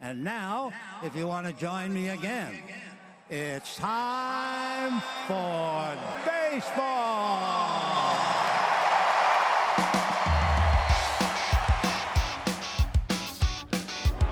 And 0.00 0.22
now, 0.22 0.72
if 1.02 1.16
you 1.16 1.26
want 1.26 1.48
to 1.48 1.52
join 1.52 1.92
me 1.92 2.10
again, 2.10 2.54
it's 3.28 3.76
time 3.76 5.02
for 5.26 5.92
baseball. 6.24 8.14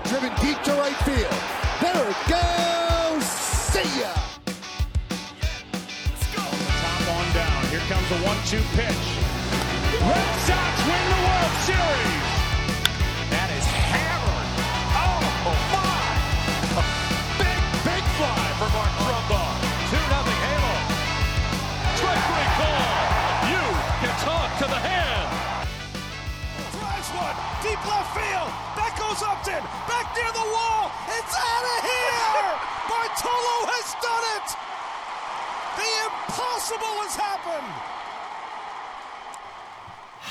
Driven 0.05 0.31
deep 0.39 0.61
to 0.63 0.71
right 0.71 0.95
field. 1.03 1.35
There 1.81 2.09
it 2.09 2.21
goes. 2.29 3.25
See 3.25 3.99
ya. 3.99 4.13
Top 6.31 7.07
on 7.11 7.33
down. 7.33 7.65
Here 7.65 7.83
comes 7.89 8.09
a 8.09 8.25
one-two 8.25 8.63
pitch. 8.73 9.05
Red 9.99 10.39
Sox 10.47 10.79
win 10.87 11.03
the 11.09 11.19
World 11.27 11.55
Series. 11.65 12.36
Call. 22.57 22.83
You 23.53 23.63
can 24.01 24.13
talk 24.25 24.49
to 24.61 24.65
the 24.65 24.81
hand. 24.89 25.29
Drives 26.73 27.09
one 27.13 27.37
deep 27.61 27.81
left 27.85 28.11
field. 28.17 28.51
That 28.77 28.93
goes 28.97 29.21
Upton. 29.21 29.63
Back 29.85 30.07
near 30.17 30.31
the 30.33 30.47
wall. 30.53 30.89
It's 31.17 31.35
out 31.37 31.65
of 31.73 31.79
here. 31.85 32.49
Bartolo 32.89 33.57
has 33.73 33.87
done 34.01 34.25
it. 34.37 34.47
The 35.77 35.89
impossible 36.09 36.95
has 37.05 37.15
happened. 37.15 37.73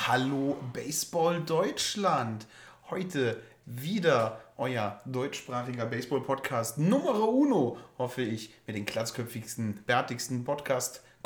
Hallo 0.05 0.57
Baseball 0.73 1.41
Deutschland. 1.41 2.45
Heute 2.89 3.41
wieder 3.65 4.41
euer 4.57 5.01
deutschsprachiger 5.05 5.85
Baseball-Podcast 5.85 6.77
Nummer 6.77 7.27
uno, 7.27 7.77
hoffe 7.97 8.21
ich, 8.21 8.49
mit 8.65 8.75
den 8.77 8.85
glatzköpfigsten, 8.85 9.83
bärtigsten 9.85 10.45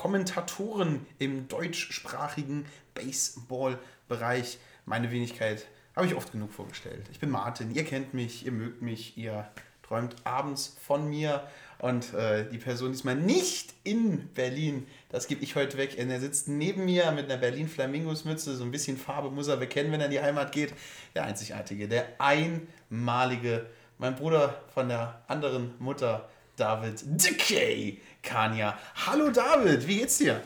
Podcast-Kommentatoren 0.02 1.06
im 1.20 1.48
deutschsprachigen 1.48 2.66
Baseball-Bereich. 2.96 4.58
Meine 4.86 5.12
Wenigkeit 5.12 5.68
habe 5.96 6.08
ich 6.08 6.16
oft 6.16 6.32
genug 6.32 6.52
vorgestellt. 6.52 7.06
Ich 7.12 7.20
bin 7.20 7.30
Martin, 7.30 7.74
ihr 7.76 7.84
kennt 7.84 8.16
mich, 8.16 8.44
ihr 8.46 8.52
mögt 8.52 8.82
mich, 8.82 9.16
ihr 9.16 9.48
träumt 9.84 10.16
abends 10.24 10.76
von 10.82 11.08
mir. 11.08 11.48
Und 11.78 12.16
äh, 12.16 12.50
die 12.50 12.58
Person 12.58 12.94
ist 12.94 13.04
mal 13.04 13.16
nicht 13.16 13.76
in 13.84 14.28
Berlin. 14.34 14.88
Das 15.10 15.28
gebe 15.28 15.44
ich 15.44 15.56
heute 15.56 15.78
weg. 15.78 15.96
Er 15.98 16.20
sitzt 16.20 16.48
neben 16.48 16.86
mir 16.86 17.12
mit 17.12 17.26
einer 17.26 17.38
Berlin 17.38 17.68
Flamingos 17.68 18.26
Mütze. 18.26 18.56
So 18.56 18.64
ein 18.64 18.72
bisschen 18.72 18.98
Farbe 18.98 19.30
muss 19.30 19.50
er 19.50 19.58
bekennen, 19.58 19.92
wenn 19.92 20.00
er 20.00 20.08
in 20.08 20.12
die 20.12 20.22
Heimat 20.22 20.52
geht. 20.52 20.74
Der 21.14 21.26
einzigartige, 21.26 21.88
der 21.88 22.08
einmalige, 22.18 23.68
mein 24.00 24.16
Bruder 24.16 24.64
von 24.74 24.90
der 24.90 25.22
anderen 25.28 25.76
Mutter, 25.78 26.28
David 26.56 27.02
Decay 27.06 28.00
Kania. 28.22 28.78
Hallo 29.08 29.30
David, 29.30 29.88
wie 29.88 29.98
geht's 29.98 30.18
dir? 30.18 30.42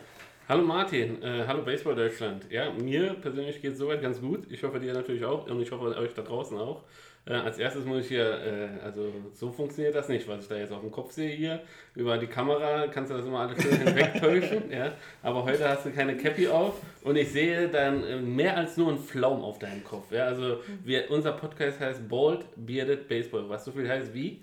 Hallo 0.48 0.64
Martin, 0.64 1.22
äh, 1.24 1.44
hallo 1.48 1.64
Baseball 1.64 1.96
Deutschland. 1.96 2.46
Ja, 2.52 2.72
mir 2.72 3.16
persönlich 3.16 3.62
geht 3.62 3.74
es 3.74 3.80
soweit 3.80 4.02
ganz 4.02 4.22
gut. 4.22 4.44
Ich 4.50 4.64
hoffe 4.64 4.80
dir 4.80 4.94
natürlich 4.94 5.26
auch 5.26 5.48
und 5.48 5.60
ich 5.60 5.72
hoffe 5.72 5.96
euch 5.98 6.14
da 6.14 6.22
draußen 6.22 6.58
auch. 6.58 6.84
Äh, 7.28 7.34
als 7.34 7.58
erstes 7.58 7.84
muss 7.84 8.02
ich 8.02 8.10
hier, 8.10 8.24
äh, 8.24 8.86
also 8.86 9.12
so 9.34 9.52
funktioniert 9.52 9.96
das 9.96 10.08
nicht, 10.08 10.28
was 10.28 10.44
ich 10.44 10.48
da 10.48 10.56
jetzt 10.56 10.72
auf 10.72 10.82
dem 10.82 10.92
Kopf 10.92 11.12
sehe 11.12 11.36
hier. 11.36 11.62
Über 11.96 12.20
die 12.20 12.28
Kamera 12.28 12.88
kannst 12.88 13.12
du 13.12 13.18
das 13.18 13.26
immer 13.26 13.40
alles 13.40 13.62
schön 13.64 13.76
hinwegtäuschen, 13.84 14.72
ja. 14.72 14.94
Aber 15.24 15.44
heute 15.44 15.68
hast 15.68 15.88
du 15.88 15.92
keine 15.92 16.16
Cappy 16.16 16.48
auf 16.48 16.76
und 17.04 17.16
ich 17.16 17.32
sehe 17.32 17.68
dann 17.68 18.04
äh, 18.04 18.18
mehr 18.18 18.56
als 18.56 18.78
nur 18.78 18.90
einen 18.90 19.00
Flaum 19.00 19.42
auf 19.42 19.58
deinem 19.58 19.84
Kopf. 19.84 20.12
Ja, 20.12 20.26
also 20.26 20.60
wir, 20.84 21.10
unser 21.10 21.32
Podcast 21.32 21.80
heißt 21.80 22.08
Bald 22.08 22.46
Bearded 22.56 23.08
Baseball, 23.08 23.50
was 23.50 23.66
so 23.66 23.72
viel 23.72 23.90
heißt 23.90 24.14
wie. 24.14 24.42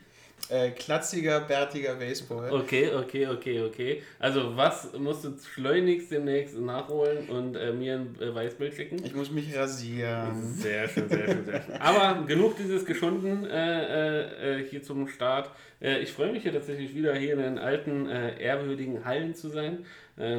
Äh, 0.48 0.73
klatziger, 0.73 1.41
bärtiger 1.41 1.95
Baseball. 1.95 2.53
Okay, 2.53 2.91
okay, 2.95 3.27
okay, 3.27 3.62
okay. 3.62 4.03
Also 4.19 4.55
was 4.57 4.93
musst 4.99 5.25
du 5.25 5.33
schleunigst 5.39 6.11
demnächst 6.11 6.59
nachholen 6.59 7.28
und 7.31 7.56
äh, 7.56 7.72
mir 7.72 7.94
ein 7.94 8.16
äh, 8.21 8.34
Weißbild 8.34 8.75
schicken? 8.75 9.03
Ich 9.05 9.15
muss 9.15 9.31
mich 9.31 9.56
rasieren. 9.56 10.43
Sehr 10.43 10.89
schön, 10.89 11.09
sehr 11.09 11.27
schön, 11.27 11.44
sehr 11.47 11.62
schön. 11.62 11.75
Aber 11.81 12.27
genug 12.27 12.56
dieses 12.59 12.84
Geschunden 12.84 13.47
äh, 13.47 14.65
hier 14.69 14.83
zum 14.83 15.09
Start. 15.09 15.50
Ich 15.81 16.12
freue 16.12 16.31
mich 16.31 16.45
hier 16.45 16.53
tatsächlich 16.53 16.95
wieder 16.95 17.12
hier 17.16 17.33
in 17.33 17.41
den 17.41 17.59
alten, 17.59 18.09
ehrwürdigen 18.09 19.05
Hallen 19.05 19.34
zu 19.34 19.49
sein. 19.49 19.84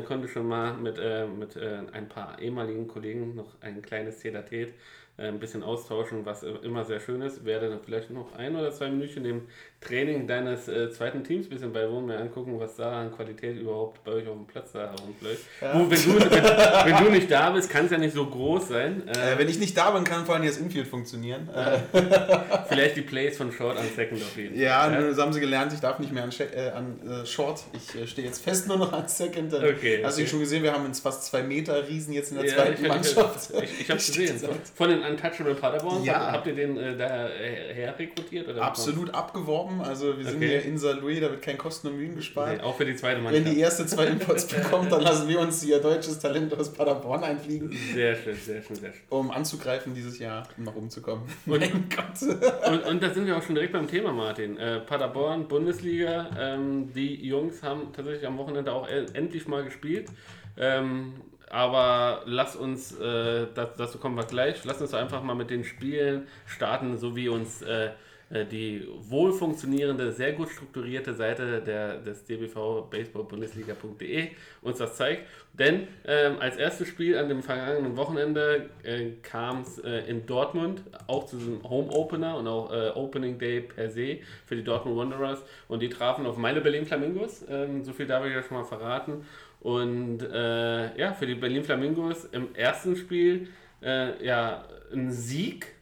Konnte 0.05 0.29
schon 0.29 0.47
mal 0.47 0.77
mit, 0.77 0.97
mit 1.37 1.57
ein 1.91 2.07
paar 2.07 2.39
ehemaligen 2.39 2.87
Kollegen 2.87 3.35
noch 3.35 3.55
ein 3.59 3.81
kleines 3.81 4.21
äh, 5.15 5.27
ein 5.27 5.39
bisschen 5.39 5.61
austauschen, 5.61 6.25
was 6.25 6.41
immer 6.41 6.85
sehr 6.85 6.99
schön 6.99 7.21
ist. 7.21 7.45
Werde 7.45 7.69
dann 7.69 7.81
vielleicht 7.81 8.09
noch 8.09 8.33
ein 8.33 8.55
oder 8.55 8.71
zwei 8.71 8.89
Minuten 8.89 9.23
dem 9.23 9.41
Training 9.83 10.27
deines 10.27 10.67
äh, 10.67 10.89
zweiten 10.91 11.23
Teams 11.23 11.47
ein 11.47 11.49
bisschen 11.49 11.73
beiwohnen, 11.73 12.05
mir 12.07 12.17
angucken, 12.17 12.59
was 12.59 12.75
da 12.75 13.01
an 13.01 13.11
Qualität 13.15 13.57
überhaupt 13.57 14.03
bei 14.03 14.11
euch 14.13 14.27
auf 14.27 14.35
dem 14.35 14.45
Platz 14.45 14.71
da 14.73 14.91
herumfläuft. 14.91 15.43
Gut, 15.59 15.89
Wenn, 15.91 16.03
du, 16.03 16.31
wenn, 16.31 16.85
wenn 16.97 17.03
du 17.05 17.11
nicht 17.11 17.29
da 17.31 17.49
bist, 17.51 17.69
kann 17.69 17.85
es 17.85 17.91
ja 17.91 17.97
nicht 17.97 18.13
so 18.13 18.25
groß 18.25 18.67
sein. 18.69 19.03
Äh, 19.07 19.33
Äh, 19.33 19.37
wenn 19.37 19.47
ich 19.49 19.59
nicht 19.59 19.77
da 19.77 19.91
bin, 19.91 20.03
kann 20.03 20.25
vor 20.25 20.35
allem 20.35 20.45
das 20.45 20.57
Infield 20.57 20.87
funktionieren. 20.87 21.49
Vielleicht 22.67 22.95
die 22.97 23.01
Plays 23.01 23.37
von 23.37 23.51
Short 23.51 23.77
an 23.77 23.85
Second 23.95 24.21
auf 24.21 24.35
jeden 24.37 24.55
Fall. 24.55 24.63
ja, 24.63 24.89
das 24.89 25.17
haben 25.17 25.33
sie 25.33 25.39
gelernt, 25.39 25.73
ich 25.73 25.79
darf 25.79 25.99
nicht 25.99 26.11
mehr 26.11 26.23
an, 26.23 26.31
äh, 26.39 26.69
an 26.69 26.99
äh, 27.23 27.25
Short. 27.25 27.61
Ich 27.73 28.01
äh, 28.01 28.07
stehe 28.07 28.27
jetzt 28.27 28.43
fest 28.43 28.67
nur 28.67 28.77
noch 28.77 28.91
an 28.93 29.07
Second. 29.07 29.53
Dann 29.53 29.63
Okay, 29.63 30.01
Hast 30.03 30.17
du 30.17 30.21
okay. 30.21 30.29
schon 30.29 30.39
gesehen, 30.39 30.63
wir 30.63 30.73
haben 30.73 30.85
jetzt 30.87 30.99
fast 31.01 31.25
zwei 31.25 31.43
Meter 31.43 31.87
Riesen 31.87 32.13
jetzt 32.13 32.31
in 32.31 32.37
der 32.37 32.47
Ja, 32.47 32.55
zweiten 32.55 32.81
ich, 32.83 32.87
Mannschaft. 32.87 33.51
Ich, 33.57 33.63
ich, 33.63 33.81
ich 33.81 33.89
habe 33.89 33.97
gesehen. 33.99 34.39
Von 34.75 34.89
den 34.89 35.01
Untouchable 35.03 35.55
Paderborns, 35.55 36.05
Ja. 36.05 36.31
habt, 36.31 36.47
ihr 36.47 36.55
den 36.55 36.75
da 36.97 37.29
äh, 37.29 37.73
her 37.73 37.95
rekrutiert? 37.97 38.47
Oder 38.47 38.61
Absolut 38.63 39.13
abgeworben. 39.13 39.72
Also 39.81 40.17
wir 40.17 40.25
sind 40.25 40.37
Okay. 40.37 40.47
hier 40.47 40.63
in 40.65 40.77
St. 40.77 40.95
Louis, 41.01 41.19
da 41.19 41.29
wird 41.29 41.41
kein 41.41 41.57
Kosten 41.57 41.87
und 41.87 41.97
Mühen 41.97 42.15
gespart. 42.15 42.57
Nee, 42.57 42.63
auch 42.63 42.75
für 42.77 42.85
die 42.85 42.95
zweite 42.95 43.17
Wenn 43.17 43.23
Mannschaft. 43.23 43.47
die 43.47 43.59
erste 43.59 43.85
zwei 43.85 44.05
Imports 44.07 44.45
bekommt, 44.47 44.91
dann 44.91 45.01
lassen 45.01 45.27
wir 45.27 45.39
uns 45.39 45.63
ihr 45.63 45.79
deutsches 45.79 46.19
Talent 46.19 46.53
aus 46.57 46.71
Paderborn 46.73 47.23
einfliegen, 47.23 47.71
Sehr 47.93 48.15
schön, 48.15 48.35
sehr 48.35 48.61
schön, 48.61 48.75
sehr 48.75 48.91
schön. 48.91 49.01
um 49.09 49.31
anzugreifen 49.31 49.93
dieses 49.93 50.19
Jahr, 50.19 50.47
um 50.57 50.63
nach 50.65 50.75
oben 50.75 50.89
zu 50.89 51.01
kommen. 51.01 51.23
Und- 51.45 51.59
mein 51.59 51.89
Gott. 51.95 52.71
Und, 52.71 52.83
und 52.85 53.03
da 53.03 53.13
sind 53.13 53.25
wir 53.25 53.37
auch 53.37 53.43
schon 53.43 53.55
direkt 53.55 53.73
beim 53.73 53.87
Thema, 53.87 54.11
Martin. 54.11 54.57
Äh, 54.57 54.79
Paderborn, 54.81 55.47
Bundesliga. 55.47 56.29
Ähm, 56.39 56.91
die 56.93 57.25
Jungs 57.27 57.63
haben 57.63 57.93
tatsächlich 57.93 58.25
am 58.27 58.37
Wochenende 58.37 58.71
auch 58.71 58.87
e- 58.89 59.05
endlich 59.13 59.47
mal 59.47 59.63
gespielt. 59.63 60.09
Ähm, 60.57 61.13
aber 61.49 62.21
lass 62.25 62.55
uns, 62.55 62.97
äh, 62.99 63.47
das, 63.53 63.69
dazu 63.77 63.99
kommen 63.99 64.15
wir 64.15 64.23
gleich, 64.25 64.63
lass 64.65 64.81
uns 64.81 64.91
doch 64.91 64.97
einfach 64.99 65.21
mal 65.21 65.35
mit 65.35 65.49
den 65.51 65.63
Spielen 65.63 66.27
starten, 66.47 66.97
so 66.97 67.15
wie 67.15 67.29
uns 67.29 67.61
äh, 67.61 67.89
die 68.49 68.87
wohl 68.99 69.31
funktionierende, 69.31 70.11
sehr 70.11 70.33
gut 70.33 70.49
strukturierte 70.49 71.13
Seite 71.13 71.61
der, 71.61 71.97
des 71.97 72.25
DBV 72.25 72.89
Baseball-Bundesliga.de 72.89 74.29
uns 74.61 74.77
das 74.77 74.95
zeigt. 74.95 75.27
Denn 75.53 75.87
ähm, 76.07 76.37
als 76.39 76.57
erstes 76.57 76.87
Spiel 76.87 77.15
an 77.15 77.29
dem 77.29 77.43
vergangenen 77.43 77.95
Wochenende 77.95 78.69
äh, 78.81 79.11
kam 79.21 79.61
es 79.61 79.77
äh, 79.77 79.99
in 80.09 80.25
Dortmund 80.25 80.81
auch 81.05 81.25
zu 81.25 81.37
diesem 81.37 81.61
Home 81.63 81.91
Opener 81.91 82.37
und 82.37 82.47
auch 82.47 82.71
äh, 82.71 82.89
Opening 82.95 83.37
Day 83.37 83.61
per 83.61 83.89
se 83.91 84.17
für 84.45 84.55
die 84.55 84.63
Dortmund 84.63 84.97
Wanderers 84.97 85.43
und 85.67 85.81
die 85.81 85.89
trafen 85.89 86.25
auf 86.25 86.37
meine 86.37 86.61
Berlin 86.61 86.87
Flamingos. 86.87 87.45
Ähm, 87.47 87.83
so 87.83 87.93
viel 87.93 88.07
darf 88.07 88.25
ich 88.25 88.33
ja 88.33 88.41
schon 88.41 88.57
mal 88.57 88.63
verraten. 88.63 89.25
Und 89.59 90.23
äh, 90.23 90.97
ja, 90.97 91.13
für 91.13 91.27
die 91.27 91.35
Berlin 91.35 91.63
Flamingos 91.63 92.25
im 92.25 92.55
ersten 92.55 92.95
Spiel 92.95 93.47
äh, 93.83 94.25
ja 94.25 94.65
ein 94.91 95.11
Sieg. 95.11 95.72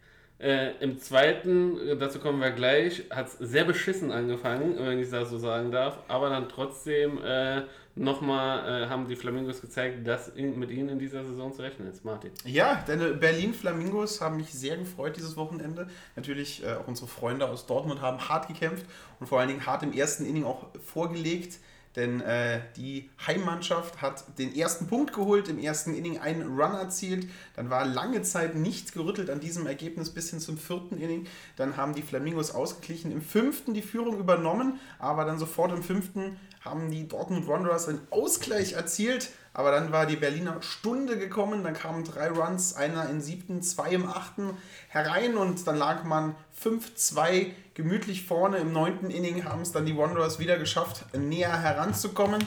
Äh, 0.41 0.71
Im 0.79 0.97
zweiten, 0.97 1.77
äh, 1.87 1.97
dazu 1.97 2.17
kommen 2.19 2.41
wir 2.41 2.49
gleich, 2.49 3.03
hat 3.11 3.27
es 3.27 3.33
sehr 3.33 3.63
beschissen 3.63 4.11
angefangen, 4.11 4.75
wenn 4.79 4.97
ich 4.97 5.09
das 5.11 5.29
so 5.29 5.37
sagen 5.37 5.71
darf. 5.71 5.99
Aber 6.07 6.29
dann 6.29 6.49
trotzdem 6.49 7.23
äh, 7.23 7.61
nochmal 7.93 8.85
äh, 8.85 8.89
haben 8.89 9.07
die 9.07 9.15
Flamingos 9.15 9.61
gezeigt, 9.61 10.07
dass 10.07 10.29
in, 10.29 10.57
mit 10.57 10.71
ihnen 10.71 10.89
in 10.89 10.99
dieser 10.99 11.23
Saison 11.23 11.53
zu 11.53 11.61
rechnen 11.61 11.87
ist. 11.91 12.03
Martin. 12.03 12.31
Ja, 12.43 12.83
deine 12.87 13.13
Berlin 13.13 13.53
Flamingos 13.53 14.19
haben 14.19 14.37
mich 14.37 14.51
sehr 14.51 14.77
gefreut 14.77 15.15
dieses 15.15 15.37
Wochenende. 15.37 15.87
Natürlich 16.15 16.63
äh, 16.63 16.73
auch 16.73 16.87
unsere 16.87 17.07
Freunde 17.07 17.47
aus 17.47 17.67
Dortmund 17.67 18.01
haben 18.01 18.27
hart 18.27 18.47
gekämpft 18.47 18.85
und 19.19 19.27
vor 19.27 19.39
allen 19.39 19.49
Dingen 19.49 19.65
hart 19.67 19.83
im 19.83 19.93
ersten 19.93 20.25
Inning 20.25 20.45
auch 20.45 20.67
vorgelegt. 20.83 21.59
Denn 21.95 22.21
äh, 22.21 22.61
die 22.77 23.09
Heimmannschaft 23.25 24.01
hat 24.01 24.23
den 24.37 24.55
ersten 24.55 24.87
Punkt 24.87 25.13
geholt, 25.13 25.49
im 25.49 25.59
ersten 25.59 25.93
Inning 25.93 26.19
einen 26.19 26.43
Run 26.43 26.73
erzielt. 26.73 27.27
Dann 27.55 27.69
war 27.69 27.85
lange 27.85 28.21
Zeit 28.21 28.55
nichts 28.55 28.93
gerüttelt 28.93 29.29
an 29.29 29.41
diesem 29.41 29.67
Ergebnis 29.67 30.09
bis 30.09 30.29
hin 30.29 30.39
zum 30.39 30.57
vierten 30.57 30.97
Inning. 30.97 31.27
Dann 31.57 31.75
haben 31.75 31.93
die 31.93 32.01
Flamingos 32.01 32.51
ausgeglichen, 32.51 33.11
im 33.11 33.21
fünften 33.21 33.73
die 33.73 33.81
Führung 33.81 34.17
übernommen, 34.17 34.79
aber 34.99 35.25
dann 35.25 35.37
sofort 35.37 35.71
im 35.71 35.83
fünften 35.83 36.37
haben 36.61 36.91
die 36.91 37.07
Dortmund 37.07 37.47
Wanderers 37.47 37.87
einen 37.87 38.07
Ausgleich 38.11 38.73
erzielt. 38.73 39.31
Aber 39.53 39.71
dann 39.71 39.91
war 39.91 40.05
die 40.05 40.15
Berliner 40.15 40.61
Stunde 40.61 41.17
gekommen, 41.17 41.63
dann 41.63 41.73
kamen 41.73 42.05
drei 42.05 42.29
Runs, 42.29 42.73
einer 42.73 43.09
im 43.09 43.19
siebten, 43.19 43.61
zwei 43.61 43.89
im 43.89 44.07
achten 44.07 44.51
herein 44.87 45.35
und 45.35 45.67
dann 45.67 45.75
lag 45.75 46.05
man 46.05 46.35
5-2 46.63 47.47
gemütlich 47.73 48.25
vorne. 48.25 48.57
Im 48.57 48.73
neunten 48.73 49.09
Inning 49.09 49.45
haben 49.45 49.61
es 49.61 49.71
dann 49.71 49.85
die 49.85 49.97
Wanderers 49.97 50.39
wieder 50.39 50.57
geschafft, 50.57 51.05
näher 51.15 51.61
heranzukommen, 51.61 52.43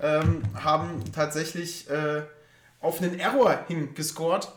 ähm, 0.00 0.42
haben 0.54 1.02
tatsächlich 1.12 1.88
äh, 1.90 2.22
auf 2.80 3.00
einen 3.00 3.18
Error 3.18 3.64
hingescored, 3.68 4.50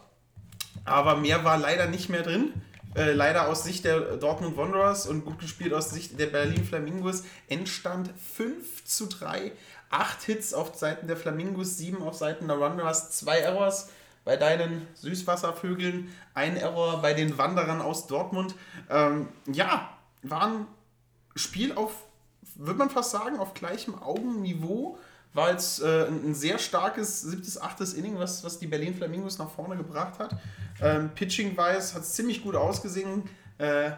aber 0.85 1.17
mehr 1.17 1.43
war 1.43 1.57
leider 1.57 1.87
nicht 1.87 2.09
mehr 2.09 2.23
drin. 2.23 2.53
Äh, 2.95 3.13
leider 3.13 3.47
aus 3.47 3.63
Sicht 3.63 3.85
der 3.85 4.17
Dortmund 4.17 4.55
Wanderers 4.55 5.07
und 5.07 5.25
gut 5.25 5.39
gespielt 5.39 5.73
aus 5.73 5.89
Sicht 5.89 6.19
der 6.19 6.27
Berlin 6.27 6.63
Flamingos. 6.63 7.23
Endstand 7.49 8.11
5 8.35 8.85
zu 8.85 9.07
3. 9.07 9.51
8 9.89 10.21
Hits 10.23 10.53
auf 10.53 10.75
Seiten 10.75 11.07
der 11.07 11.17
Flamingos, 11.17 11.77
7 11.77 12.01
auf 12.01 12.15
Seiten 12.15 12.47
der 12.47 12.59
Wanderers, 12.59 13.11
2 13.11 13.39
Errors 13.39 13.89
bei 14.25 14.37
deinen 14.37 14.87
Süßwasservögeln, 14.95 16.13
ein 16.33 16.55
Error 16.55 17.01
bei 17.01 17.13
den 17.13 17.37
Wanderern 17.37 17.81
aus 17.81 18.07
Dortmund. 18.07 18.55
Ähm, 18.89 19.27
ja, 19.51 19.92
war 20.23 20.47
ein 20.47 20.67
Spiel 21.35 21.73
auf, 21.73 21.91
würde 22.55 22.79
man 22.79 22.89
fast 22.89 23.11
sagen, 23.11 23.37
auf 23.39 23.53
gleichem 23.53 24.01
Augenniveau. 24.01 24.97
War 25.33 25.49
jetzt 25.51 25.81
äh, 25.81 26.05
ein 26.07 26.35
sehr 26.35 26.59
starkes 26.59 27.21
siebtes, 27.21 27.59
achtes 27.59 27.95
Inning, 27.95 28.19
was, 28.19 28.43
was 28.43 28.59
die 28.59 28.67
Berlin 28.67 28.93
Flamingos 28.93 29.39
nach 29.39 29.49
vorne 29.49 29.75
gebracht 29.75 30.19
hat. 30.19 30.35
Ähm, 30.79 31.09
Pitching-wise 31.15 31.95
hat 31.95 32.03
es 32.03 32.13
ziemlich 32.13 32.43
gut 32.43 32.55
ausgesehen. 32.55 33.23
Äh, 33.57 33.91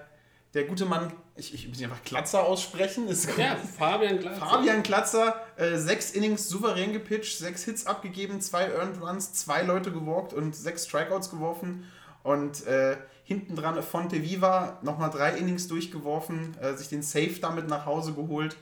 der 0.54 0.63
gute 0.63 0.86
Mann, 0.86 1.12
ich, 1.36 1.54
ich 1.54 1.68
muss 1.68 1.80
ihn 1.80 1.86
einfach 1.86 2.04
Klatzer 2.06 2.45
aussprechen. 2.45 3.07
Ist 3.10 3.38
Ja, 3.38 3.57
Fabian 3.57 4.19
Glatzer. 4.19 4.45
Fabian 4.45 4.83
Klatzer, 4.83 5.42
äh, 5.57 5.75
sechs 5.75 6.12
Innings 6.12 6.48
souverän 6.48 6.94
gepitcht, 6.94 7.38
sechs 7.38 7.66
Hits 7.66 7.86
abgegeben, 7.86 8.39
zwei 8.39 8.69
Earned 8.69 9.01
Runs, 9.01 9.33
zwei 9.33 9.62
Leute 9.62 9.92
gewalkt 9.92 10.31
und 10.31 10.56
sechs 10.56 10.86
Strikeouts 10.86 11.30
geworfen. 11.30 11.83
Und 12.25 12.66
äh, 12.66 12.98
hinten 13.24 13.56
dran 13.56 13.80
Fonte 13.83 14.24
Viva 14.24 14.80
nochmal 14.81 15.12
drei 15.12 15.38
Innings 15.38 15.68
durchgeworfen, 15.68 16.57
äh, 16.60 16.74
sich 16.74 16.89
den 16.89 17.04
Safe 17.04 17.36
damit 17.39 17.68
nach 17.68 17.86
Hause 17.86 18.13
geholt 18.13 18.57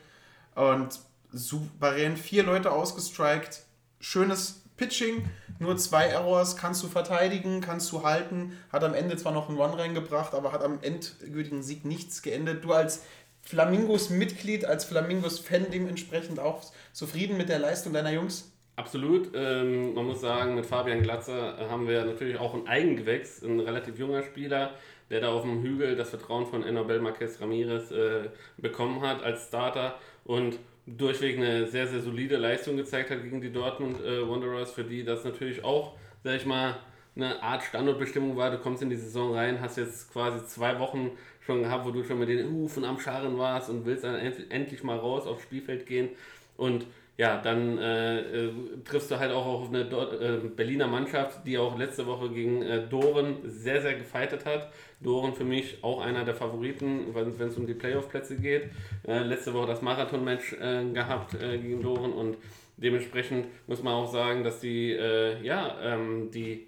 und 0.54 1.00
souverän 1.32 2.18
vier 2.18 2.44
Leute 2.44 2.74
ausgestrikt. 2.74 3.64
Schönes 4.02 4.64
Pitching, 4.76 5.30
nur 5.60 5.78
zwei 5.78 6.08
Errors, 6.08 6.58
kannst 6.58 6.84
du 6.84 6.90
verteidigen, 6.90 7.62
kannst 7.62 7.90
du 7.94 8.04
halten. 8.04 8.58
Hat 8.70 8.84
am 8.84 8.94
Ende 8.94 9.16
zwar 9.16 9.32
noch 9.32 9.48
einen 9.48 9.58
One 9.58 9.78
reingebracht, 9.78 10.34
aber 10.34 10.52
hat 10.52 10.62
am 10.62 10.80
endgültigen 10.82 11.64
Sieg 11.64 11.86
nichts 11.86 12.22
geendet. 12.22 12.66
Du 12.66 12.74
als 12.74 13.04
Flamingos-Mitglied, 13.44 14.66
als 14.66 14.84
Flamingos-Fan 14.84 15.68
dementsprechend 15.72 16.42
auch 16.42 16.70
zufrieden 16.92 17.38
mit 17.38 17.48
der 17.48 17.60
Leistung 17.60 17.94
deiner 17.94 18.12
Jungs? 18.12 18.52
Absolut. 18.76 19.32
Ähm, 19.36 19.94
man 19.94 20.06
muss 20.06 20.22
sagen, 20.22 20.56
mit 20.56 20.66
Fabian 20.66 21.04
Glatzer 21.04 21.58
haben 21.70 21.88
wir 21.88 22.06
natürlich 22.06 22.40
auch 22.40 22.56
ein 22.56 22.68
Eigengewächs, 22.68 23.44
ein 23.44 23.60
relativ 23.60 24.00
junger 24.00 24.24
Spieler, 24.24 24.72
der 25.12 25.22
da 25.22 25.32
auf 25.32 25.44
dem 25.44 25.62
Hügel 25.62 25.96
das 25.96 26.10
Vertrauen 26.10 26.48
von 26.48 26.64
Enobel 26.64 27.00
Marquez 27.00 27.40
Ramirez 27.40 27.92
äh, 27.92 28.30
bekommen 28.58 29.02
hat 29.02 29.22
als 29.22 29.48
Starter 29.48 30.00
und 30.26 30.58
durchweg 30.88 31.38
eine 31.38 31.68
sehr, 31.68 31.88
sehr 31.88 32.02
solide 32.02 32.38
Leistung 32.38 32.76
gezeigt 32.76 33.12
hat 33.12 33.22
gegen 33.22 33.42
die 33.42 33.52
Dortmund 33.52 34.04
äh, 34.04 34.28
Wanderers, 34.28 34.72
für 34.72 34.84
die 34.84 35.04
das 35.04 35.24
natürlich 35.24 35.64
auch, 35.64 35.94
sag 36.24 36.38
ich 36.38 36.46
mal, 36.48 36.80
eine 37.16 37.44
Art 37.44 37.62
Standortbestimmung 37.62 38.36
war. 38.38 38.50
Du 38.50 38.58
kommst 38.58 38.82
in 38.82 38.90
die 38.90 38.96
Saison 38.96 39.36
rein, 39.36 39.62
hast 39.62 39.78
jetzt 39.78 40.12
quasi 40.12 40.46
zwei 40.48 40.80
Wochen 40.80 41.12
schon 41.42 41.62
gehabt, 41.62 41.86
wo 41.86 41.92
du 41.92 42.04
schon 42.04 42.18
mit 42.18 42.30
den 42.30 42.52
Hufen 42.52 42.86
am 42.86 43.00
Scharren 43.00 43.38
warst 43.38 43.70
und 43.70 43.86
willst 43.86 44.04
dann 44.04 44.16
end 44.16 44.52
endlich 44.52 44.84
mal 44.84 44.98
raus 44.98 45.28
aufs 45.28 45.44
Spielfeld 45.44 45.86
gehen 45.86 46.10
und 46.58 46.88
ja, 47.16 47.40
dann 47.40 47.78
äh, 47.78 48.22
äh, 48.22 48.52
triffst 48.84 49.12
du 49.12 49.20
halt 49.20 49.32
auch 49.32 49.46
auf 49.46 49.70
eine 49.70 49.82
äh, 49.82 50.48
Berliner 50.48 50.88
Mannschaft, 50.88 51.46
die 51.46 51.60
auch 51.60 51.78
letzte 51.78 52.08
Woche 52.08 52.30
gegen 52.32 52.64
äh, 52.64 52.88
Doren 52.88 53.38
sehr, 53.46 53.82
sehr 53.82 53.94
gefeitet 53.94 54.46
hat. 54.46 54.72
Doren 55.00 55.36
für 55.36 55.44
mich 55.44 55.84
auch 55.84 56.02
einer 56.02 56.26
der 56.26 56.34
Favoriten, 56.34 57.14
wenn 57.14 57.48
es 57.48 57.58
um 57.58 57.68
die 57.68 57.76
Playoff-Plätze 57.76 58.38
geht. 58.38 58.72
Äh, 59.08 59.20
letzte 59.20 59.54
Woche 59.54 59.68
das 59.68 59.84
Marathon-Match 59.84 60.54
äh, 60.54 60.86
gehabt 60.92 61.38
gegen 61.40 61.84
Doren 61.84 62.14
und 62.14 62.38
dementsprechend 62.78 63.46
muss 63.68 63.84
man 63.84 63.94
auch 63.94 64.12
sagen, 64.12 64.44
dass 64.44 64.60
die, 64.60 64.92
ja, 64.92 65.78
ähm, 65.84 66.32
die 66.32 66.68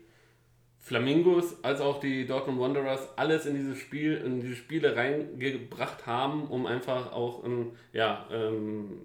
Flamingos 0.79 1.63
als 1.63 1.81
auch 1.81 1.99
die 1.99 2.27
Dortmund 2.27 2.59
Wanderers 2.59 3.17
alles 3.17 3.47
in 3.47 3.55
dieses 3.55 3.79
Spiel, 3.79 4.17
in 4.17 4.39
diese 4.39 4.55
Spiele 4.55 4.95
reingebracht 4.95 6.05
haben, 6.05 6.45
um 6.47 6.67
einfach 6.67 7.11
auch 7.11 7.43
ein, 7.43 7.71
ja, 7.91 8.27
ähm, 8.31 9.01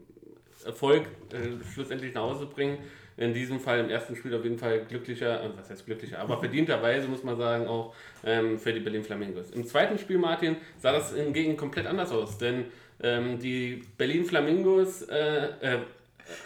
Erfolg 0.65 1.07
äh, 1.33 1.65
schlussendlich 1.73 2.15
nach 2.15 2.23
Hause 2.23 2.47
bringen. 2.47 2.79
In 3.17 3.35
diesem 3.35 3.61
Fall 3.61 3.81
im 3.81 3.91
ersten 3.91 4.17
Spiel 4.17 4.35
auf 4.35 4.45
jeden 4.45 4.59
Fall 4.59 4.85
glücklicher, 4.89 5.43
äh, 5.45 5.49
was 5.57 5.69
heißt 5.69 5.85
glücklicher, 5.85 6.19
aber 6.21 6.39
verdienterweise 6.39 7.07
muss 7.09 7.23
man 7.23 7.37
sagen, 7.37 7.67
auch 7.67 7.95
ähm, 8.25 8.59
für 8.59 8.73
die 8.73 8.81
Berlin 8.81 9.05
Flamingos. 9.05 9.51
Im 9.51 9.67
zweiten 9.67 9.99
Spiel, 9.99 10.19
Martin, 10.19 10.57
sah 10.79 10.93
das 10.93 11.15
hingegen 11.15 11.57
komplett 11.57 11.87
anders 11.87 12.12
aus, 12.12 12.39
denn 12.39 12.65
ähm, 13.03 13.39
die 13.39 13.83
Berlin 13.99 14.25
Flamingos 14.25 15.03
äh, 15.03 15.49
äh, 15.61 15.79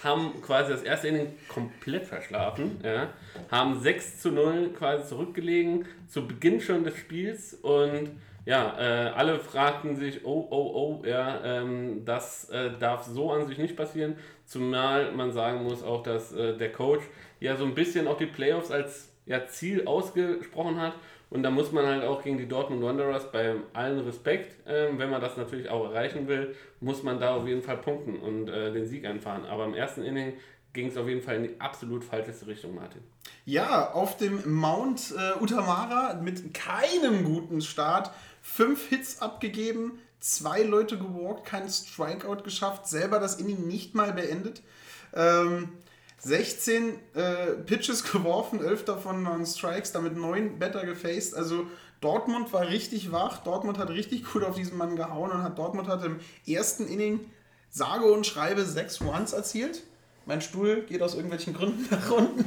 haben 0.02 0.40
quasi 0.42 0.72
das 0.72 0.82
erste 0.82 1.08
Inning 1.08 1.34
komplett 1.48 2.04
verschlafen, 2.04 2.80
ja, 2.82 3.10
haben 3.50 3.80
6 3.80 4.20
zu 4.20 4.30
0 4.30 4.70
quasi 4.76 5.08
zurückgelegen, 5.08 5.84
zu 6.08 6.26
Beginn 6.26 6.60
schon 6.60 6.84
des 6.84 6.96
Spiels 6.96 7.54
und 7.54 8.10
ja, 8.46 8.76
äh, 8.78 9.08
alle 9.10 9.38
fragten 9.38 9.96
sich, 9.96 10.24
oh, 10.24 10.46
oh, 10.50 11.00
oh, 11.02 11.06
ja, 11.06 11.42
ähm, 11.44 12.04
das 12.04 12.50
äh, 12.50 12.70
darf 12.78 13.04
so 13.04 13.30
an 13.30 13.46
sich 13.46 13.58
nicht 13.58 13.76
passieren. 13.76 14.16
Zumal 14.44 15.12
man 15.12 15.32
sagen 15.32 15.64
muss 15.64 15.82
auch, 15.82 16.02
dass 16.02 16.32
äh, 16.32 16.56
der 16.56 16.70
Coach 16.72 17.04
ja 17.40 17.56
so 17.56 17.64
ein 17.64 17.74
bisschen 17.74 18.06
auch 18.06 18.18
die 18.18 18.26
Playoffs 18.26 18.70
als 18.70 19.12
ja, 19.26 19.46
Ziel 19.46 19.86
ausgesprochen 19.86 20.80
hat. 20.80 20.94
Und 21.30 21.42
da 21.42 21.50
muss 21.50 21.72
man 21.72 21.86
halt 21.86 22.04
auch 22.04 22.22
gegen 22.22 22.38
die 22.38 22.46
Dortmund 22.46 22.82
Wanderers 22.82 23.32
bei 23.32 23.54
allen 23.72 24.00
Respekt, 24.00 24.56
ähm, 24.66 24.98
wenn 24.98 25.10
man 25.10 25.20
das 25.20 25.36
natürlich 25.36 25.68
auch 25.68 25.86
erreichen 25.86 26.28
will, 26.28 26.54
muss 26.80 27.02
man 27.02 27.18
da 27.18 27.34
auf 27.34 27.48
jeden 27.48 27.62
Fall 27.62 27.78
punkten 27.78 28.18
und 28.18 28.48
äh, 28.48 28.72
den 28.72 28.86
Sieg 28.86 29.06
einfahren. 29.06 29.46
Aber 29.46 29.64
im 29.64 29.74
ersten 29.74 30.02
Inning 30.02 30.34
ging 30.74 30.88
es 30.88 30.96
auf 30.96 31.08
jeden 31.08 31.22
Fall 31.22 31.36
in 31.36 31.42
die 31.44 31.60
absolut 31.60 32.04
falscheste 32.04 32.46
Richtung, 32.46 32.74
Martin. 32.74 33.00
Ja, 33.46 33.92
auf 33.92 34.16
dem 34.16 34.42
Mount 34.52 35.14
äh, 35.16 35.42
Utamara 35.42 36.20
mit 36.22 36.52
keinem 36.52 37.24
guten 37.24 37.62
Start 37.62 38.10
fünf 38.44 38.88
Hits 38.90 39.22
abgegeben, 39.22 39.98
zwei 40.20 40.62
Leute 40.62 40.98
gewalkt, 40.98 41.46
keinen 41.46 41.70
Strikeout 41.70 42.44
geschafft, 42.44 42.86
selber 42.86 43.18
das 43.18 43.36
Inning 43.36 43.66
nicht 43.66 43.94
mal 43.94 44.12
beendet. 44.12 44.62
Ähm, 45.14 45.70
16 46.18 46.98
äh, 47.14 47.46
Pitches 47.64 48.04
geworfen, 48.12 48.62
11 48.62 48.84
davon 48.84 49.24
waren 49.24 49.46
Strikes, 49.46 49.92
damit 49.92 50.16
9 50.16 50.58
Better 50.58 50.84
gefaced. 50.84 51.34
Also 51.34 51.66
Dortmund 52.02 52.52
war 52.52 52.68
richtig 52.68 53.10
wach, 53.12 53.38
Dortmund 53.38 53.78
hat 53.78 53.88
richtig 53.88 54.30
gut 54.30 54.44
auf 54.44 54.56
diesen 54.56 54.76
Mann 54.76 54.94
gehauen 54.94 55.30
und 55.30 55.42
hat 55.42 55.58
Dortmund 55.58 55.88
hat 55.88 56.04
im 56.04 56.20
ersten 56.46 56.86
Inning 56.86 57.30
sage 57.70 58.04
und 58.04 58.26
schreibe 58.26 58.62
6 58.62 59.00
Runs 59.00 59.32
erzielt. 59.32 59.82
Mein 60.26 60.40
Stuhl 60.40 60.82
geht 60.82 61.02
aus 61.02 61.14
irgendwelchen 61.14 61.52
Gründen 61.54 61.86
nach 61.90 62.10
unten. 62.10 62.44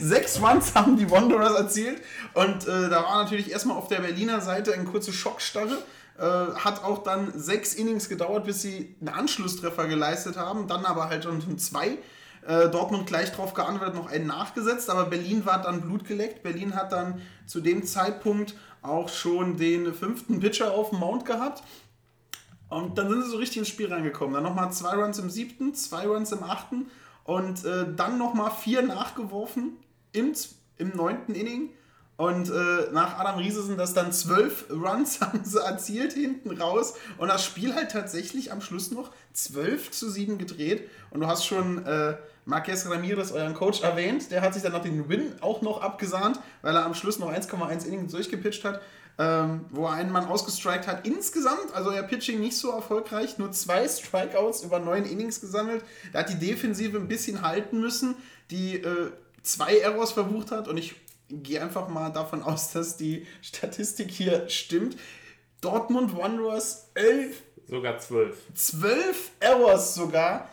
Sechs 0.00 0.40
Runs 0.40 0.74
haben 0.74 0.96
die 0.96 1.10
Wanderers 1.10 1.54
erzielt. 1.54 2.00
Und 2.34 2.66
äh, 2.66 2.88
da 2.88 3.02
war 3.02 3.22
natürlich 3.22 3.50
erstmal 3.50 3.76
auf 3.76 3.88
der 3.88 4.00
Berliner 4.00 4.40
Seite 4.40 4.72
eine 4.72 4.84
kurze 4.84 5.12
Schockstarre. 5.12 5.78
Äh, 6.18 6.22
hat 6.22 6.82
auch 6.82 7.02
dann 7.02 7.32
sechs 7.38 7.74
Innings 7.74 8.08
gedauert, 8.08 8.44
bis 8.44 8.62
sie 8.62 8.94
einen 9.00 9.10
Anschlusstreffer 9.10 9.86
geleistet 9.86 10.36
haben. 10.36 10.66
Dann 10.66 10.84
aber 10.86 11.08
halt 11.08 11.24
schon 11.24 11.58
zwei. 11.58 11.98
Äh, 12.46 12.70
Dortmund 12.70 13.06
gleich 13.06 13.32
drauf 13.32 13.52
geantwortet, 13.52 13.96
noch 13.96 14.10
einen 14.10 14.26
nachgesetzt. 14.26 14.88
Aber 14.88 15.04
Berlin 15.04 15.44
war 15.44 15.60
dann 15.60 15.82
blutgeleckt. 15.82 16.42
Berlin 16.42 16.74
hat 16.74 16.92
dann 16.92 17.20
zu 17.46 17.60
dem 17.60 17.84
Zeitpunkt 17.84 18.54
auch 18.80 19.10
schon 19.10 19.58
den 19.58 19.92
fünften 19.92 20.40
Pitcher 20.40 20.72
auf 20.72 20.88
dem 20.88 21.00
Mount 21.00 21.26
gehabt. 21.26 21.62
Und 22.70 22.96
dann 22.96 23.10
sind 23.10 23.24
sie 23.24 23.30
so 23.30 23.36
richtig 23.36 23.58
ins 23.58 23.68
Spiel 23.68 23.92
reingekommen. 23.92 24.32
Dann 24.32 24.44
nochmal 24.44 24.72
zwei 24.72 24.94
Runs 24.94 25.18
im 25.18 25.28
siebten, 25.28 25.74
zwei 25.74 26.06
Runs 26.06 26.32
im 26.32 26.42
achten 26.42 26.86
und 27.24 27.64
äh, 27.64 27.86
dann 27.94 28.18
nochmal 28.18 28.50
vier 28.50 28.82
nachgeworfen 28.82 29.76
im, 30.12 30.32
im 30.78 30.96
neunten 30.96 31.34
Inning. 31.34 31.70
Und 32.16 32.50
äh, 32.50 32.92
nach 32.92 33.18
Adam 33.18 33.38
Riese 33.38 33.62
sind 33.62 33.78
das 33.78 33.94
dann 33.94 34.12
zwölf 34.12 34.66
Runs 34.70 35.20
haben 35.22 35.42
sie 35.42 35.58
erzielt 35.58 36.12
hinten 36.12 36.50
raus. 36.60 36.94
Und 37.16 37.28
das 37.28 37.44
Spiel 37.44 37.74
halt 37.74 37.90
tatsächlich 37.90 38.52
am 38.52 38.60
Schluss 38.60 38.90
noch 38.90 39.10
12 39.32 39.90
zu 39.90 40.10
7 40.10 40.36
gedreht. 40.36 40.90
Und 41.10 41.20
du 41.20 41.26
hast 41.26 41.46
schon 41.46 41.86
äh, 41.86 42.16
Marquez 42.44 42.86
Ramirez, 42.90 43.32
euren 43.32 43.54
Coach, 43.54 43.80
erwähnt. 43.80 44.30
Der 44.30 44.42
hat 44.42 44.52
sich 44.52 44.62
dann 44.62 44.72
noch 44.72 44.82
den 44.82 45.08
Win 45.08 45.32
auch 45.40 45.62
noch 45.62 45.80
abgesahnt, 45.80 46.40
weil 46.60 46.76
er 46.76 46.84
am 46.84 46.94
Schluss 46.94 47.18
noch 47.18 47.32
1,1 47.32 47.86
Innings 47.86 48.12
durchgepitcht 48.12 48.64
hat 48.64 48.82
ähm, 49.20 49.66
wo 49.68 49.84
er 49.84 49.92
einen 49.92 50.10
Mann 50.10 50.24
ausgestrikt 50.24 50.86
hat. 50.86 51.06
Insgesamt, 51.06 51.74
also 51.74 51.90
er 51.90 52.02
Pitching 52.02 52.40
nicht 52.40 52.56
so 52.56 52.70
erfolgreich, 52.70 53.36
nur 53.36 53.52
zwei 53.52 53.86
Strikeouts 53.86 54.62
über 54.62 54.78
neun 54.78 55.04
Innings 55.04 55.42
gesammelt. 55.42 55.84
Er 56.14 56.20
hat 56.20 56.30
die 56.30 56.38
Defensive 56.38 56.96
ein 56.96 57.06
bisschen 57.06 57.42
halten 57.42 57.80
müssen, 57.80 58.16
die 58.50 58.76
äh, 58.76 59.12
zwei 59.42 59.76
Errors 59.76 60.12
verbucht 60.12 60.50
hat 60.50 60.68
und 60.68 60.78
ich 60.78 60.94
gehe 61.28 61.60
einfach 61.60 61.88
mal 61.88 62.08
davon 62.08 62.42
aus, 62.42 62.72
dass 62.72 62.96
die 62.96 63.26
Statistik 63.42 64.10
hier 64.10 64.48
stimmt. 64.48 64.96
Dortmund 65.60 66.16
Wanderers 66.16 66.88
11. 66.94 67.42
Sogar 67.68 67.98
12. 67.98 68.38
12 68.54 69.32
Errors 69.40 69.94
sogar. 69.94 70.48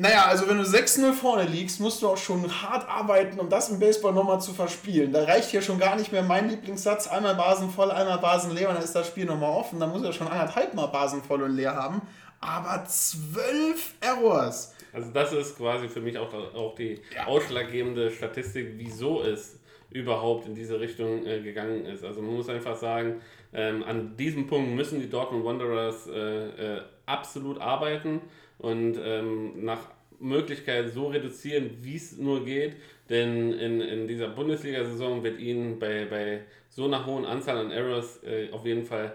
Naja, 0.00 0.26
also 0.26 0.48
wenn 0.48 0.58
du 0.58 0.62
6-0 0.62 1.12
vorne 1.12 1.42
liegst, 1.42 1.80
musst 1.80 2.02
du 2.02 2.08
auch 2.08 2.16
schon 2.16 2.48
hart 2.62 2.88
arbeiten, 2.88 3.40
um 3.40 3.48
das 3.48 3.68
im 3.68 3.80
Baseball 3.80 4.12
nochmal 4.12 4.40
zu 4.40 4.54
verspielen. 4.54 5.10
Da 5.10 5.24
reicht 5.24 5.50
hier 5.50 5.60
schon 5.60 5.80
gar 5.80 5.96
nicht 5.96 6.12
mehr 6.12 6.22
mein 6.22 6.48
Lieblingssatz, 6.48 7.08
einmal 7.08 7.34
Basen 7.34 7.68
voll, 7.68 7.90
einmal 7.90 8.18
Basen 8.18 8.54
leer 8.54 8.68
und 8.68 8.76
dann 8.76 8.84
ist 8.84 8.94
das 8.94 9.08
Spiel 9.08 9.24
nochmal 9.24 9.50
offen. 9.50 9.80
Dann 9.80 9.90
muss 9.90 10.04
er 10.04 10.12
schon 10.12 10.28
anderthalb 10.28 10.72
Mal 10.74 10.86
Basen 10.86 11.20
voll 11.20 11.42
und 11.42 11.56
leer 11.56 11.74
haben. 11.74 12.00
Aber 12.38 12.84
12 12.84 13.94
Errors. 14.00 14.72
Also 14.92 15.10
das 15.10 15.32
ist 15.32 15.56
quasi 15.58 15.88
für 15.88 16.00
mich 16.00 16.16
auch, 16.16 16.32
auch 16.32 16.76
die 16.76 17.00
ja. 17.12 17.26
ausschlaggebende 17.26 18.12
Statistik, 18.12 18.74
wieso 18.76 19.22
es 19.22 19.58
überhaupt 19.90 20.46
in 20.46 20.54
diese 20.54 20.78
Richtung 20.78 21.26
äh, 21.26 21.40
gegangen 21.40 21.84
ist. 21.86 22.04
Also 22.04 22.22
man 22.22 22.36
muss 22.36 22.48
einfach 22.48 22.76
sagen, 22.76 23.20
ähm, 23.52 23.82
an 23.82 24.16
diesem 24.16 24.46
Punkt 24.46 24.70
müssen 24.76 25.00
die 25.00 25.10
Dortmund 25.10 25.44
Wanderers 25.44 26.06
äh, 26.06 26.76
äh, 26.76 26.82
absolut 27.04 27.60
arbeiten 27.60 28.20
und 28.58 28.98
ähm, 29.02 29.64
nach 29.64 29.90
Möglichkeit 30.20 30.92
so 30.92 31.08
reduzieren, 31.08 31.78
wie 31.80 31.96
es 31.96 32.16
nur 32.16 32.44
geht. 32.44 32.76
Denn 33.08 33.52
in, 33.52 33.80
in 33.80 34.06
dieser 34.06 34.28
Bundesliga-Saison 34.28 35.22
wird 35.22 35.38
ihnen 35.38 35.78
bei, 35.78 36.04
bei 36.04 36.40
so 36.68 36.84
einer 36.84 37.06
hohen 37.06 37.24
Anzahl 37.24 37.56
an 37.58 37.70
Errors 37.70 38.22
äh, 38.24 38.50
auf 38.50 38.66
jeden 38.66 38.84
Fall 38.84 39.14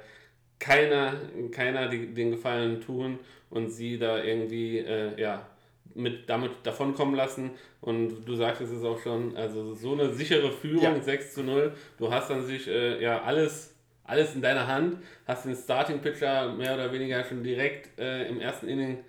keiner, 0.60 1.14
keiner 1.52 1.90
die, 1.90 2.14
den 2.14 2.32
Gefallen 2.32 2.82
tun 2.82 3.20
und 3.50 3.70
sie 3.70 4.00
da 4.00 4.24
irgendwie 4.24 4.80
äh, 4.80 5.20
ja, 5.20 5.46
mit, 5.94 6.30
damit 6.30 6.52
davonkommen 6.64 7.16
lassen. 7.16 7.52
Und 7.82 8.26
du 8.26 8.36
sagtest 8.36 8.74
es 8.74 8.84
auch 8.84 9.00
schon, 9.00 9.36
also 9.36 9.74
so 9.74 9.94
eine 9.94 10.12
sichere 10.14 10.52
Führung, 10.52 10.96
ja. 10.96 11.02
6 11.02 11.34
zu 11.34 11.44
0. 11.44 11.74
Du 11.98 12.12
hast 12.12 12.30
dann 12.30 12.46
sich 12.46 12.68
äh, 12.68 13.02
ja 13.02 13.22
alles, 13.22 13.76
alles 14.06 14.34
in 14.34 14.42
deiner 14.42 14.68
Hand, 14.68 14.98
hast 15.28 15.46
den 15.46 15.56
Starting-Pitcher 15.56 16.54
mehr 16.54 16.74
oder 16.74 16.92
weniger 16.92 17.24
schon 17.24 17.44
direkt 17.44 18.00
äh, 18.00 18.28
im 18.28 18.40
ersten 18.40 18.68
Inning 18.68 19.04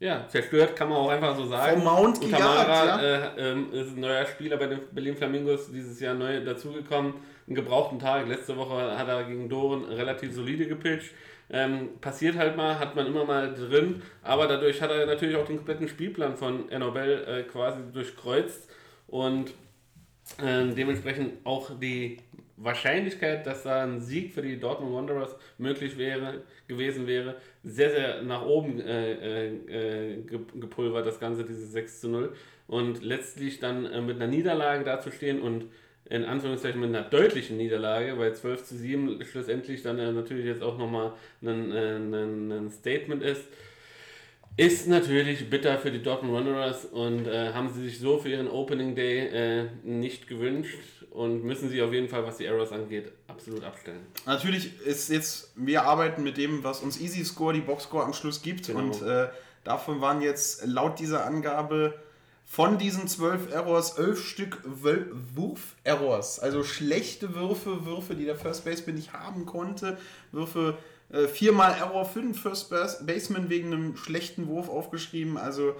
ja, 0.00 0.26
zerstört, 0.28 0.74
kann 0.74 0.88
man 0.88 0.96
auch 0.96 1.10
einfach 1.10 1.36
so 1.36 1.46
sagen. 1.46 1.82
Vom 1.82 1.84
Mount 1.84 2.24
Utamara, 2.24 2.64
gejagt, 2.64 3.02
ja. 3.02 3.34
äh, 3.36 3.52
ähm, 3.52 3.72
ist 3.72 3.96
ein 3.96 4.00
neuer 4.00 4.24
Spieler 4.24 4.56
bei 4.56 4.66
den 4.66 4.80
Berlin 4.92 5.14
Flamingos, 5.14 5.70
dieses 5.70 6.00
Jahr 6.00 6.14
neu 6.14 6.42
dazugekommen. 6.42 7.14
Einen 7.46 7.54
gebrauchten 7.54 7.98
Tag. 7.98 8.26
Letzte 8.26 8.56
Woche 8.56 8.96
hat 8.98 9.08
er 9.08 9.24
gegen 9.24 9.50
Doren 9.50 9.84
relativ 9.84 10.32
solide 10.34 10.66
gepitcht. 10.66 11.12
Ähm, 11.50 11.90
passiert 12.00 12.36
halt 12.36 12.56
mal, 12.56 12.78
hat 12.78 12.96
man 12.96 13.06
immer 13.06 13.24
mal 13.24 13.52
drin, 13.52 14.02
aber 14.22 14.46
dadurch 14.46 14.80
hat 14.80 14.90
er 14.90 15.04
natürlich 15.04 15.36
auch 15.36 15.44
den 15.44 15.56
kompletten 15.56 15.88
Spielplan 15.88 16.36
von 16.36 16.66
Nobel 16.78 17.24
äh, 17.26 17.42
quasi 17.42 17.80
durchkreuzt 17.92 18.70
und 19.08 19.50
äh, 20.38 20.72
dementsprechend 20.72 21.44
auch 21.44 21.72
die 21.78 22.18
Wahrscheinlichkeit, 22.62 23.46
dass 23.46 23.62
da 23.62 23.82
ein 23.82 24.00
Sieg 24.00 24.34
für 24.34 24.42
die 24.42 24.60
Dortmund 24.60 24.94
Wanderers 24.94 25.34
möglich 25.56 25.96
wäre, 25.96 26.42
gewesen 26.68 27.06
wäre, 27.06 27.36
sehr, 27.64 27.90
sehr 27.90 28.22
nach 28.22 28.44
oben 28.44 28.80
äh, 28.80 29.46
äh, 29.46 30.22
gepulvert, 30.22 31.06
das 31.06 31.18
Ganze, 31.18 31.44
diese 31.44 31.66
6 31.66 32.00
zu 32.00 32.08
0. 32.08 32.32
Und 32.66 33.02
letztlich 33.02 33.60
dann 33.60 33.86
äh, 33.86 34.00
mit 34.02 34.16
einer 34.16 34.26
Niederlage 34.26 34.84
dazustehen 34.84 35.40
und 35.40 35.64
in 36.10 36.24
Anführungszeichen 36.24 36.80
mit 36.80 36.90
einer 36.90 37.08
deutlichen 37.08 37.56
Niederlage, 37.56 38.18
weil 38.18 38.34
12 38.34 38.64
zu 38.64 38.76
7 38.76 39.24
schlussendlich 39.24 39.82
dann 39.82 39.98
äh, 39.98 40.12
natürlich 40.12 40.44
jetzt 40.44 40.62
auch 40.62 40.76
nochmal 40.76 41.12
ein, 41.42 41.72
ein, 41.72 42.52
ein 42.52 42.70
Statement 42.70 43.22
ist, 43.22 43.44
ist 44.56 44.88
natürlich 44.88 45.48
bitter 45.48 45.78
für 45.78 45.90
die 45.90 46.02
Dortmund 46.02 46.34
Wanderers 46.34 46.84
und 46.84 47.26
äh, 47.26 47.52
haben 47.54 47.70
sie 47.70 47.84
sich 47.84 47.98
so 47.98 48.18
für 48.18 48.28
ihren 48.28 48.48
Opening 48.48 48.94
Day 48.94 49.28
äh, 49.28 49.66
nicht 49.84 50.28
gewünscht 50.28 50.99
und 51.10 51.44
müssen 51.44 51.68
sie 51.68 51.82
auf 51.82 51.92
jeden 51.92 52.08
Fall, 52.08 52.24
was 52.24 52.36
die 52.36 52.44
Errors 52.44 52.72
angeht, 52.72 53.12
absolut 53.26 53.64
abstellen. 53.64 54.00
Natürlich 54.26 54.80
ist 54.82 55.10
jetzt, 55.10 55.52
wir 55.56 55.82
arbeiten 55.82 56.22
mit 56.22 56.36
dem, 56.36 56.62
was 56.62 56.80
uns 56.80 57.00
Easy 57.00 57.24
Score, 57.24 57.52
die 57.52 57.60
Boxscore 57.60 58.04
am 58.04 58.12
Schluss 58.12 58.42
gibt 58.42 58.68
genau. 58.68 58.80
und 58.80 59.02
äh, 59.02 59.28
davon 59.64 60.00
waren 60.00 60.22
jetzt 60.22 60.64
laut 60.66 60.98
dieser 60.98 61.24
Angabe 61.24 61.94
von 62.44 62.78
diesen 62.78 63.06
zwölf 63.06 63.52
Errors 63.52 63.96
elf 63.96 64.24
Stück 64.24 64.60
Wurf-Errors, 64.64 66.40
also 66.40 66.64
schlechte 66.64 67.34
Würfe, 67.34 67.86
Würfe, 67.86 68.14
die 68.14 68.24
der 68.24 68.36
First 68.36 68.64
Baseman 68.64 68.96
nicht 68.96 69.12
haben 69.12 69.46
konnte, 69.46 69.98
Würfe, 70.32 70.76
äh, 71.10 71.26
viermal 71.26 71.74
Error 71.74 72.04
für 72.04 72.20
den 72.20 72.34
First 72.34 72.70
Baseman 72.70 73.50
wegen 73.50 73.72
einem 73.72 73.96
schlechten 73.96 74.48
Wurf 74.48 74.68
aufgeschrieben, 74.68 75.36
also 75.36 75.74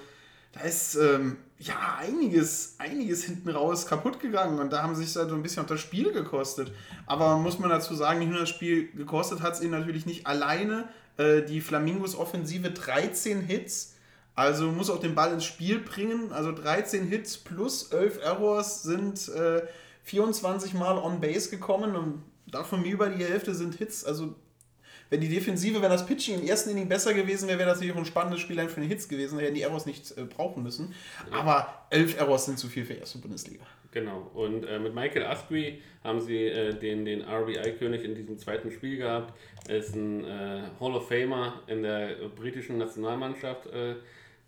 da 0.53 0.61
ist 0.61 0.97
ähm, 0.97 1.37
ja 1.59 1.99
einiges, 1.99 2.75
einiges 2.79 3.25
hinten 3.25 3.51
raus 3.51 3.87
kaputt 3.87 4.19
gegangen 4.19 4.59
und 4.59 4.73
da 4.73 4.83
haben 4.83 4.97
sich 4.97 5.13
so 5.13 5.21
ein 5.21 5.43
bisschen 5.43 5.63
auch 5.63 5.69
das 5.69 5.81
Spiel 5.81 6.13
gekostet. 6.13 6.73
Aber 7.07 7.37
muss 7.39 7.59
man 7.59 7.71
dazu 7.71 7.95
sagen, 7.95 8.19
nicht 8.19 8.31
nur 8.31 8.41
das 8.41 8.49
Spiel 8.49 8.91
gekostet 8.93 9.43
hat 9.43 9.55
es 9.55 9.61
ihn 9.61 9.71
natürlich 9.71 10.07
nicht 10.07 10.27
alleine. 10.27 10.89
Äh, 11.19 11.43
die 11.43 11.61
Flamingos 11.61 12.17
Offensive 12.17 12.71
13 12.71 13.43
Hits, 13.43 13.95
also 14.35 14.73
muss 14.73 14.91
auch 14.91 15.01
den 15.01 15.15
Ball 15.15 15.33
ins 15.33 15.45
Spiel 15.45 15.79
bringen. 15.79 16.33
Also 16.33 16.51
13 16.51 17.07
Hits 17.07 17.37
plus 17.37 17.93
11 17.93 18.23
Errors 18.23 18.83
sind 18.83 19.29
äh, 19.29 19.63
24 20.05 20.75
Mal 20.75 20.99
on 20.99 21.21
Base 21.21 21.51
gekommen 21.51 21.95
und 21.95 22.23
davon 22.51 22.85
über 22.85 23.09
die 23.09 23.25
Hälfte 23.25 23.55
sind 23.55 23.75
Hits. 23.75 24.05
Also 24.05 24.35
wenn 25.11 25.21
die 25.21 25.29
Defensive, 25.29 25.83
wenn 25.83 25.91
das 25.91 26.07
Pitching 26.07 26.41
im 26.41 26.47
ersten 26.47 26.71
Inning 26.71 26.89
besser 26.89 27.13
gewesen 27.13 27.49
wäre, 27.49 27.59
wäre 27.59 27.69
das 27.69 27.79
natürlich 27.79 27.95
auch 27.95 28.01
ein 28.01 28.07
spannendes 28.07 28.41
Spiel 28.41 28.57
für 28.69 28.81
den 28.81 28.89
Hits 28.89 29.09
gewesen. 29.09 29.39
Da 29.39 29.45
hätten 29.45 29.57
die 29.57 29.63
Errors 29.63 29.85
nicht 29.85 30.17
äh, 30.17 30.23
brauchen 30.23 30.63
müssen. 30.63 30.95
Aber 31.33 31.85
11 31.91 32.19
Errors 32.19 32.47
sind 32.47 32.59
zu 32.59 32.69
viel 32.69 32.85
für 32.85 32.95
die 32.95 33.01
erste 33.01 33.19
Bundesliga. 33.19 33.65
Genau. 33.91 34.31
Und 34.35 34.65
äh, 34.65 34.79
mit 34.79 34.95
Michael 34.95 35.25
Asprey 35.25 35.83
haben 36.05 36.21
sie 36.21 36.47
äh, 36.47 36.75
den, 36.75 37.05
den 37.05 37.23
RBI-König 37.23 38.05
in 38.05 38.15
diesem 38.15 38.39
zweiten 38.39 38.71
Spiel 38.71 38.99
gehabt. 38.99 39.35
Er 39.67 39.79
ist 39.79 39.97
ein 39.97 40.25
äh, 40.25 40.63
Hall 40.79 40.95
of 40.95 41.09
Famer 41.09 41.61
in 41.67 41.83
der 41.83 42.15
britischen 42.37 42.79
Nationalmannschaft 42.79 43.67
äh, 43.67 43.97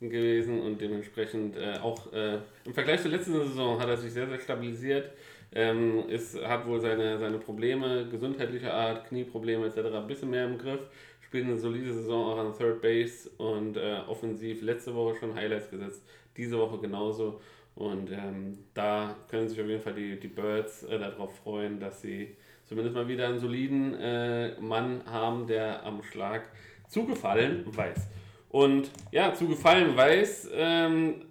gewesen 0.00 0.60
und 0.60 0.80
dementsprechend 0.80 1.56
äh, 1.56 1.78
auch 1.80 2.12
im 2.12 2.74
Vergleich 2.74 3.02
zur 3.02 3.12
letzten 3.12 3.32
Saison 3.34 3.80
hat 3.80 3.88
er 3.88 3.96
sich 3.96 4.12
sehr, 4.12 4.26
sehr 4.26 4.40
stabilisiert. 4.40 5.12
Ähm, 5.54 6.08
ist, 6.08 6.42
hat 6.42 6.66
wohl 6.66 6.80
seine, 6.80 7.18
seine 7.18 7.38
Probleme 7.38 8.08
gesundheitlicher 8.08 8.72
Art, 8.72 9.06
Knieprobleme 9.08 9.66
etc. 9.66 9.94
ein 9.94 10.06
bisschen 10.06 10.30
mehr 10.30 10.46
im 10.46 10.58
Griff. 10.58 10.80
Spielt 11.20 11.46
eine 11.46 11.58
solide 11.58 11.92
Saison 11.92 12.32
auch 12.32 12.38
an 12.38 12.56
Third 12.56 12.80
Base 12.80 13.30
und 13.38 13.76
äh, 13.76 14.00
offensiv 14.06 14.62
letzte 14.62 14.94
Woche 14.94 15.16
schon 15.16 15.34
Highlights 15.34 15.70
gesetzt, 15.70 16.02
diese 16.36 16.58
Woche 16.58 16.78
genauso. 16.78 17.40
Und 17.74 18.10
ähm, 18.10 18.58
da 18.74 19.16
können 19.28 19.48
sich 19.48 19.60
auf 19.60 19.66
jeden 19.66 19.82
Fall 19.82 19.94
die, 19.94 20.18
die 20.18 20.28
Birds 20.28 20.82
äh, 20.84 20.98
darauf 20.98 21.36
freuen, 21.36 21.80
dass 21.80 22.02
sie 22.02 22.36
zumindest 22.66 22.94
mal 22.94 23.08
wieder 23.08 23.28
einen 23.28 23.38
soliden 23.38 23.94
äh, 23.94 24.60
Mann 24.60 25.02
haben, 25.06 25.46
der 25.46 25.84
am 25.84 26.02
Schlag 26.02 26.42
zugefallen 26.88 27.64
weiß. 27.66 28.08
Und 28.50 28.90
ja, 29.10 29.32
zu 29.32 29.48
gefallen 29.48 29.96
weiß, 29.96 30.50
ähm, 30.54 31.22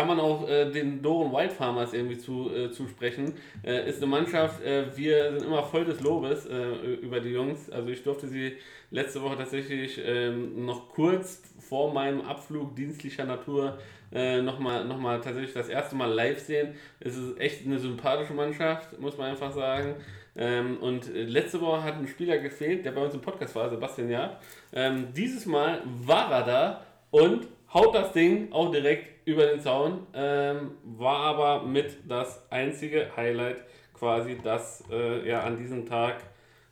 kann 0.00 0.08
man 0.08 0.20
auch 0.20 0.48
äh, 0.48 0.70
den 0.70 1.02
Doren 1.02 1.30
White 1.30 1.54
Farmers 1.54 1.92
irgendwie 1.92 2.16
zu, 2.16 2.50
äh, 2.54 2.70
zusprechen. 2.70 3.34
Äh, 3.62 3.86
ist 3.86 3.98
eine 3.98 4.06
Mannschaft, 4.06 4.62
äh, 4.62 4.96
wir 4.96 5.32
sind 5.32 5.42
immer 5.46 5.62
voll 5.62 5.84
des 5.84 6.00
Lobes 6.00 6.46
äh, 6.46 6.70
über 7.02 7.20
die 7.20 7.28
Jungs. 7.28 7.68
Also 7.68 7.90
ich 7.90 8.02
durfte 8.02 8.26
sie 8.26 8.56
letzte 8.90 9.20
Woche 9.20 9.36
tatsächlich 9.36 10.00
ähm, 10.02 10.64
noch 10.64 10.88
kurz 10.88 11.42
vor 11.58 11.92
meinem 11.92 12.22
Abflug 12.22 12.74
dienstlicher 12.74 13.26
Natur 13.26 13.76
äh, 14.10 14.40
nochmal 14.40 14.86
noch 14.86 14.96
mal 14.96 15.20
tatsächlich 15.20 15.52
das 15.52 15.68
erste 15.68 15.94
Mal 15.96 16.10
live 16.10 16.40
sehen. 16.40 16.74
Es 16.98 17.18
ist 17.18 17.38
echt 17.38 17.66
eine 17.66 17.78
sympathische 17.78 18.32
Mannschaft, 18.32 18.98
muss 18.98 19.18
man 19.18 19.32
einfach 19.32 19.52
sagen. 19.52 19.96
Ähm, 20.34 20.78
und 20.78 21.14
letzte 21.14 21.60
Woche 21.60 21.84
hat 21.84 21.96
ein 21.96 22.08
Spieler 22.08 22.38
gefehlt, 22.38 22.86
der 22.86 22.92
bei 22.92 23.02
uns 23.02 23.12
im 23.12 23.20
Podcast 23.20 23.54
war, 23.54 23.68
Sebastian 23.68 24.08
Jahr. 24.08 24.40
Ähm, 24.72 25.08
dieses 25.14 25.44
Mal 25.44 25.82
war 25.84 26.32
er 26.32 26.44
da 26.44 26.86
und 27.10 27.48
haut 27.72 27.94
das 27.94 28.12
Ding 28.12 28.52
auch 28.52 28.70
direkt 28.70 29.26
über 29.26 29.46
den 29.46 29.60
Zaun. 29.60 30.06
Ähm, 30.14 30.72
war 30.84 31.18
aber 31.18 31.62
mit 31.66 31.98
das 32.08 32.50
einzige 32.50 33.16
Highlight 33.16 33.64
quasi, 33.94 34.38
das 34.42 34.84
äh, 34.90 35.28
ja 35.28 35.40
an 35.42 35.56
diesem 35.56 35.86
Tag 35.86 36.16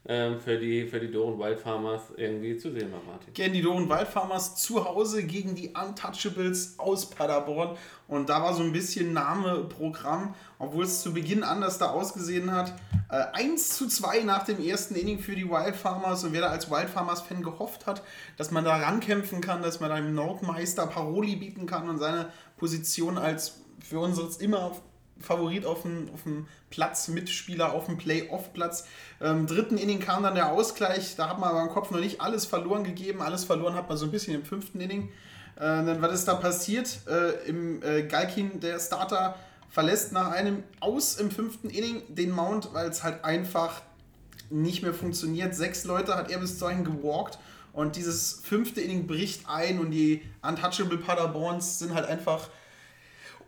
für 0.04 0.56
die, 0.58 0.86
für 0.86 1.00
die 1.00 1.10
Doren 1.10 1.38
Wild 1.38 1.60
Farmers 1.60 2.00
irgendwie 2.16 2.56
zu 2.56 2.72
sehen 2.72 2.90
war, 2.92 3.02
Martin. 3.06 3.34
Gegen 3.34 3.52
die 3.52 3.60
Doren 3.60 3.90
Wild 3.90 4.08
Farmers 4.08 4.56
zu 4.56 4.82
Hause 4.84 5.24
gegen 5.24 5.54
die 5.54 5.74
Untouchables 5.74 6.78
aus 6.78 7.10
Paderborn. 7.10 7.76
Und 8.06 8.30
da 8.30 8.42
war 8.42 8.54
so 8.54 8.62
ein 8.62 8.72
bisschen 8.72 9.12
Name 9.12 9.64
Programm, 9.64 10.34
obwohl 10.58 10.84
es 10.84 11.02
zu 11.02 11.12
Beginn 11.12 11.42
anders 11.42 11.76
da 11.76 11.90
ausgesehen 11.90 12.52
hat. 12.52 12.72
Äh, 13.10 13.24
1 13.34 13.76
zu 13.76 13.86
2 13.86 14.20
nach 14.22 14.44
dem 14.44 14.64
ersten 14.64 14.94
Inning 14.94 15.18
für 15.18 15.36
die 15.36 15.48
Wild 15.48 15.76
Farmers. 15.76 16.24
Und 16.24 16.32
wer 16.32 16.40
da 16.40 16.48
als 16.48 16.70
Wild 16.70 16.88
Farmers 16.88 17.20
Fan 17.20 17.42
gehofft 17.42 17.86
hat, 17.86 18.02
dass 18.38 18.50
man 18.50 18.64
da 18.64 18.76
rankämpfen 18.76 19.42
kann, 19.42 19.60
dass 19.60 19.80
man 19.80 19.92
einem 19.92 20.14
Nordmeister 20.14 20.86
Paroli 20.86 21.36
bieten 21.36 21.66
kann 21.66 21.86
und 21.86 21.98
seine 21.98 22.30
Position 22.56 23.18
als 23.18 23.60
für 23.80 24.00
uns 24.00 24.38
immer 24.38 24.72
Favorit 25.20 25.66
auf 25.66 25.82
dem, 25.82 26.08
auf 26.12 26.22
dem 26.22 26.46
Platz, 26.70 27.08
Mitspieler 27.08 27.72
auf 27.72 27.86
dem 27.86 27.98
Playoff-Platz. 27.98 28.86
Ähm, 29.20 29.46
dritten 29.46 29.78
Inning 29.78 30.00
kam 30.00 30.22
dann 30.22 30.34
der 30.34 30.52
Ausgleich, 30.52 31.16
da 31.16 31.28
hat 31.28 31.38
man 31.38 31.50
aber 31.50 31.62
im 31.62 31.68
Kopf 31.68 31.90
noch 31.90 32.00
nicht 32.00 32.20
alles 32.20 32.46
verloren 32.46 32.84
gegeben. 32.84 33.22
Alles 33.22 33.44
verloren 33.44 33.74
hat 33.74 33.88
man 33.88 33.98
so 33.98 34.06
ein 34.06 34.10
bisschen 34.10 34.34
im 34.34 34.44
fünften 34.44 34.80
Inning. 34.80 35.08
Äh, 35.56 35.60
dann, 35.60 36.00
was 36.02 36.12
ist 36.12 36.28
da 36.28 36.34
passiert? 36.34 37.00
Äh, 37.08 37.48
Im 37.48 37.82
äh, 37.82 38.02
Galkin, 38.02 38.60
der 38.60 38.78
Starter, 38.78 39.36
verlässt 39.70 40.12
nach 40.12 40.30
einem 40.30 40.62
Aus 40.80 41.16
im 41.16 41.30
fünften 41.30 41.68
Inning 41.68 42.02
den 42.08 42.30
Mount, 42.30 42.72
weil 42.72 42.88
es 42.88 43.02
halt 43.02 43.24
einfach 43.24 43.82
nicht 44.50 44.82
mehr 44.82 44.94
funktioniert. 44.94 45.54
Sechs 45.54 45.84
Leute 45.84 46.14
hat 46.14 46.30
er 46.30 46.38
bis 46.38 46.58
dahin 46.58 46.84
gewalkt 46.84 47.38
und 47.72 47.96
dieses 47.96 48.40
fünfte 48.42 48.80
Inning 48.80 49.06
bricht 49.06 49.48
ein 49.48 49.78
und 49.78 49.90
die 49.90 50.22
Untouchable 50.42 50.98
Paderborns 50.98 51.78
sind 51.78 51.94
halt 51.94 52.06
einfach 52.06 52.48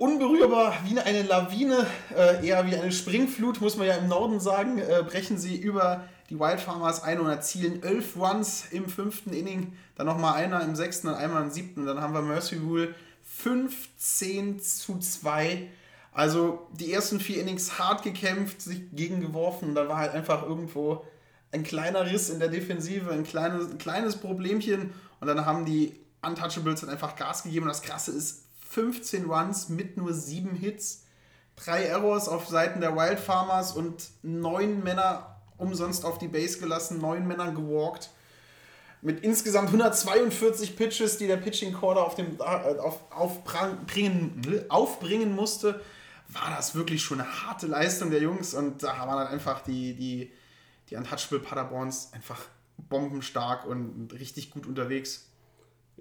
unberührbar 0.00 0.73
wie 0.87 0.99
eine 0.99 1.23
Lawine, 1.23 1.87
äh, 2.16 2.47
eher 2.47 2.66
wie 2.66 2.75
eine 2.75 2.90
Springflut, 2.90 3.61
muss 3.61 3.76
man 3.76 3.87
ja 3.87 3.97
im 3.97 4.09
Norden 4.09 4.40
sagen, 4.40 4.78
äh, 4.78 5.04
brechen 5.07 5.37
sie 5.37 5.57
über 5.57 6.04
die 6.30 6.40
Wild 6.40 6.59
Farmers 6.59 7.02
ein 7.02 7.21
und 7.21 7.28
erzielen 7.28 7.83
elf 7.83 8.16
Runs 8.16 8.64
im 8.71 8.88
fünften 8.88 9.35
Inning, 9.35 9.75
dann 9.97 10.07
nochmal 10.07 10.37
einer 10.37 10.62
im 10.62 10.75
sechsten 10.75 11.09
und 11.09 11.14
einmal 11.14 11.42
im 11.42 11.50
siebten 11.50 11.85
dann 11.85 12.00
haben 12.00 12.14
wir 12.14 12.23
Mercy 12.23 12.57
Rule 12.57 12.95
15 13.25 14.61
zu 14.61 14.99
2 14.99 15.69
Also 16.12 16.66
die 16.73 16.92
ersten 16.92 17.21
vier 17.21 17.42
Innings 17.42 17.78
hart 17.78 18.02
gekämpft, 18.02 18.62
sich 18.62 18.90
gegengeworfen. 18.92 19.75
Da 19.75 19.87
war 19.87 19.99
halt 19.99 20.12
einfach 20.12 20.42
irgendwo 20.42 21.04
ein 21.52 21.62
kleiner 21.62 22.07
Riss 22.11 22.30
in 22.30 22.40
der 22.40 22.49
Defensive, 22.49 23.12
ein 23.12 23.25
kleines, 23.25 23.71
ein 23.71 23.78
kleines 23.78 24.16
Problemchen. 24.16 24.95
Und 25.21 25.26
dann 25.26 25.45
haben 25.45 25.66
die 25.66 25.95
Untouchables 26.23 26.80
dann 26.80 26.90
einfach 26.90 27.16
Gas 27.16 27.42
gegeben. 27.42 27.64
Und 27.64 27.69
das 27.69 27.83
Krasse 27.83 28.12
ist, 28.12 28.50
15 28.70 29.24
Runs 29.28 29.68
mit 29.68 29.96
nur 29.96 30.14
7 30.14 30.54
Hits, 30.54 31.02
drei 31.56 31.84
Errors 31.84 32.28
auf 32.28 32.46
Seiten 32.46 32.80
der 32.80 32.94
Wild 32.94 33.18
Farmers 33.18 33.72
und 33.72 34.10
neun 34.22 34.84
Männer 34.84 35.40
umsonst 35.58 36.04
auf 36.04 36.18
die 36.18 36.28
Base 36.28 36.60
gelassen, 36.60 37.00
neun 37.00 37.26
Männer 37.26 37.50
gewalkt. 37.50 38.10
Mit 39.02 39.24
insgesamt 39.24 39.68
142 39.68 40.76
Pitches, 40.76 41.18
die 41.18 41.26
der 41.26 41.38
Pitching 41.38 41.72
Corder 41.72 42.04
auf 42.04 42.14
dem, 42.14 42.38
äh, 42.38 42.42
auf, 42.42 43.00
aufbringen, 43.10 44.64
aufbringen 44.68 45.34
musste, 45.34 45.80
war 46.28 46.54
das 46.54 46.76
wirklich 46.76 47.02
schon 47.02 47.20
eine 47.20 47.46
harte 47.46 47.66
Leistung 47.66 48.10
der 48.10 48.20
Jungs. 48.20 48.54
Und 48.54 48.84
da 48.84 48.96
waren 49.00 49.18
dann 49.18 49.26
einfach 49.26 49.62
die, 49.62 49.94
die, 49.94 50.32
die 50.88 50.96
Untouchable 50.96 51.40
Paderborns 51.40 52.12
einfach 52.12 52.40
bombenstark 52.76 53.66
und 53.66 54.12
richtig 54.12 54.50
gut 54.50 54.66
unterwegs. 54.66 55.29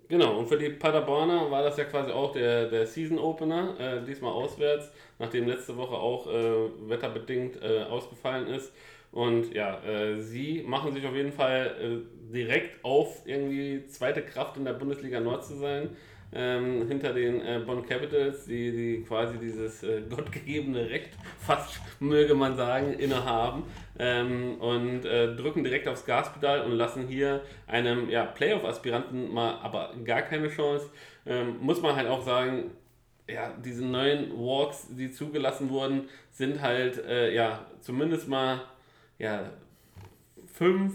Genau, 0.08 0.40
und 0.40 0.48
für 0.48 0.58
die 0.58 0.70
Paderborner 0.70 1.52
war 1.52 1.62
das 1.62 1.78
ja 1.78 1.84
quasi 1.84 2.12
auch 2.12 2.32
der, 2.32 2.68
der 2.68 2.88
Season 2.88 3.20
Opener, 3.20 3.80
äh, 3.80 4.06
diesmal 4.06 4.32
auswärts, 4.32 4.92
nachdem 5.20 5.48
letzte 5.48 5.78
Woche 5.78 5.96
auch 5.96 6.28
äh, 6.28 6.90
wetterbedingt 6.90 7.62
äh, 7.62 7.84
ausgefallen 7.84 8.48
ist. 8.48 8.74
Und 9.12 9.54
ja, 9.54 9.84
äh, 9.84 10.20
sie 10.20 10.64
machen 10.66 10.94
sich 10.94 11.06
auf 11.06 11.16
jeden 11.16 11.32
Fall 11.32 11.76
äh, 11.80 12.34
direkt 12.34 12.84
auf, 12.84 13.22
irgendwie 13.26 13.86
zweite 13.88 14.22
Kraft 14.24 14.58
in 14.58 14.66
der 14.66 14.74
Bundesliga 14.74 15.20
Nord 15.20 15.46
zu 15.46 15.56
sein 15.56 15.96
ähm, 16.34 16.88
hinter 16.88 17.14
den 17.14 17.42
äh, 17.42 17.62
Bonn 17.66 17.86
Capitals, 17.86 18.46
die, 18.46 18.72
die 18.72 19.04
quasi 19.08 19.38
dieses 19.38 19.84
äh, 19.84 20.02
gottgegebene 20.10 20.90
Recht, 20.90 21.12
fast 21.40 21.80
möge 22.00 22.36
man 22.36 22.56
sagen, 22.56 22.94
innehaben 22.94 23.64
ähm, 23.98 24.56
und 24.60 25.06
äh, 25.06 25.36
drücken 25.36 25.64
direkt 25.64 25.88
aufs 25.88 26.06
Gaspedal 26.06 26.62
und 26.62 26.74
lassen 26.74 27.08
hier 27.08 27.42
einem 27.68 28.10
ja, 28.10 28.26
Playoff-Aspiranten 28.26 29.34
mal 29.34 29.60
aber 29.62 29.94
gar 30.04 30.22
keine 30.22 30.50
Chance. 30.50 30.90
Ähm, 31.26 31.58
muss 31.62 31.82
man 31.82 31.96
halt 31.96 32.08
auch 32.08 32.24
sagen, 32.24 32.72
ja, 33.28 33.54
diese 33.64 33.86
neuen 33.86 34.32
Walks, 34.38 34.88
die 34.90 35.12
zugelassen 35.12 35.70
wurden, 35.70 36.10
sind 36.32 36.62
halt 36.62 37.04
äh, 37.06 37.34
ja 37.34 37.66
zumindest 37.82 38.28
mal 38.28 38.62
ja, 39.20 39.52
fünf 40.54 40.94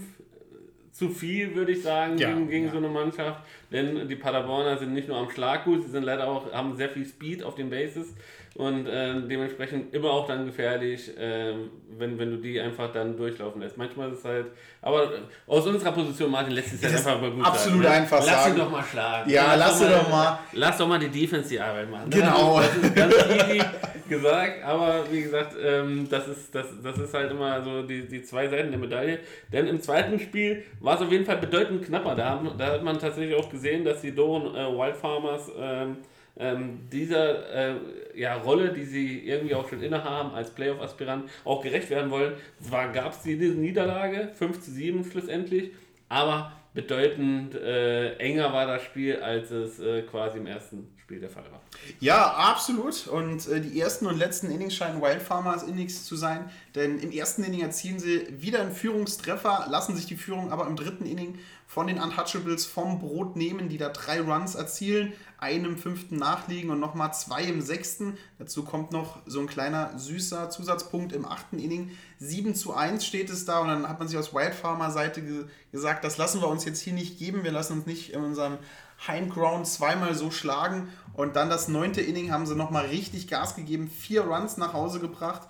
zu 0.94 1.08
viel, 1.08 1.56
würde 1.56 1.72
ich 1.72 1.82
sagen, 1.82 2.16
ja, 2.18 2.32
gegen, 2.32 2.48
gegen 2.48 2.66
ja. 2.66 2.70
so 2.70 2.78
eine 2.78 2.88
Mannschaft. 2.88 3.42
Denn 3.72 4.08
die 4.08 4.14
Paderborner 4.14 4.78
sind 4.78 4.94
nicht 4.94 5.08
nur 5.08 5.16
am 5.16 5.28
Schlag 5.28 5.64
gut, 5.64 5.82
sie 5.82 5.90
sind 5.90 6.04
leider 6.04 6.28
auch, 6.28 6.52
haben 6.52 6.76
sehr 6.76 6.88
viel 6.88 7.04
Speed 7.04 7.42
auf 7.42 7.56
den 7.56 7.68
Bases 7.68 8.14
und 8.54 8.86
äh, 8.86 9.20
dementsprechend 9.28 9.92
immer 9.92 10.10
auch 10.10 10.28
dann 10.28 10.46
gefährlich, 10.46 11.16
äh, 11.18 11.54
wenn, 11.98 12.18
wenn 12.18 12.30
du 12.30 12.36
die 12.36 12.60
einfach 12.60 12.92
dann 12.92 13.16
durchlaufen 13.16 13.60
lässt. 13.60 13.76
Manchmal 13.76 14.12
ist 14.12 14.18
es 14.20 14.24
halt, 14.24 14.46
aber 14.80 15.10
aus 15.48 15.66
unserer 15.66 15.90
Position, 15.90 16.30
Martin, 16.30 16.52
lässt 16.52 16.72
es 16.72 16.82
halt 16.82 16.94
einfach 16.94 17.20
mal 17.20 17.30
gut 17.32 17.44
Absolut 17.44 17.82
sagen, 17.82 17.94
ne? 17.94 18.00
einfach 18.00 18.18
lass 18.18 18.26
sagen. 18.26 18.38
Lass 18.38 18.56
ihn 18.56 18.58
doch 18.58 18.70
mal 18.70 18.84
schlagen. 18.84 19.30
Ja, 19.30 19.54
lass, 19.56 19.80
lass 19.80 19.92
doch 19.92 20.08
mal. 20.08 20.38
Lass 20.52 20.78
doch 20.78 20.88
mal 20.88 20.98
die 21.00 21.08
Defense 21.08 21.48
die 21.48 21.60
Arbeit 21.60 21.90
machen. 21.90 22.10
Genau. 22.10 22.60
Das 22.60 22.76
ist, 22.76 22.94
ganz 22.94 23.14
easy 23.14 23.60
gesagt, 24.08 24.62
aber 24.64 25.04
wie 25.10 25.22
gesagt, 25.22 25.56
ähm, 25.60 26.06
das, 26.08 26.28
ist, 26.28 26.54
das, 26.54 26.66
das 26.80 26.98
ist 26.98 27.12
halt 27.12 27.32
immer 27.32 27.60
so 27.64 27.82
die, 27.82 28.06
die 28.06 28.22
zwei 28.22 28.46
Seiten 28.46 28.70
der 28.70 28.78
Medaille. 28.78 29.18
Denn 29.52 29.66
im 29.66 29.80
zweiten 29.80 30.20
Spiel 30.20 30.62
war 30.80 30.94
es 30.94 31.02
auf 31.02 31.10
jeden 31.10 31.24
Fall 31.24 31.38
bedeutend 31.38 31.84
knapper. 31.84 32.14
Da, 32.14 32.30
haben, 32.30 32.50
da 32.56 32.66
hat 32.66 32.84
man 32.84 33.00
tatsächlich 33.00 33.34
auch 33.34 33.50
gesehen, 33.50 33.84
dass 33.84 34.00
die 34.00 34.14
Doren 34.14 34.54
äh, 34.54 34.78
Wild 34.78 34.96
Farmers 34.96 35.50
ähm, 35.58 35.96
ähm, 36.36 36.88
dieser 36.90 37.74
äh, 37.74 37.74
ja, 38.14 38.34
Rolle, 38.36 38.72
die 38.72 38.84
sie 38.84 39.20
irgendwie 39.20 39.54
auch 39.54 39.68
schon 39.68 39.82
innehaben 39.82 40.34
als 40.34 40.50
Playoff-Aspirant, 40.50 41.30
auch 41.44 41.62
gerecht 41.62 41.90
werden 41.90 42.10
wollen. 42.10 42.34
Gab 42.70 43.12
es 43.12 43.22
diese 43.22 43.54
Niederlage, 43.54 44.32
5 44.34 44.60
zu 44.60 44.70
7 44.70 45.04
schlussendlich, 45.04 45.70
aber 46.08 46.52
bedeutend 46.74 47.54
äh, 47.54 48.16
enger 48.16 48.52
war 48.52 48.66
das 48.66 48.82
Spiel, 48.82 49.16
als 49.16 49.50
es 49.52 49.78
äh, 49.78 50.02
quasi 50.02 50.38
im 50.38 50.46
ersten 50.46 50.88
Spiel 51.00 51.20
der 51.20 51.30
Fall 51.30 51.44
war. 51.52 51.60
Ja, 52.00 52.32
absolut. 52.32 53.06
Und 53.06 53.46
äh, 53.46 53.60
die 53.60 53.78
ersten 53.78 54.06
und 54.06 54.18
letzten 54.18 54.50
Innings 54.50 54.74
scheinen 54.74 55.00
Wild 55.00 55.22
Farmers 55.22 55.62
Innings 55.62 56.04
zu 56.04 56.16
sein, 56.16 56.50
denn 56.74 56.98
im 56.98 57.12
ersten 57.12 57.44
Inning 57.44 57.60
erzielen 57.60 58.00
sie 58.00 58.26
wieder 58.40 58.60
einen 58.60 58.72
Führungstreffer, 58.72 59.66
lassen 59.70 59.94
sich 59.94 60.06
die 60.06 60.16
Führung 60.16 60.50
aber 60.50 60.66
im 60.66 60.74
dritten 60.74 61.06
Inning 61.06 61.38
von 61.66 61.86
den 61.86 62.00
Untouchables 62.00 62.66
vom 62.66 62.98
Brot 62.98 63.36
nehmen, 63.36 63.68
die 63.68 63.78
da 63.78 63.90
drei 63.90 64.20
Runs 64.20 64.54
erzielen, 64.54 65.12
einem 65.44 65.76
fünften 65.76 66.16
nachliegen 66.16 66.70
und 66.70 66.80
nochmal 66.80 67.12
zwei 67.12 67.42
im 67.44 67.60
sechsten. 67.60 68.16
Dazu 68.38 68.64
kommt 68.64 68.92
noch 68.92 69.18
so 69.26 69.40
ein 69.40 69.46
kleiner 69.46 69.98
süßer 69.98 70.48
Zusatzpunkt 70.48 71.12
im 71.12 71.26
achten 71.26 71.58
Inning. 71.58 71.90
7 72.18 72.54
zu 72.54 72.74
1 72.74 73.04
steht 73.04 73.28
es 73.28 73.44
da 73.44 73.58
und 73.58 73.68
dann 73.68 73.88
hat 73.88 73.98
man 73.98 74.08
sich 74.08 74.16
aus 74.16 74.32
Wild 74.34 74.54
Farmer 74.54 74.90
Seite 74.90 75.22
ge 75.22 75.44
gesagt, 75.70 76.02
das 76.02 76.16
lassen 76.16 76.40
wir 76.40 76.48
uns 76.48 76.64
jetzt 76.64 76.80
hier 76.80 76.94
nicht 76.94 77.18
geben, 77.18 77.44
wir 77.44 77.52
lassen 77.52 77.74
uns 77.74 77.86
nicht 77.86 78.12
in 78.14 78.24
unserem 78.24 78.58
Hindground 79.06 79.66
zweimal 79.66 80.14
so 80.14 80.30
schlagen 80.30 80.88
und 81.12 81.36
dann 81.36 81.50
das 81.50 81.68
neunte 81.68 82.00
Inning 82.00 82.32
haben 82.32 82.46
sie 82.46 82.56
nochmal 82.56 82.86
richtig 82.86 83.28
Gas 83.28 83.54
gegeben, 83.54 83.88
vier 83.88 84.22
Runs 84.22 84.56
nach 84.56 84.72
Hause 84.72 85.00
gebracht. 85.00 85.42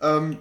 Ähm, 0.00 0.38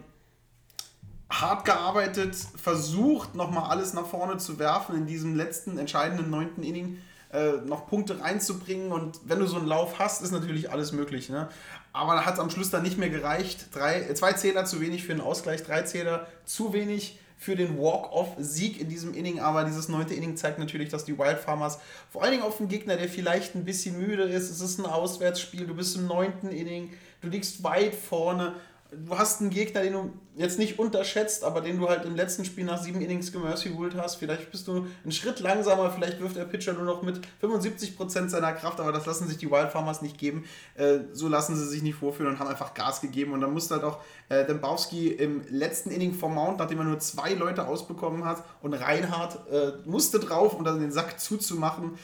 hart 1.30 1.66
gearbeitet, 1.66 2.36
versucht 2.56 3.36
nochmal 3.36 3.70
alles 3.70 3.94
nach 3.94 4.06
vorne 4.06 4.38
zu 4.38 4.58
werfen 4.58 4.96
in 4.96 5.06
diesem 5.06 5.36
letzten 5.36 5.78
entscheidenden 5.78 6.30
neunten 6.30 6.64
Inning 6.64 7.00
äh, 7.36 7.66
noch 7.66 7.88
Punkte 7.88 8.22
reinzubringen 8.22 8.92
und 8.92 9.20
wenn 9.26 9.40
du 9.40 9.48
so 9.48 9.58
einen 9.58 9.68
Lauf 9.68 10.00
hast, 10.00 10.22
ist 10.22 10.32
natürlich 10.32 10.72
alles 10.72 10.92
möglich. 10.92 11.30
Ne? 11.30 11.50
Aber 11.92 12.16
da 12.16 12.26
hat 12.26 12.36
es 12.36 12.40
am 12.40 12.50
Schluss 12.50 12.70
dann 12.70 12.84
nicht 12.84 12.98
mehr 12.98 13.10
gereicht. 13.10 13.68
Drei, 13.74 14.14
zwei 14.14 14.34
Zähler 14.34 14.66
zu 14.66 14.82
wenig 14.82 15.04
für 15.04 15.14
den 15.14 15.22
Ausgleich, 15.22 15.64
drei 15.64 15.82
Zähler 15.82 16.28
zu 16.46 16.74
wenig 16.74 17.20
für 17.38 17.56
den 17.56 17.78
Walk-Off-Sieg 17.78 18.80
in 18.80 18.90
diesem 18.90 19.14
Inning. 19.14 19.40
Aber 19.40 19.66
dieses 19.66 19.90
neunte 19.90 20.14
Inning 20.14 20.38
zeigt 20.38 20.60
natürlich, 20.60 20.90
dass 20.90 21.06
die 21.06 21.18
Wild 21.18 21.40
Farmers 21.40 21.80
vor 22.10 22.24
allen 22.24 22.32
Dingen 22.32 22.44
auf 22.44 22.60
einen 22.60 22.70
Gegner, 22.70 22.96
der 22.96 23.10
vielleicht 23.10 23.56
ein 23.56 23.66
bisschen 23.66 24.00
müde 24.00 24.24
ist, 24.24 24.50
es 24.50 24.62
ist 24.62 24.80
ein 24.80 24.86
Auswärtsspiel, 24.86 25.68
du 25.68 25.76
bist 25.76 25.96
im 25.96 26.08
neunten 26.08 26.50
Inning, 26.50 26.94
du 27.22 27.28
liegst 27.28 27.64
weit 27.64 27.94
vorne 27.94 28.54
du 28.92 29.18
hast 29.18 29.42
einen 29.42 29.50
Gegner, 29.50 29.82
den 29.82 29.94
du 29.94 30.14
jetzt 30.36 30.60
nicht 30.60 30.78
unterschätzt, 30.80 31.44
aber 31.44 31.62
den 31.62 31.80
du 31.80 31.90
halt 31.90 32.06
im 32.06 32.16
letzten 32.16 32.46
Spiel 32.46 32.66
nach 32.66 32.82
sieben 32.82 33.02
Innings 33.02 33.32
gemercywood 33.32 33.96
hast. 33.96 34.16
Vielleicht 34.16 34.52
bist 34.52 34.68
du 34.68 34.88
einen 35.04 35.12
Schritt 35.12 35.40
langsamer, 35.40 35.92
vielleicht 35.92 36.20
wirft 36.20 36.36
der 36.36 36.46
Pitcher 36.46 36.74
nur 36.74 36.84
noch 36.84 37.02
mit 37.02 37.22
75% 37.42 38.30
seiner 38.30 38.54
Kraft, 38.54 38.80
aber 38.80 38.92
das 38.92 39.06
lassen 39.06 39.28
sich 39.28 39.38
die 39.38 39.50
Wild 39.50 39.72
Farmers 39.72 40.02
nicht 40.02 40.18
geben. 40.18 40.46
Äh, 40.76 41.00
so 41.14 41.28
lassen 41.28 41.56
sie 41.56 41.66
sich 41.66 41.82
nicht 41.82 41.96
vorführen 41.96 42.34
und 42.34 42.40
haben 42.40 42.50
einfach 42.50 42.74
Gas 42.74 43.02
gegeben. 43.02 43.34
Und 43.34 43.42
dann 43.42 43.54
musste 43.54 43.76
halt 43.76 43.84
auch 43.84 44.00
äh, 44.30 44.46
Dembowski 44.46 45.08
im 45.08 45.42
letzten 45.50 45.90
Inning 45.90 46.14
vom 46.14 46.36
Mount, 46.36 46.60
nachdem 46.60 46.80
er 46.80 46.86
nur 46.86 47.00
zwei 47.00 47.34
Leute 47.34 47.68
ausbekommen 47.68 48.26
hat, 48.26 48.44
und 48.62 48.74
Reinhardt 48.74 49.48
äh, 49.52 49.74
musste 49.86 50.20
drauf, 50.20 50.54
um 50.54 50.64
dann 50.64 50.80
den 50.80 50.92
Sack 50.92 51.20
zuzumachen. 51.20 51.98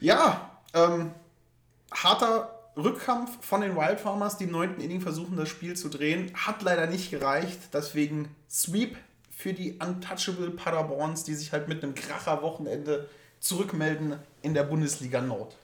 Ja, 0.00 0.50
ähm, 0.72 1.10
harter 1.92 2.59
Rückkampf 2.76 3.44
von 3.44 3.60
den 3.60 3.76
Wild 3.76 4.00
Farmers, 4.00 4.38
die 4.38 4.44
im 4.44 4.52
neunten 4.52 4.80
Inning 4.80 5.00
versuchen, 5.00 5.36
das 5.36 5.48
Spiel 5.48 5.74
zu 5.76 5.88
drehen. 5.88 6.30
Hat 6.34 6.62
leider 6.62 6.86
nicht 6.86 7.10
gereicht. 7.10 7.58
Deswegen 7.72 8.28
Sweep 8.48 8.96
für 9.30 9.52
die 9.52 9.78
Untouchable 9.80 10.50
Paderborns, 10.50 11.24
die 11.24 11.34
sich 11.34 11.52
halt 11.52 11.68
mit 11.68 11.82
einem 11.82 11.94
Kracher-Wochenende 11.94 13.08
zurückmelden 13.40 14.16
in 14.42 14.54
der 14.54 14.64
Bundesliga 14.64 15.20
Nord. 15.20 15.56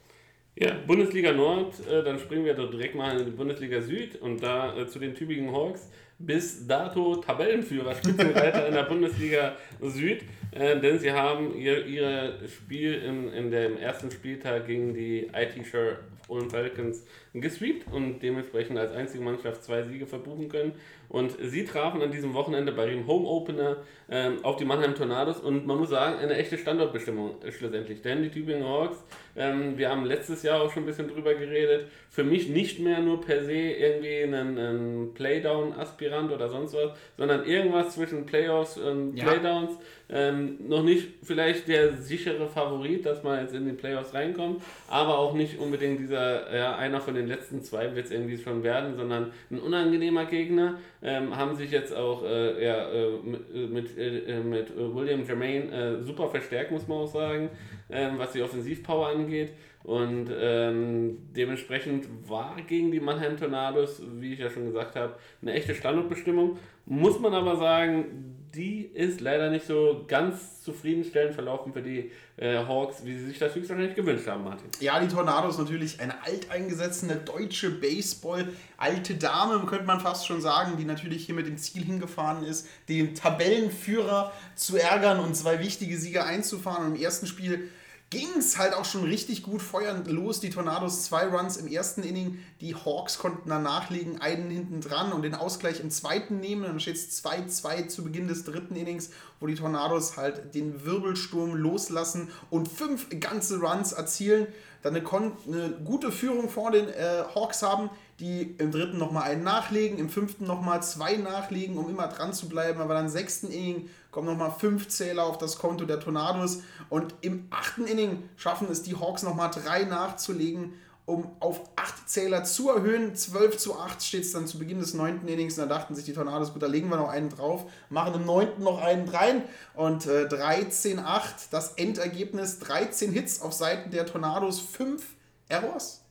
Ja, 0.55 0.73
Bundesliga 0.87 1.31
Nord, 1.33 1.75
äh, 1.87 2.03
dann 2.03 2.17
springen 2.17 2.43
wir 2.43 2.55
doch 2.55 2.71
direkt 2.71 2.95
mal 2.95 3.19
in 3.19 3.25
die 3.25 3.31
Bundesliga 3.31 3.79
Süd 3.79 4.15
und 4.15 4.41
da 4.41 4.75
äh, 4.75 4.87
zu 4.87 4.97
den 4.97 5.13
Tübingen 5.13 5.53
Hawks. 5.53 5.87
Bis 6.19 6.65
dato 6.65 7.17
Tabellenführer, 7.17 7.93
Spitzenreiter 7.93 8.67
in 8.67 8.73
der 8.73 8.83
Bundesliga 8.89 9.55
Süd, 9.79 10.23
äh, 10.49 10.79
denn 10.79 10.97
sie 10.97 11.11
haben 11.11 11.55
ihr, 11.55 11.85
ihr 11.85 12.39
Spiel 12.47 12.95
in, 12.95 13.31
in 13.31 13.51
dem 13.51 13.77
ersten 13.77 14.09
Spieltag 14.09 14.65
gegen 14.65 14.95
die 14.95 15.29
IT-Shirt 15.31 15.99
Ulm 16.27 16.49
Falcons 16.49 17.03
gesweept 17.33 17.91
und 17.91 18.19
dementsprechend 18.19 18.77
als 18.77 18.93
einzige 18.93 19.23
Mannschaft 19.23 19.63
zwei 19.63 19.83
Siege 19.83 20.07
verbuchen 20.07 20.49
können. 20.49 20.73
Und 21.09 21.37
sie 21.41 21.63
trafen 21.63 22.01
an 22.01 22.11
diesem 22.11 22.33
Wochenende 22.33 22.71
bei 22.71 22.85
dem 22.85 23.07
Home 23.07 23.27
Opener 23.27 23.77
ähm, 24.09 24.43
auf 24.43 24.57
die 24.57 24.65
Mannheim 24.65 24.95
Tornados 24.95 25.39
und 25.39 25.65
man 25.65 25.77
muss 25.77 25.89
sagen, 25.89 26.19
eine 26.19 26.35
echte 26.35 26.57
Standortbestimmung 26.57 27.35
schlussendlich. 27.49 28.01
Denn 28.01 28.23
die 28.23 28.29
Tübingen 28.29 28.65
Hawks, 28.65 29.03
ähm, 29.35 29.77
wir 29.77 29.89
haben 29.89 30.05
letztes 30.05 30.43
Jahr 30.43 30.61
auch 30.61 30.71
schon 30.71 30.83
ein 30.83 30.85
bisschen 30.85 31.07
drüber 31.07 31.33
geredet, 31.33 31.87
für 32.09 32.23
mich 32.23 32.49
nicht 32.49 32.79
mehr 32.79 32.99
nur 32.99 33.21
per 33.21 33.43
se 33.43 33.53
irgendwie 33.53 34.23
ein, 34.23 34.33
ein 34.33 35.13
Playdown-Aspirant 35.13 36.31
oder 36.31 36.49
sonst 36.49 36.73
was, 36.73 36.91
sondern 37.17 37.45
irgendwas 37.45 37.93
zwischen 37.95 38.25
Playoffs 38.25 38.77
und 38.77 39.15
ja. 39.15 39.25
Playdowns. 39.25 39.77
Ähm, 40.09 40.57
noch 40.69 40.83
nicht 40.83 41.09
vielleicht 41.21 41.67
der 41.67 41.97
sichere 41.97 42.47
Favorit, 42.47 43.05
dass 43.05 43.23
man 43.23 43.41
jetzt 43.41 43.53
in 43.53 43.65
die 43.65 43.73
Playoffs 43.73 44.13
reinkommt, 44.13 44.63
aber 44.87 45.19
auch 45.19 45.33
nicht 45.33 45.59
unbedingt 45.59 45.99
dieser, 45.99 46.55
ja, 46.55 46.77
einer 46.77 47.01
von 47.01 47.13
den 47.13 47.27
letzten 47.27 47.61
zwei 47.61 47.93
wird 47.93 48.05
es 48.05 48.11
irgendwie 48.11 48.37
schon 48.37 48.63
werden, 48.63 48.95
sondern 48.95 49.33
ein 49.51 49.59
unangenehmer 49.59 50.25
Gegner. 50.25 50.79
Ähm, 51.01 51.35
haben 51.35 51.55
sich 51.55 51.71
jetzt 51.71 51.95
auch 51.95 52.23
äh, 52.23 52.63
ja, 52.63 52.91
äh, 52.91 53.11
mit, 53.23 53.71
mit, 53.71 53.97
äh, 53.97 54.39
mit 54.39 54.75
William 54.75 55.25
Jermaine 55.25 55.71
äh, 55.71 56.01
super 56.01 56.29
verstärkt, 56.29 56.71
muss 56.71 56.87
man 56.87 56.99
auch 56.99 57.07
sagen, 57.07 57.49
ähm, 57.89 58.13
was 58.17 58.31
die 58.31 58.41
Offensivpower 58.41 59.09
angeht. 59.09 59.53
Und 59.83 60.29
ähm, 60.37 61.19
dementsprechend 61.35 62.07
war 62.27 62.57
gegen 62.67 62.91
die 62.91 62.99
Mannheim 62.99 63.37
Tornados, 63.37 64.01
wie 64.19 64.33
ich 64.33 64.39
ja 64.39 64.49
schon 64.49 64.65
gesagt 64.65 64.95
habe, 64.95 65.15
eine 65.41 65.53
echte 65.53 65.73
Standortbestimmung. 65.73 66.57
Muss 66.85 67.19
man 67.19 67.33
aber 67.33 67.55
sagen, 67.55 68.36
die 68.55 68.81
ist 68.93 69.21
leider 69.21 69.49
nicht 69.49 69.65
so 69.65 70.05
ganz 70.07 70.63
zufriedenstellend 70.63 71.33
verlaufen 71.33 71.73
für 71.73 71.81
die 71.81 72.11
äh, 72.37 72.57
Hawks, 72.57 73.03
wie 73.03 73.17
sie 73.17 73.25
sich 73.27 73.39
das 73.39 73.55
höchstwahrscheinlich 73.55 73.95
gewünscht 73.95 74.27
haben, 74.27 74.43
Martin. 74.43 74.69
Ja, 74.79 74.99
die 74.99 75.07
Tornados 75.07 75.57
natürlich 75.57 75.99
eine 75.99 76.23
alteingesessene 76.23 77.15
deutsche 77.17 77.69
Baseball-alte 77.69 79.15
Dame, 79.15 79.65
könnte 79.65 79.85
man 79.85 79.99
fast 79.99 80.27
schon 80.27 80.41
sagen, 80.41 80.77
die 80.77 80.85
natürlich 80.85 81.25
hier 81.25 81.35
mit 81.35 81.47
dem 81.47 81.57
Ziel 81.57 81.83
hingefahren 81.83 82.43
ist, 82.43 82.67
den 82.89 83.15
Tabellenführer 83.15 84.31
zu 84.55 84.77
ärgern 84.77 85.19
und 85.19 85.35
zwei 85.35 85.59
wichtige 85.59 85.97
Sieger 85.97 86.25
einzufahren. 86.25 86.87
Und 86.87 86.95
im 86.95 87.01
ersten 87.01 87.27
Spiel 87.27 87.69
ging 88.09 88.29
es 88.37 88.57
halt 88.57 88.73
auch 88.73 88.85
schon 88.85 89.03
richtig 89.03 89.43
gut 89.43 89.61
feuernd 89.61 90.07
los. 90.07 90.39
Die 90.39 90.49
Tornados 90.49 91.03
zwei 91.03 91.25
Runs 91.25 91.57
im 91.57 91.67
ersten 91.67 92.03
Inning, 92.03 92.39
die 92.61 92.73
Hawks 92.73 93.17
konnten 93.17 93.49
dann 93.49 93.63
nachlegen, 93.63 94.21
einen 94.21 94.49
hinten 94.49 94.79
dran 94.79 95.11
und 95.11 95.23
den 95.23 95.35
Ausgleich 95.35 95.81
im 95.81 95.89
zweiten 95.89 96.39
nehmen. 96.39 96.63
Dann 96.63 96.79
steht 96.79 96.95
es 96.95 97.23
2-2 97.23 97.87
zu 97.87 98.05
Beginn 98.05 98.29
des 98.29 98.45
dritten 98.45 98.75
Innings, 98.75 99.09
wo 99.39 99.47
die 99.47 99.55
Tornados 99.55 100.15
halt 100.15 100.55
den 100.55 100.85
Wirbelsturm 100.85 101.55
loslassen 101.55 102.29
und 102.49 102.69
fünf 102.69 103.07
ganze 103.19 103.59
Runs 103.59 103.91
erzielen. 103.91 104.47
Dann 104.89 104.95
eine, 104.95 105.31
eine 105.47 105.69
gute 105.83 106.11
Führung 106.11 106.49
vor 106.49 106.71
den 106.71 106.87
äh, 106.87 107.23
Hawks 107.35 107.61
haben, 107.63 107.89
die 108.19 108.55
im 108.57 108.71
dritten 108.71 108.97
nochmal 108.97 109.23
einen 109.23 109.43
nachlegen, 109.43 109.99
im 109.99 110.09
fünften 110.09 110.45
nochmal 110.45 110.81
zwei 110.81 111.17
nachlegen, 111.17 111.77
um 111.77 111.89
immer 111.89 112.07
dran 112.07 112.33
zu 112.33 112.49
bleiben. 112.49 112.81
Aber 112.81 112.93
dann 112.93 113.05
im 113.05 113.11
sechsten 113.11 113.51
Inning 113.51 113.89
kommen 114.11 114.27
nochmal 114.27 114.53
fünf 114.57 114.87
Zähler 114.87 115.25
auf 115.25 115.37
das 115.37 115.59
Konto 115.59 115.85
der 115.85 115.99
Tornados. 115.99 116.61
Und 116.89 117.13
im 117.21 117.47
achten 117.49 117.85
Inning 117.85 118.29
schaffen 118.35 118.67
es 118.71 118.81
die 118.81 118.95
Hawks 118.95 119.23
nochmal 119.23 119.51
drei 119.51 119.83
nachzulegen, 119.83 120.73
um 121.07 121.31
auf 121.39 121.61
acht 121.77 122.09
Zähler 122.09 122.43
zu 122.43 122.69
erhöhen. 122.69 123.15
12 123.15 123.57
zu 123.57 123.79
8 123.79 124.03
steht 124.03 124.23
es 124.23 124.33
dann 124.33 124.45
zu 124.45 124.59
Beginn 124.59 124.79
des 124.79 124.93
neunten 124.93 125.25
Innings. 125.29 125.57
Und 125.57 125.69
da 125.69 125.77
dachten 125.77 125.95
sich 125.95 126.03
die 126.03 126.11
Tornados, 126.11 126.51
gut, 126.51 126.61
da 126.61 126.67
legen 126.67 126.89
wir 126.89 126.97
noch 126.97 127.07
einen 127.07 127.29
drauf, 127.29 127.63
machen 127.89 128.13
im 128.13 128.25
neunten 128.25 128.61
noch 128.61 128.81
einen 128.81 129.07
rein. 129.07 129.43
Und 129.73 130.05
äh, 130.05 130.25
13-8, 130.25 131.21
das 131.49 131.75
Endergebnis, 131.75 132.59
13 132.59 133.13
Hits 133.13 133.41
auf 133.41 133.53
Seiten 133.53 133.89
der 133.89 134.05
Tornados, 134.05 134.59
5 134.59 135.01
Errors. 135.47 136.01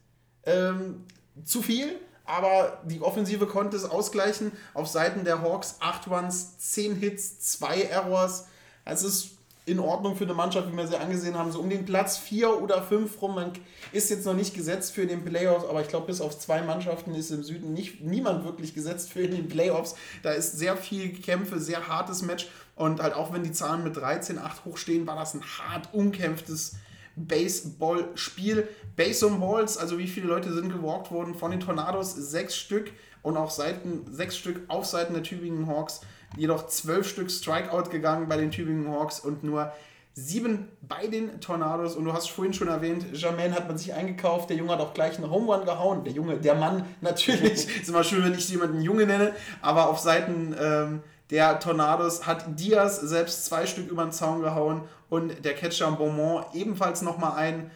Ähm, 0.45 1.05
zu 1.45 1.61
viel, 1.61 2.01
aber 2.25 2.81
die 2.87 3.03
Offensive 3.03 3.47
konnte 3.47 3.77
es 3.77 3.85
ausgleichen. 3.85 4.51
Auf 4.73 4.89
Seiten 4.89 5.25
der 5.25 5.43
Hawks 5.43 5.77
8 5.81 6.09
Runs, 6.09 6.57
10 6.59 6.97
Hits, 6.97 7.41
2 7.41 7.83
Errors. 7.83 8.47
Es 8.87 9.03
ist 9.03 9.36
in 9.67 9.81
Ordnung 9.81 10.15
für 10.15 10.25
eine 10.25 10.33
Mannschaft, 10.35 10.73
wie 10.73 10.77
wir 10.77 10.87
sie 10.87 10.97
angesehen 10.97 11.37
haben, 11.37 11.51
so 11.51 11.59
um 11.59 11.69
den 11.69 11.85
Platz 11.85 12.17
4 12.19 12.63
oder 12.63 12.83
5 12.83 13.21
rum. 13.21 13.35
Man 13.35 13.53
ist 13.91 14.11
jetzt 14.11 14.25
noch 14.25 14.35
nicht 14.35 14.55
gesetzt 14.55 14.93
für 14.93 15.07
den 15.07 15.25
Playoffs, 15.25 15.65
aber 15.69 15.81
ich 15.81 15.89
glaube, 15.89 16.07
bis 16.07 16.21
auf 16.21 16.39
zwei 16.39 16.63
Mannschaften 16.63 17.15
ist 17.17 17.33
im 17.33 17.43
Süden 17.43 17.75
nicht, 17.75 18.01
niemand 18.01 18.45
wirklich 18.45 18.75
gesetzt 18.75 19.13
für 19.13 19.27
den 19.27 19.49
Playoffs. 19.49 19.97
Da 20.23 20.31
ist 20.31 20.57
sehr 20.57 20.77
viel 20.77 21.13
Kämpfe, 21.13 21.59
sehr 21.59 21.89
hartes 21.89 22.23
Match 22.23 22.49
und 22.77 23.03
halt 23.03 23.15
auch 23.15 23.33
wenn 23.33 23.43
die 23.43 23.51
Zahlen 23.51 23.83
mit 23.83 23.97
13-8 23.97 24.65
hochstehen, 24.65 25.07
war 25.07 25.17
das 25.17 25.35
ein 25.35 25.43
hart 25.43 25.93
umkämpftes 25.93 26.77
Baseball-Spiel. 27.17 28.69
Base 28.95 29.27
on 29.27 29.41
Balls, 29.41 29.79
also 29.79 29.99
wie 29.99 30.07
viele 30.07 30.29
Leute 30.29 30.53
sind 30.53 30.73
gewalkt 30.73 31.11
worden 31.11 31.35
von 31.35 31.51
den 31.51 31.59
Tornados? 31.61 32.15
Sechs 32.15 32.57
Stück 32.57 32.93
und 33.23 33.37
auch 33.37 33.51
Seiten, 33.51 34.05
sechs 34.13 34.37
Stück 34.37 34.61
auf 34.69 34.87
Seiten 34.87 35.15
der 35.15 35.25
Tübingen 35.25 35.67
Hawks. 35.67 36.03
Jedoch 36.37 36.67
zwölf 36.67 37.09
Stück 37.09 37.31
Strikeout 37.31 37.91
gegangen 37.91 38.29
bei 38.29 38.37
den 38.37 38.51
Tübingen 38.51 38.91
Hawks 38.91 39.21
und 39.21 39.45
nur 39.45 39.73
sieben 40.15 40.69
bei 40.81 41.07
den 41.07 41.41
Tornados. 41.41 41.95
Und 41.95 42.07
du 42.07 42.13
hast 42.13 42.31
vorhin 42.31 42.55
schon 42.55 42.69
erwähnt, 42.69 43.07
Jermaine 43.13 43.55
hat 43.55 43.69
man 43.69 43.77
sich 43.77 43.93
eingekauft. 43.93 44.49
Der 44.49 44.57
Junge 44.57 44.73
hat 44.73 44.81
auch 44.81 44.95
gleich 44.95 45.19
einen 45.19 45.31
Home 45.31 45.55
Run 45.55 45.67
gehauen. 45.67 46.05
Der 46.05 46.13
Junge, 46.13 46.39
der 46.39 46.55
Mann 46.55 46.87
natürlich. 47.03 47.81
ist 47.81 47.89
immer 47.89 48.03
schön, 48.03 48.25
wenn 48.25 48.35
ich 48.35 48.49
jemanden 48.49 48.81
Junge 48.81 49.07
nenne. 49.07 49.33
Aber 49.61 49.89
auf 49.89 49.99
Seiten 49.99 50.57
ähm, 50.59 51.03
der 51.31 51.61
Tornados 51.61 52.27
hat 52.27 52.59
Diaz 52.59 53.01
selbst 53.01 53.45
zwei 53.45 53.67
Stück 53.67 53.91
über 53.91 54.05
den 54.05 54.13
Zaun 54.13 54.43
gehauen 54.43 54.83
und 55.11 55.45
der 55.45 55.55
Catcher 55.55 55.91
Beaumont 55.93 56.47
ebenfalls 56.55 57.03
nochmal 57.03 57.37
ein. 57.37 57.71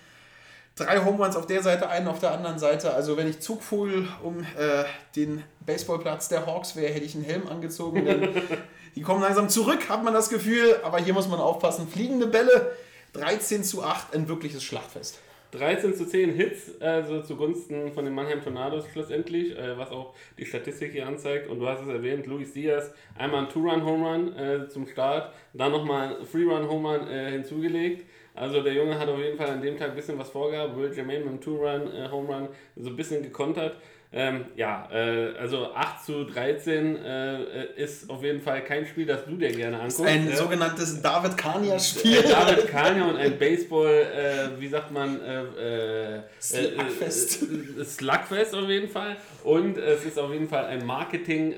Drei 0.80 1.04
Home 1.04 1.22
Runs 1.22 1.36
auf 1.36 1.46
der 1.46 1.62
Seite, 1.62 1.90
einen 1.90 2.08
auf 2.08 2.20
der 2.20 2.32
anderen 2.32 2.58
Seite. 2.58 2.94
Also 2.94 3.18
wenn 3.18 3.28
ich 3.28 3.40
Zugvogel 3.40 4.08
um 4.22 4.40
äh, 4.40 4.84
den 5.14 5.44
Baseballplatz 5.66 6.28
der 6.30 6.46
Hawks 6.46 6.74
wäre, 6.74 6.90
hätte 6.90 7.04
ich 7.04 7.14
einen 7.14 7.24
Helm 7.24 7.46
angezogen. 7.48 8.06
Die 8.96 9.02
kommen 9.02 9.20
langsam 9.20 9.50
zurück, 9.50 9.90
hat 9.90 10.02
man 10.02 10.14
das 10.14 10.30
Gefühl. 10.30 10.80
Aber 10.82 10.98
hier 10.98 11.12
muss 11.12 11.28
man 11.28 11.38
aufpassen. 11.38 11.86
Fliegende 11.86 12.26
Bälle, 12.26 12.72
13 13.12 13.62
zu 13.62 13.84
8, 13.84 14.14
ein 14.14 14.28
wirkliches 14.28 14.64
Schlachtfest. 14.64 15.18
13 15.52 15.94
zu 15.94 16.06
10 16.06 16.32
Hits, 16.32 16.80
also 16.80 17.22
zugunsten 17.22 17.92
von 17.92 18.04
den 18.04 18.14
Mannheim 18.14 18.42
Tornados 18.42 18.86
schlussendlich, 18.92 19.58
äh, 19.58 19.76
was 19.76 19.90
auch 19.90 20.14
die 20.38 20.46
Statistik 20.46 20.92
hier 20.92 21.06
anzeigt. 21.06 21.50
Und 21.50 21.58
du 21.58 21.68
hast 21.68 21.82
es 21.82 21.88
erwähnt, 21.88 22.26
Luis 22.26 22.54
Diaz, 22.54 22.92
einmal 23.18 23.42
ein 23.42 23.48
Two-Run-Home-Run 23.50 24.36
äh, 24.36 24.68
zum 24.68 24.86
Start, 24.86 25.34
dann 25.52 25.72
nochmal 25.72 26.16
ein 26.16 26.26
Three-Run-Home-Run 26.26 27.08
äh, 27.08 27.30
hinzugelegt. 27.32 28.06
Also 28.34 28.62
der 28.62 28.72
Junge 28.72 28.98
hat 28.98 29.08
auf 29.08 29.18
jeden 29.18 29.36
Fall 29.36 29.48
an 29.48 29.60
dem 29.60 29.76
Tag 29.78 29.90
ein 29.90 29.96
bisschen 29.96 30.18
was 30.18 30.30
vorgehabt. 30.30 30.76
Will 30.76 30.92
Jermaine 30.94 31.24
mit 31.24 31.34
dem 31.34 31.40
Two-Run-Home-Run 31.40 32.48
so 32.76 32.88
ein 32.88 32.96
bisschen 32.96 33.22
gekontert. 33.22 33.76
Ähm, 34.12 34.46
ja, 34.56 34.88
äh, 34.92 35.36
also 35.38 35.72
8 35.72 36.04
zu 36.04 36.24
13 36.24 36.96
äh, 36.96 37.64
ist 37.76 38.10
auf 38.10 38.24
jeden 38.24 38.40
Fall 38.40 38.64
kein 38.64 38.84
Spiel, 38.84 39.06
das 39.06 39.24
du 39.24 39.36
dir 39.36 39.52
gerne 39.52 39.76
anguckst. 39.76 40.00
Ein 40.00 40.28
ja. 40.28 40.36
sogenanntes 40.36 41.00
David 41.00 41.36
Kania-Spiel. 41.36 42.18
Äh, 42.18 42.28
David 42.28 42.66
Kania 42.66 43.08
und 43.08 43.16
ein 43.16 43.38
Baseball, 43.38 43.88
äh, 43.88 44.60
wie 44.60 44.66
sagt 44.66 44.90
man, 44.90 45.20
äh, 45.20 46.16
äh, 46.16 46.22
Slugfest. 46.40 47.46
Slugfest 47.84 48.54
auf 48.56 48.68
jeden 48.68 48.88
Fall. 48.88 49.16
Und 49.44 49.78
es 49.78 50.04
ist 50.04 50.18
auf 50.18 50.32
jeden 50.32 50.48
Fall 50.48 50.64
ein 50.64 50.84
Marketing 50.84 51.54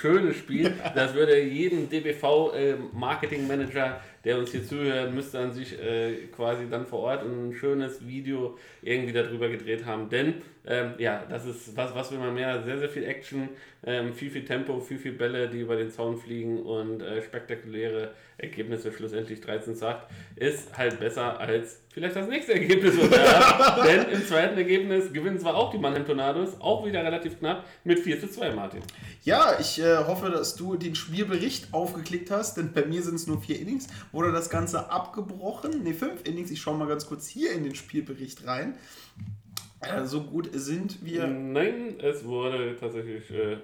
schönes 0.00 0.36
Spiel. 0.36 0.74
Das 0.94 1.14
würde 1.14 1.40
jeden 1.40 1.88
DBV 1.88 2.52
Marketing 2.92 3.46
Manager 3.46 4.00
der 4.24 4.38
uns 4.38 4.52
hier 4.52 4.64
zuhört, 4.64 5.14
müsste 5.14 5.38
an 5.38 5.52
sich 5.52 5.78
äh, 5.80 6.26
quasi 6.28 6.68
dann 6.68 6.86
vor 6.86 7.00
Ort 7.00 7.22
ein 7.24 7.52
schönes 7.52 8.06
Video 8.06 8.56
irgendwie 8.82 9.12
darüber 9.12 9.48
gedreht 9.48 9.84
haben. 9.84 10.08
Denn 10.08 10.34
ähm, 10.64 10.94
ja, 10.98 11.24
das 11.28 11.44
ist 11.44 11.76
was, 11.76 11.92
was 11.94 12.12
will 12.12 12.18
man 12.18 12.34
mehr? 12.34 12.62
Sehr, 12.62 12.78
sehr 12.78 12.88
viel 12.88 13.04
Action, 13.04 13.48
ähm, 13.84 14.14
viel, 14.14 14.30
viel 14.30 14.44
Tempo, 14.44 14.78
viel, 14.78 14.98
viel 14.98 15.12
Bälle, 15.12 15.48
die 15.48 15.60
über 15.60 15.74
den 15.74 15.90
Zaun 15.90 16.16
fliegen 16.16 16.62
und 16.62 17.02
äh, 17.02 17.20
spektakuläre 17.20 18.12
Ergebnisse, 18.38 18.92
schlussendlich 18.92 19.40
13 19.40 19.74
zu 19.74 19.88
8, 19.88 20.06
ist 20.36 20.76
halt 20.78 21.00
besser 21.00 21.38
als 21.40 21.80
vielleicht 21.90 22.14
das 22.14 22.28
nächste 22.28 22.54
Ergebnis. 22.54 22.94
Denn 23.84 24.08
im 24.08 24.24
zweiten 24.24 24.56
Ergebnis 24.56 25.12
gewinnen 25.12 25.40
zwar 25.40 25.56
auch 25.56 25.72
die 25.72 25.78
Mannheim 25.78 26.06
Tornados, 26.06 26.60
auch 26.60 26.86
wieder 26.86 27.04
relativ 27.04 27.40
knapp, 27.40 27.64
mit 27.82 27.98
4 27.98 28.20
zu 28.20 28.30
2, 28.30 28.52
Martin. 28.52 28.82
Ja, 29.24 29.58
ich 29.58 29.80
äh, 29.80 29.96
hoffe, 29.96 30.30
dass 30.30 30.54
du 30.54 30.76
den 30.76 30.94
Spielbericht 30.94 31.74
aufgeklickt 31.74 32.30
hast, 32.30 32.56
denn 32.56 32.72
bei 32.72 32.84
mir 32.84 33.02
sind 33.02 33.16
es 33.16 33.26
nur 33.26 33.40
vier 33.40 33.58
Innings. 33.58 33.88
Wurde 34.12 34.30
das 34.30 34.48
Ganze 34.48 34.90
abgebrochen? 34.90 35.82
Ne, 35.82 35.92
fünf 35.92 36.24
Innings. 36.24 36.52
Ich 36.52 36.60
schaue 36.60 36.76
mal 36.76 36.86
ganz 36.86 37.06
kurz 37.06 37.26
hier 37.26 37.52
in 37.52 37.64
den 37.64 37.74
Spielbericht 37.74 38.46
rein. 38.46 38.76
Äh, 39.82 40.04
so 40.04 40.22
gut 40.22 40.50
sind 40.52 41.04
wir. 41.04 41.26
Nein, 41.26 41.98
es 42.00 42.24
wurde 42.24 42.76
tatsächlich 42.78 43.30
äh, 43.30 43.56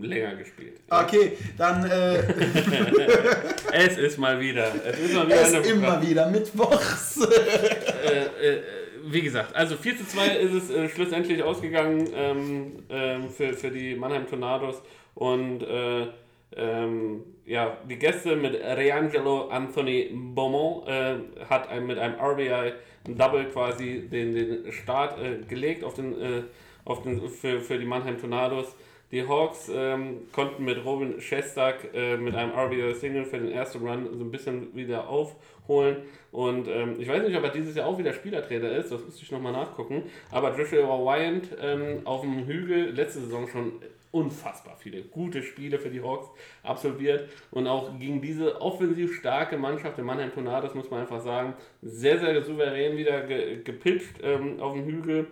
länger 0.00 0.36
gespielt. 0.36 0.80
Okay, 0.90 1.32
dann. 1.56 1.84
Äh, 1.88 2.18
es 3.72 3.98
ist 3.98 4.18
mal 4.18 4.40
wieder. 4.40 4.72
Es 4.84 4.98
ist 4.98 5.14
mal 5.14 5.26
wieder 5.26 5.42
es 5.42 5.52
ist 5.52 5.70
immer 5.70 6.02
wieder 6.02 6.28
Mittwochs. 6.30 7.20
äh, 8.04 8.54
äh, 8.54 8.62
wie 9.08 9.22
gesagt, 9.22 9.54
also 9.54 9.76
4 9.76 9.98
zu 9.98 10.06
2 10.06 10.26
ist 10.36 10.70
es 10.70 10.90
schlussendlich 10.90 11.42
ausgegangen 11.42 12.08
ähm, 12.12 12.72
ähm, 12.88 13.30
für, 13.30 13.54
für 13.54 13.70
die 13.70 13.94
Mannheim 13.94 14.26
Tornados. 14.28 14.82
Und 15.14 15.62
äh, 15.62 16.08
ähm, 16.56 17.22
ja, 17.44 17.76
die 17.88 17.98
Gäste 17.98 18.34
mit 18.34 18.54
Reangelo 18.54 19.48
Anthony 19.48 20.10
Beaumont 20.12 20.88
äh, 20.88 21.16
hat 21.48 21.68
ein, 21.68 21.86
mit 21.86 21.98
einem 21.98 22.18
RBI 22.20 22.72
Double 23.08 23.44
quasi 23.46 24.08
den, 24.10 24.34
den 24.34 24.72
Start 24.72 25.20
äh, 25.20 25.38
gelegt 25.46 25.84
auf 25.84 25.94
den, 25.94 26.20
äh, 26.20 26.42
auf 26.84 27.02
den, 27.02 27.28
für, 27.28 27.60
für 27.60 27.78
die 27.78 27.86
Mannheim 27.86 28.18
Tornados. 28.18 28.74
Die 29.12 29.26
Hawks 29.26 29.70
ähm, 29.72 30.22
konnten 30.32 30.64
mit 30.64 30.84
Robin 30.84 31.20
Shestak 31.20 31.94
äh, 31.94 32.16
mit 32.16 32.34
einem 32.34 32.52
RBI 32.52 32.92
Single 32.92 33.24
für 33.24 33.38
den 33.38 33.52
ersten 33.52 33.86
Run 33.86 34.08
so 34.12 34.24
ein 34.24 34.32
bisschen 34.32 34.74
wieder 34.74 35.08
aufholen. 35.08 35.98
Und 36.32 36.66
ähm, 36.66 36.96
ich 36.98 37.06
weiß 37.06 37.22
nicht, 37.22 37.36
ob 37.36 37.44
er 37.44 37.50
dieses 37.50 37.76
Jahr 37.76 37.86
auch 37.86 37.98
wieder 37.98 38.12
Spielertrainer 38.12 38.70
ist, 38.72 38.90
das 38.90 39.04
müsste 39.04 39.22
ich 39.22 39.30
nochmal 39.30 39.52
nachgucken. 39.52 40.02
Aber 40.32 40.56
Joshua 40.58 40.88
Wyant 40.88 41.48
ähm, 41.60 42.00
auf 42.04 42.22
dem 42.22 42.46
Hügel 42.46 42.90
letzte 42.90 43.20
Saison 43.20 43.46
schon 43.46 43.74
unfassbar 44.16 44.76
viele 44.78 45.02
gute 45.02 45.42
Spiele 45.42 45.78
für 45.78 45.90
die 45.90 46.02
Hawks 46.02 46.28
absolviert 46.62 47.28
und 47.50 47.66
auch 47.66 47.98
gegen 47.98 48.22
diese 48.22 48.60
offensiv 48.62 49.14
starke 49.14 49.58
Mannschaft 49.58 49.98
der 49.98 50.04
Mannheim 50.04 50.32
Tornados 50.32 50.74
muss 50.74 50.90
man 50.90 51.00
einfach 51.00 51.20
sagen, 51.20 51.54
sehr, 51.82 52.18
sehr 52.18 52.42
souverän 52.42 52.96
wieder 52.96 53.26
ge 53.26 53.62
gepitcht 53.62 54.16
ähm, 54.22 54.58
auf 54.60 54.72
dem 54.72 54.86
Hügel 54.86 55.26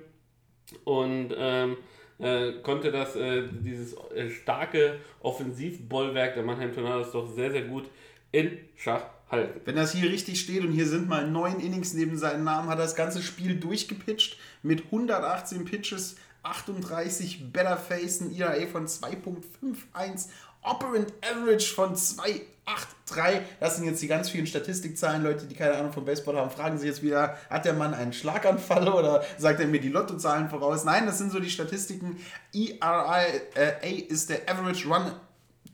und 0.85 1.35
ähm, 1.37 1.79
äh, 2.19 2.53
konnte 2.63 2.93
das, 2.93 3.17
äh, 3.17 3.49
dieses 3.51 3.95
äh, 4.15 4.29
starke 4.29 4.99
Offensivbollwerk 5.21 6.35
der 6.35 6.43
Mannheim 6.43 6.75
Tornados 6.75 7.13
doch 7.13 7.27
sehr, 7.27 7.51
sehr 7.51 7.63
gut 7.63 7.85
in 8.33 8.59
Schach 8.77 9.07
halten. 9.31 9.61
Wenn 9.65 9.77
das 9.77 9.93
hier 9.93 10.11
richtig 10.11 10.41
steht 10.41 10.63
und 10.63 10.73
hier 10.73 10.87
sind 10.87 11.09
mal 11.09 11.27
neun 11.27 11.59
Innings 11.61 11.95
neben 11.95 12.19
seinem 12.19 12.45
Namen, 12.45 12.69
hat 12.69 12.79
er 12.79 12.85
das 12.85 12.97
ganze 12.97 13.23
Spiel 13.23 13.57
durchgepitcht 13.57 14.37
mit 14.63 14.85
118 14.87 15.65
Pitches, 15.65 16.17
38 16.45 17.53
Better 17.53 17.77
Face, 17.77 18.21
ein 18.21 18.35
ERA 18.35 18.67
von 18.67 18.87
2.51, 18.87 20.29
Operant 20.63 21.13
Average 21.23 21.75
von 21.75 21.95
2,83. 21.95 23.41
Das 23.61 23.77
sind 23.77 23.85
jetzt 23.85 24.01
die 24.01 24.07
ganz 24.07 24.31
vielen 24.31 24.47
Statistikzahlen. 24.47 25.23
Leute, 25.23 25.47
die 25.47 25.55
keine 25.55 25.75
Ahnung 25.75 25.93
vom 25.93 26.05
Baseball 26.05 26.37
haben, 26.37 26.51
fragen 26.51 26.79
sich 26.79 26.89
jetzt 26.89 27.03
wieder, 27.03 27.37
hat 27.51 27.65
der 27.65 27.75
Mann 27.75 27.93
einen 27.93 28.13
Schlaganfall 28.13 28.89
oder 28.89 29.25
sagt 29.37 29.61
er 29.61 29.67
mir 29.67 29.81
die 29.81 29.91
Lottozahlen 29.91 30.49
voraus? 30.49 30.85
Nein, 30.85 31.07
das 31.07 31.19
sind 31.19 31.33
so 31.33 31.41
die 31.41 31.51
Statistiken. 31.51 32.19
ERA 32.55 33.23
äh, 33.55 33.91
ist 34.09 34.31
der 34.31 34.49
Average 34.49 34.89
Run 34.89 35.13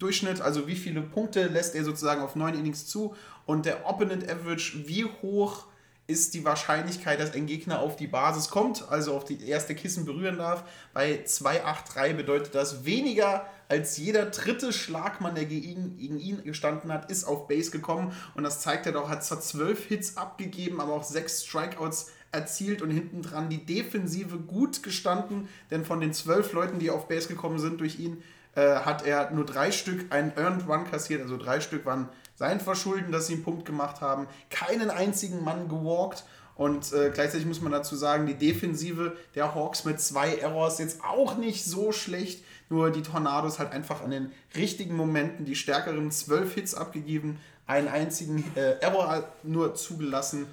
Durchschnitt, 0.00 0.40
also 0.40 0.66
wie 0.66 0.76
viele 0.76 1.02
Punkte 1.02 1.46
lässt 1.46 1.74
er 1.74 1.84
sozusagen 1.84 2.22
auf 2.22 2.34
neun 2.34 2.54
Innings 2.54 2.86
zu 2.86 3.14
und 3.44 3.66
der 3.66 3.86
Opponent 3.86 4.28
Average, 4.30 4.86
wie 4.86 5.04
hoch 5.04 5.66
ist 6.10 6.34
die 6.34 6.44
Wahrscheinlichkeit, 6.44 7.20
dass 7.20 7.32
ein 7.32 7.46
Gegner 7.46 7.80
auf 7.80 7.96
die 7.96 8.06
Basis 8.06 8.50
kommt, 8.50 8.84
also 8.90 9.14
auf 9.14 9.24
die 9.24 9.48
erste 9.48 9.74
Kissen 9.74 10.04
berühren 10.04 10.38
darf. 10.38 10.64
Bei 10.92 11.24
2,83 11.24 12.14
bedeutet 12.14 12.54
das 12.54 12.84
weniger 12.84 13.46
als 13.68 13.96
jeder 13.96 14.26
dritte 14.26 14.72
Schlagmann, 14.72 15.36
der 15.36 15.44
gegen, 15.44 15.96
gegen, 15.96 16.18
ihn 16.18 16.42
gestanden 16.42 16.92
hat, 16.92 17.08
ist 17.10 17.24
auf 17.24 17.46
Base 17.46 17.70
gekommen. 17.70 18.12
Und 18.34 18.42
das 18.42 18.60
zeigt 18.60 18.86
er 18.86 18.92
doch, 18.92 19.08
hat 19.08 19.24
zwar 19.24 19.40
zwölf 19.40 19.84
Hits 19.86 20.16
abgegeben, 20.16 20.80
aber 20.80 20.92
auch 20.92 21.04
sechs 21.04 21.44
Strikeouts 21.46 22.10
erzielt 22.32 22.82
und 22.82 22.90
hinten 22.90 23.22
dran 23.22 23.48
die 23.48 23.64
Defensive 23.64 24.38
gut 24.38 24.82
gestanden, 24.82 25.48
denn 25.70 25.84
von 25.84 26.00
den 26.00 26.12
zwölf 26.12 26.52
Leuten, 26.52 26.78
die 26.78 26.90
auf 26.90 27.08
Base 27.08 27.28
gekommen 27.28 27.58
sind 27.58 27.80
durch 27.80 27.98
ihn, 27.98 28.22
äh, 28.56 28.80
hat 28.80 29.06
er 29.06 29.30
nur 29.30 29.46
drei 29.46 29.70
Stück 29.70 30.12
einen 30.12 30.32
Earned 30.36 30.68
Run 30.68 30.84
kassiert, 30.90 31.22
also 31.22 31.36
drei 31.36 31.60
Stück 31.60 31.86
waren 31.86 32.08
sein 32.40 32.58
Verschulden, 32.58 33.12
dass 33.12 33.26
sie 33.26 33.34
einen 33.34 33.42
Punkt 33.42 33.66
gemacht 33.66 34.00
haben, 34.00 34.26
keinen 34.48 34.88
einzigen 34.88 35.44
Mann 35.44 35.68
gewalkt 35.68 36.24
und 36.54 36.90
äh, 36.94 37.10
gleichzeitig 37.12 37.46
muss 37.46 37.60
man 37.60 37.70
dazu 37.70 37.96
sagen, 37.96 38.26
die 38.26 38.34
Defensive 38.34 39.14
der 39.34 39.54
Hawks 39.54 39.84
mit 39.84 40.00
zwei 40.00 40.36
Errors 40.36 40.78
jetzt 40.78 41.04
auch 41.04 41.36
nicht 41.36 41.66
so 41.66 41.92
schlecht, 41.92 42.42
nur 42.70 42.90
die 42.90 43.02
Tornados 43.02 43.58
halt 43.58 43.72
einfach 43.72 44.02
an 44.02 44.10
den 44.10 44.32
richtigen 44.56 44.96
Momenten 44.96 45.44
die 45.44 45.54
stärkeren 45.54 46.10
zwölf 46.10 46.54
Hits 46.54 46.74
abgegeben, 46.74 47.38
einen 47.66 47.88
einzigen 47.88 48.42
äh, 48.56 48.78
Error 48.80 49.28
nur 49.42 49.74
zugelassen. 49.74 50.46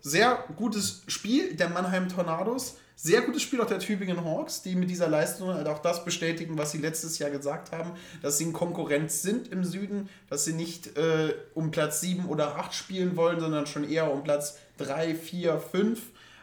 Sehr 0.00 0.44
gutes 0.56 1.02
Spiel 1.08 1.56
der 1.56 1.70
Mannheim 1.70 2.08
Tornados. 2.08 2.76
Sehr 3.04 3.22
gutes 3.22 3.42
Spiel 3.42 3.60
auch 3.60 3.66
der 3.66 3.80
Tübingen 3.80 4.24
Hawks, 4.24 4.62
die 4.62 4.76
mit 4.76 4.88
dieser 4.88 5.08
Leistung 5.08 5.52
halt 5.52 5.66
auch 5.66 5.80
das 5.80 6.04
bestätigen, 6.04 6.56
was 6.56 6.70
sie 6.70 6.78
letztes 6.78 7.18
Jahr 7.18 7.30
gesagt 7.30 7.72
haben, 7.72 7.94
dass 8.22 8.38
sie 8.38 8.44
in 8.44 8.52
Konkurrenz 8.52 9.22
sind 9.22 9.48
im 9.48 9.64
Süden, 9.64 10.08
dass 10.30 10.44
sie 10.44 10.52
nicht 10.52 10.96
äh, 10.96 11.34
um 11.54 11.72
Platz 11.72 12.00
7 12.00 12.26
oder 12.26 12.58
8 12.58 12.72
spielen 12.72 13.16
wollen, 13.16 13.40
sondern 13.40 13.66
schon 13.66 13.82
eher 13.82 14.12
um 14.12 14.22
Platz 14.22 14.56
3, 14.78 15.16
4, 15.16 15.58
5. 15.58 16.00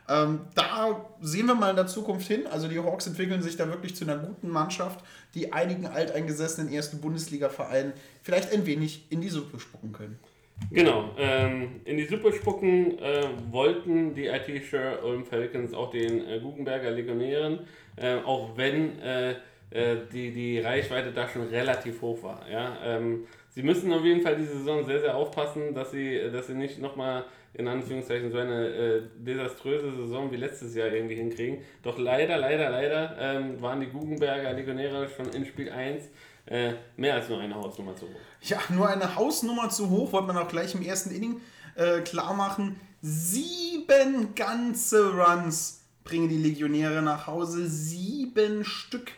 Ähm, 0.10 0.42
da 0.54 1.06
sehen 1.22 1.46
wir 1.46 1.56
mal 1.56 1.70
in 1.70 1.78
der 1.78 1.88
Zukunft 1.88 2.28
hin. 2.28 2.46
Also 2.46 2.68
die 2.68 2.80
Hawks 2.80 3.08
entwickeln 3.08 3.42
sich 3.42 3.56
da 3.56 3.70
wirklich 3.70 3.96
zu 3.96 4.04
einer 4.04 4.18
guten 4.18 4.50
Mannschaft, 4.50 5.00
die 5.36 5.54
einigen 5.54 5.88
alteingesessenen 5.88 6.74
ersten 6.74 7.00
Bundesliga-Vereinen 7.00 7.94
vielleicht 8.22 8.52
ein 8.52 8.66
wenig 8.66 9.06
in 9.10 9.22
die 9.22 9.30
Suppe 9.30 9.62
spucken 9.62 9.94
können. 9.94 10.20
Genau, 10.72 11.10
ähm, 11.18 11.82
in 11.86 11.98
die 11.98 12.06
Suppe 12.06 12.32
spucken 12.32 13.00
äh, 13.00 13.28
wollten 13.50 14.14
die 14.14 14.28
IT 14.28 14.66
Sure 14.70 15.00
Ulm 15.04 15.26
Falcons 15.26 15.74
auch 15.74 15.90
den 15.90 16.28
äh, 16.28 16.40
Guggenberger 16.40 16.92
Legionären, 16.92 17.60
äh, 17.96 18.18
auch 18.18 18.56
wenn 18.56 19.00
äh, 19.00 19.36
äh, 19.72 19.98
die, 20.12 20.32
die 20.32 20.60
Reichweite 20.60 21.12
da 21.12 21.28
schon 21.28 21.44
relativ 21.48 22.02
hoch 22.02 22.24
war. 22.24 22.46
Ja? 22.52 22.78
Ähm, 22.84 23.28
sie 23.50 23.64
müssen 23.64 23.92
auf 23.94 24.04
jeden 24.04 24.22
Fall 24.22 24.36
diese 24.36 24.58
Saison 24.58 24.84
sehr, 24.84 25.00
sehr 25.00 25.16
aufpassen, 25.16 25.74
dass 25.74 25.92
sie, 25.92 26.20
dass 26.32 26.48
sie 26.48 26.56
nicht 26.56 26.80
nochmal 26.80 27.26
in 27.54 27.68
Anführungszeichen 27.68 28.32
so 28.32 28.38
eine 28.38 28.68
äh, 28.68 29.02
desaströse 29.18 29.92
Saison 29.96 30.32
wie 30.32 30.38
letztes 30.38 30.76
Jahr 30.76 30.92
irgendwie 30.92 31.16
hinkriegen. 31.16 31.60
Doch 31.84 31.98
leider, 31.98 32.38
leider, 32.38 32.70
leider 32.70 33.16
ähm, 33.20 33.62
waren 33.62 33.80
die 33.80 33.88
Guggenberger 33.88 34.54
Legionäre 34.54 35.08
schon 35.10 35.30
in 35.30 35.46
Spiel 35.46 35.70
1 35.70 36.10
äh, 36.46 36.74
mehr 36.98 37.16
als 37.16 37.30
nur 37.30 37.40
eine 37.40 37.56
Hausnummer 37.56 37.96
zu 37.96 38.06
hoch. 38.06 38.20
Ja, 38.42 38.60
nur 38.70 38.88
eine 38.88 39.16
Hausnummer 39.16 39.70
zu 39.70 39.90
hoch, 39.90 40.12
wollte 40.12 40.28
man 40.28 40.38
auch 40.38 40.48
gleich 40.48 40.74
im 40.76 40.82
ersten 40.82 41.12
Inning 41.12 41.42
äh, 41.76 42.02
klar 42.02 42.34
machen. 42.34 42.80
Sieben 43.02 44.36
ganze 44.36 45.14
Runs 45.14 45.82
bringen 46.04 46.30
die 46.30 46.38
Legionäre 46.38 47.02
nach 47.02 47.28
Hause. 47.28 47.68
Sieben 47.68 48.66
Stück. 48.66 49.12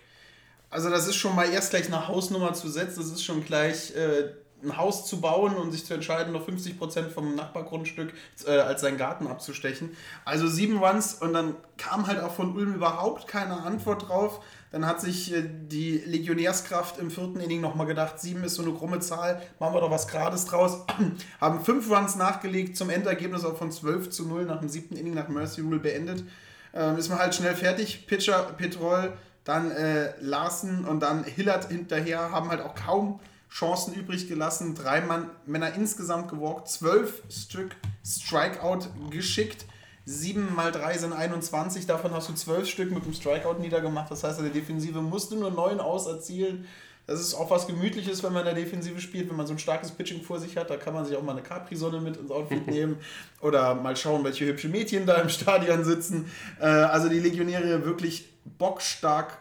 Also 0.69 0.89
das 0.89 1.07
ist 1.07 1.15
schon 1.15 1.35
mal 1.35 1.49
erst 1.49 1.71
gleich 1.71 1.87
eine 1.87 2.07
Hausnummer 2.07 2.53
zu 2.53 2.69
setzen. 2.69 2.99
Das 2.99 3.11
ist 3.11 3.23
schon 3.23 3.43
gleich 3.43 3.95
äh, 3.95 4.29
ein 4.63 4.77
Haus 4.77 5.07
zu 5.07 5.19
bauen 5.19 5.55
und 5.55 5.71
sich 5.71 5.85
zu 5.85 5.93
entscheiden, 5.93 6.33
noch 6.33 6.47
50% 6.47 7.09
vom 7.09 7.35
Nachbargrundstück 7.35 8.13
äh, 8.45 8.51
als 8.51 8.81
seinen 8.81 8.97
Garten 8.97 9.27
abzustechen. 9.27 9.95
Also 10.25 10.47
sieben 10.47 10.77
Runs 10.77 11.15
und 11.15 11.33
dann 11.33 11.55
kam 11.77 12.07
halt 12.07 12.21
auch 12.21 12.33
von 12.33 12.55
Ulm 12.55 12.75
überhaupt 12.75 13.27
keine 13.27 13.63
Antwort 13.63 14.07
drauf. 14.07 14.43
Dann 14.71 14.85
hat 14.85 15.01
sich 15.01 15.33
äh, 15.33 15.43
die 15.43 15.97
Legionärskraft 15.97 16.97
im 16.97 17.11
vierten 17.11 17.39
Inning 17.39 17.61
nochmal 17.61 17.87
gedacht, 17.87 18.19
sieben 18.19 18.43
ist 18.43 18.55
so 18.55 18.63
eine 18.63 18.73
krumme 18.73 18.99
Zahl, 18.99 19.41
machen 19.59 19.73
wir 19.73 19.81
doch 19.81 19.91
was 19.91 20.07
Grades 20.07 20.45
draus. 20.45 20.85
Haben 21.41 21.63
fünf 21.63 21.89
Runs 21.89 22.15
nachgelegt, 22.15 22.77
zum 22.77 22.89
Endergebnis 22.89 23.43
auch 23.43 23.57
von 23.57 23.71
12 23.71 24.09
zu 24.09 24.27
0 24.27 24.45
nach 24.45 24.59
dem 24.59 24.69
siebten 24.69 24.95
Inning 24.95 25.13
nach 25.13 25.27
Mercy 25.27 25.61
Rule 25.61 25.79
beendet. 25.79 26.23
Ähm, 26.73 26.97
ist 26.97 27.09
man 27.09 27.19
halt 27.19 27.35
schnell 27.35 27.55
fertig. 27.55 28.07
Pitcher, 28.07 28.53
Petrol, 28.57 29.11
dann 29.43 29.71
äh, 29.71 30.13
Larsen 30.21 30.85
und 30.85 31.01
dann 31.01 31.25
Hillard 31.25 31.69
hinterher 31.69 32.31
haben 32.31 32.49
halt 32.49 32.61
auch 32.61 32.75
kaum 32.75 33.19
Chancen 33.49 33.93
übrig 33.93 34.29
gelassen. 34.29 34.75
Drei 34.75 35.01
Mann, 35.01 35.29
Männer 35.45 35.73
insgesamt 35.73 36.29
gewalkt, 36.29 36.69
zwölf 36.69 37.21
Stück 37.29 37.75
Strikeout 38.05 38.87
geschickt. 39.09 39.65
7 40.11 40.53
mal 40.53 40.71
3 40.71 40.97
sind 40.97 41.13
21, 41.13 41.85
davon 41.85 42.11
hast 42.11 42.29
du 42.29 42.33
12 42.33 42.67
Stück 42.67 42.91
mit 42.91 43.05
dem 43.05 43.13
Strikeout 43.13 43.59
niedergemacht. 43.59 44.11
Das 44.11 44.23
heißt, 44.23 44.41
der 44.41 44.49
Defensive 44.49 45.01
musst 45.01 45.31
du 45.31 45.37
nur 45.37 45.51
9 45.51 45.79
auserzielen. 45.79 46.67
Das 47.07 47.19
ist 47.19 47.33
auch 47.33 47.49
was 47.49 47.67
Gemütliches, 47.67 48.23
wenn 48.23 48.31
man 48.31 48.45
in 48.45 48.53
der 48.53 48.63
Defensive 48.63 49.01
spielt, 49.01 49.29
wenn 49.29 49.35
man 49.35 49.47
so 49.47 49.53
ein 49.53 49.59
starkes 49.59 49.91
Pitching 49.91 50.21
vor 50.21 50.39
sich 50.39 50.55
hat. 50.55 50.69
Da 50.69 50.77
kann 50.77 50.93
man 50.93 51.05
sich 51.05 51.15
auch 51.15 51.23
mal 51.23 51.31
eine 51.33 51.41
Capri-Sonne 51.41 51.99
mit 51.99 52.17
ins 52.17 52.31
Outfit 52.31 52.67
nehmen 52.71 52.97
oder 53.41 53.75
mal 53.75 53.95
schauen, 53.95 54.23
welche 54.23 54.45
hübsche 54.45 54.69
Mädchen 54.69 55.05
da 55.05 55.15
im 55.15 55.29
Stadion 55.29 55.83
sitzen. 55.83 56.29
Äh, 56.59 56.65
also 56.65 57.09
die 57.09 57.19
Legionäre 57.19 57.85
wirklich 57.85 58.29
bockstark 58.57 59.37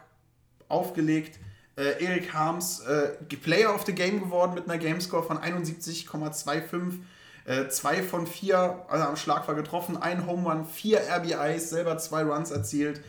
aufgelegt. 0.68 1.38
Äh, 1.76 2.02
Erik 2.04 2.32
Harms, 2.32 2.80
äh, 2.80 3.10
Player 3.36 3.74
of 3.74 3.84
the 3.84 3.92
Game 3.92 4.20
geworden 4.20 4.54
mit 4.54 4.64
einer 4.64 4.78
Gamescore 4.78 5.22
von 5.22 5.38
71,25. 5.38 7.00
Äh, 7.44 7.68
zwei 7.68 8.02
von 8.02 8.26
vier 8.26 8.84
also 8.88 9.04
am 9.04 9.16
Schlag 9.16 9.48
war 9.48 9.54
getroffen, 9.54 9.96
ein 9.96 10.26
Home 10.26 10.48
Run, 10.48 10.66
vier 10.66 11.00
RBIs, 11.00 11.70
selber 11.70 11.98
zwei 11.98 12.22
Runs 12.22 12.50
erzielt. 12.50 13.00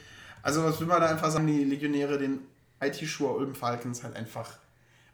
Also 0.44 0.64
was 0.64 0.80
will 0.80 0.88
man 0.88 1.02
da 1.02 1.08
einfach 1.08 1.30
sagen, 1.30 1.48
die 1.48 1.64
Legionäre 1.64 2.18
den 2.18 2.40
IT-Schuhe 2.82 3.34
Ulm 3.34 3.56
Falcons 3.56 4.04
halt 4.04 4.16
einfach 4.16 4.58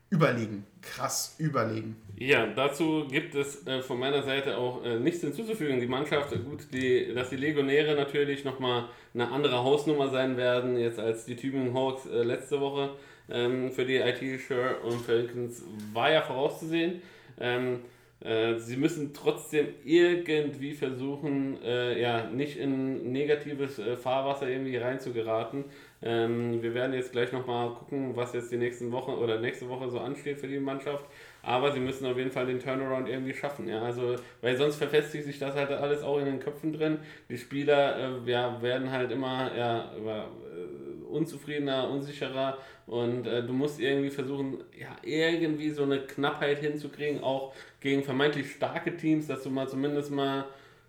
überlegen. 0.10 0.66
Krass 0.82 1.36
überlegen. 1.38 1.98
Ja, 2.16 2.48
dazu 2.48 3.06
gibt 3.10 3.36
es 3.36 3.68
äh, 3.68 3.82
von 3.82 4.00
meiner 4.00 4.24
Seite 4.24 4.58
auch 4.58 4.84
äh, 4.84 5.00
nichts 5.00 5.22
hinzuzufügen. 5.22 5.82
Die 5.82 5.88
Mannschaft, 5.88 6.32
gut, 6.46 6.68
die, 6.72 7.14
dass 7.14 7.30
die 7.30 7.36
Legionäre 7.36 7.96
natürlich 7.96 8.46
nochmal 8.46 8.86
eine 9.14 9.30
andere 9.30 9.64
Hausnummer 9.64 10.10
sein 10.10 10.38
werden, 10.38 10.78
jetzt 10.78 11.00
als 11.00 11.26
die 11.26 11.36
Tübingen 11.36 11.74
Hawks 11.74 12.06
äh, 12.06 12.24
letzte 12.24 12.62
Woche 12.62 12.92
ähm, 13.30 13.72
für 13.72 13.86
die 13.86 13.98
IT-Sure 13.98 14.78
und 14.84 15.06
Falcons, 15.06 15.62
war 15.92 16.10
ja 16.10 16.22
vorauszusehen. 16.22 17.02
Ähm, 17.40 17.74
äh, 17.76 17.78
sie 18.58 18.78
müssen 18.78 19.14
trotzdem 19.14 19.68
irgendwie 19.86 20.74
versuchen, 20.74 21.62
äh, 21.64 22.02
ja, 22.02 22.26
nicht 22.26 22.58
in 22.58 23.12
negatives 23.12 23.78
äh, 23.78 23.96
Fahrwasser 23.96 24.50
irgendwie 24.50 24.78
reinzugeraten. 24.78 25.66
Ähm, 26.02 26.62
wir 26.62 26.74
werden 26.74 26.94
jetzt 26.94 27.12
gleich 27.12 27.32
nochmal 27.32 27.70
gucken, 27.76 28.16
was 28.16 28.34
jetzt 28.34 28.52
die 28.52 28.58
nächsten 28.58 28.92
Wochen 28.92 29.12
oder 29.12 29.40
nächste 29.40 29.70
Woche 29.70 29.90
so 29.90 30.00
ansteht 30.00 30.40
für 30.40 30.48
die 30.48 30.60
Mannschaft. 30.60 31.06
Aber 31.44 31.72
sie 31.72 31.80
müssen 31.80 32.08
auf 32.08 32.18
jeden 32.18 32.32
Fall 32.32 32.48
den 32.48 32.60
Turnaround 32.60 33.08
irgendwie 33.08 33.34
schaffen. 33.34 33.68
Ja? 33.68 33.84
Also, 33.84 34.16
weil 34.42 34.58
sonst 34.58 34.78
verfestigt 34.78 35.26
sich 35.26 35.38
das 35.38 35.56
halt 35.56 35.70
alles 35.72 36.02
auch 36.02 36.18
in 36.18 36.26
den 36.26 36.40
Köpfen 36.40 36.74
drin. 36.74 37.00
Die 37.30 37.38
Spieler 37.38 37.98
äh, 38.26 38.32
ja, 38.32 38.62
werden 38.62 38.92
halt 38.92 39.12
immer 39.12 39.52
ja, 39.56 39.92
äh, 39.96 41.08
unzufriedener, 41.08 41.90
unsicherer 41.90 42.58
und 42.88 43.28
äh, 43.28 43.46
du 43.46 43.54
musst 43.54 43.80
irgendwie 43.80 44.10
versuchen, 44.10 44.64
ja, 44.80 44.96
irgendwie 45.04 45.70
so 45.70 45.84
eine 45.84 46.00
Knappheit 46.00 46.60
hinzukriegen, 46.60 47.22
auch 47.22 47.54
gegen 47.80 48.04
vermeintlich 48.04 48.52
starke 48.52 48.98
Teams, 48.98 49.28
dass 49.28 49.44
du 49.44 49.50
mal 49.50 49.68
zumindest 49.68 50.10
mal 50.10 50.46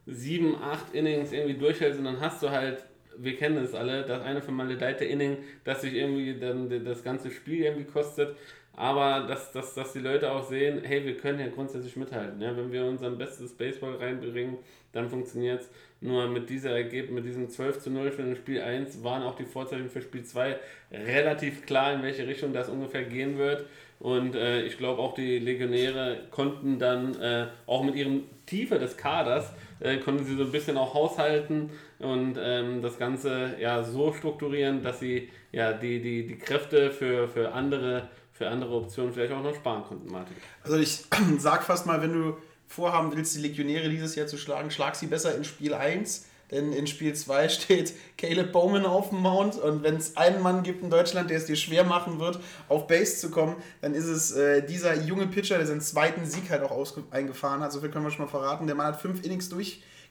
sieben, 0.06 0.56
acht 0.56 0.94
Innings 0.94 1.32
irgendwie 1.32 1.58
durchhältst 1.58 1.98
und 1.98 2.06
dann 2.06 2.20
hast 2.20 2.42
du 2.42 2.50
halt 2.50 2.84
wir 3.18 3.36
kennen 3.36 3.56
es 3.58 3.74
alle, 3.74 4.04
das 4.04 4.22
eine 4.22 4.40
vermaledeite 4.40 5.04
Inning, 5.04 5.38
das 5.64 5.82
sich 5.82 5.94
irgendwie 5.94 6.38
dann 6.38 6.84
das 6.84 7.02
ganze 7.02 7.30
Spiel 7.30 7.64
irgendwie 7.64 7.90
kostet. 7.90 8.36
Aber 8.78 9.26
dass, 9.26 9.50
dass, 9.50 9.74
dass 9.74 9.92
die 9.92 9.98
Leute 9.98 10.30
auch 10.30 10.48
sehen, 10.48 10.82
hey, 10.84 11.04
wir 11.04 11.16
können 11.16 11.40
ja 11.40 11.48
grundsätzlich 11.48 11.96
mithalten. 11.96 12.40
Ja? 12.40 12.56
Wenn 12.56 12.70
wir 12.70 12.84
unser 12.84 13.10
bestes 13.10 13.52
Baseball 13.52 13.96
reinbringen, 13.96 14.58
dann 14.92 15.10
funktioniert 15.10 15.62
es. 15.62 15.68
Nur 16.00 16.28
mit 16.28 16.48
dieser 16.48 16.70
Ergebnis, 16.70 17.10
mit 17.10 17.24
diesem 17.24 17.50
12 17.50 17.80
zu 17.80 17.90
0 17.90 18.12
für 18.12 18.36
Spiel 18.36 18.60
1 18.60 19.02
waren 19.02 19.24
auch 19.24 19.34
die 19.34 19.46
Vorzeichen 19.46 19.88
für 19.88 20.00
Spiel 20.00 20.22
2 20.22 20.56
relativ 20.92 21.66
klar, 21.66 21.92
in 21.92 22.04
welche 22.04 22.24
Richtung 22.28 22.52
das 22.52 22.68
ungefähr 22.68 23.02
gehen 23.02 23.36
wird. 23.36 23.66
Und 23.98 24.36
äh, 24.36 24.62
ich 24.62 24.78
glaube 24.78 25.02
auch 25.02 25.14
die 25.14 25.40
Legionäre 25.40 26.20
konnten 26.30 26.78
dann 26.78 27.20
äh, 27.20 27.48
auch 27.66 27.82
mit 27.82 27.96
ihrem 27.96 28.26
Tiefe 28.46 28.78
des 28.78 28.96
Kaders 28.96 29.52
äh, 29.80 29.96
konnten 29.98 30.24
sie 30.24 30.36
so 30.36 30.44
ein 30.44 30.52
bisschen 30.52 30.76
auch 30.76 30.94
haushalten 30.94 31.70
und 31.98 32.38
ähm, 32.40 32.80
das 32.80 32.98
Ganze 32.98 33.56
ja 33.60 33.82
so 33.82 34.12
strukturieren, 34.12 34.82
dass 34.82 35.00
sie 35.00 35.30
ja 35.52 35.72
die, 35.72 36.00
die, 36.00 36.26
die 36.26 36.38
Kräfte 36.38 36.90
für, 36.90 37.28
für 37.28 37.52
andere 37.52 38.08
für 38.38 38.48
andere 38.48 38.76
Optionen 38.76 39.12
vielleicht 39.12 39.32
auch 39.32 39.42
noch 39.42 39.54
sparen 39.54 39.82
konnten, 39.82 40.10
Martin. 40.10 40.36
Also 40.62 40.76
ich 40.76 41.04
sag 41.38 41.64
fast 41.64 41.86
mal, 41.86 42.00
wenn 42.00 42.12
du 42.12 42.36
vorhaben 42.68 43.14
willst, 43.14 43.34
die 43.34 43.40
Legionäre 43.40 43.88
dieses 43.88 44.14
Jahr 44.14 44.28
zu 44.28 44.38
schlagen, 44.38 44.70
schlag 44.70 44.94
sie 44.94 45.08
besser 45.08 45.34
in 45.34 45.44
Spiel 45.44 45.74
1. 45.74 46.26
Denn 46.50 46.72
in 46.72 46.86
Spiel 46.86 47.14
2 47.14 47.48
steht 47.50 47.92
Caleb 48.16 48.52
Bowman 48.52 48.86
auf 48.86 49.10
dem 49.10 49.18
Mount 49.18 49.56
und 49.56 49.82
wenn 49.82 49.96
es 49.96 50.16
einen 50.16 50.40
Mann 50.40 50.62
gibt 50.62 50.82
in 50.82 50.88
Deutschland, 50.88 51.28
der 51.28 51.38
es 51.38 51.46
dir 51.46 51.56
schwer 51.56 51.84
machen 51.84 52.20
wird, 52.20 52.38
auf 52.68 52.86
Base 52.86 53.18
zu 53.18 53.30
kommen, 53.30 53.56
dann 53.82 53.94
ist 53.94 54.06
es 54.06 54.30
äh, 54.30 54.64
dieser 54.64 54.94
junge 55.02 55.26
Pitcher, 55.26 55.58
der 55.58 55.66
seinen 55.66 55.80
zweiten 55.80 56.24
Sieg 56.24 56.48
halt 56.48 56.62
auch 56.62 56.96
eingefahren 57.10 57.60
hat. 57.60 57.72
So 57.72 57.80
viel 57.80 57.90
können 57.90 58.04
wir 58.04 58.12
schon 58.12 58.24
mal 58.24 58.30
verraten. 58.30 58.66
Der 58.66 58.76
Mann 58.76 58.86
hat 58.86 59.00
fünf 59.00 59.24
Innings 59.24 59.48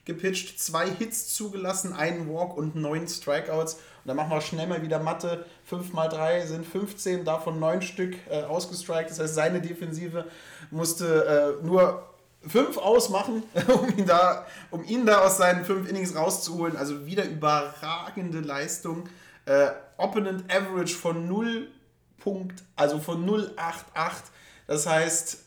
durchgepitcht, 0.08 0.58
zwei 0.58 0.88
Hits 0.90 1.34
zugelassen, 1.34 1.92
einen 1.92 2.28
Walk 2.28 2.56
und 2.56 2.74
neun 2.74 3.06
Strikeouts. 3.06 3.74
Und 3.74 3.80
dann 4.06 4.16
machen 4.16 4.30
wir 4.30 4.40
schnell 4.40 4.66
mal 4.66 4.82
wieder 4.82 4.98
Matte. 4.98 5.44
5 5.64 5.92
mal 5.92 6.08
3 6.08 6.46
sind 6.46 6.66
15, 6.66 7.24
davon 7.24 7.60
neun 7.60 7.82
Stück 7.82 8.16
äh, 8.30 8.42
ausgestrikt. 8.42 9.10
Das 9.10 9.20
heißt, 9.20 9.34
seine 9.34 9.60
Defensive 9.60 10.24
musste 10.70 11.58
äh, 11.62 11.64
nur 11.64 12.08
fünf 12.46 12.78
ausmachen, 12.78 13.42
um 13.68 13.98
ihn, 13.98 14.06
da, 14.06 14.46
um 14.70 14.84
ihn 14.84 15.04
da 15.04 15.24
aus 15.24 15.36
seinen 15.36 15.64
fünf 15.64 15.88
Innings 15.88 16.16
rauszuholen. 16.16 16.76
Also 16.76 17.06
wieder 17.06 17.24
überragende 17.24 18.40
Leistung. 18.40 19.08
Äh, 19.44 19.68
Opponent 19.96 20.44
Average 20.50 20.94
von 20.94 21.28
0. 21.28 21.68
Punkt, 22.18 22.64
also 22.74 22.98
von 22.98 23.24
0,88. 23.24 23.54
Das 24.66 24.88
heißt, 24.88 25.38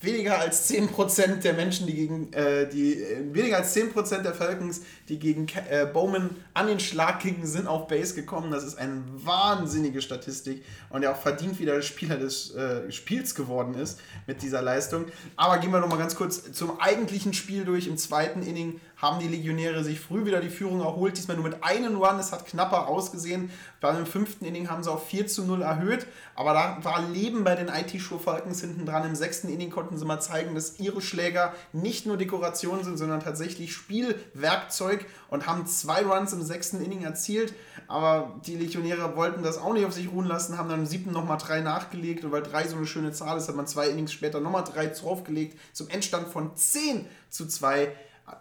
weniger 0.00 0.38
als 0.38 0.70
10% 0.70 1.42
der 1.42 1.52
Menschen, 1.52 1.86
die 1.86 1.94
gegen, 1.94 2.32
äh, 2.32 2.68
die, 2.68 3.02
äh, 3.02 3.34
weniger 3.34 3.58
als 3.58 3.74
10% 3.74 4.22
der 4.22 4.34
Falcons, 4.34 4.80
die 5.08 5.18
gegen 5.18 5.46
äh, 5.68 5.86
Bowman 5.86 6.30
an 6.54 6.68
den 6.68 6.80
Schlag 6.80 7.20
gingen, 7.20 7.46
sind 7.46 7.66
auf 7.66 7.86
Base 7.86 8.14
gekommen. 8.14 8.50
Das 8.50 8.64
ist 8.64 8.78
eine 8.78 9.02
wahnsinnige 9.08 10.00
Statistik 10.00 10.64
und 10.88 11.02
der 11.02 11.12
auch 11.12 11.20
verdient 11.20 11.58
wieder 11.60 11.82
Spieler 11.82 12.16
des 12.16 12.54
äh, 12.54 12.90
Spiels 12.90 13.34
geworden 13.34 13.74
ist 13.74 14.00
mit 14.26 14.42
dieser 14.42 14.62
Leistung. 14.62 15.04
Aber 15.36 15.58
gehen 15.58 15.70
wir 15.70 15.80
nochmal 15.80 15.98
ganz 15.98 16.16
kurz 16.16 16.50
zum 16.52 16.80
eigentlichen 16.80 17.34
Spiel 17.34 17.64
durch. 17.64 17.86
Im 17.86 17.98
zweiten 17.98 18.42
Inning 18.42 18.80
haben 19.00 19.18
die 19.18 19.28
Legionäre 19.28 19.82
sich 19.82 19.98
früh 19.98 20.24
wieder 20.26 20.40
die 20.40 20.50
Führung 20.50 20.80
erholt, 20.80 21.16
diesmal 21.16 21.36
nur 21.36 21.48
mit 21.48 21.64
einem 21.64 21.96
Run, 21.96 22.18
es 22.18 22.32
hat 22.32 22.46
knapper 22.46 22.86
ausgesehen. 22.86 23.50
Bei 23.80 23.92
dem 23.92 24.04
fünften 24.04 24.44
Inning 24.44 24.68
haben 24.68 24.82
sie 24.82 24.92
auf 24.92 25.06
4 25.08 25.26
zu 25.26 25.44
0 25.44 25.62
erhöht, 25.62 26.06
aber 26.34 26.52
da 26.52 26.78
war 26.82 27.08
Leben 27.08 27.42
bei 27.42 27.54
den 27.54 27.68
IT-Show 27.68 28.18
Falcons 28.18 28.60
hinten 28.60 28.84
dran. 28.84 29.06
Im 29.06 29.14
sechsten 29.14 29.48
Inning 29.48 29.70
konnten 29.70 29.96
sie 29.96 30.04
mal 30.04 30.20
zeigen, 30.20 30.54
dass 30.54 30.78
ihre 30.78 31.00
Schläger 31.00 31.54
nicht 31.72 32.04
nur 32.04 32.18
Dekoration 32.18 32.84
sind, 32.84 32.98
sondern 32.98 33.20
tatsächlich 33.20 33.72
Spielwerkzeug 33.72 35.06
und 35.28 35.46
haben 35.46 35.66
zwei 35.66 36.02
Runs 36.02 36.34
im 36.34 36.42
sechsten 36.42 36.84
Inning 36.84 37.02
erzielt. 37.02 37.54
Aber 37.88 38.38
die 38.44 38.56
Legionäre 38.56 39.16
wollten 39.16 39.42
das 39.42 39.56
auch 39.56 39.72
nicht 39.72 39.86
auf 39.86 39.94
sich 39.94 40.12
ruhen 40.12 40.26
lassen, 40.26 40.58
haben 40.58 40.68
dann 40.68 40.80
im 40.80 40.86
siebten 40.86 41.12
nochmal 41.12 41.38
drei 41.38 41.60
nachgelegt 41.60 42.24
und 42.24 42.32
weil 42.32 42.42
drei 42.42 42.68
so 42.68 42.76
eine 42.76 42.86
schöne 42.86 43.12
Zahl 43.12 43.38
ist, 43.38 43.48
hat 43.48 43.56
man 43.56 43.66
zwei 43.66 43.88
Innings 43.88 44.12
später 44.12 44.40
nochmal 44.40 44.64
drei 44.64 44.86
draufgelegt 44.86 45.58
zum 45.72 45.88
Endstand 45.88 46.28
von 46.28 46.54
10 46.54 47.06
zu 47.30 47.46
2 47.46 47.92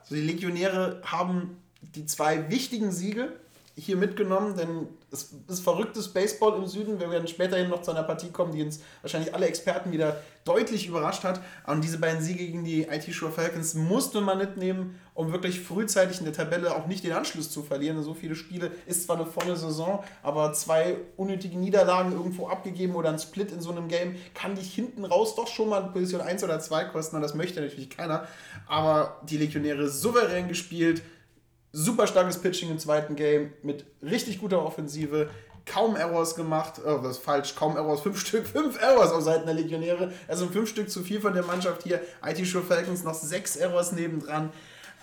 also 0.02 0.16
die 0.16 0.22
Legionäre 0.22 1.02
haben 1.06 1.58
die 1.82 2.06
zwei 2.06 2.50
wichtigen 2.50 2.92
Siege 2.92 3.34
hier 3.80 3.98
mitgenommen, 3.98 4.56
denn 4.56 4.88
es 5.12 5.34
ist 5.48 5.64
verrücktes 5.64 6.10
Baseball 6.10 6.58
im 6.58 6.68
Süden. 6.68 7.00
Wir 7.00 7.10
werden 7.10 7.28
späterhin 7.28 7.70
noch 7.70 7.82
zu 7.82 7.92
einer 7.92 8.04
Partie 8.04 8.30
kommen, 8.30 8.52
die 8.52 8.62
uns 8.62 8.82
wahrscheinlich 9.02 9.34
alle 9.34 9.48
Experten 9.48 9.92
wieder 9.92 10.22
deutlich 10.46 10.88
überrascht 10.88 11.24
hat. 11.24 11.42
Und 11.66 11.84
diese 11.84 12.00
beiden 12.00 12.22
Siege 12.22 12.46
gegen 12.46 12.64
die 12.64 12.84
IT 12.84 13.12
Shore 13.14 13.32
Falcons 13.32 13.74
musste 13.74 14.22
man 14.22 14.38
mitnehmen, 14.38 15.00
um 15.14 15.32
wirklich 15.32 15.62
frühzeitig 15.62 16.20
in 16.20 16.26
der 16.26 16.34
Tabelle 16.34 16.76
auch 16.76 16.88
nicht 16.88 17.04
den 17.04 17.14
Anschluss 17.14 17.52
zu 17.52 17.64
verlieren. 17.64 18.02
So 18.04 18.14
viele 18.14 18.36
Spiele 18.36 18.72
ist 18.86 19.06
zwar 19.06 19.16
eine 19.16 19.26
volle 19.26 19.56
Saison, 19.56 20.04
aber 20.22 20.54
zwei 20.54 20.98
unnötige 21.18 21.58
Niederlagen 21.58 22.12
irgendwo 22.12 22.48
abgegeben 22.48 22.96
oder 22.96 23.10
ein 23.10 23.20
Split 23.20 23.52
in 23.52 23.62
so 23.62 23.72
einem 23.72 23.88
Game 23.88 24.16
kann 24.34 24.56
dich 24.56 24.74
hinten 24.74 25.06
raus 25.06 25.36
doch 25.36 25.48
schon 25.48 25.70
mal 25.70 25.82
Position 25.92 26.22
1 26.22 26.44
oder 26.44 26.60
2 26.60 26.86
kosten. 26.86 27.16
Und 27.16 27.22
das 27.22 27.34
möchte 27.34 27.62
natürlich 27.62 27.90
keiner. 27.90 28.28
Aber 28.68 29.22
die 29.24 29.38
Legionäre 29.38 29.90
souverän 29.90 30.48
gespielt 30.48 31.02
super 31.72 32.08
starkes 32.08 32.38
Pitching 32.38 32.72
im 32.72 32.80
zweiten 32.80 33.16
Game 33.16 33.54
mit 33.64 33.86
richtig 34.02 34.40
guter 34.40 34.66
Offensive. 34.66 35.30
Kaum 35.66 35.96
Errors 35.96 36.36
gemacht, 36.36 36.82
oh, 36.84 37.00
das 37.04 37.18
ist 37.18 37.24
falsch, 37.24 37.54
kaum 37.56 37.76
Errors, 37.78 38.02
fünf 38.02 38.20
Stück, 38.26 38.48
fünf 38.48 38.82
Errors 38.82 39.12
auf 39.12 39.22
Seiten 39.24 39.46
der 39.46 39.56
Legionäre. 39.56 40.12
Also 40.28 40.48
fünf 40.48 40.70
Stück 40.70 40.90
zu 40.90 41.04
viel 41.04 41.22
von 41.22 41.34
der 41.34 41.44
Mannschaft 41.44 41.84
hier. 41.84 42.02
IT 42.26 42.46
Show 42.48 42.62
Falcons 42.62 43.04
noch 43.04 43.14
sechs 43.14 43.56
Errors 43.56 43.92
nebendran. 43.92 44.52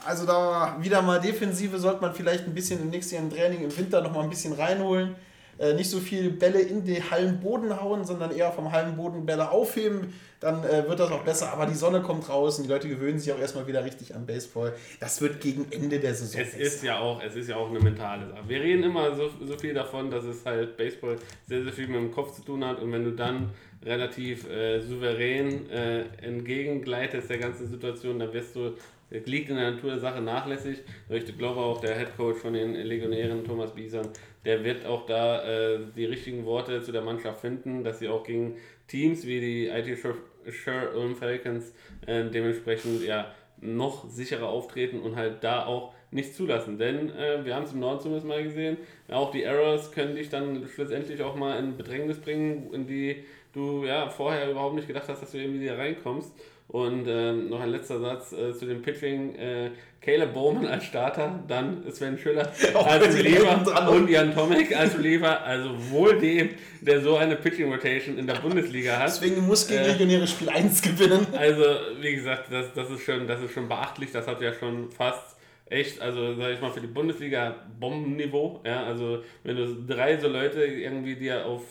Also 0.05 0.27
da 0.27 0.77
wieder 0.81 1.03
mal 1.03 1.21
Defensive 1.21 1.79
sollte 1.79 2.01
man 2.01 2.15
vielleicht 2.15 2.45
ein 2.45 2.55
bisschen 2.55 2.81
im 2.81 2.91
nächsten 2.91 3.15
Jahr 3.15 3.25
im 3.25 3.31
Training 3.31 3.65
im 3.65 3.77
Winter 3.77 4.01
noch 4.03 4.13
mal 4.13 4.23
ein 4.23 4.31
bisschen 4.31 4.53
reinholen. 4.53 5.15
Äh, 5.59 5.75
nicht 5.75 5.88
so 5.88 6.01
viel 6.01 6.31
Bälle 6.31 6.61
in 6.61 6.85
den 6.85 7.11
Hallenboden 7.11 7.81
hauen, 7.81 8.05
sondern 8.05 8.31
eher 8.31 8.53
vom 8.53 8.73
Hallenboden 8.73 9.25
Bälle 9.25 9.51
aufheben. 9.51 10.12
Dann 10.40 10.62
äh, 10.64 10.87
wird 10.87 11.01
das 11.01 11.11
auch 11.11 11.23
besser. 11.23 11.53
Aber 11.53 11.64
die 11.64 11.75
Sonne 11.75 12.03
kommt 12.03 12.29
raus 12.29 12.59
und 12.59 12.64
die 12.64 12.71
Leute 12.71 12.88
gewöhnen 12.88 13.19
sich 13.19 13.33
auch 13.33 13.38
erstmal 13.38 13.66
wieder 13.66 13.85
richtig 13.85 14.14
an 14.14 14.27
Baseball. 14.27 14.75
Das 15.01 15.21
wird 15.23 15.40
gegen 15.40 15.66
Ende 15.71 15.99
der 15.99 16.14
Saison. 16.14 16.42
Es 16.42 16.55
ist 16.55 16.83
ja 16.83 16.99
auch, 16.99 17.23
es 17.23 17.35
ist 17.37 17.49
ja 17.49 17.57
auch 17.57 17.71
eine 17.71 17.81
mentale 17.81 18.29
Sache. 18.29 18.42
Wir 18.47 18.61
reden 18.61 18.83
immer 18.83 19.14
so, 19.14 19.31
so 19.45 19.57
viel 19.57 19.73
davon, 19.73 20.11
dass 20.11 20.25
es 20.25 20.45
halt 20.45 20.77
Baseball 20.77 21.16
sehr, 21.47 21.62
sehr 21.62 21.73
viel 21.73 21.87
mit 21.87 21.97
dem 21.97 22.11
Kopf 22.11 22.35
zu 22.35 22.42
tun 22.42 22.62
hat. 22.64 22.81
Und 22.81 22.92
wenn 22.92 23.05
du 23.05 23.12
dann 23.12 23.51
relativ 23.83 24.49
äh, 24.51 24.81
souverän 24.81 25.71
äh, 25.71 26.05
entgegengleitest 26.21 27.31
der 27.31 27.38
ganzen 27.38 27.66
Situation, 27.69 28.19
dann 28.19 28.33
wirst 28.33 28.57
du 28.57 28.75
es 29.09 29.25
liegt 29.27 29.51
in 29.51 29.57
der 29.57 29.71
Natur 29.71 29.90
der 29.90 30.01
Sache 30.01 30.21
nachlässig. 30.21 30.79
Ich 31.09 31.38
glaube 31.38 31.61
auch, 31.61 31.81
der 31.81 31.97
Head 31.97 32.16
Coach 32.16 32.38
von 32.38 32.55
den 32.55 32.75
Legionären, 32.75 33.45
Thomas 33.45 33.73
Bieson, 33.73 34.09
der 34.47 34.65
wird 34.65 34.87
auch 34.87 35.05
da 35.07 35.43
äh, 35.43 35.81
die 35.97 36.07
richtigen 36.07 36.47
Worte 36.47 36.81
zu 36.81 36.93
der 36.93 37.03
Mannschaft 37.03 37.41
finden, 37.41 37.83
dass 37.85 37.99
sie 37.99 38.09
auch 38.09 38.23
gegen 38.23 38.57
Teams 38.87 39.27
wie 39.27 39.41
die 39.41 39.67
IT 39.67 39.99
Sure 39.99 41.15
Falcons 41.17 41.75
äh, 42.07 42.25
dementsprechend 42.31 43.03
ja 43.05 43.35
noch 43.61 44.09
sicherer 44.09 44.49
auftreten 44.49 45.01
und 45.01 45.17
halt 45.17 45.43
da 45.43 45.67
auch 45.67 45.93
nicht 46.13 46.35
zulassen. 46.35 46.79
Denn 46.79 47.11
äh, 47.11 47.45
wir 47.45 47.57
haben 47.57 47.65
es 47.65 47.73
im 47.73 47.81
Norden 47.81 48.01
zumindest 48.01 48.27
mal 48.27 48.43
gesehen, 48.43 48.77
auch 49.09 49.33
die 49.33 49.43
Errors 49.43 49.91
können 49.91 50.15
dich 50.15 50.29
dann 50.29 50.67
schlussendlich 50.73 51.23
auch 51.23 51.35
mal 51.35 51.59
in 51.59 51.77
Bedrängnis 51.77 52.21
bringen, 52.21 52.73
in 52.73 52.87
die 52.87 53.25
du 53.53 53.85
ja 53.85 54.09
vorher 54.09 54.51
überhaupt 54.51 54.77
nicht 54.77 54.87
gedacht 54.87 55.09
hast, 55.09 55.23
dass 55.23 55.33
du 55.33 55.39
irgendwie 55.39 55.67
da 55.67 55.75
reinkommst. 55.75 56.33
Und 56.69 57.07
ähm, 57.07 57.49
noch 57.49 57.61
ein 57.61 57.71
letzter 57.71 58.01
Satz 58.01 58.33
äh, 58.33 58.53
zu 58.53 58.67
dem 58.67 58.83
Pitching. 58.83 59.37
Äh, 59.37 59.71
Caleb 60.01 60.35
Bowman 60.35 60.67
als 60.67 60.85
Starter, 60.85 61.43
dann 61.49 61.83
Sven 61.91 62.17
Schüller 62.17 62.53
als 62.75 63.17
Reliever 63.17 63.91
und 63.91 64.09
Jan 64.09 64.33
Tomek 64.33 64.77
als 64.77 64.97
Reliever. 64.97 65.43
Also 65.45 65.71
wohl 65.91 66.19
dem, 66.19 66.51
der 66.81 67.01
so 67.01 67.17
eine 67.17 67.35
Pitching 67.35 67.73
Rotation 67.73 68.17
in 68.17 68.27
der 68.27 68.35
Bundesliga 68.35 68.99
hat. 68.99 69.09
Deswegen 69.09 69.45
muss 69.47 69.67
gegen 69.67 69.83
Legionäre 69.85 70.27
Spiel 70.27 70.49
1 70.49 70.83
gewinnen. 70.83 71.27
Also 71.37 71.65
wie 72.01 72.15
gesagt, 72.15 72.53
das, 72.53 72.73
das, 72.73 72.91
ist 72.91 73.03
schon, 73.03 73.27
das 73.27 73.43
ist 73.43 73.53
schon 73.53 73.69
beachtlich. 73.69 74.13
Das 74.13 74.29
hat 74.29 74.41
ja 74.41 74.53
schon 74.53 74.91
fast 74.93 75.37
echt, 75.67 76.01
also 76.01 76.35
sag 76.37 76.53
ich 76.53 76.61
mal, 76.61 76.71
für 76.71 76.81
die 76.81 76.87
Bundesliga 76.87 77.57
Bombenniveau. 77.81 78.61
Ja, 78.65 78.85
also 78.85 79.25
wenn 79.43 79.57
du 79.57 79.85
drei 79.87 80.19
so 80.19 80.29
Leute 80.29 80.65
irgendwie 80.65 81.17
dir 81.17 81.47
auf 81.47 81.63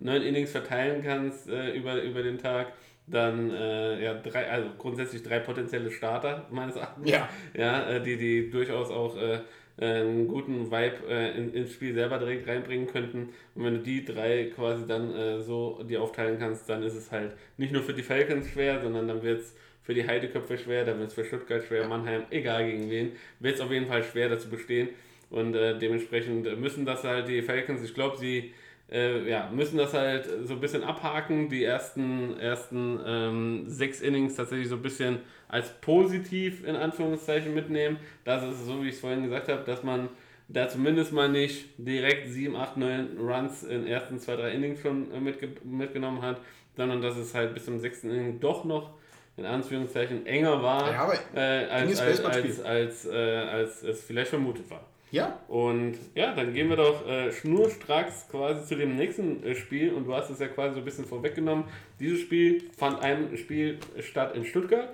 neun 0.00 0.22
Innings 0.22 0.50
verteilen 0.50 1.02
kannst 1.04 1.48
äh, 1.48 1.70
über, 1.70 2.02
über 2.02 2.22
den 2.22 2.38
Tag, 2.38 2.72
dann 3.06 3.50
äh, 3.50 4.02
ja 4.02 4.14
drei, 4.14 4.50
also 4.50 4.70
grundsätzlich 4.78 5.22
drei 5.22 5.38
potenzielle 5.40 5.90
Starter 5.90 6.46
meines 6.50 6.76
Erachtens, 6.76 7.10
ja, 7.10 7.28
ja 7.54 7.88
äh, 7.88 8.02
die 8.02 8.16
die 8.16 8.50
durchaus 8.50 8.90
auch 8.90 9.16
äh, 9.16 9.40
einen 9.76 10.28
guten 10.28 10.70
Vibe 10.70 11.08
äh, 11.08 11.36
in, 11.36 11.52
ins 11.52 11.72
Spiel 11.72 11.94
selber 11.94 12.18
direkt 12.18 12.46
reinbringen 12.46 12.86
könnten. 12.86 13.30
Und 13.54 13.64
wenn 13.64 13.74
du 13.74 13.80
die 13.80 14.04
drei 14.04 14.50
quasi 14.54 14.86
dann 14.86 15.14
äh, 15.14 15.40
so 15.40 15.82
dir 15.82 16.00
aufteilen 16.00 16.38
kannst, 16.38 16.68
dann 16.68 16.82
ist 16.82 16.94
es 16.94 17.10
halt 17.10 17.32
nicht 17.56 17.72
nur 17.72 17.82
für 17.82 17.94
die 17.94 18.02
Falcons 18.02 18.48
schwer, 18.48 18.80
sondern 18.80 19.08
dann 19.08 19.22
wird 19.22 19.40
es 19.40 19.56
für 19.82 19.94
die 19.94 20.06
Heideköpfe 20.06 20.56
schwer, 20.56 20.84
dann 20.84 20.98
wird 20.98 21.08
es 21.08 21.14
für 21.14 21.24
Stuttgart 21.24 21.62
schwer, 21.64 21.86
Mannheim, 21.88 22.22
egal 22.30 22.64
gegen 22.64 22.88
wen, 22.88 23.12
wird 23.40 23.56
es 23.56 23.60
auf 23.60 23.70
jeden 23.70 23.86
Fall 23.86 24.02
schwer 24.02 24.28
dazu 24.28 24.48
bestehen. 24.48 24.88
Und 25.28 25.54
äh, 25.54 25.78
dementsprechend 25.78 26.58
müssen 26.58 26.86
das 26.86 27.02
halt 27.02 27.28
die 27.28 27.42
Falcons, 27.42 27.82
ich 27.82 27.94
glaube, 27.94 28.16
sie 28.16 28.54
äh, 28.94 29.28
ja, 29.28 29.50
müssen 29.52 29.76
das 29.76 29.92
halt 29.92 30.26
so 30.44 30.54
ein 30.54 30.60
bisschen 30.60 30.84
abhaken, 30.84 31.48
die 31.48 31.64
ersten, 31.64 32.38
ersten 32.38 33.00
ähm, 33.04 33.64
sechs 33.66 34.00
Innings 34.00 34.36
tatsächlich 34.36 34.68
so 34.68 34.76
ein 34.76 34.82
bisschen 34.82 35.18
als 35.48 35.68
positiv 35.80 36.64
in 36.66 36.76
Anführungszeichen 36.76 37.52
mitnehmen. 37.52 37.98
Das 38.24 38.44
ist 38.44 38.64
so, 38.64 38.82
wie 38.82 38.88
ich 38.88 38.94
es 38.94 39.00
vorhin 39.00 39.24
gesagt 39.24 39.48
habe, 39.48 39.64
dass 39.64 39.82
man 39.82 40.08
da 40.48 40.68
zumindest 40.68 41.12
mal 41.12 41.28
nicht 41.28 41.70
direkt 41.78 42.28
7, 42.28 42.54
8, 42.54 42.76
9 42.76 43.18
Runs 43.18 43.64
in 43.64 43.86
ersten 43.86 44.18
2, 44.18 44.36
3 44.36 44.50
Innings 44.52 44.80
schon 44.80 45.10
äh, 45.12 45.20
mitge 45.20 45.48
mitgenommen 45.64 46.22
hat. 46.22 46.40
sondern 46.76 47.00
dass 47.00 47.16
es 47.16 47.34
halt 47.34 47.54
bis 47.54 47.64
zum 47.64 47.78
sechsten 47.80 48.10
Inning 48.10 48.40
doch 48.40 48.64
noch 48.64 48.90
in 49.36 49.46
Anführungszeichen 49.46 50.26
enger 50.26 50.62
war, 50.62 50.92
Ja, 50.92 51.12
äh, 51.34 51.66
als, 51.66 52.00
als, 52.00 52.24
als, 52.24 52.60
als, 52.62 53.06
äh, 53.06 53.10
als 53.10 53.82
es 53.82 54.04
vielleicht 54.04 54.30
vermutet 54.30 54.70
war. 54.70 54.86
Ja, 55.14 55.38
Und 55.46 55.94
ja, 56.16 56.34
dann 56.34 56.52
gehen 56.52 56.68
wir 56.68 56.74
doch 56.74 57.06
äh, 57.06 57.30
schnurstracks 57.30 58.26
quasi 58.28 58.66
zu 58.66 58.74
dem 58.74 58.96
nächsten 58.96 59.44
äh, 59.44 59.54
Spiel 59.54 59.92
und 59.92 60.06
du 60.06 60.12
hast 60.12 60.28
es 60.28 60.40
ja 60.40 60.48
quasi 60.48 60.74
so 60.74 60.80
ein 60.80 60.84
bisschen 60.84 61.04
vorweggenommen. 61.04 61.66
Dieses 62.00 62.18
Spiel 62.18 62.64
fand 62.76 63.00
ein 63.00 63.36
Spiel 63.36 63.78
statt 64.00 64.34
in 64.34 64.44
Stuttgart. 64.44 64.88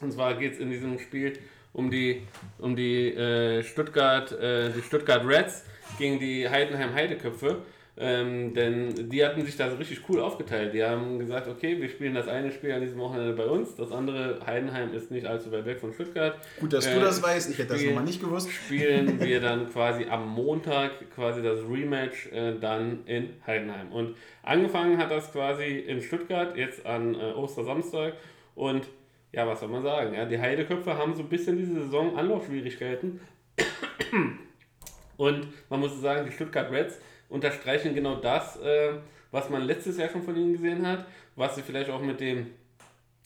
Und 0.00 0.12
zwar 0.12 0.34
geht 0.34 0.54
es 0.54 0.58
in 0.58 0.70
diesem 0.70 0.98
Spiel 0.98 1.38
um 1.72 1.92
die, 1.92 2.22
um 2.58 2.74
die, 2.74 3.14
äh, 3.14 3.62
Stuttgart, 3.62 4.32
äh, 4.32 4.72
die 4.72 4.82
Stuttgart 4.82 5.24
Reds 5.24 5.64
gegen 5.96 6.18
die 6.18 6.48
Heidenheim 6.48 6.92
Heideköpfe. 6.92 7.62
Ähm, 7.98 8.52
denn 8.52 9.08
die 9.08 9.24
hatten 9.24 9.42
sich 9.44 9.56
da 9.56 9.70
so 9.70 9.76
richtig 9.76 10.02
cool 10.08 10.20
aufgeteilt. 10.20 10.74
Die 10.74 10.84
haben 10.84 11.18
gesagt, 11.18 11.48
okay, 11.48 11.80
wir 11.80 11.88
spielen 11.88 12.14
das 12.14 12.28
eine 12.28 12.52
Spiel 12.52 12.72
an 12.72 12.82
diesem 12.82 12.98
Wochenende 12.98 13.32
bei 13.32 13.46
uns, 13.46 13.74
das 13.74 13.90
andere, 13.90 14.38
Heidenheim 14.44 14.92
ist 14.92 15.10
nicht 15.10 15.26
allzu 15.26 15.50
weit 15.50 15.64
weg 15.64 15.80
von 15.80 15.94
Stuttgart. 15.94 16.36
gut, 16.60 16.74
dass 16.74 16.86
Äh, 16.86 16.94
du 16.94 17.00
das 17.00 17.22
weißt. 17.22 17.50
Ich 17.50 17.58
hätte 17.58 17.72
das 17.72 17.82
nochmal 17.82 18.04
nicht 18.04 18.20
gewusst. 18.20 18.50
spielen 18.50 19.18
wir 19.24 19.40
dann 19.40 19.70
quasi 19.70 20.04
am 20.10 20.28
Montag 20.28 21.10
quasi 21.14 21.42
das 21.42 21.60
Rematch 21.60 22.26
äh, 22.32 22.58
dann 22.60 22.98
in 23.06 23.30
Heidenheim. 23.46 23.90
Und 23.92 24.14
angefangen 24.42 24.98
hat 24.98 25.10
das 25.10 25.32
quasi 25.32 25.78
in 25.78 26.02
Stuttgart, 26.02 26.54
jetzt 26.54 26.84
an 26.84 27.14
äh, 27.14 27.32
Ostersamstag. 27.32 28.12
Und 28.54 28.86
ja, 29.32 29.46
was 29.46 29.60
soll 29.60 29.70
man 29.70 29.82
sagen? 29.82 30.14
Ja, 30.14 30.26
die 30.26 30.38
Heideköpfe 30.38 30.98
haben 30.98 31.14
so 31.14 31.22
ein 31.22 31.28
bisschen 31.30 31.56
diese 31.56 31.72
Saison 31.72 32.14
Anlaufschwierigkeiten. 32.18 33.20
Und 35.16 35.48
man 35.70 35.80
muss 35.80 35.98
sagen, 36.00 36.26
die 36.26 36.32
Stuttgart 36.32 36.70
Reds 36.70 37.00
unterstreichen 37.28 37.94
genau 37.94 38.16
das, 38.16 38.56
äh, 38.60 38.94
was 39.30 39.50
man 39.50 39.62
letztes 39.62 39.98
Jahr 39.98 40.08
schon 40.08 40.22
von 40.22 40.36
ihnen 40.36 40.52
gesehen 40.52 40.86
hat, 40.86 41.06
was 41.34 41.56
sie 41.56 41.62
vielleicht 41.62 41.90
auch 41.90 42.00
mit 42.00 42.20
dem 42.20 42.46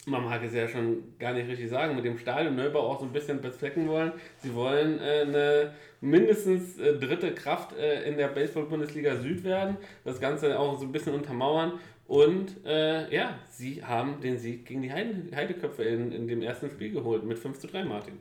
man 0.07 0.25
mag 0.25 0.43
es 0.43 0.55
ja 0.55 0.67
schon 0.67 1.19
gar 1.19 1.35
nicht 1.35 1.47
richtig 1.47 1.69
sagen, 1.69 1.95
mit 1.95 2.05
dem 2.07 2.17
Stadionneubau 2.17 2.81
auch 2.81 3.01
so 3.01 3.05
ein 3.05 3.13
bisschen 3.13 3.43
bezwecken 3.43 3.87
wollen. 3.87 4.13
Sie 4.39 4.55
wollen 4.55 4.99
äh, 4.99 5.21
eine 5.21 5.75
mindestens 6.01 6.79
äh, 6.79 6.99
dritte 6.99 7.35
Kraft 7.35 7.77
äh, 7.77 8.09
in 8.09 8.17
der 8.17 8.29
Baseball-Bundesliga 8.29 9.17
Süd 9.17 9.45
werden, 9.45 9.77
das 10.05 10.19
Ganze 10.19 10.59
auch 10.59 10.79
so 10.79 10.87
ein 10.87 10.93
bisschen 10.93 11.15
untermauern 11.15 11.73
und 12.07 12.65
äh, 12.67 13.15
ja, 13.15 13.39
sie 13.51 13.85
haben 13.85 14.21
den 14.21 14.39
Sieg 14.39 14.67
gegen 14.67 14.83
die 14.83 14.93
Heide 14.93 15.37
Heideköpfe 15.37 15.85
in, 15.85 16.11
in 16.11 16.27
dem 16.27 16.43
ersten 16.43 16.69
Spiel 16.71 16.91
geholt 16.91 17.25
mit 17.25 17.39
5 17.39 17.59
zu 17.59 17.69
3, 17.69 17.85
Martin. 17.85 18.15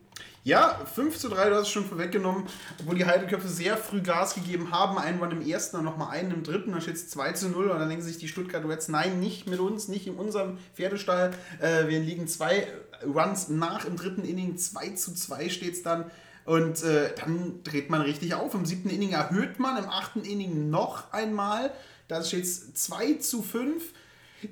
Ja, 0.43 0.79
5 0.95 1.17
zu 1.17 1.27
3, 1.27 1.49
du 1.49 1.55
hast 1.55 1.63
es 1.63 1.69
schon 1.69 1.85
vorweggenommen, 1.85 2.45
obwohl 2.79 2.95
die 2.95 3.05
Heideköpfe 3.05 3.49
sehr 3.49 3.75
früh 3.75 4.01
Gas 4.01 4.35
gegeben 4.35 4.71
haben. 4.71 4.97
Einen 4.97 5.19
Run 5.19 5.31
im 5.31 5.45
ersten 5.45 5.75
und 5.75 5.83
nochmal 5.83 6.11
einen 6.11 6.31
im 6.31 6.43
dritten, 6.43 6.71
dann 6.71 6.81
steht 6.81 6.95
es 6.95 7.09
2 7.09 7.33
zu 7.33 7.49
0 7.49 7.69
und 7.69 7.79
dann 7.79 7.89
denken 7.89 8.03
sich 8.03 8.17
die 8.17 8.29
Stuttgart 8.29 8.63
Reds, 8.65 8.87
nein, 8.87 9.19
nicht 9.19 9.47
mit 9.47 9.59
uns, 9.59 9.89
nicht 9.89 10.07
in 10.07 10.15
unserem 10.15 10.57
Pferdestall. 10.75 11.31
Äh, 11.59 11.87
wir 11.87 11.99
liegen 11.99 12.27
zwei 12.27 12.67
Runs 13.05 13.49
nach 13.49 13.83
im 13.83 13.97
dritten 13.97 14.23
Inning, 14.23 14.57
2 14.57 14.91
zu 14.91 15.13
2 15.13 15.49
steht 15.49 15.73
es 15.73 15.83
dann. 15.83 16.05
Und 16.45 16.83
äh, 16.83 17.13
dann 17.15 17.61
dreht 17.63 17.89
man 17.89 18.01
richtig 18.01 18.33
auf. 18.33 18.53
Im 18.53 18.65
siebten 18.65 18.89
Inning 18.89 19.11
erhöht 19.11 19.59
man, 19.59 19.77
im 19.77 19.89
achten 19.89 20.21
Inning 20.21 20.69
noch 20.69 21.11
einmal. 21.11 21.71
Da 22.07 22.23
steht 22.23 22.45
es 22.45 22.73
2 22.73 23.15
zu 23.15 23.43
5. 23.43 23.83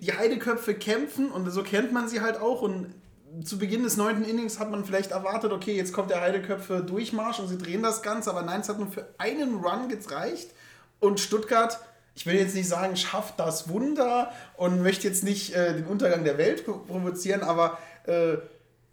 Die 0.01 0.11
Heideköpfe 0.11 0.75
kämpfen 0.75 1.31
und 1.31 1.49
so 1.49 1.63
kennt 1.63 1.93
man 1.93 2.09
sie 2.09 2.19
halt 2.19 2.37
auch. 2.37 2.61
Und 2.61 2.93
zu 3.43 3.57
Beginn 3.57 3.83
des 3.83 3.97
neunten 3.97 4.23
Innings 4.23 4.59
hat 4.59 4.71
man 4.71 4.85
vielleicht 4.85 5.11
erwartet, 5.11 5.51
okay, 5.51 5.75
jetzt 5.75 5.93
kommt 5.93 6.09
der 6.09 6.21
Heideköpfe 6.21 6.81
Durchmarsch 6.81 7.39
und 7.39 7.47
sie 7.47 7.57
drehen 7.57 7.83
das 7.83 8.01
Ganze, 8.01 8.29
aber 8.29 8.41
nein, 8.41 8.61
es 8.61 8.69
hat 8.69 8.79
nur 8.79 8.89
für 8.89 9.07
einen 9.17 9.55
Run 9.57 9.89
gereicht. 9.89 10.51
Und 10.99 11.19
Stuttgart, 11.19 11.79
ich 12.15 12.25
will 12.25 12.35
jetzt 12.35 12.55
nicht 12.55 12.67
sagen, 12.67 12.95
schafft 12.95 13.39
das 13.39 13.69
Wunder 13.69 14.31
und 14.55 14.81
möchte 14.81 15.07
jetzt 15.07 15.23
nicht 15.23 15.53
äh, 15.53 15.73
den 15.73 15.85
Untergang 15.85 16.23
der 16.23 16.37
Welt 16.37 16.65
pro- 16.65 16.79
provozieren, 16.79 17.41
aber 17.41 17.77
äh, 18.05 18.37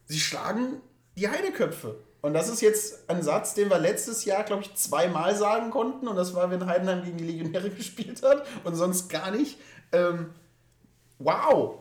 sie 0.07 0.21
schlagen 0.21 0.81
die 1.17 1.29
Heideköpfe. 1.29 1.97
Und 2.21 2.35
das 2.35 2.49
ist 2.49 2.61
jetzt 2.61 3.09
ein 3.11 3.23
Satz, 3.23 3.55
den 3.55 3.69
wir 3.71 3.79
letztes 3.79 4.25
Jahr, 4.25 4.45
glaube 4.45 4.63
ich, 4.63 4.75
zweimal 4.75 5.37
sagen 5.37 5.71
konnten. 5.71 6.09
Und 6.09 6.17
das 6.17 6.35
war, 6.35 6.51
wenn 6.51 6.67
Heidenheim 6.67 7.05
gegen 7.05 7.19
die 7.19 7.25
Legionäre 7.25 7.71
gespielt 7.71 8.23
hat 8.23 8.47
und 8.65 8.75
sonst 8.75 9.09
gar 9.11 9.31
nicht. 9.31 9.59
Ähm, 9.93 10.31
wow! 11.19 11.79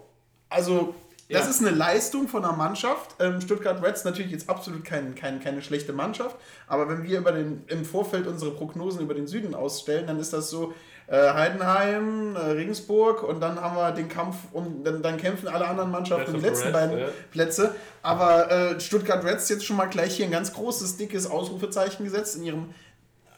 Also, 0.49 0.93
das 1.30 1.43
Ja. 1.45 1.49
ist 1.49 1.61
eine 1.61 1.71
Leistung 1.71 2.28
von 2.28 2.43
einer 2.43 2.55
Mannschaft. 2.55 3.15
Ähm, 3.19 3.39
Stuttgart 3.41 3.82
Reds 3.82 4.03
natürlich 4.03 4.32
jetzt 4.32 4.49
absolut 4.49 4.84
kein, 4.84 5.15
kein, 5.15 5.39
keine 5.41 5.61
schlechte 5.61 5.93
Mannschaft. 5.93 6.36
Aber 6.67 6.89
wenn 6.89 7.03
wir 7.03 7.19
über 7.19 7.32
den, 7.32 7.63
im 7.67 7.86
Vorfeld 7.86 8.28
unsere 8.28 8.51
Prognosen 8.51 9.01
über 9.01 9.13
den 9.13 9.28
Süden 9.28 9.55
ausstellen, 9.55 10.07
dann 10.07 10.19
ist 10.19 10.34
das 10.34 10.49
so 10.49 10.74
äh, 11.07 11.34
Heidenheim, 11.34 12.36
äh, 12.36 12.39
Regensburg 12.39 13.24
und 13.24 13.41
dann 13.41 13.59
haben 13.59 13.76
wir 13.76 13.91
den 13.91 14.09
Kampf 14.09 14.38
um, 14.51 14.84
dann, 14.84 15.01
dann 15.01 15.17
kämpfen 15.17 15.47
alle 15.47 15.67
anderen 15.67 15.91
Mannschaften 15.91 16.34
um 16.34 16.41
die 16.41 16.45
letzten 16.47 16.67
the 16.67 16.74
beiden 16.74 16.97
ja. 16.97 17.07
Plätze. 17.32 17.76
Aber 18.01 18.51
äh, 18.51 18.80
Stuttgart 18.80 19.24
Reds 19.24 19.49
jetzt 19.49 19.65
schon 19.65 19.78
mal 19.78 19.88
gleich 19.88 20.15
hier 20.15 20.26
ein 20.26 20.32
ganz 20.32 20.53
großes, 20.53 20.97
dickes 20.97 21.28
Ausrufezeichen 21.30 22.05
gesetzt 22.05 22.36
in 22.38 22.43
ihrem 22.43 22.69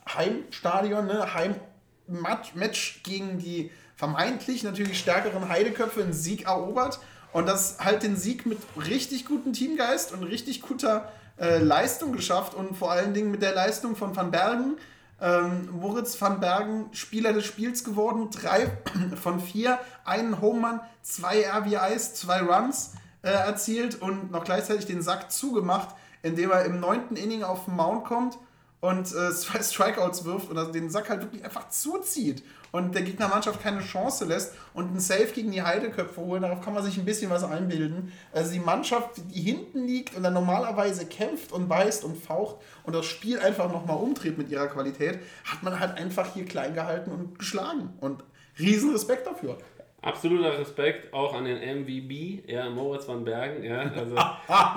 Heimstadion, 0.08 1.08
ne? 1.08 1.34
Heimmatch 1.34 3.02
gegen 3.04 3.40
die 3.40 3.72
vermeintlich 3.96 4.64
natürlich 4.64 5.00
stärkeren 5.00 5.50
Heideköpfe 5.50 6.04
einen 6.04 6.14
Sieg 6.14 6.46
erobert 6.46 7.00
und 7.36 7.48
das 7.48 7.80
halt 7.80 8.02
den 8.02 8.16
Sieg 8.16 8.46
mit 8.46 8.60
richtig 8.78 9.26
gutem 9.26 9.52
Teamgeist 9.52 10.14
und 10.14 10.24
richtig 10.24 10.62
guter 10.62 11.12
äh, 11.38 11.58
Leistung 11.58 12.14
geschafft 12.14 12.54
und 12.54 12.78
vor 12.78 12.94
allen 12.94 13.14
Dingen 13.14 13.30
mit 13.30 13.42
der 13.42 13.54
Leistung 13.54 13.98
von 13.98 14.16
Van 14.16 14.32
Bergen. 14.32 14.78
Ähm, 15.20 15.68
Moritz 15.70 16.20
van 16.22 16.40
Bergen, 16.40 16.86
Spieler 16.94 17.34
des 17.34 17.44
Spiels 17.44 17.84
geworden, 17.84 18.30
drei 18.32 18.72
von 19.22 19.42
vier, 19.42 19.80
einen 20.06 20.40
Homerun, 20.40 20.80
zwei 21.02 21.46
RBIs, 21.46 22.14
zwei 22.14 22.40
Runs 22.40 22.94
äh, 23.22 23.32
erzielt 23.32 24.02
und 24.02 24.32
noch 24.32 24.46
gleichzeitig 24.46 24.86
den 24.86 25.02
Sack 25.02 25.30
zugemacht, 25.30 25.90
indem 26.24 26.52
er 26.52 26.64
im 26.64 26.80
neunten 26.80 27.18
Inning 27.18 27.44
auf 27.44 27.66
den 27.66 27.76
Mount 27.76 28.06
kommt 28.06 28.38
und 28.82 29.08
äh, 29.14 29.32
zwei 29.34 29.62
Strikeouts 29.62 30.26
wirft 30.26 30.50
und 30.50 30.76
den 30.76 30.90
Sack 30.90 31.10
halt 31.10 31.22
wirklich 31.22 31.44
einfach 31.44 31.70
zuzieht 31.70 32.44
und 32.72 32.94
der 32.94 33.04
Gegnermannschaft 33.04 33.62
keine 33.62 33.80
Chance 33.80 34.26
lässt 34.26 34.54
und 34.74 34.90
einen 34.90 35.00
Safe 35.00 35.28
gegen 35.34 35.52
die 35.52 35.62
Heideköpfe 35.62 36.22
holen. 36.22 36.42
Darauf 36.42 36.62
kann 36.62 36.74
man 36.74 36.84
sich 36.84 36.98
ein 36.98 37.06
bisschen 37.06 37.32
was 37.32 37.44
einbilden. 37.44 38.12
Also 38.34 38.52
die 38.52 38.60
Mannschaft, 38.60 39.12
die 39.34 39.42
hinten 39.42 39.86
liegt 39.86 40.16
und 40.16 40.24
dann 40.24 40.34
normalerweise 40.34 41.06
kämpft 41.06 41.52
und 41.52 41.68
beißt 41.68 42.04
und 42.04 42.18
faucht 42.18 42.58
und 42.84 42.94
das 42.94 43.06
Spiel 43.06 43.40
einfach 43.40 43.72
nochmal 43.72 43.98
umdreht 43.98 44.38
mit 44.38 44.50
ihrer 44.50 44.68
Qualität, 44.68 45.20
hat 45.46 45.64
man 45.64 45.80
halt 45.80 45.98
einfach 45.98 46.34
hier 46.34 46.46
klein 46.46 46.74
gehalten 46.74 47.12
und 47.12 47.40
geschlagen. 47.40 47.94
Und 48.02 48.24
riesen 48.60 48.92
Respekt 48.92 49.28
dafür. 49.28 49.58
Absoluter 50.06 50.60
Respekt 50.60 51.12
auch 51.14 51.34
an 51.34 51.46
den 51.46 51.58
MVB, 51.82 52.48
ja, 52.48 52.70
Moritz 52.70 53.08
van 53.08 53.26
Bergen, 53.26 53.64
ja, 53.64 53.80
also 53.98 54.16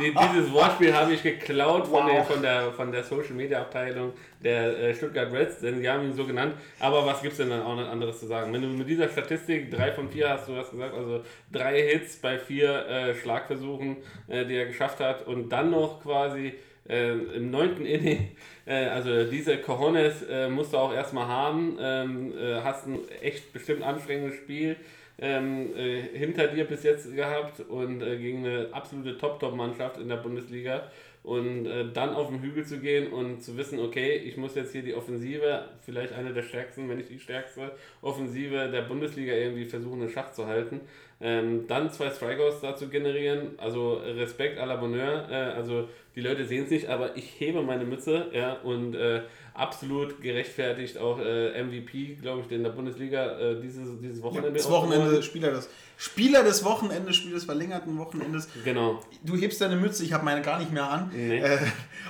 die, 0.01 0.15
dieses 0.15 0.51
Wortspiel 0.53 0.95
habe 0.95 1.13
ich 1.13 1.23
geklaut 1.23 1.87
von, 1.87 2.05
Wow. 2.07 2.11
der, 2.13 2.25
von, 2.25 2.43
der, 2.43 2.73
von 2.73 2.93
der 2.93 3.05
Social 3.05 3.35
Media 3.35 3.61
Abteilung 3.61 4.15
der 4.43 4.79
äh, 4.79 4.95
Stuttgart 4.95 5.31
Reds, 5.31 5.61
denn 5.61 5.81
die 5.83 5.89
haben 5.89 6.05
ihn 6.05 6.15
so 6.15 6.25
genannt, 6.25 6.55
aber 6.81 7.05
was 7.05 7.21
gibt 7.21 7.33
es 7.33 7.39
denn 7.39 7.51
dann 7.51 7.63
auch 7.63 7.77
noch 7.77 7.89
anderes 7.91 8.21
zu 8.21 8.27
sagen? 8.27 8.53
Wenn 8.55 8.63
du 8.63 8.69
mit 8.69 8.89
dieser 8.89 9.09
Statistik, 9.09 9.71
drei 9.71 9.93
von 9.93 10.09
vier 10.09 10.31
hast 10.31 10.49
du 10.49 10.57
was 10.57 10.71
gesagt, 10.71 10.95
also 10.95 11.23
drei 11.53 11.83
Hits 11.83 12.17
bei 12.17 12.39
vier 12.39 12.87
äh, 12.89 13.15
Schlagversuchen, 13.15 13.99
äh, 14.29 14.47
die 14.47 14.57
er 14.57 14.65
geschafft 14.67 14.99
hat 15.01 15.27
und 15.27 15.51
dann 15.51 15.71
noch 15.71 16.03
quasi 16.03 16.55
äh, 16.89 17.11
im 17.13 17.51
neunten 17.51 17.85
Inning, 17.85 18.31
äh, 18.65 18.87
also 18.87 19.25
diese 19.25 19.59
Cojones 19.59 20.23
äh, 20.23 20.49
musst 20.49 20.73
du 20.73 20.79
auch 20.79 20.95
erstmal 20.95 21.29
haben, 21.29 21.77
ähm, 21.79 22.33
äh, 22.39 22.63
hast 22.63 22.87
ein 22.87 22.99
echt 23.21 23.53
bestimmt 23.53 23.83
anstrengendes 23.83 24.37
Spiel 24.37 24.77
ähm, 25.21 25.75
äh, 25.77 26.01
hinter 26.17 26.49
dir 26.49 26.65
bis 26.65 26.83
jetzt 26.85 27.15
gehabt 27.15 27.61
und 27.61 28.03
äh, 28.03 28.17
gegen 28.19 28.47
eine 28.47 28.69
absolute 28.73 29.19
Top-Top-Mannschaft 29.19 29.99
in 29.99 30.09
der 30.09 30.17
Bundesliga. 30.17 30.91
Und 31.25 31.67
äh, 31.67 31.85
dann 31.93 32.15
auf 32.15 32.29
den 32.29 32.41
Hügel 32.41 32.65
zu 32.65 32.79
gehen 32.79 33.13
und 33.13 33.43
zu 33.43 33.57
wissen, 33.59 33.81
okay, 33.81 34.17
ich 34.17 34.37
muss 34.37 34.55
jetzt 34.55 34.73
hier 34.73 34.83
die 34.83 34.95
Offensive, 34.95 35.65
vielleicht 35.85 36.15
eine 36.15 36.33
der 36.33 36.43
stärksten, 36.43 36.89
wenn 36.89 36.97
nicht 36.97 37.11
die 37.11 37.19
stärkste 37.19 37.73
Offensive 38.01 38.71
der 38.71 38.83
Bundesliga 38.83 39.35
irgendwie 39.35 39.67
versuchen 39.67 40.01
in 40.01 40.09
Schach 40.09 40.33
zu 40.33 40.47
halten. 40.47 40.81
Ähm, 41.21 41.67
dann 41.67 41.91
zwei 41.91 42.11
Strikeouts 42.11 42.61
dazu 42.61 42.89
generieren, 42.89 43.59
also 43.59 43.95
Respekt 43.95 44.59
à 44.61 44.67
la 44.67 44.77
Bonheur, 44.77 45.29
äh, 45.29 45.35
also 45.35 45.89
die 46.15 46.21
Leute 46.21 46.45
sehen 46.45 46.65
es 46.65 46.71
nicht, 46.71 46.89
aber 46.89 47.17
ich 47.17 47.41
hebe 47.41 47.61
meine 47.63 47.85
Mütze, 47.85 48.29
ja, 48.33 48.55
und 48.55 48.95
äh, 48.95 49.23
absolut 49.59 50.21
gerechtfertigt 50.21 50.99
auch 50.99 51.19
äh, 51.19 51.63
MVP, 51.63 52.17
glaube 52.23 52.43
ich, 52.47 52.53
in 52.53 52.63
der 52.63 52.71
Bundesliga 52.71 53.39
äh, 53.39 53.61
dieses, 53.61 54.01
dieses 54.01 54.23
Wochenende. 54.23 54.53
Das 54.53 54.67
auch 54.67 54.83
Wochenende. 54.83 55.23
Spieler 55.23 55.51
des, 55.51 55.69
Spieler 55.97 56.45
des 56.45 56.65
Wochenendes, 56.65 57.17
Spieler 57.17 57.35
des 57.35 57.45
verlängerten 57.45 57.99
Wochenendes. 57.99 58.49
Genau. 58.65 59.01
Du 59.25 59.37
hebst 59.37 59.61
deine 59.61 59.77
Mütze, 59.77 60.05
ich 60.05 60.13
habe 60.13 60.25
meine 60.25 60.43
gar 60.43 60.61
nicht 60.61 60.73
mehr 60.73 60.89
an. 60.89 61.11
Nee. 61.13 61.39
Äh, 61.39 61.59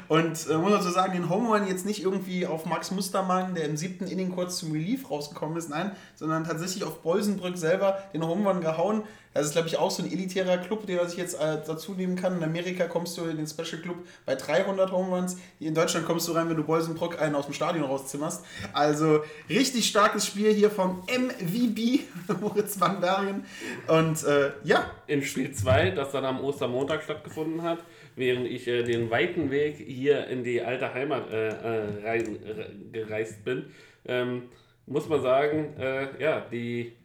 und 0.09 0.47
äh, 0.49 0.59
muss 0.59 0.71
man 0.71 0.83
so 0.83 0.91
sagen, 0.91 1.15
den 1.15 1.31
Home 1.31 1.49
Run 1.49 1.67
jetzt 1.67 1.87
nicht 1.87 2.03
irgendwie 2.03 2.47
auf 2.47 2.67
Max 2.67 2.91
Mustermann, 2.91 3.55
der 3.55 3.65
im 3.65 3.77
siebten 3.79 4.07
Inning 4.07 4.31
kurz 4.31 4.59
zum 4.59 4.73
Relief 4.73 5.11
rausgekommen 5.11 5.57
ist, 5.57 5.71
nein, 5.71 5.93
sondern 6.15 6.45
tatsächlich 6.45 6.85
auf 6.85 7.03
Bolsenbrück 7.03 7.57
selber 7.57 7.99
den 8.13 8.27
Home 8.27 8.49
Run 8.49 8.61
gehauen. 8.61 9.03
Das 9.39 9.47
ist, 9.47 9.53
glaube 9.53 9.69
ich, 9.69 9.79
auch 9.79 9.91
so 9.93 10.03
ein 10.03 10.11
elitärer 10.11 10.59
Club, 10.59 10.85
den 10.85 10.97
man 10.97 11.09
sich 11.09 11.17
jetzt 11.17 11.41
äh, 11.41 11.59
dazu 11.65 11.93
nehmen 11.93 12.17
kann. 12.17 12.39
In 12.39 12.43
Amerika 12.43 12.89
kommst 12.89 13.17
du 13.17 13.25
in 13.27 13.37
den 13.37 13.47
Special 13.47 13.81
Club 13.81 13.99
bei 14.27 14.35
300 14.35 14.91
Home 14.91 15.15
Runs. 15.15 15.37
Hier 15.61 15.69
in 15.69 15.75
Deutschland 15.75 16.07
kommst 16.07 16.27
du 16.27 16.33
rein, 16.33 16.49
wenn 16.49 16.57
du 16.57 16.65
Bolsenbrock 16.65 17.23
einen 17.23 17.37
aus 17.37 17.45
dem 17.45 17.55
Stadion 17.55 17.85
rauszimmerst. 17.85 18.45
Also 18.73 19.23
richtig 19.49 19.87
starkes 19.87 20.27
Spiel 20.27 20.53
hier 20.53 20.73
vom 20.73 21.05
MVB, 21.07 22.01
Moritz 22.41 22.81
Van 22.81 23.01
Bergen. 23.01 23.45
Und 23.87 24.25
äh, 24.25 24.51
ja. 24.65 24.91
In 25.07 25.23
Spiel 25.23 25.53
2, 25.53 25.93
das 25.93 26.11
dann 26.11 26.25
am 26.25 26.41
Ostermontag 26.41 27.05
stattgefunden 27.05 27.63
hat, 27.63 27.79
während 28.17 28.45
ich 28.47 28.67
äh, 28.67 28.83
den 28.83 29.09
weiten 29.09 29.53
Weg 29.53 29.77
hier 29.77 30.27
in 30.27 30.43
die 30.43 30.63
alte 30.63 30.93
Heimat 30.93 31.31
äh, 31.31 31.49
äh 31.51 32.05
rein, 32.05 32.39
gereist 32.91 33.45
bin, 33.45 33.67
ähm, 34.05 34.49
muss 34.87 35.09
man 35.09 35.23
sagen, 35.23 35.77
äh, 35.79 36.09
ja, 36.21 36.41
die 36.51 36.98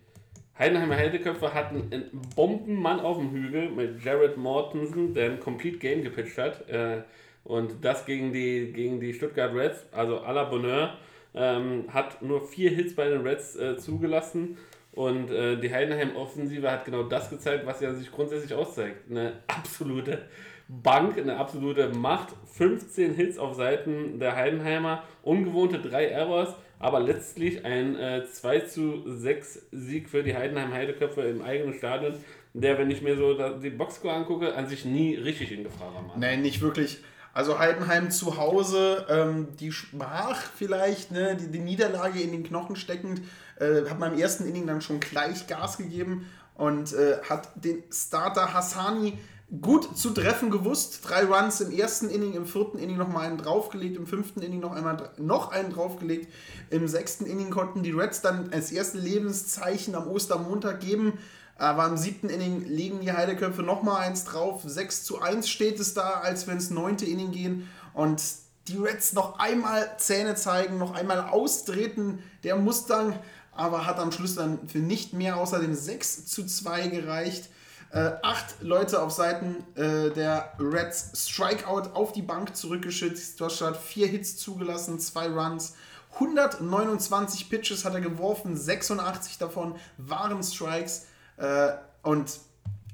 Heidenheimer 0.58 0.96
Heldeköpfe 0.96 1.54
hatten 1.54 1.88
einen 1.92 2.22
Bombenmann 2.36 3.00
auf 3.00 3.18
dem 3.18 3.32
Hügel 3.32 3.70
mit 3.70 4.04
Jared 4.04 4.38
Mortensen, 4.38 5.14
der 5.14 5.32
ein 5.32 5.40
Complete 5.40 5.80
Game 5.80 6.04
gepitcht 6.04 6.38
hat. 6.38 6.70
Äh, 6.70 7.02
und 7.44 7.84
das 7.84 8.06
gegen 8.06 8.32
die, 8.32 8.72
gegen 8.72 9.00
die 9.00 9.14
Stuttgart 9.14 9.54
Reds, 9.54 9.86
also 9.92 10.20
à 10.20 10.32
la 10.32 10.44
Bonheur, 10.44 10.98
ähm, 11.34 11.86
hat 11.92 12.22
nur 12.22 12.48
vier 12.48 12.70
Hits 12.70 12.96
bei 12.96 13.10
den 13.10 13.22
Reds 13.22 13.56
äh, 13.56 13.78
zugelassen. 13.78 14.58
Und 14.94 15.32
äh, 15.32 15.58
die 15.58 15.74
Heidenheim-Offensive 15.74 16.70
hat 16.70 16.86
genau 16.86 17.04
das 17.04 17.32
gezeigt, 17.32 17.66
was 17.66 17.82
ja 17.82 17.92
sich 17.94 18.12
grundsätzlich 18.12 18.54
auszeigt. 18.54 19.10
Eine 19.10 19.34
absolute 19.48 20.22
Bank, 20.68 21.18
eine 21.18 21.38
absolute 21.38 21.90
Macht. 21.90 22.30
15 22.46 23.16
Hits 23.16 23.40
auf 23.40 23.56
Seiten 23.56 24.20
der 24.20 24.36
Heidenheimer, 24.36 25.04
ungewohnte 25.24 25.80
drei 25.80 26.06
Errors 26.06 26.56
aber 26.84 27.00
letztlich 27.00 27.64
ein 27.64 27.96
äh, 27.96 28.26
2 28.26 28.60
zu 28.62 29.04
6 29.06 29.68
Sieg 29.72 30.10
für 30.10 30.22
die 30.22 30.36
Heidenheim 30.36 30.74
Heideköpfe 30.74 31.22
im 31.22 31.42
eigenen 31.42 31.74
Stadion, 31.74 32.16
der, 32.54 32.78
wenn 32.78 32.92
ich 32.92 33.02
mir 33.02 33.16
so 33.16 33.58
die 33.60 33.70
Boxscore 33.70 34.14
angucke, 34.14 34.54
an 34.54 34.68
sich 34.68 34.84
nie 34.84 35.16
richtig 35.16 35.52
in 35.52 35.64
Gefahr 35.64 35.94
war. 35.94 36.18
Nein, 36.18 36.42
nicht 36.42 36.62
wirklich. 36.62 37.02
Also 37.34 37.58
Heidenheim 37.58 38.12
zu 38.12 38.38
Hause, 38.38 39.08
ähm, 39.10 39.48
die 39.60 39.72
Schmach 39.72 40.42
vielleicht, 40.56 41.12
ne, 41.12 41.36
die, 41.36 41.48
die 41.48 41.60
Niederlage 41.60 42.20
in 42.20 42.32
den 42.32 42.44
Knochen 42.44 42.76
steckend, 42.76 43.22
äh, 43.60 43.90
hat 43.90 43.98
man 43.98 44.14
im 44.14 44.20
ersten 44.20 44.46
Inning 44.46 44.68
dann 44.68 44.82
schon 44.82 45.00
gleich 45.00 45.48
Gas 45.48 45.78
gegeben 45.78 46.30
und 46.56 46.94
äh, 46.94 47.18
hat 47.28 47.50
den 47.56 47.82
Starter 47.92 48.54
Hassani 48.54 49.18
gut 49.62 49.98
zu 49.98 50.10
treffen 50.12 50.50
gewusst. 50.50 51.02
Drei 51.04 51.26
Runs 51.26 51.62
im 51.62 51.72
ersten 51.72 52.10
Inning, 52.10 52.34
im 52.34 52.46
vierten 52.46 52.78
Inning 52.78 52.98
nochmal 52.98 53.28
einen 53.28 53.38
draufgelegt, 53.38 53.98
im 53.98 54.08
fünften 54.08 54.42
Inning 54.42 54.60
noch 54.60 54.74
einmal 54.74 55.12
noch 55.18 55.52
einen 55.52 55.72
draufgelegt. 55.72 56.32
Im 56.70 56.88
sechsten 56.88 57.26
Inning 57.26 57.50
konnten 57.50 57.84
die 57.84 57.92
Reds 57.92 58.22
dann 58.22 58.52
als 58.52 58.72
erste 58.72 58.98
Lebenszeichen 58.98 59.96
am 59.96 60.08
Ostermontag 60.08 60.80
geben. 60.80 61.20
Aber 61.56 61.86
im 61.86 61.98
siebten 61.98 62.30
Inning 62.30 62.66
legen 62.66 63.02
die 63.02 63.12
Heideköpfe 63.12 63.62
nochmal 63.62 64.02
eins 64.02 64.24
drauf. 64.26 64.64
6 64.66 65.04
zu 65.04 65.22
1 65.22 65.48
steht 65.48 65.80
es 65.80 65.94
da, 65.94 66.22
als 66.22 66.48
wenn 66.48 66.58
es 66.58 66.72
neunte 66.72 67.06
Inning 67.06 67.32
gehen. 67.32 67.70
Und 67.94 68.22
die 68.68 68.78
Reds 68.78 69.14
noch 69.14 69.38
einmal 69.38 69.88
Zähne 69.98 70.36
zeigen, 70.36 70.80
noch 70.80 70.96
einmal 70.96 71.20
austreten. 71.20 72.24
Der 72.44 72.56
Mustang 72.56 73.14
aber 73.56 73.86
hat 73.86 74.00
am 74.00 74.12
Schluss 74.12 74.34
dann 74.34 74.68
für 74.68 74.80
nicht 74.80 75.14
mehr 75.14 75.38
außer 75.38 75.60
dem 75.60 75.76
6 75.76 76.26
zu 76.26 76.44
2 76.44 76.88
gereicht. 76.88 77.50
Äh, 77.94 78.14
acht 78.24 78.56
Leute 78.62 79.04
auf 79.04 79.12
Seiten 79.12 79.64
äh, 79.76 80.10
der 80.10 80.54
Reds 80.60 81.12
Strikeout 81.16 81.92
auf 81.94 82.12
die 82.12 82.24
Bank 82.24 82.56
zurückgeschützt. 82.56 83.40
Josh 83.40 83.62
hat 83.62 83.78
vier 83.78 84.08
Hits 84.08 84.36
zugelassen, 84.38 85.00
zwei 85.00 85.28
Runs. 85.28 85.76
129 86.16 87.50
Pitches 87.52 87.86
hat 87.86 87.94
er 87.94 88.02
geworfen, 88.02 88.58
86 88.58 89.38
davon 89.38 89.76
waren 89.98 90.42
Strikes. 90.42 91.06
Äh, 91.38 91.74
und 92.02 92.40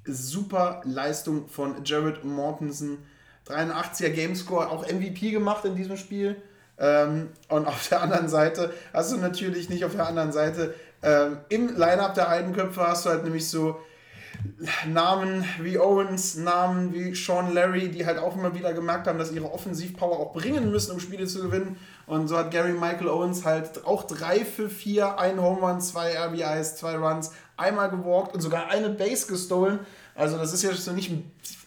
super 0.05 0.81
Leistung 0.83 1.47
von 1.47 1.85
Jared 1.85 2.25
Mortensen. 2.25 2.97
83er 3.47 4.09
Gamescore, 4.09 4.69
auch 4.69 4.85
MVP 4.85 5.31
gemacht 5.31 5.63
in 5.63 5.77
diesem 5.77 5.95
Spiel. 5.95 6.41
Ähm, 6.77 7.29
und 7.47 7.67
auf 7.67 7.87
der 7.87 8.01
anderen 8.01 8.27
Seite 8.27 8.73
hast 8.91 9.13
du 9.13 9.17
natürlich 9.17 9.69
nicht 9.69 9.85
auf 9.85 9.95
der 9.95 10.07
anderen 10.07 10.33
Seite 10.33 10.75
ähm, 11.01 11.37
im 11.47 11.77
Lineup 11.77 12.13
der 12.13 12.29
Heidenköpfe 12.29 12.85
hast 12.85 13.05
du 13.05 13.09
halt 13.09 13.23
nämlich 13.23 13.47
so 13.47 13.79
Namen 14.87 15.45
wie 15.61 15.77
Owens, 15.79 16.35
Namen 16.35 16.93
wie 16.93 17.13
Sean 17.13 17.53
Larry, 17.53 17.89
die 17.89 18.05
halt 18.05 18.17
auch 18.17 18.35
immer 18.35 18.53
wieder 18.53 18.73
gemerkt 18.73 19.07
haben, 19.07 19.19
dass 19.19 19.31
ihre 19.31 19.51
Offensivpower 19.51 20.19
auch 20.19 20.33
bringen 20.33 20.71
müssen, 20.71 20.91
um 20.91 20.99
Spiele 20.99 21.27
zu 21.27 21.41
gewinnen. 21.41 21.77
Und 22.07 22.27
so 22.27 22.37
hat 22.37 22.51
Gary 22.51 22.73
Michael 22.73 23.07
Owens 23.07 23.45
halt 23.45 23.85
auch 23.85 24.03
3 24.03 24.45
für 24.45 24.69
4, 24.69 25.19
ein 25.19 25.41
Home 25.41 25.61
Run, 25.61 25.81
zwei 25.81 26.17
RBIs, 26.17 26.77
zwei 26.77 26.97
Runs, 26.97 27.31
einmal 27.57 27.89
gewalkt 27.89 28.33
und 28.33 28.41
sogar 28.41 28.69
eine 28.69 28.89
Base 28.89 29.27
gestohlen. 29.27 29.79
Also 30.15 30.37
das 30.37 30.53
ist 30.53 30.63
ja 30.63 30.73
so 30.73 30.91
nicht, 30.91 31.11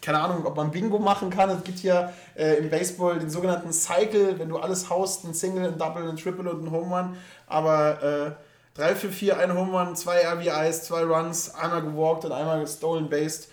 keine 0.01 0.19
Ahnung, 0.19 0.45
ob 0.45 0.55
man 0.55 0.69
Bingo 0.69 0.99
machen 0.99 1.29
kann. 1.29 1.49
Es 1.49 1.63
gibt 1.63 1.81
ja 1.81 2.13
äh, 2.35 2.57
im 2.57 2.69
Baseball 2.69 3.17
den 3.17 3.29
sogenannten 3.29 3.71
Cycle, 3.71 4.37
wenn 4.37 4.49
du 4.49 4.57
alles 4.57 4.89
haust, 4.89 5.25
ein 5.25 5.33
Single, 5.33 5.67
ein 5.67 5.77
Double, 5.77 6.07
ein 6.07 6.17
Triple 6.17 6.51
und 6.51 6.65
ein 6.65 6.71
Home 6.71 6.95
Run. 6.95 7.17
Aber 7.47 8.03
äh, 8.03 8.31
3 8.75 8.95
für 8.95 9.09
4, 9.09 9.37
ein 9.37 9.55
Home 9.55 9.77
Run, 9.77 9.95
zwei 9.95 10.25
RBIs, 10.25 10.83
zwei 10.83 11.03
Runs, 11.03 11.53
einmal 11.53 11.83
gewalkt 11.83 12.25
und 12.25 12.31
einmal 12.31 12.61
gestolen 12.61 13.09
based. 13.09 13.49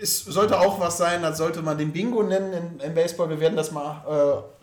Es 0.00 0.24
sollte 0.24 0.60
auch 0.60 0.78
was 0.78 0.96
sein, 0.96 1.22
das 1.22 1.38
sollte 1.38 1.60
man 1.60 1.76
den 1.76 1.90
Bingo 1.90 2.22
nennen 2.22 2.52
in, 2.52 2.80
in 2.80 2.94
Baseball. 2.94 3.28
Wir 3.30 3.40
werden 3.40 3.56
das 3.56 3.72
mal 3.72 4.04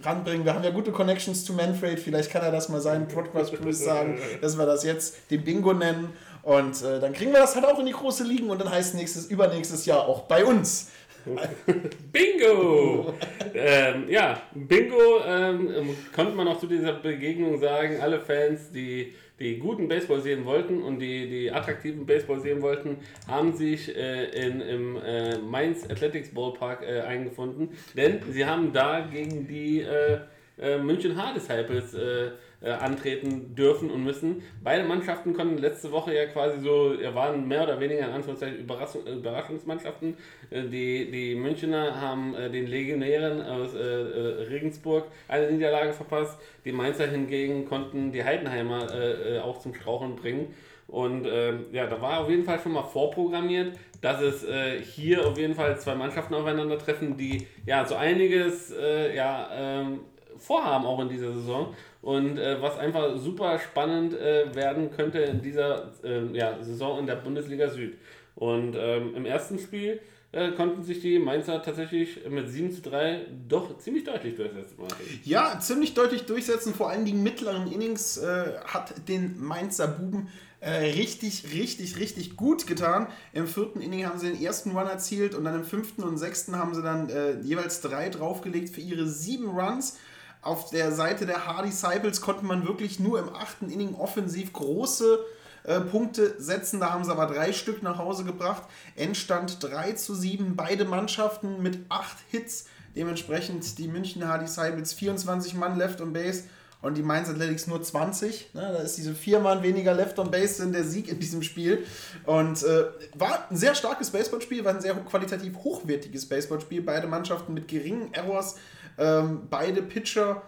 äh, 0.01 0.05
ranbringen. 0.07 0.45
Wir 0.45 0.53
haben 0.53 0.63
ja 0.63 0.69
gute 0.69 0.93
Connections 0.93 1.43
zu 1.43 1.51
Manfred. 1.51 1.99
Vielleicht 1.99 2.31
kann 2.31 2.41
er 2.41 2.53
das 2.53 2.69
mal 2.69 2.79
seinen 2.79 3.09
Podcast 3.09 3.53
Cruise 3.53 3.83
sagen, 3.83 4.17
dass 4.41 4.57
wir 4.57 4.65
das 4.65 4.85
jetzt 4.85 5.29
den 5.29 5.43
Bingo 5.43 5.73
nennen. 5.73 6.13
Und 6.41 6.81
äh, 6.83 7.01
dann 7.01 7.11
kriegen 7.11 7.33
wir 7.33 7.39
das 7.39 7.55
halt 7.55 7.65
auch 7.65 7.79
in 7.79 7.85
die 7.85 7.91
große 7.91 8.23
Ligen 8.23 8.49
und 8.49 8.61
dann 8.61 8.71
heißt 8.71 8.95
nächstes, 8.95 9.25
übernächstes 9.25 9.85
Jahr 9.85 10.07
auch 10.07 10.21
bei 10.21 10.45
uns. 10.45 10.91
Bingo! 12.13 13.13
ähm, 13.53 14.07
ja, 14.07 14.41
Bingo 14.53 15.21
ähm, 15.25 15.97
konnte 16.15 16.33
man 16.33 16.47
auch 16.47 16.59
zu 16.59 16.67
dieser 16.67 16.93
Begegnung 16.93 17.59
sagen, 17.59 17.99
alle 17.99 18.21
Fans, 18.21 18.71
die 18.71 19.15
die 19.39 19.57
guten 19.57 19.87
Baseball 19.87 20.21
sehen 20.21 20.45
wollten 20.45 20.81
und 20.81 20.99
die, 20.99 21.27
die 21.27 21.51
attraktiven 21.51 22.05
Baseball 22.05 22.39
sehen 22.39 22.61
wollten, 22.61 22.97
haben 23.27 23.53
sich 23.53 23.95
äh, 23.95 24.25
in, 24.47 24.61
im 24.61 24.97
äh, 24.97 25.37
Mainz 25.37 25.89
Athletics 25.89 26.29
Ballpark 26.29 26.83
äh, 26.83 27.01
eingefunden, 27.01 27.69
denn 27.95 28.19
sie 28.29 28.45
haben 28.45 28.71
da 28.71 29.01
gegen 29.01 29.47
die 29.47 29.81
äh, 29.81 30.19
äh, 30.57 30.77
München 30.77 31.15
Hard 31.17 31.35
Disciples 31.35 31.93
äh, 31.93 32.31
äh, 32.65 32.71
antreten 32.71 33.53
dürfen 33.53 33.91
und 33.91 34.03
müssen. 34.03 34.41
Beide 34.63 34.83
Mannschaften 34.83 35.33
konnten 35.33 35.59
letzte 35.59 35.91
Woche 35.91 36.15
ja 36.15 36.25
quasi 36.25 36.59
so, 36.61 36.95
waren 37.13 37.47
mehr 37.47 37.63
oder 37.63 37.79
weniger 37.79 38.07
in 38.07 38.11
Anführungszeichen 38.11 38.57
Überraschung, 38.57 39.05
Überraschungsmannschaften. 39.05 40.17
Äh, 40.49 40.63
die, 40.63 41.11
die 41.11 41.35
Münchner 41.35 42.01
haben 42.01 42.33
äh, 42.33 42.49
den 42.49 42.65
Legionären 42.65 43.41
aus 43.43 43.75
äh, 43.75 43.79
äh, 43.79 44.43
Regensburg 44.49 45.05
eine 45.27 45.51
Niederlage 45.51 45.93
verpasst. 45.93 46.39
Die 46.65 46.71
Mainzer 46.71 47.07
hingegen 47.07 47.65
konnten 47.65 48.11
die 48.11 48.23
Heidenheimer 48.23 48.87
äh, 48.93 49.39
auch 49.39 49.59
zum 49.59 49.75
Straucheln 49.75 50.15
bringen. 50.15 50.53
Und 50.87 51.27
ähm, 51.27 51.65
ja, 51.71 51.87
da 51.87 52.01
war 52.01 52.21
auf 52.21 52.29
jeden 52.29 52.45
Fall 52.45 52.59
schon 52.59 52.71
mal 52.71 52.83
vorprogrammiert, 52.83 53.77
dass 54.01 54.21
es 54.21 54.43
äh, 54.43 54.81
hier 54.81 55.27
auf 55.27 55.37
jeden 55.37 55.55
Fall 55.55 55.79
zwei 55.79 55.95
Mannschaften 55.95 56.33
aufeinandertreffen, 56.33 57.17
die 57.17 57.47
ja 57.65 57.85
so 57.85 57.95
einiges 57.95 58.71
äh, 58.71 59.15
ja, 59.15 59.49
ähm, 59.53 60.01
vorhaben 60.37 60.85
auch 60.85 60.99
in 60.99 61.09
dieser 61.09 61.33
Saison 61.33 61.73
und 62.05 62.37
äh, 62.37 62.61
was 62.61 62.77
einfach 62.77 63.17
super 63.17 63.57
spannend 63.57 64.13
äh, 64.13 64.53
werden 64.53 64.91
könnte 64.91 65.17
in 65.21 65.41
dieser 65.41 65.91
äh, 66.03 66.23
ja, 66.33 66.61
Saison 66.61 66.99
in 66.99 67.07
der 67.07 67.15
Bundesliga 67.15 67.67
Süd. 67.67 67.97
Und 68.35 68.75
ähm, 68.77 69.15
im 69.15 69.25
ersten 69.25 69.57
Spiel 69.57 69.99
äh, 70.31 70.51
konnten 70.51 70.83
sich 70.83 71.01
die 71.01 71.17
Mainzer 71.17 71.63
tatsächlich 71.63 72.19
mit 72.29 72.47
7 72.47 72.71
zu 72.71 72.83
3 72.83 73.25
doch 73.49 73.79
ziemlich 73.79 74.03
deutlich 74.03 74.35
durchsetzen. 74.35 74.75
Ja, 75.23 75.59
ziemlich 75.59 75.95
deutlich 75.95 76.27
durchsetzen. 76.27 76.75
Vor 76.75 76.91
allem 76.91 77.05
die 77.05 77.13
mittleren 77.13 77.71
Innings 77.71 78.17
äh, 78.17 78.53
hat 78.65 79.07
den 79.07 79.43
Mainzer 79.43 79.87
Buben 79.87 80.27
äh, 80.59 80.91
richtig, 80.91 81.55
richtig, 81.55 81.97
richtig 81.97 82.35
gut 82.35 82.67
getan. 82.67 83.07
Im 83.33 83.47
vierten 83.47 83.81
Inning 83.81 84.05
haben 84.05 84.19
sie 84.19 84.31
den 84.31 84.39
ersten 84.39 84.77
Run 84.77 84.85
erzielt 84.85 85.33
und 85.33 85.43
dann 85.43 85.55
im 85.55 85.63
fünften 85.63 86.03
und 86.03 86.19
sechsten 86.19 86.55
haben 86.55 86.75
sie 86.75 86.83
dann 86.83 87.09
jeweils 87.41 87.81
drei 87.81 88.09
draufgelegt 88.09 88.69
für 88.69 88.81
ihre 88.81 89.07
sieben 89.07 89.49
Runs. 89.49 89.97
Auf 90.45 90.69
der 90.69 90.91
Seite 90.91 91.25
der 91.25 91.47
Hardy 91.47 91.69
Disciples 91.69 92.21
konnte 92.21 92.45
man 92.45 92.67
wirklich 92.67 92.99
nur 92.99 93.17
im 93.17 93.33
achten 93.33 93.67
Inning 93.67 93.95
offensiv 93.95 94.53
große 94.53 95.17
äh, 95.63 95.81
Punkte 95.81 96.35
setzen. 96.37 96.79
Da 96.79 96.91
haben 96.91 97.03
sie 97.03 97.09
aber 97.09 97.25
drei 97.25 97.51
Stück 97.51 97.81
nach 97.81 97.97
Hause 97.97 98.25
gebracht. 98.25 98.61
Endstand 98.95 99.63
3 99.63 99.93
zu 99.93 100.13
7. 100.13 100.55
Beide 100.55 100.85
Mannschaften 100.85 101.63
mit 101.63 101.79
acht 101.89 102.17
Hits. 102.29 102.65
Dementsprechend 102.95 103.79
die 103.79 103.87
München 103.87 104.27
Hardy 104.27 104.45
Disciples 104.45 104.93
24 104.93 105.55
Mann 105.55 105.79
left 105.79 105.99
on 105.99 106.13
base 106.13 106.43
und 106.83 106.95
die 106.95 107.01
Mainz 107.01 107.27
Athletics 107.27 107.65
nur 107.65 107.81
20. 107.81 108.53
Ne? 108.53 108.61
Da 108.61 108.83
ist 108.83 108.97
diese 108.97 109.15
vier 109.15 109.39
Mann 109.39 109.63
weniger 109.63 109.95
left 109.95 110.19
on 110.19 110.29
base 110.29 110.61
in 110.61 110.73
der 110.73 110.83
Sieg 110.83 111.07
in 111.07 111.19
diesem 111.19 111.41
Spiel. 111.41 111.83
Und 112.27 112.61
äh, 112.61 112.85
war 113.15 113.49
ein 113.49 113.57
sehr 113.57 113.73
starkes 113.73 114.11
Baseballspiel, 114.11 114.63
war 114.63 114.75
ein 114.75 114.81
sehr 114.81 114.93
qualitativ 114.93 115.55
hochwertiges 115.57 116.29
Baseballspiel. 116.29 116.83
Beide 116.83 117.07
Mannschaften 117.07 117.55
mit 117.55 117.67
geringen 117.67 118.13
Errors 118.13 118.57
ähm, 118.97 119.47
beide 119.49 119.81
Pitcher 119.81 120.41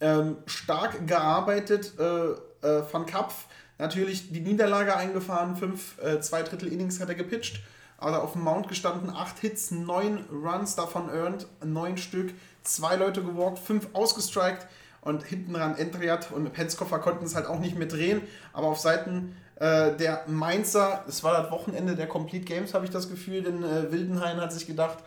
ähm, 0.00 0.38
stark 0.46 1.06
gearbeitet. 1.06 1.92
Äh, 1.98 2.32
äh, 2.66 2.82
Van 2.90 3.06
Kapf 3.06 3.46
natürlich 3.78 4.32
die 4.32 4.40
Niederlage 4.40 4.96
eingefahren, 4.96 5.56
fünf, 5.56 5.98
äh, 6.02 6.20
zwei 6.20 6.42
Drittel 6.42 6.72
Innings 6.72 7.00
hat 7.00 7.08
er 7.08 7.14
gepitcht, 7.14 7.62
also 7.98 8.18
auf 8.18 8.32
dem 8.32 8.42
Mount 8.42 8.68
gestanden, 8.68 9.10
acht 9.10 9.38
Hits, 9.38 9.70
neun 9.70 10.24
Runs 10.30 10.76
davon 10.76 11.08
earned, 11.10 11.46
neun 11.64 11.96
Stück, 11.96 12.32
zwei 12.62 12.96
Leute 12.96 13.22
gewalkt, 13.22 13.58
fünf 13.58 13.88
ausgestrikt 13.94 14.66
und 15.00 15.24
hinten 15.24 15.56
ran 15.56 15.76
Entriat 15.76 16.30
und 16.30 16.52
Penskoffer 16.52 16.98
konnten 16.98 17.24
es 17.24 17.34
halt 17.34 17.46
auch 17.46 17.58
nicht 17.58 17.76
mehr 17.76 17.88
drehen, 17.88 18.20
aber 18.52 18.68
auf 18.68 18.78
Seiten 18.78 19.34
äh, 19.56 19.96
der 19.96 20.24
Mainzer, 20.26 21.04
es 21.08 21.24
war 21.24 21.42
das 21.42 21.50
Wochenende 21.50 21.96
der 21.96 22.06
Complete 22.06 22.44
Games, 22.44 22.74
habe 22.74 22.84
ich 22.84 22.90
das 22.90 23.08
Gefühl, 23.08 23.42
denn 23.42 23.62
äh, 23.62 23.90
Wildenhain 23.90 24.40
hat 24.40 24.52
sich 24.52 24.66
gedacht, 24.66 24.98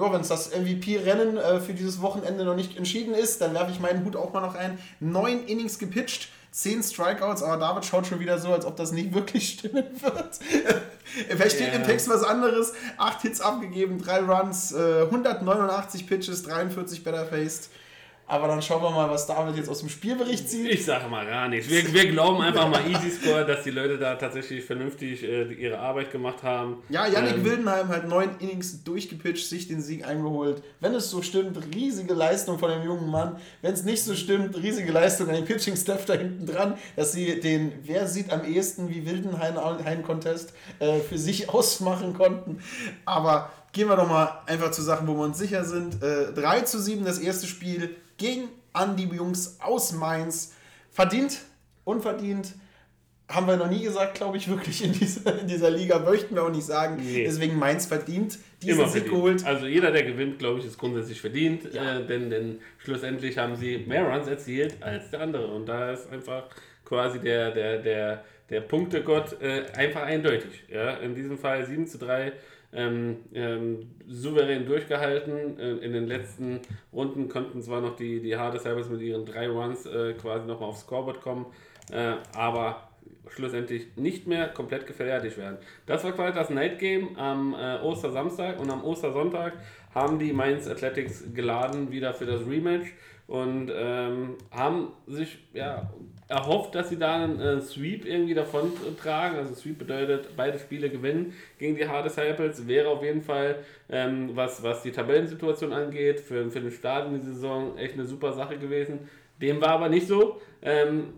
ja, 0.00 0.12
wenn 0.12 0.20
es 0.20 0.28
das 0.28 0.50
MVP-Rennen 0.50 1.36
äh, 1.36 1.60
für 1.60 1.74
dieses 1.74 2.00
Wochenende 2.00 2.44
noch 2.44 2.54
nicht 2.54 2.76
entschieden 2.76 3.14
ist, 3.14 3.40
dann 3.40 3.54
werfe 3.54 3.72
ich 3.72 3.80
meinen 3.80 4.04
Hut 4.04 4.16
auch 4.16 4.32
mal 4.32 4.40
noch 4.40 4.54
ein. 4.54 4.78
Neun 5.00 5.44
Innings 5.46 5.78
gepitcht, 5.78 6.28
zehn 6.52 6.82
Strikeouts, 6.82 7.42
aber 7.42 7.56
David 7.56 7.84
schaut 7.84 8.06
schon 8.06 8.20
wieder 8.20 8.38
so, 8.38 8.52
als 8.52 8.64
ob 8.64 8.76
das 8.76 8.92
nicht 8.92 9.12
wirklich 9.14 9.48
stimmen 9.50 9.84
wird. 10.00 10.40
Wer 11.28 11.50
steht 11.50 11.68
yeah. 11.68 11.76
im 11.76 11.84
Text 11.84 12.08
was 12.08 12.22
anderes? 12.22 12.74
Acht 12.96 13.22
Hits 13.22 13.40
abgegeben, 13.40 13.98
drei 13.98 14.20
Runs, 14.20 14.72
äh, 14.72 15.02
189 15.02 16.06
Pitches, 16.06 16.42
43 16.44 17.02
Better 17.02 17.26
Faced. 17.26 17.70
Aber 18.30 18.46
dann 18.46 18.60
schauen 18.60 18.82
wir 18.82 18.90
mal, 18.90 19.08
was 19.08 19.26
David 19.26 19.56
jetzt 19.56 19.70
aus 19.70 19.80
dem 19.80 19.88
Spielbericht 19.88 20.50
zieht. 20.50 20.70
Ich 20.70 20.84
sage 20.84 21.08
mal 21.08 21.24
gar 21.24 21.48
nichts. 21.48 21.70
Wir, 21.70 21.90
wir 21.94 22.10
glauben 22.10 22.42
einfach 22.42 22.68
mal 22.68 22.86
Easy 22.86 23.10
Score, 23.10 23.46
dass 23.46 23.64
die 23.64 23.70
Leute 23.70 23.96
da 23.96 24.16
tatsächlich 24.16 24.62
vernünftig 24.62 25.22
äh, 25.24 25.50
ihre 25.54 25.78
Arbeit 25.78 26.12
gemacht 26.12 26.42
haben. 26.42 26.82
Ja, 26.90 27.06
Yannick 27.06 27.36
ähm, 27.36 27.44
Wildenheim 27.46 27.88
hat 27.88 28.06
neun 28.06 28.36
Innings 28.38 28.84
durchgepitcht, 28.84 29.48
sich 29.48 29.66
den 29.66 29.80
Sieg 29.80 30.06
eingeholt. 30.06 30.62
Wenn 30.80 30.94
es 30.94 31.08
so 31.08 31.22
stimmt, 31.22 31.58
riesige 31.74 32.12
Leistung 32.12 32.58
von 32.58 32.70
dem 32.70 32.82
jungen 32.82 33.10
Mann. 33.10 33.36
Wenn 33.62 33.72
es 33.72 33.84
nicht 33.84 34.04
so 34.04 34.14
stimmt, 34.14 34.54
riesige 34.58 34.92
Leistung 34.92 35.30
an 35.30 35.34
den 35.34 35.46
Pitching-Staff 35.46 36.04
da 36.04 36.12
hinten 36.12 36.44
dran, 36.44 36.74
dass 36.96 37.12
sie 37.12 37.40
den 37.40 37.72
Wer 37.84 38.06
sieht 38.06 38.30
am 38.30 38.44
ehesten 38.44 38.90
wie 38.90 39.06
Wildenheim-Contest 39.06 40.52
äh, 40.80 40.98
für 40.98 41.16
sich 41.16 41.48
ausmachen 41.54 42.12
konnten. 42.12 42.58
Aber 43.06 43.50
gehen 43.72 43.88
wir 43.88 43.96
doch 43.96 44.08
mal 44.08 44.42
einfach 44.44 44.70
zu 44.70 44.82
Sachen, 44.82 45.08
wo 45.08 45.14
wir 45.14 45.24
uns 45.24 45.38
sicher 45.38 45.64
sind. 45.64 46.02
Äh, 46.02 46.34
3 46.34 46.60
zu 46.62 46.78
7 46.78 47.06
das 47.06 47.18
erste 47.18 47.46
Spiel 47.46 47.96
ging 48.18 48.48
an 48.72 48.96
die 48.96 49.04
Jungs 49.04 49.58
aus 49.60 49.92
Mainz. 49.92 50.54
Verdient, 50.90 51.38
unverdient, 51.84 52.54
haben 53.28 53.46
wir 53.46 53.56
noch 53.56 53.68
nie 53.68 53.82
gesagt, 53.82 54.14
glaube 54.14 54.38
ich, 54.38 54.48
wirklich 54.48 54.82
in 54.84 54.92
dieser, 54.92 55.38
in 55.40 55.46
dieser 55.46 55.70
Liga. 55.70 55.98
Möchten 55.98 56.34
wir 56.34 56.44
auch 56.44 56.50
nicht 56.50 56.64
sagen. 56.64 56.96
Nee. 56.96 57.24
Deswegen 57.24 57.58
Mainz 57.58 57.86
verdient 57.86 58.38
diesen 58.62 58.80
Immer 58.80 58.88
Sieg 58.88 59.04
geholt. 59.04 59.44
Also 59.44 59.66
jeder, 59.66 59.90
der 59.90 60.02
gewinnt, 60.02 60.38
glaube 60.38 60.60
ich, 60.60 60.66
ist 60.66 60.78
grundsätzlich 60.78 61.20
verdient. 61.20 61.72
Ja. 61.72 61.98
Äh, 61.98 62.06
denn, 62.06 62.30
denn 62.30 62.60
schlussendlich 62.78 63.36
haben 63.36 63.54
sie 63.56 63.78
mehr 63.86 64.08
Runs 64.08 64.28
erzielt 64.28 64.82
als 64.82 65.10
der 65.10 65.20
andere. 65.20 65.46
Und 65.48 65.66
da 65.66 65.92
ist 65.92 66.10
einfach 66.10 66.44
quasi 66.84 67.20
der, 67.20 67.50
der, 67.50 67.78
der, 67.78 68.24
der 68.48 68.60
Punktegott 68.62 69.40
äh, 69.42 69.66
einfach 69.74 70.02
eindeutig. 70.02 70.64
Ja? 70.72 70.94
In 70.94 71.14
diesem 71.14 71.36
Fall 71.36 71.66
7 71.66 71.86
zu 71.86 71.98
3 71.98 72.32
ähm, 72.72 73.16
ähm, 73.32 73.90
souverän 74.06 74.66
durchgehalten. 74.66 75.58
Äh, 75.58 75.70
in 75.84 75.92
den 75.92 76.06
letzten 76.06 76.60
Runden 76.92 77.28
konnten 77.28 77.62
zwar 77.62 77.80
noch 77.80 77.96
die, 77.96 78.20
die 78.20 78.36
Hard 78.36 78.60
Sabres 78.60 78.88
mit 78.88 79.00
ihren 79.00 79.24
drei 79.24 79.48
Runs 79.48 79.86
äh, 79.86 80.14
quasi 80.14 80.46
nochmal 80.46 80.68
aufs 80.68 80.80
Scoreboard 80.80 81.20
kommen, 81.20 81.46
äh, 81.90 82.14
aber 82.36 82.88
schlussendlich 83.28 83.96
nicht 83.96 84.26
mehr 84.26 84.48
komplett 84.48 84.86
gefährlich 84.86 85.36
werden. 85.36 85.58
Das 85.86 86.04
war 86.04 86.12
quasi 86.12 86.34
das 86.34 86.50
Night 86.50 86.78
Game 86.78 87.16
am 87.16 87.54
äh, 87.54 87.78
Ostersamstag 87.82 88.58
und 88.60 88.70
am 88.70 88.84
Ostersonntag 88.84 89.54
haben 89.94 90.18
die 90.18 90.32
Mainz 90.32 90.68
Athletics 90.68 91.24
geladen 91.34 91.90
wieder 91.90 92.14
für 92.14 92.26
das 92.26 92.46
Rematch 92.46 92.92
und 93.26 93.70
ähm, 93.74 94.36
haben 94.50 94.92
sich 95.06 95.38
ja, 95.52 95.90
erhofft, 96.28 96.74
dass 96.74 96.90
sie 96.90 96.98
da 96.98 97.24
einen 97.24 97.40
äh, 97.40 97.60
Sweep 97.60 98.04
irgendwie 98.04 98.34
davon 98.34 98.72
tragen. 99.00 99.36
Also 99.36 99.54
Sweep 99.54 99.78
bedeutet, 99.78 100.36
beide 100.36 100.58
Spiele 100.58 100.90
gewinnen 100.90 101.32
gegen 101.58 101.74
die 101.74 101.88
Hard 101.88 102.04
Disciples. 102.04 102.68
Wäre 102.68 102.88
auf 102.88 103.02
jeden 103.02 103.22
Fall, 103.22 103.56
ähm, 103.88 104.30
was, 104.34 104.62
was 104.62 104.82
die 104.82 104.92
Tabellensituation 104.92 105.72
angeht, 105.72 106.20
für, 106.20 106.50
für 106.50 106.60
den 106.60 106.70
Start 106.70 107.08
in 107.08 107.14
die 107.14 107.26
Saison 107.26 107.76
echt 107.78 107.94
eine 107.94 108.04
super 108.04 108.32
Sache 108.32 108.58
gewesen. 108.58 109.08
Dem 109.40 109.60
war 109.60 109.70
aber 109.70 109.88
nicht 109.88 110.06
so. 110.06 110.40
Ähm, 110.60 111.14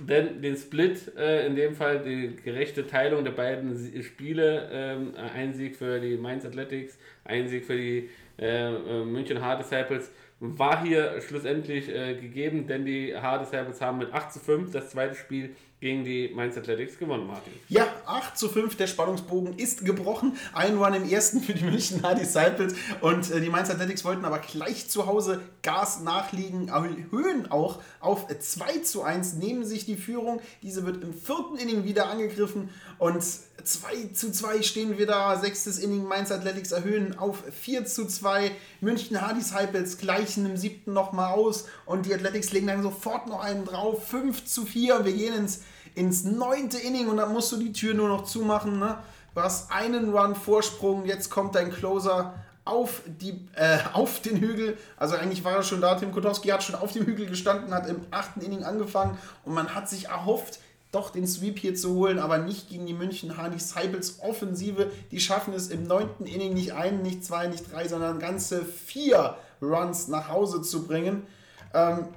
denn 0.00 0.40
den 0.42 0.56
Split, 0.56 1.14
äh, 1.16 1.46
in 1.46 1.54
dem 1.54 1.74
Fall 1.74 2.00
die 2.00 2.34
gerechte 2.42 2.86
Teilung 2.86 3.24
der 3.24 3.32
beiden 3.32 4.02
Spiele, 4.02 4.68
ähm, 4.72 5.12
ein 5.34 5.52
Sieg 5.52 5.76
für 5.76 6.00
die 6.00 6.16
Mainz 6.16 6.44
Athletics, 6.44 6.98
ein 7.24 7.46
Sieg 7.46 7.64
für 7.64 7.76
die 7.76 8.08
äh, 8.38 8.72
äh 8.72 9.04
München 9.04 9.40
Hard 9.40 9.60
Disciples, 9.60 10.10
war 10.42 10.82
hier 10.82 11.20
schlussendlich 11.20 11.88
äh, 11.88 12.16
gegeben, 12.16 12.66
denn 12.66 12.84
die 12.84 13.16
Hard 13.16 13.42
Disciples 13.42 13.80
haben 13.80 13.98
mit 13.98 14.12
8 14.12 14.32
zu 14.32 14.40
5 14.40 14.72
das 14.72 14.90
zweite 14.90 15.14
Spiel 15.14 15.54
gegen 15.82 16.04
die 16.04 16.30
Mainz 16.32 16.56
Athletics 16.56 16.96
gewonnen, 16.96 17.26
Martin. 17.26 17.52
Ja, 17.68 17.88
8 18.06 18.38
zu 18.38 18.48
5, 18.48 18.76
der 18.76 18.86
Spannungsbogen 18.86 19.58
ist 19.58 19.84
gebrochen. 19.84 20.36
Ein 20.52 20.78
Run 20.78 20.94
im 20.94 21.10
ersten 21.10 21.40
für 21.40 21.54
die 21.54 21.64
München 21.64 22.04
Hard 22.04 22.20
Disciples 22.20 22.76
und 23.00 23.28
äh, 23.32 23.40
die 23.40 23.50
Mainz 23.50 23.68
Athletics 23.68 24.04
wollten 24.04 24.24
aber 24.24 24.38
gleich 24.38 24.88
zu 24.88 25.06
Hause 25.06 25.40
Gas 25.62 26.00
nachliegen, 26.00 26.68
erhöhen 26.68 27.50
auch 27.50 27.82
auf 27.98 28.28
2 28.28 28.78
zu 28.78 29.02
1, 29.02 29.34
nehmen 29.34 29.64
sich 29.64 29.84
die 29.84 29.96
Führung. 29.96 30.40
Diese 30.62 30.86
wird 30.86 31.02
im 31.02 31.12
vierten 31.12 31.56
Inning 31.56 31.82
wieder 31.82 32.08
angegriffen 32.08 32.70
und 32.98 33.20
2 33.64 34.12
zu 34.12 34.30
2 34.30 34.62
stehen 34.62 34.98
wir 34.98 35.06
da. 35.06 35.36
Sechstes 35.36 35.80
Inning 35.80 36.04
Mainz 36.04 36.30
Athletics 36.30 36.70
erhöhen 36.70 37.18
auf 37.18 37.42
4 37.60 37.86
zu 37.86 38.06
2. 38.06 38.52
München 38.80 39.18
Disciples 39.36 39.98
gleichen 39.98 40.46
im 40.46 40.56
siebten 40.56 40.92
nochmal 40.92 41.32
aus 41.32 41.66
und 41.86 42.06
die 42.06 42.14
Athletics 42.14 42.52
legen 42.52 42.68
dann 42.68 42.82
sofort 42.82 43.26
noch 43.26 43.40
einen 43.40 43.64
drauf. 43.64 44.06
5 44.06 44.44
zu 44.44 44.64
4. 44.64 45.04
Wir 45.04 45.12
gehen 45.12 45.34
ins 45.34 45.62
ins 45.94 46.24
neunte 46.24 46.78
Inning 46.78 47.08
und 47.08 47.16
dann 47.16 47.32
musst 47.32 47.52
du 47.52 47.56
die 47.56 47.72
Tür 47.72 47.94
nur 47.94 48.08
noch 48.08 48.24
zumachen. 48.24 48.78
Ne? 48.78 48.98
Du 49.34 49.40
hast 49.40 49.70
einen 49.72 50.14
Run 50.14 50.34
Vorsprung, 50.34 51.06
jetzt 51.06 51.30
kommt 51.30 51.54
dein 51.54 51.70
Closer 51.70 52.34
auf, 52.64 53.02
die, 53.06 53.48
äh, 53.54 53.78
auf 53.92 54.20
den 54.20 54.36
Hügel. 54.36 54.76
Also 54.96 55.16
eigentlich 55.16 55.44
war 55.44 55.52
er 55.52 55.62
schon 55.62 55.80
da. 55.80 55.94
Tim 55.94 56.12
Kotowski 56.12 56.48
hat 56.48 56.62
schon 56.62 56.74
auf 56.74 56.92
dem 56.92 57.06
Hügel 57.06 57.26
gestanden, 57.26 57.72
hat 57.74 57.88
im 57.88 58.00
achten 58.10 58.40
Inning 58.40 58.64
angefangen 58.64 59.18
und 59.44 59.54
man 59.54 59.74
hat 59.74 59.88
sich 59.88 60.06
erhofft, 60.06 60.60
doch 60.92 61.08
den 61.08 61.26
Sweep 61.26 61.58
hier 61.58 61.74
zu 61.74 61.94
holen, 61.94 62.18
aber 62.18 62.36
nicht 62.36 62.68
gegen 62.68 62.86
die 62.86 62.92
München 62.92 63.38
Hardy 63.38 63.58
Cycles 63.58 64.20
Offensive. 64.20 64.90
Die 65.10 65.20
schaffen 65.20 65.54
es 65.54 65.68
im 65.68 65.84
neunten 65.84 66.26
Inning 66.26 66.52
nicht 66.52 66.74
einen, 66.74 67.00
nicht 67.00 67.24
zwei, 67.24 67.46
nicht 67.46 67.72
drei, 67.72 67.88
sondern 67.88 68.18
ganze 68.18 68.62
vier 68.62 69.36
Runs 69.62 70.08
nach 70.08 70.28
Hause 70.28 70.60
zu 70.60 70.86
bringen. 70.86 71.26
Ähm, 71.72 72.08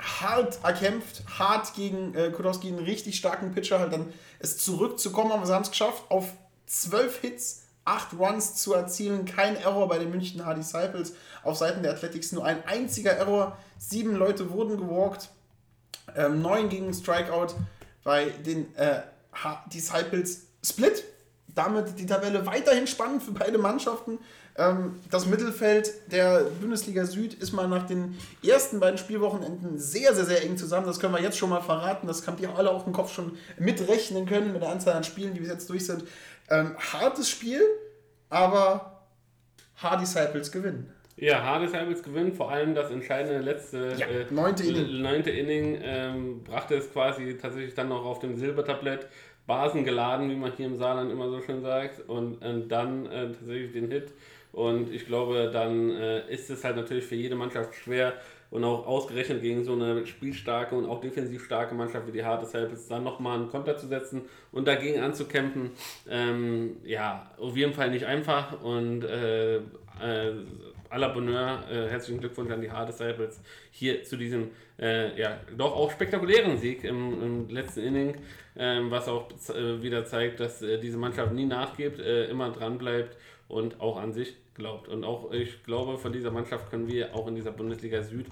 hart 0.00 0.58
erkämpft, 0.62 1.22
hart 1.38 1.74
gegen 1.74 2.14
äh, 2.14 2.30
Kudowski, 2.30 2.68
einen 2.68 2.78
richtig 2.78 3.16
starken 3.16 3.52
Pitcher, 3.52 3.78
halt 3.78 3.92
dann 3.92 4.12
es 4.38 4.58
zurückzukommen, 4.58 5.32
aber 5.32 5.46
sie 5.46 5.54
haben 5.54 5.62
es 5.62 5.70
geschafft, 5.70 6.04
auf 6.08 6.32
zwölf 6.66 7.20
Hits, 7.20 7.62
acht 7.84 8.12
Runs 8.18 8.54
zu 8.56 8.74
erzielen, 8.74 9.24
kein 9.24 9.56
Error 9.56 9.88
bei 9.88 9.98
den 9.98 10.10
München 10.10 10.44
Hard 10.44 10.58
Disciples, 10.58 11.14
auf 11.42 11.56
Seiten 11.56 11.82
der 11.82 11.92
Athletics 11.92 12.32
nur 12.32 12.44
ein 12.44 12.64
einziger 12.66 13.12
Error, 13.12 13.56
sieben 13.78 14.14
Leute 14.16 14.50
wurden 14.50 14.76
gewalkt, 14.76 15.28
ähm, 16.16 16.42
neun 16.42 16.68
gegen 16.68 16.92
Strikeout 16.92 17.54
bei 18.04 18.26
den 18.30 18.74
äh, 18.76 19.02
Disciples 19.72 20.46
Split, 20.64 21.04
damit 21.48 21.98
die 21.98 22.06
Tabelle 22.06 22.46
weiterhin 22.46 22.86
spannend 22.86 23.22
für 23.22 23.32
beide 23.32 23.58
Mannschaften. 23.58 24.18
Ähm, 24.56 24.96
das 25.10 25.26
Mittelfeld 25.26 25.92
der 26.10 26.44
Bundesliga 26.60 27.04
Süd 27.04 27.34
ist 27.34 27.52
mal 27.52 27.68
nach 27.68 27.86
den 27.86 28.16
ersten 28.46 28.80
beiden 28.80 28.98
Spielwochenenden 28.98 29.78
sehr, 29.78 30.14
sehr, 30.14 30.24
sehr 30.24 30.42
eng 30.42 30.56
zusammen. 30.56 30.86
Das 30.86 31.00
können 31.00 31.14
wir 31.14 31.22
jetzt 31.22 31.38
schon 31.38 31.50
mal 31.50 31.60
verraten. 31.60 32.06
Das 32.06 32.26
habt 32.26 32.40
ihr 32.40 32.54
alle 32.54 32.70
auf 32.70 32.84
dem 32.84 32.92
Kopf 32.92 33.12
schon 33.12 33.36
mitrechnen 33.58 34.26
können 34.26 34.52
mit 34.52 34.62
der 34.62 34.70
Anzahl 34.70 34.94
an 34.94 35.04
Spielen, 35.04 35.34
die 35.34 35.40
bis 35.40 35.48
jetzt 35.48 35.70
durch 35.70 35.86
sind. 35.86 36.04
Ähm, 36.50 36.76
hartes 36.92 37.28
Spiel, 37.30 37.62
aber 38.28 39.04
Hard 39.76 40.00
Disciples 40.00 40.50
gewinnen. 40.50 40.92
Ja, 41.16 41.42
Hard 41.42 41.62
Disciples 41.62 42.02
gewinnen, 42.02 42.32
vor 42.32 42.50
allem 42.50 42.74
das 42.74 42.90
entscheidende 42.90 43.40
letzte 43.40 43.94
ja, 43.96 44.06
äh, 44.06 44.26
neunte 44.30 44.64
Inning, 44.64 45.02
neunte 45.02 45.30
Inning 45.30 45.78
ähm, 45.82 46.44
brachte 46.44 46.74
es 46.76 46.90
quasi 46.92 47.36
tatsächlich 47.36 47.74
dann 47.74 47.88
noch 47.88 48.04
auf 48.04 48.18
dem 48.18 48.36
Silbertablett. 48.36 49.06
Basen 49.46 49.84
geladen, 49.84 50.30
wie 50.30 50.36
man 50.36 50.52
hier 50.52 50.66
im 50.66 50.76
Saarland 50.76 51.10
immer 51.10 51.28
so 51.28 51.40
schön 51.40 51.60
sagt, 51.60 52.08
und, 52.08 52.36
und 52.44 52.68
dann 52.68 53.06
äh, 53.06 53.32
tatsächlich 53.32 53.72
den 53.72 53.90
Hit 53.90 54.12
und 54.52 54.92
ich 54.92 55.06
glaube, 55.06 55.50
dann 55.52 55.90
äh, 55.90 56.32
ist 56.32 56.50
es 56.50 56.64
halt 56.64 56.76
natürlich 56.76 57.04
für 57.04 57.14
jede 57.14 57.36
Mannschaft 57.36 57.74
schwer 57.74 58.14
und 58.50 58.64
auch 58.64 58.86
ausgerechnet 58.86 59.42
gegen 59.42 59.64
so 59.64 59.74
eine 59.74 60.06
spielstarke 60.06 60.74
und 60.74 60.86
auch 60.86 61.00
defensiv 61.00 61.44
starke 61.44 61.74
Mannschaft 61.74 62.06
wie 62.08 62.12
die 62.12 62.24
Hard 62.24 62.42
Disciples 62.42 62.88
dann 62.88 63.04
nochmal 63.04 63.38
einen 63.38 63.48
Konter 63.48 63.76
zu 63.76 63.86
setzen 63.86 64.22
und 64.50 64.66
dagegen 64.66 65.00
anzukämpfen. 65.00 65.70
Ähm, 66.08 66.76
ja, 66.84 67.30
auf 67.38 67.56
jeden 67.56 67.72
Fall 67.72 67.90
nicht 67.90 68.06
einfach 68.06 68.60
und 68.60 69.04
äh, 69.04 69.56
äh, 69.56 69.60
à 70.90 70.98
la 70.98 71.08
Bonheur, 71.08 71.62
äh, 71.70 71.88
herzlichen 71.88 72.18
Glückwunsch 72.18 72.50
an 72.50 72.60
die 72.60 72.70
Hard 72.70 72.88
Disciples 72.88 73.40
hier 73.70 74.02
zu 74.02 74.16
diesem 74.16 74.50
äh, 74.80 75.18
ja, 75.20 75.38
doch 75.56 75.76
auch 75.76 75.92
spektakulären 75.92 76.56
Sieg 76.58 76.82
im, 76.82 77.22
im 77.22 77.48
letzten 77.48 77.80
Inning, 77.80 78.16
ähm, 78.56 78.90
was 78.90 79.06
auch 79.06 79.28
äh, 79.54 79.80
wieder 79.82 80.04
zeigt, 80.04 80.40
dass 80.40 80.62
äh, 80.62 80.78
diese 80.78 80.96
Mannschaft 80.96 81.32
nie 81.32 81.44
nachgibt, 81.44 82.00
äh, 82.00 82.24
immer 82.24 82.50
dran 82.50 82.78
bleibt 82.78 83.16
und 83.50 83.80
auch 83.80 83.98
an 83.98 84.12
sich 84.12 84.36
glaubt. 84.54 84.88
Und 84.88 85.04
auch 85.04 85.32
ich 85.32 85.62
glaube, 85.64 85.98
von 85.98 86.12
dieser 86.12 86.30
Mannschaft 86.30 86.70
können 86.70 86.88
wir 86.88 87.14
auch 87.14 87.26
in 87.26 87.34
dieser 87.34 87.52
Bundesliga 87.52 88.02
Süd 88.02 88.26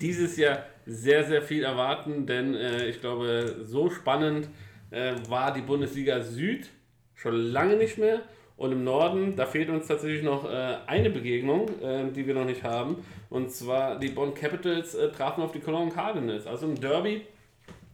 dieses 0.00 0.36
Jahr 0.36 0.64
sehr, 0.86 1.24
sehr 1.24 1.42
viel 1.42 1.64
erwarten, 1.64 2.26
denn 2.26 2.54
äh, 2.54 2.88
ich 2.88 3.00
glaube, 3.00 3.56
so 3.62 3.90
spannend 3.90 4.48
äh, 4.90 5.14
war 5.28 5.52
die 5.52 5.60
Bundesliga 5.60 6.22
Süd 6.22 6.68
schon 7.14 7.34
lange 7.34 7.76
nicht 7.76 7.98
mehr. 7.98 8.22
Und 8.56 8.72
im 8.72 8.84
Norden, 8.84 9.36
da 9.36 9.44
fehlt 9.44 9.68
uns 9.68 9.86
tatsächlich 9.86 10.22
noch 10.22 10.50
äh, 10.50 10.76
eine 10.86 11.10
Begegnung, 11.10 11.68
äh, 11.82 12.10
die 12.10 12.26
wir 12.26 12.34
noch 12.34 12.46
nicht 12.46 12.62
haben. 12.62 13.04
Und 13.28 13.50
zwar 13.52 13.98
die 13.98 14.08
Bonn 14.08 14.32
Capitals 14.32 14.94
äh, 14.94 15.10
trafen 15.10 15.42
auf 15.42 15.52
die 15.52 15.60
Cologne 15.60 15.92
Cardinals. 15.92 16.46
Also 16.46 16.66
ein 16.66 16.80
Derby. 16.80 17.22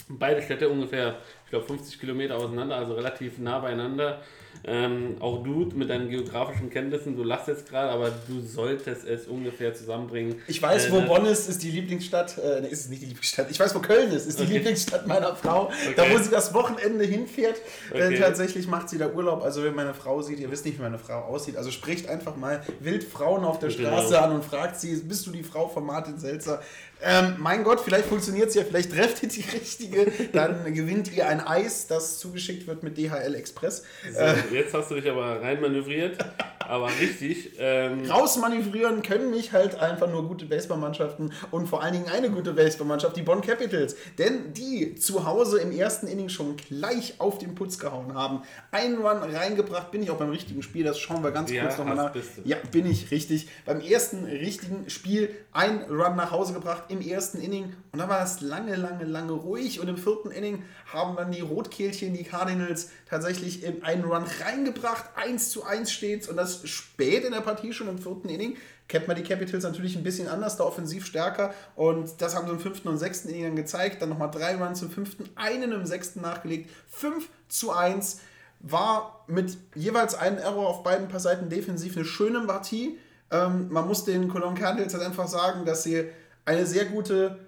Beide 0.08 0.40
Städte 0.40 0.68
ungefähr, 0.68 1.16
ich 1.44 1.50
glaube, 1.50 1.66
50 1.66 1.98
Kilometer 1.98 2.36
auseinander, 2.36 2.76
also 2.76 2.94
relativ 2.94 3.38
nah 3.38 3.58
beieinander. 3.58 4.20
Ähm, 4.64 5.16
auch 5.18 5.42
du 5.42 5.70
mit 5.74 5.90
deinen 5.90 6.08
geografischen 6.08 6.70
Kenntnissen, 6.70 7.16
du 7.16 7.24
lachst 7.24 7.48
jetzt 7.48 7.68
gerade, 7.68 7.90
aber 7.90 8.12
du 8.28 8.40
solltest 8.40 9.04
es 9.04 9.26
ungefähr 9.26 9.74
zusammenbringen. 9.74 10.36
Ich 10.46 10.62
weiß, 10.62 10.86
Äh, 10.86 10.92
wo? 10.92 11.00
Bonn 11.00 11.26
ist, 11.26 11.48
ist 11.48 11.62
die 11.62 11.70
Lieblingsstadt. 11.70 12.38
Äh, 12.38 12.60
nee, 12.60 12.68
ist 12.68 12.82
es 12.82 12.88
nicht 12.88 13.02
die 13.02 13.06
Lieblingsstadt. 13.06 13.50
Ich 13.50 13.58
weiß, 13.58 13.74
wo 13.74 13.80
Köln 13.80 14.12
ist, 14.12 14.26
ist 14.26 14.38
die 14.38 14.44
Okay. 14.44 14.52
Lieblingsstadt 14.54 15.06
meiner 15.08 15.34
Frau. 15.34 15.70
Da, 15.96 16.04
wo 16.10 16.18
sie 16.18 16.30
das 16.30 16.54
Wochenende 16.54 17.04
hinfährt. 17.04 17.56
Äh, 17.92 18.02
Okay. 18.12 18.18
tatsächlich 18.20 18.66
macht 18.68 18.88
sie 18.88 18.98
da 18.98 19.08
Urlaub. 19.10 19.42
Also, 19.42 19.64
wenn 19.64 19.74
meine 19.74 19.94
Frau 19.94 20.22
sieht, 20.22 20.38
ihr 20.38 20.50
wisst 20.50 20.64
nicht, 20.64 20.78
wie 20.78 20.82
meine 20.82 20.98
Frau 20.98 21.20
aussieht. 21.22 21.56
Also, 21.56 21.70
spricht 21.70 22.08
einfach 22.08 22.36
mal 22.36 22.62
wild 22.80 23.02
Frauen 23.04 23.44
auf 23.44 23.58
der 23.58 23.70
Genau. 23.70 23.88
Straße 23.88 24.20
an 24.20 24.32
und 24.32 24.44
fragt 24.44 24.78
sie: 24.80 24.94
Bist 24.96 25.26
du 25.26 25.30
die 25.32 25.42
Frau 25.42 25.66
von 25.68 25.84
Martin 25.84 26.18
Selzer? 26.18 26.62
Ähm, 27.04 27.34
mein 27.38 27.64
Gott, 27.64 27.80
vielleicht 27.80 28.06
funktioniert 28.06 28.48
es 28.48 28.54
ja, 28.54 28.64
vielleicht 28.64 28.92
trefft 28.92 29.22
ihr 29.22 29.28
die 29.28 29.44
richtige. 29.52 30.10
Dann 30.32 30.72
gewinnt 30.72 31.12
ihr 31.14 31.28
ein 31.28 31.40
Eis, 31.40 31.86
das 31.86 32.18
zugeschickt 32.18 32.66
wird 32.66 32.82
mit 32.82 32.96
DHL 32.96 33.34
Express. 33.34 33.84
So, 34.12 34.54
jetzt 34.54 34.72
hast 34.74 34.90
du 34.90 34.94
dich 34.96 35.10
aber 35.10 35.40
reinmanövriert, 35.42 36.18
aber 36.60 36.88
richtig. 37.00 37.52
Ähm, 37.58 38.08
rausmanövrieren 38.08 39.02
können 39.02 39.30
mich 39.30 39.52
halt 39.52 39.74
einfach 39.80 40.08
nur 40.08 40.26
gute 40.28 40.46
Baseballmannschaften 40.46 41.32
und 41.50 41.66
vor 41.66 41.82
allen 41.82 41.94
Dingen 41.94 42.08
eine 42.08 42.30
gute 42.30 42.52
Baseballmannschaft, 42.52 43.16
die 43.16 43.22
Bonn 43.22 43.40
Capitals. 43.40 43.96
Denn 44.18 44.52
die 44.52 44.94
zu 44.94 45.26
Hause 45.26 45.60
im 45.60 45.72
ersten 45.72 46.06
Inning 46.06 46.28
schon 46.28 46.56
gleich 46.56 47.14
auf 47.18 47.38
den 47.38 47.54
Putz 47.54 47.78
gehauen 47.78 48.14
haben. 48.14 48.42
Einen 48.70 48.96
Run 48.98 49.18
reingebracht, 49.22 49.90
bin 49.90 50.02
ich 50.02 50.10
auch 50.10 50.18
beim 50.18 50.30
richtigen 50.30 50.62
Spiel, 50.62 50.84
das 50.84 50.98
schauen 50.98 51.24
wir 51.24 51.32
ganz 51.32 51.50
Ja, 51.50 51.62
kurz 51.64 51.78
nochmal 51.78 51.96
nach. 51.96 52.14
Ja, 52.44 52.56
bin 52.70 52.88
ich 52.88 53.10
richtig. 53.10 53.48
Beim 53.64 53.80
ersten 53.80 54.24
richtigen 54.24 54.88
Spiel 54.88 55.30
ein 55.52 55.82
Run 55.90 56.16
nach 56.16 56.30
Hause 56.30 56.52
gebracht 56.52 56.84
im 56.92 57.00
ersten 57.00 57.40
Inning 57.40 57.74
und 57.92 57.98
dann 57.98 58.08
war 58.08 58.22
es 58.22 58.40
lange, 58.40 58.76
lange, 58.76 59.04
lange 59.04 59.32
ruhig 59.32 59.80
und 59.80 59.88
im 59.88 59.96
vierten 59.96 60.30
Inning 60.30 60.62
haben 60.92 61.16
dann 61.16 61.32
die 61.32 61.40
Rotkehlchen, 61.40 62.14
die 62.14 62.24
Cardinals, 62.24 62.90
tatsächlich 63.08 63.64
in 63.64 63.82
einen 63.82 64.04
Run 64.04 64.24
reingebracht. 64.44 65.04
1 65.16 65.50
zu 65.50 65.64
1 65.64 65.90
steht's 65.90 66.28
und 66.28 66.36
das 66.36 66.68
spät 66.68 67.24
in 67.24 67.32
der 67.32 67.40
Partie 67.40 67.72
schon 67.72 67.88
im 67.88 67.98
vierten 67.98 68.28
Inning. 68.28 68.56
Kennt 68.88 69.08
man 69.08 69.16
die 69.16 69.22
Capitals 69.22 69.64
natürlich 69.64 69.96
ein 69.96 70.02
bisschen 70.02 70.28
anders, 70.28 70.56
da 70.56 70.64
offensiv 70.64 71.06
stärker 71.06 71.54
und 71.74 72.20
das 72.20 72.36
haben 72.36 72.46
sie 72.46 72.52
im 72.52 72.60
fünften 72.60 72.88
und 72.88 72.98
sechsten 72.98 73.28
Inning 73.28 73.44
dann 73.44 73.56
gezeigt. 73.56 74.02
Dann 74.02 74.10
nochmal 74.10 74.30
drei 74.30 74.56
Runs 74.56 74.82
im 74.82 74.90
fünften, 74.90 75.28
einen 75.34 75.72
im 75.72 75.86
sechsten 75.86 76.20
nachgelegt. 76.20 76.70
5 76.90 77.28
zu 77.48 77.72
1 77.72 78.20
war 78.60 79.24
mit 79.26 79.56
jeweils 79.74 80.14
einem 80.14 80.38
Error 80.38 80.68
auf 80.68 80.82
beiden 80.82 81.08
Seiten 81.18 81.48
defensiv 81.48 81.96
eine 81.96 82.04
schöne 82.04 82.40
Partie. 82.40 82.98
Ähm, 83.30 83.68
man 83.70 83.88
muss 83.88 84.04
den 84.04 84.28
Cologne 84.28 84.58
Cardinals 84.58 84.94
halt 84.94 85.04
einfach 85.04 85.26
sagen, 85.26 85.64
dass 85.64 85.82
sie 85.82 86.04
eine 86.44 86.66
sehr 86.66 86.86
gute 86.86 87.38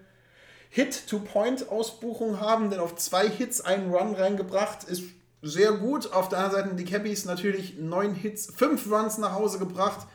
Hit-to-Point-Ausbuchung 0.70 2.40
haben, 2.40 2.70
denn 2.70 2.80
auf 2.80 2.97
zwei 2.97 3.28
Hits 3.28 3.61
einen 3.61 3.92
Run 3.92 4.14
reingebracht 4.14 4.84
ist 4.84 5.05
sehr 5.45 5.72
gut. 5.72 6.12
Auf 6.12 6.28
der 6.28 6.38
anderen 6.38 6.64
Seite 6.64 6.74
die 6.74 6.84
Cappies 6.84 7.26
natürlich 7.26 7.78
neun 7.78 8.14
Hits, 8.14 8.53
fünf 8.55 8.90
Runs 8.90 9.18
nach 9.18 9.34
Hause 9.34 9.59
gebracht. 9.59 10.07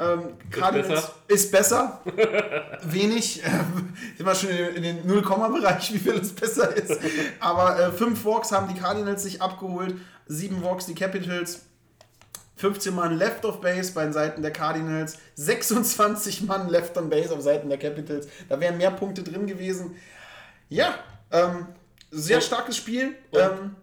Ähm, 0.00 0.34
Cardinals 0.50 0.88
besser? 0.88 1.14
ist 1.26 1.50
besser. 1.52 2.00
Wenig. 2.84 3.42
Sind 4.16 4.26
wir 4.26 4.34
schon 4.34 4.50
in, 4.50 4.76
in 4.76 4.82
den 4.82 5.06
Null-Komma-Bereich, 5.06 5.92
wie 5.92 5.98
viel 5.98 6.14
es 6.14 6.32
besser 6.32 6.74
ist. 6.74 6.98
Aber 7.40 7.78
äh, 7.78 7.92
fünf 7.92 8.24
Walks 8.24 8.52
haben 8.52 8.72
die 8.72 8.80
Cardinals 8.80 9.24
sich 9.24 9.42
abgeholt, 9.42 9.96
sieben 10.26 10.62
Walks 10.62 10.86
die 10.86 10.94
Capitals. 10.94 11.62
15 12.58 12.92
Mann 12.92 13.16
Left 13.16 13.44
of 13.44 13.60
Base 13.60 13.92
bei 13.94 14.02
den 14.02 14.12
Seiten 14.12 14.42
der 14.42 14.50
Cardinals, 14.50 15.16
26 15.36 16.42
Mann 16.42 16.68
Left 16.68 16.98
on 16.98 17.08
Base 17.08 17.32
auf 17.32 17.40
Seiten 17.40 17.68
der 17.68 17.78
Capitals. 17.78 18.28
Da 18.48 18.58
wären 18.60 18.76
mehr 18.76 18.90
Punkte 18.90 19.22
drin 19.22 19.46
gewesen. 19.46 19.94
Ja, 20.68 20.98
ähm, 21.30 21.66
sehr 22.10 22.40
starkes 22.40 22.76
Spiel. 22.76 23.14
Ähm, 23.32 23.76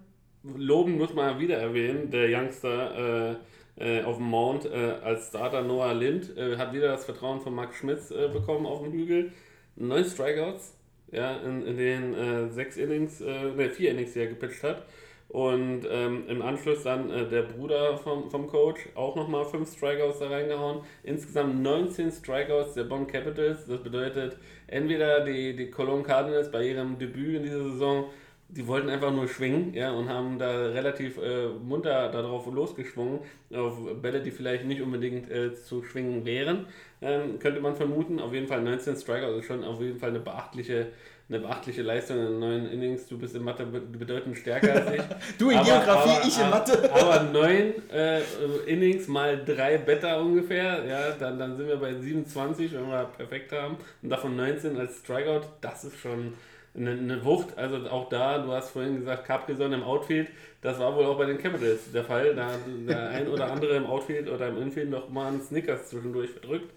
loben 0.57 0.97
muss 0.97 1.13
man 1.13 1.39
wieder 1.39 1.57
erwähnen, 1.57 2.11
der 2.11 2.27
Youngster 2.29 3.37
äh, 3.77 3.99
äh, 3.99 4.03
auf 4.03 4.17
dem 4.17 4.25
Mount 4.25 4.65
äh, 4.65 4.97
als 5.03 5.29
Starter 5.29 5.61
Noah 5.61 5.93
Lind 5.93 6.35
äh, 6.37 6.57
hat 6.57 6.73
wieder 6.73 6.89
das 6.89 7.05
Vertrauen 7.05 7.39
von 7.39 7.55
Max 7.55 7.77
Schmitz 7.77 8.11
äh, 8.11 8.27
bekommen 8.27 8.65
auf 8.65 8.83
dem 8.83 8.91
Hügel. 8.91 9.31
Neun 9.77 10.03
Strikeouts 10.03 10.73
ja, 11.11 11.37
in, 11.37 11.65
in 11.65 11.77
den 11.77 12.13
äh, 12.13 12.49
sechs 12.49 12.75
Innings, 12.75 13.21
ne, 13.21 13.69
vier 13.69 13.91
Innings, 13.91 14.13
die 14.13 14.19
er 14.19 14.27
gepitcht 14.27 14.63
hat. 14.63 14.83
Und 15.27 15.81
ähm, 15.89 16.23
im 16.27 16.41
Anschluss 16.41 16.83
dann 16.83 17.09
äh, 17.09 17.27
der 17.27 17.41
Bruder 17.43 17.97
vom, 17.97 18.29
vom 18.29 18.47
Coach 18.47 18.87
auch 18.95 19.15
nochmal 19.15 19.45
fünf 19.45 19.75
Strikeouts 19.75 20.19
da 20.19 20.29
reingehauen. 20.29 20.81
Insgesamt 21.03 21.61
19 21.61 22.11
Strikeouts 22.11 22.75
der 22.75 22.83
Bonn 22.83 23.07
Capitals. 23.07 23.65
Das 23.65 23.81
bedeutet, 23.81 24.37
entweder 24.67 25.25
die, 25.25 25.55
die 25.55 25.69
Cologne 25.69 26.03
Cardinals 26.03 26.51
bei 26.51 26.67
ihrem 26.67 26.97
Debüt 26.99 27.37
in 27.37 27.43
dieser 27.43 27.63
Saison 27.63 28.05
die 28.47 28.67
wollten 28.67 28.89
einfach 28.89 29.11
nur 29.11 29.27
schwingen, 29.27 29.73
ja, 29.73 29.91
und 29.91 30.07
haben 30.07 30.37
da 30.37 30.67
relativ 30.67 31.17
äh, 31.17 31.47
munter 31.47 32.09
darauf 32.09 32.45
losgeschwungen, 32.45 33.19
auf 33.53 34.01
Bälle, 34.01 34.21
die 34.21 34.31
vielleicht 34.31 34.65
nicht 34.65 34.81
unbedingt 34.81 35.29
äh, 35.31 35.53
zu 35.53 35.83
schwingen 35.83 36.25
wären, 36.25 36.67
ähm, 37.01 37.39
könnte 37.39 37.59
man 37.59 37.75
vermuten. 37.75 38.19
Auf 38.19 38.33
jeden 38.33 38.47
Fall 38.47 38.61
19 38.61 38.97
Strikeouts 38.97 39.39
ist 39.39 39.45
schon 39.45 39.63
auf 39.63 39.81
jeden 39.81 39.99
Fall 39.99 40.09
eine 40.09 40.19
beachtliche, 40.19 40.87
eine 41.27 41.39
beachtliche 41.39 41.81
Leistung 41.81 42.17
in 42.17 42.39
neun 42.39 42.69
Innings. 42.69 43.07
Du 43.07 43.17
bist 43.17 43.35
in 43.35 43.43
Mathe 43.43 43.65
be- 43.65 43.79
bedeutend 43.79 44.37
stärker 44.37 44.73
als 44.73 44.91
ich. 44.93 45.01
Du 45.39 45.49
in 45.49 45.63
Geografie, 45.63 46.27
ich 46.27 46.39
in 46.39 46.49
Mathe. 46.49 46.89
Aber 46.93 47.23
neun 47.23 47.73
äh, 47.91 48.21
Innings 48.67 49.07
mal 49.07 49.43
drei 49.43 49.77
Better 49.79 50.21
ungefähr, 50.21 50.83
ja, 50.85 51.11
dann, 51.19 51.39
dann 51.39 51.57
sind 51.57 51.67
wir 51.67 51.77
bei 51.77 51.93
27, 51.95 52.73
wenn 52.73 52.87
wir 52.87 53.05
perfekt 53.17 53.51
haben. 53.51 53.77
Und 54.03 54.09
davon 54.09 54.35
19 54.35 54.77
als 54.77 54.99
Strikeout, 54.99 55.41
das 55.61 55.83
ist 55.85 55.97
schon 55.99 56.33
eine, 56.77 56.91
eine 56.91 57.25
Wucht. 57.25 57.57
Also 57.57 57.77
auch 57.89 58.07
da, 58.09 58.37
du 58.37 58.51
hast 58.51 58.69
vorhin 58.69 58.99
gesagt, 58.99 59.25
Caprizon 59.25 59.73
im 59.73 59.81
Outfield, 59.83 60.27
das 60.61 60.77
war 60.77 60.95
wohl 60.95 61.05
auch 61.05 61.17
bei 61.17 61.25
den 61.25 61.39
Capitals 61.39 61.91
der 61.91 62.03
Fall. 62.03 62.35
Da 62.35 62.49
der 62.87 63.09
ein 63.09 63.27
oder 63.29 63.51
andere 63.51 63.77
im 63.77 63.87
Outfield 63.87 64.29
oder 64.29 64.47
im 64.49 64.61
Infield 64.61 64.91
noch 64.91 65.09
mal 65.09 65.29
einen 65.29 65.41
Snickers 65.41 65.89
zwischendurch 65.89 66.29
verdrückt, 66.29 66.71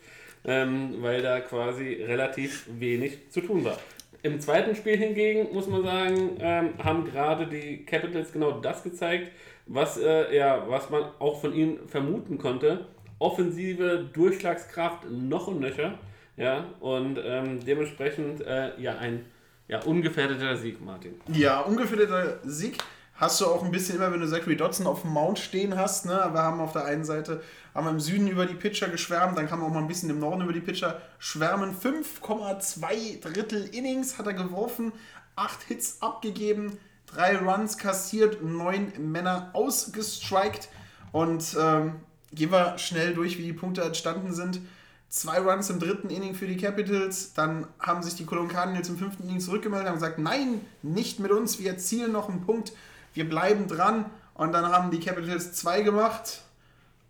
ähm, 0.46 0.94
weil 1.02 1.20
da 1.20 1.40
quasi 1.40 2.02
relativ 2.06 2.66
wenig 2.78 3.30
zu 3.30 3.42
tun 3.42 3.62
war. 3.64 3.76
Im 4.22 4.40
zweiten 4.40 4.74
Spiel 4.74 4.96
hingegen, 4.96 5.52
muss 5.52 5.68
man 5.68 5.84
sagen, 5.84 6.36
ähm, 6.40 6.70
haben 6.82 7.04
gerade 7.04 7.46
die 7.46 7.84
Capitals 7.84 8.32
genau 8.32 8.52
das 8.60 8.82
gezeigt, 8.82 9.30
was, 9.66 9.96
äh, 9.96 10.36
ja, 10.36 10.64
was 10.68 10.90
man 10.90 11.04
auch 11.18 11.40
von 11.40 11.54
ihnen 11.54 11.86
vermuten 11.88 12.38
konnte. 12.38 12.86
Offensive 13.20 14.08
Durchschlagskraft 14.12 15.10
noch 15.10 15.46
und 15.46 15.60
nöcher. 15.60 15.98
Ja, 16.36 16.66
und 16.80 17.18
ähm, 17.24 17.64
dementsprechend 17.64 18.40
äh, 18.46 18.80
ja, 18.80 18.96
ein 18.98 19.24
ja, 19.66 19.82
ungefährdeter 19.82 20.56
Sieg, 20.56 20.84
Martin. 20.84 21.20
Ja, 21.32 21.60
ungefährdeter 21.60 22.38
Sieg 22.44 22.78
hast 23.14 23.40
du 23.40 23.46
auch 23.46 23.64
ein 23.64 23.70
bisschen 23.70 23.96
immer, 23.96 24.10
wenn 24.12 24.20
du 24.20 24.28
Zachary 24.28 24.56
Dodson 24.56 24.86
auf 24.86 25.02
dem 25.02 25.10
Mount 25.10 25.38
stehen 25.38 25.76
hast. 25.76 26.06
Ne? 26.06 26.12
Wir 26.12 26.42
haben 26.42 26.60
auf 26.60 26.72
der 26.72 26.84
einen 26.84 27.04
Seite 27.04 27.42
haben 27.78 27.86
wir 27.86 27.90
im 27.92 28.00
Süden 28.00 28.26
über 28.26 28.44
die 28.44 28.56
Pitcher 28.56 28.88
geschwärmt, 28.88 29.38
dann 29.38 29.48
kann 29.48 29.60
man 29.60 29.70
auch 29.70 29.74
mal 29.74 29.80
ein 29.80 29.86
bisschen 29.86 30.10
im 30.10 30.18
Norden 30.18 30.42
über 30.42 30.52
die 30.52 30.60
Pitcher 30.60 31.00
schwärmen. 31.20 31.76
5,2 31.76 33.20
Drittel 33.20 33.66
Innings 33.72 34.18
hat 34.18 34.26
er 34.26 34.34
geworfen, 34.34 34.90
8 35.36 35.62
Hits 35.62 36.02
abgegeben, 36.02 36.76
3 37.06 37.36
Runs 37.36 37.78
kassiert, 37.78 38.42
9 38.42 38.94
Männer 38.98 39.50
ausgestrikt. 39.52 40.68
Und 41.12 41.56
ähm, 41.56 42.00
gehen 42.32 42.50
wir 42.50 42.78
schnell 42.78 43.14
durch, 43.14 43.38
wie 43.38 43.44
die 43.44 43.52
Punkte 43.52 43.82
entstanden 43.82 44.34
sind. 44.34 44.60
Zwei 45.08 45.38
Runs 45.38 45.70
im 45.70 45.78
dritten 45.78 46.10
Inning 46.10 46.34
für 46.34 46.48
die 46.48 46.56
Capitals. 46.56 47.32
Dann 47.32 47.68
haben 47.78 48.02
sich 48.02 48.16
die 48.16 48.26
Cologne 48.26 48.52
Cardinals 48.52 48.88
im 48.88 48.98
fünften 48.98 49.22
Inning 49.22 49.38
zurückgemeldet 49.38 49.90
und 49.90 49.94
gesagt, 49.94 50.18
nein, 50.18 50.62
nicht 50.82 51.20
mit 51.20 51.30
uns, 51.30 51.60
wir 51.60 51.70
erzielen 51.70 52.10
noch 52.10 52.28
einen 52.28 52.40
Punkt, 52.40 52.72
wir 53.14 53.28
bleiben 53.28 53.68
dran. 53.68 54.06
Und 54.34 54.50
dann 54.50 54.66
haben 54.66 54.90
die 54.90 54.98
Capitals 54.98 55.52
zwei 55.52 55.82
gemacht. 55.82 56.42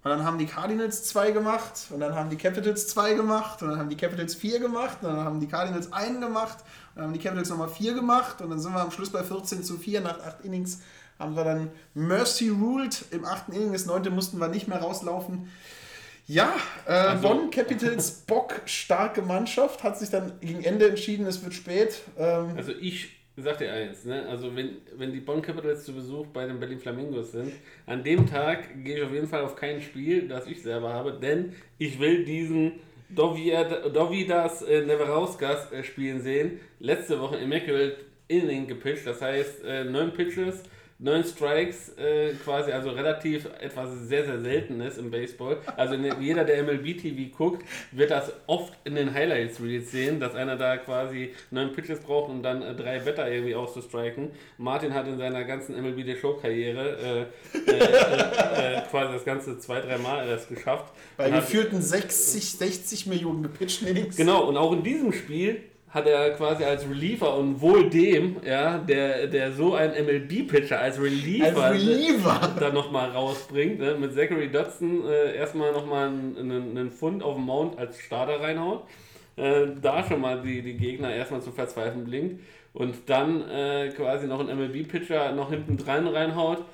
Und 0.05 0.11
dann 0.11 0.25
haben 0.25 0.39
die 0.39 0.47
Cardinals 0.47 1.05
zwei 1.05 1.33
gemacht. 1.33 1.87
Und 1.91 2.01
dann 2.01 2.15
haben 2.15 2.31
die 2.31 2.37
Capitals 2.37 2.87
zwei 2.89 3.15
gemacht. 3.15 3.63
Und 3.63 3.69
dann 3.71 3.79
haben 3.79 3.91
die 3.91 3.97
Capitals 3.97 4.35
vier 4.35 4.61
gemacht. 4.61 4.99
Und 5.03 5.09
dann 5.09 5.25
haben 5.25 5.41
die 5.41 5.49
Cardinals 5.49 5.93
einen 5.93 6.21
gemacht. 6.21 6.59
Und 6.95 6.97
dann 6.97 7.05
haben 7.07 7.13
die 7.13 7.19
Capitals 7.19 7.51
nochmal 7.51 7.69
vier 7.69 7.95
gemacht. 7.95 8.41
Und 8.41 8.51
dann 8.51 8.61
sind 8.61 8.73
wir 8.73 8.81
am 8.81 8.91
Schluss 8.93 9.11
bei 9.11 9.23
14 9.25 9.63
zu 9.65 9.77
4 9.77 10.01
nach 10.01 10.21
acht 10.25 10.45
Innings. 10.45 10.81
Haben 11.19 11.35
wir 11.35 11.43
dann 11.45 11.71
Mercy 11.95 12.49
ruled. 12.49 13.05
Im 13.11 13.25
achten 13.25 13.53
Inning, 13.53 13.73
das 13.73 13.87
neunte 13.87 14.11
mussten 14.11 14.39
wir 14.39 14.47
nicht 14.49 14.69
mehr 14.69 14.79
rauslaufen. 14.79 15.51
Ja, 16.27 16.53
äh, 16.87 16.93
Also- 16.93 17.23
Bonn 17.29 17.51
Capitals 17.51 18.11
Bock, 18.11 18.61
starke 18.67 19.23
Mannschaft, 19.23 19.83
hat 19.83 19.99
sich 19.99 20.11
dann 20.11 20.39
gegen 20.41 20.63
Ende 20.63 20.89
entschieden, 20.89 21.27
es 21.27 21.43
wird 21.43 21.55
spät. 21.55 22.03
Ähm, 22.19 22.53
Also 22.57 22.71
ich 22.73 23.18
sag 23.43 23.59
dir 23.59 23.73
eins, 23.73 24.05
ne? 24.05 24.27
also 24.29 24.55
wenn, 24.55 24.79
wenn 24.97 25.13
die 25.13 25.21
Bonn 25.21 25.43
Capitals 25.43 25.85
zu 25.85 25.93
Besuch 25.93 26.27
bei 26.29 26.47
den 26.47 26.59
Berlin 26.59 26.79
Flamingos 26.79 27.33
sind, 27.33 27.53
an 27.87 28.03
dem 28.03 28.27
Tag 28.27 28.85
gehe 28.85 28.99
ich 28.99 29.03
auf 29.03 29.13
jeden 29.13 29.29
Fall 29.29 29.43
auf 29.43 29.57
kein 29.57 29.81
Spiel, 29.81 30.29
das 30.29 30.47
ich 30.47 30.63
selber 30.63 30.93
habe, 30.93 31.13
denn 31.13 31.53
ich 31.79 31.99
will 32.01 32.25
diesen 32.25 32.73
Dovi- 33.15 33.89
Dovidas 33.91 34.63
äh, 34.63 34.85
Neverauskas 34.85 35.73
äh, 35.73 35.83
spielen 35.83 36.21
sehen. 36.21 36.61
Letzte 36.79 37.21
Woche 37.21 37.37
Immaculate 37.37 37.97
Inning 38.29 38.67
gepitcht, 38.67 39.07
das 39.07 39.23
heißt 39.23 39.65
äh, 39.65 39.85
neun 39.85 40.13
Pitches, 40.13 40.63
neun 40.99 41.23
Strikes 41.23 41.97
äh, 41.97 42.33
quasi, 42.45 42.73
also 42.73 42.91
relativ 42.91 43.47
etwas 43.61 43.91
sehr, 44.09 44.25
sehr 44.25 44.41
selten 44.41 44.81
ist 44.81 44.99
im 44.99 45.11
Baseball. 45.11 45.59
Also 45.77 45.95
in, 45.95 46.21
jeder, 46.21 46.45
der 46.45 46.63
MLB-TV 46.65 47.37
guckt, 47.37 47.65
wird 47.93 48.11
das 48.11 48.33
oft 48.47 48.73
in 48.85 48.97
den 48.97 49.15
Highlights 49.15 49.61
Reels 49.63 49.93
sehen, 49.93 50.19
dass 50.19 50.35
einer 50.35 50.57
da 50.57 50.77
quasi 50.77 51.33
neun 51.51 51.73
Pitches 51.73 52.01
braucht, 52.01 52.31
um 52.31 52.43
dann 52.43 52.63
äh, 52.63 52.75
drei 52.75 53.05
Wetter 53.05 53.31
irgendwie 53.31 53.55
auszustriken. 53.55 54.31
Martin 54.59 54.93
hat 54.93 55.07
in 55.07 55.19
seiner 55.19 55.45
ganzen 55.45 55.81
MLB 55.81 56.05
The 56.05 56.17
Show-Karriere 56.17 57.29
äh, 57.55 57.71
äh, 57.71 58.79
äh, 58.79 58.83
quasi 58.91 59.13
das 59.13 59.25
Ganze 59.25 59.59
zwei, 59.61 59.81
drei 59.81 59.99
Mal 59.99 60.27
erst 60.27 60.49
geschafft. 60.49 60.93
Bei 61.17 61.31
gefühlten 61.31 61.81
60, 61.81 62.59
60 62.59 63.07
Millionen 63.07 63.45
gepitchten 63.45 63.87
Innings. 63.87 64.17
Genau, 64.17 64.45
und 64.49 64.57
auch 64.57 64.73
in 64.73 64.83
diesem 64.83 65.13
Spiel 65.13 65.63
hat 65.91 66.07
er 66.07 66.31
quasi 66.33 66.65
als 66.65 66.89
Reliever 66.89 67.35
und 67.37 67.61
wohl 67.61 67.89
dem, 67.89 68.37
ja, 68.45 68.79
der, 68.79 69.27
der 69.27 69.53
so 69.53 69.75
einen 69.75 69.95
MLB-Pitcher 70.05 70.79
als 70.79 71.01
Reliever, 71.01 71.63
Als 71.63 71.75
Reliever. 71.75 72.55
dann 72.61 72.75
nochmal 72.75 73.11
rausbringt, 73.11 73.79
ne, 73.79 73.95
mit 73.95 74.15
Zachary 74.15 74.51
Dodson 74.51 75.07
äh, 75.07 75.35
erstmal 75.37 75.73
nochmal 75.73 76.09
einen, 76.09 76.37
einen, 76.37 76.77
einen 76.77 76.91
Pfund 76.91 77.23
auf 77.23 77.37
dem 77.37 77.45
Mount 77.47 77.79
als 77.79 77.99
Starter 78.01 78.41
reinhaut, 78.41 78.85
äh, 79.37 79.67
da 79.81 80.05
schon 80.05 80.21
mal 80.21 80.43
die, 80.43 80.61
die 80.61 80.77
Gegner 80.77 81.15
erstmal 81.15 81.41
zu 81.41 81.53
verzweifeln 81.53 82.05
blinkt 82.05 82.41
und 82.75 82.95
dann 83.09 83.49
äh, 83.49 83.89
quasi 83.97 84.27
noch 84.27 84.41
einen 84.41 84.59
MLB-Pitcher 84.59 85.33
noch 85.33 85.51
hinten 85.51 85.79
dran 85.79 86.07
reinhaut. 86.07 86.65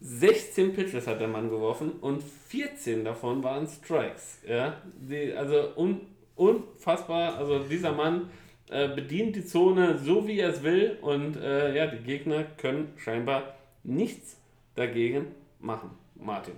16 0.00 0.74
Pitches 0.74 1.06
hat 1.06 1.20
der 1.20 1.28
Mann 1.28 1.48
geworfen 1.48 1.92
und 2.00 2.22
14 2.48 3.04
davon 3.04 3.42
waren 3.42 3.66
Strikes. 3.66 4.40
Ja? 4.46 4.74
Die, 4.96 5.32
also 5.32 5.68
un, 5.76 6.00
unfassbar. 6.34 7.36
Also 7.38 7.60
dieser 7.60 7.92
Mann 7.92 8.28
äh, 8.72 8.88
bedient 8.94 9.36
die 9.36 9.44
Zone 9.44 9.98
so, 10.04 10.26
wie 10.26 10.38
er 10.40 10.50
es 10.50 10.62
will 10.62 10.98
und 11.00 11.36
äh, 11.36 11.74
ja, 11.76 11.86
die 11.86 11.98
Gegner 12.02 12.44
können 12.44 12.92
scheinbar 12.96 13.54
nichts 13.84 14.36
dagegen 14.74 15.26
machen. 15.60 15.90
Martin. 16.16 16.54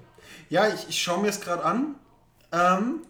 Ja, 0.51 0.69
ich, 0.69 0.89
ich 0.89 0.99
schaue 1.03 1.23
mir 1.23 1.29
es 1.29 1.41
gerade 1.41 1.65
an. 1.65 1.95
Ähm, 2.53 3.01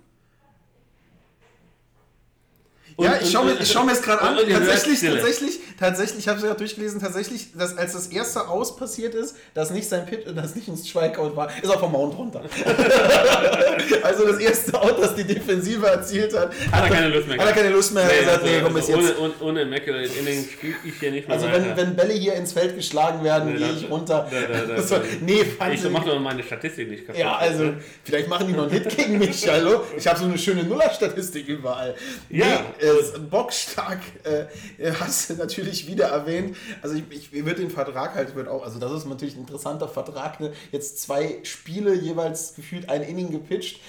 Und- 2.96 3.04
ja, 3.06 3.16
ich 3.20 3.30
schaue 3.30 3.46
mir, 3.46 3.64
schau 3.64 3.88
es 3.88 4.02
gerade 4.02 4.22
an. 4.22 4.38
und- 4.38 4.44
und 4.44 4.50
Tatsächlich, 4.50 5.00
tatsächlich, 5.00 5.60
tatsächlich, 5.78 6.18
ich 6.20 6.28
habe 6.28 6.38
es 6.38 6.44
ja 6.44 6.54
durchgelesen, 6.54 7.00
tatsächlich, 7.00 7.48
dass 7.56 7.76
als 7.76 7.92
das 7.92 8.06
erste 8.08 8.48
Aus 8.48 8.76
passiert 8.76 9.14
ist, 9.14 9.36
dass 9.54 9.70
nicht 9.70 9.88
sein 9.88 10.06
Pit, 10.06 10.24
dass 10.36 10.54
nicht 10.54 10.68
ein 10.68 10.76
Strikeout 10.76 11.34
war, 11.36 11.48
ist 11.62 11.70
er 11.72 11.78
vom 11.78 11.92
Mount 11.92 12.16
runter. 12.16 12.42
also 14.02 14.26
das 14.26 14.38
erste 14.38 14.80
Out, 14.80 14.96
das 15.02 15.14
die 15.14 15.24
Defensive 15.24 15.86
erzielt 15.86 16.36
hat, 16.36 16.50
Hat 16.72 16.84
er 16.84 16.90
keine 16.90 17.08
Lust 17.08 17.28
mehr 17.28 17.38
Hat 17.38 17.46
er 17.48 17.52
keine 17.52 17.68
Lust 17.70 17.94
mehr. 17.94 18.04
Nee, 18.06 18.12
er 18.20 18.24
sagt, 18.24 18.42
also, 18.42 18.46
nee, 18.54 18.60
komm, 18.62 18.76
also 18.76 18.78
ist 18.78 18.88
jetzt. 18.88 19.18
ohne, 19.18 19.32
ohne, 19.40 19.50
ohne 19.50 19.62
Immaculate 19.62 20.10
Inning 20.20 20.44
spiele 20.44 20.74
ich 20.84 20.94
hier 21.00 21.10
nicht 21.10 21.28
mehr 21.28 21.36
Also 21.36 21.48
weiter. 21.48 21.64
wenn, 21.64 21.76
wenn 21.76 21.96
Bälle 21.96 22.14
hier 22.14 22.34
ins 22.34 22.52
Feld 22.52 22.76
geschlagen 22.76 23.22
werden, 23.24 23.52
Nee, 23.52 23.58
gehe 23.58 23.72
ich 23.72 23.90
runter. 23.90 24.28
da- 24.30 24.40
da- 24.66 24.74
da- 24.76 24.82
so, 24.82 24.96
nee, 25.20 25.42
ich 25.42 25.54
fand 25.54 25.92
mach 25.92 26.04
doch 26.04 26.18
meine 26.20 26.42
Statistik 26.42 26.88
nicht 26.90 27.06
kaputt. 27.06 27.20
Ja, 27.20 27.36
also 27.36 27.74
vielleicht 28.02 28.28
machen 28.28 28.46
die 28.48 28.52
noch 28.54 28.64
einen 28.70 28.72
Hit 28.72 28.96
gegen 28.96 29.18
mich, 29.18 29.46
hallo. 29.50 29.82
Ich 29.96 30.06
habe 30.06 30.18
so 30.18 30.24
eine 30.24 30.38
schöne 30.38 30.64
Nuller-Statistik 30.64 31.48
überall. 31.48 31.94
Ja. 32.30 32.44
Nee, 32.80 32.86
äh, 32.86 33.18
bockstark 33.30 34.00
äh, 34.24 34.92
hast 35.00 35.30
du 35.30 35.34
natürlich 35.34 35.63
wieder 35.86 36.06
erwähnt. 36.06 36.56
Also 36.82 36.96
ich, 36.96 37.04
ich 37.10 37.32
würde 37.32 37.60
den 37.60 37.70
Vertrag 37.70 38.14
halt, 38.14 38.34
wird 38.34 38.48
auch, 38.48 38.64
also 38.64 38.78
das 38.78 38.92
ist 38.92 39.06
natürlich 39.06 39.34
ein 39.34 39.40
interessanter 39.40 39.88
Vertrag. 39.88 40.40
Ne? 40.40 40.52
Jetzt 40.72 41.00
zwei 41.00 41.38
Spiele, 41.42 41.94
jeweils 41.94 42.54
gefühlt 42.54 42.88
ein 42.88 43.02
Inning 43.02 43.30
gepitcht, 43.30 43.80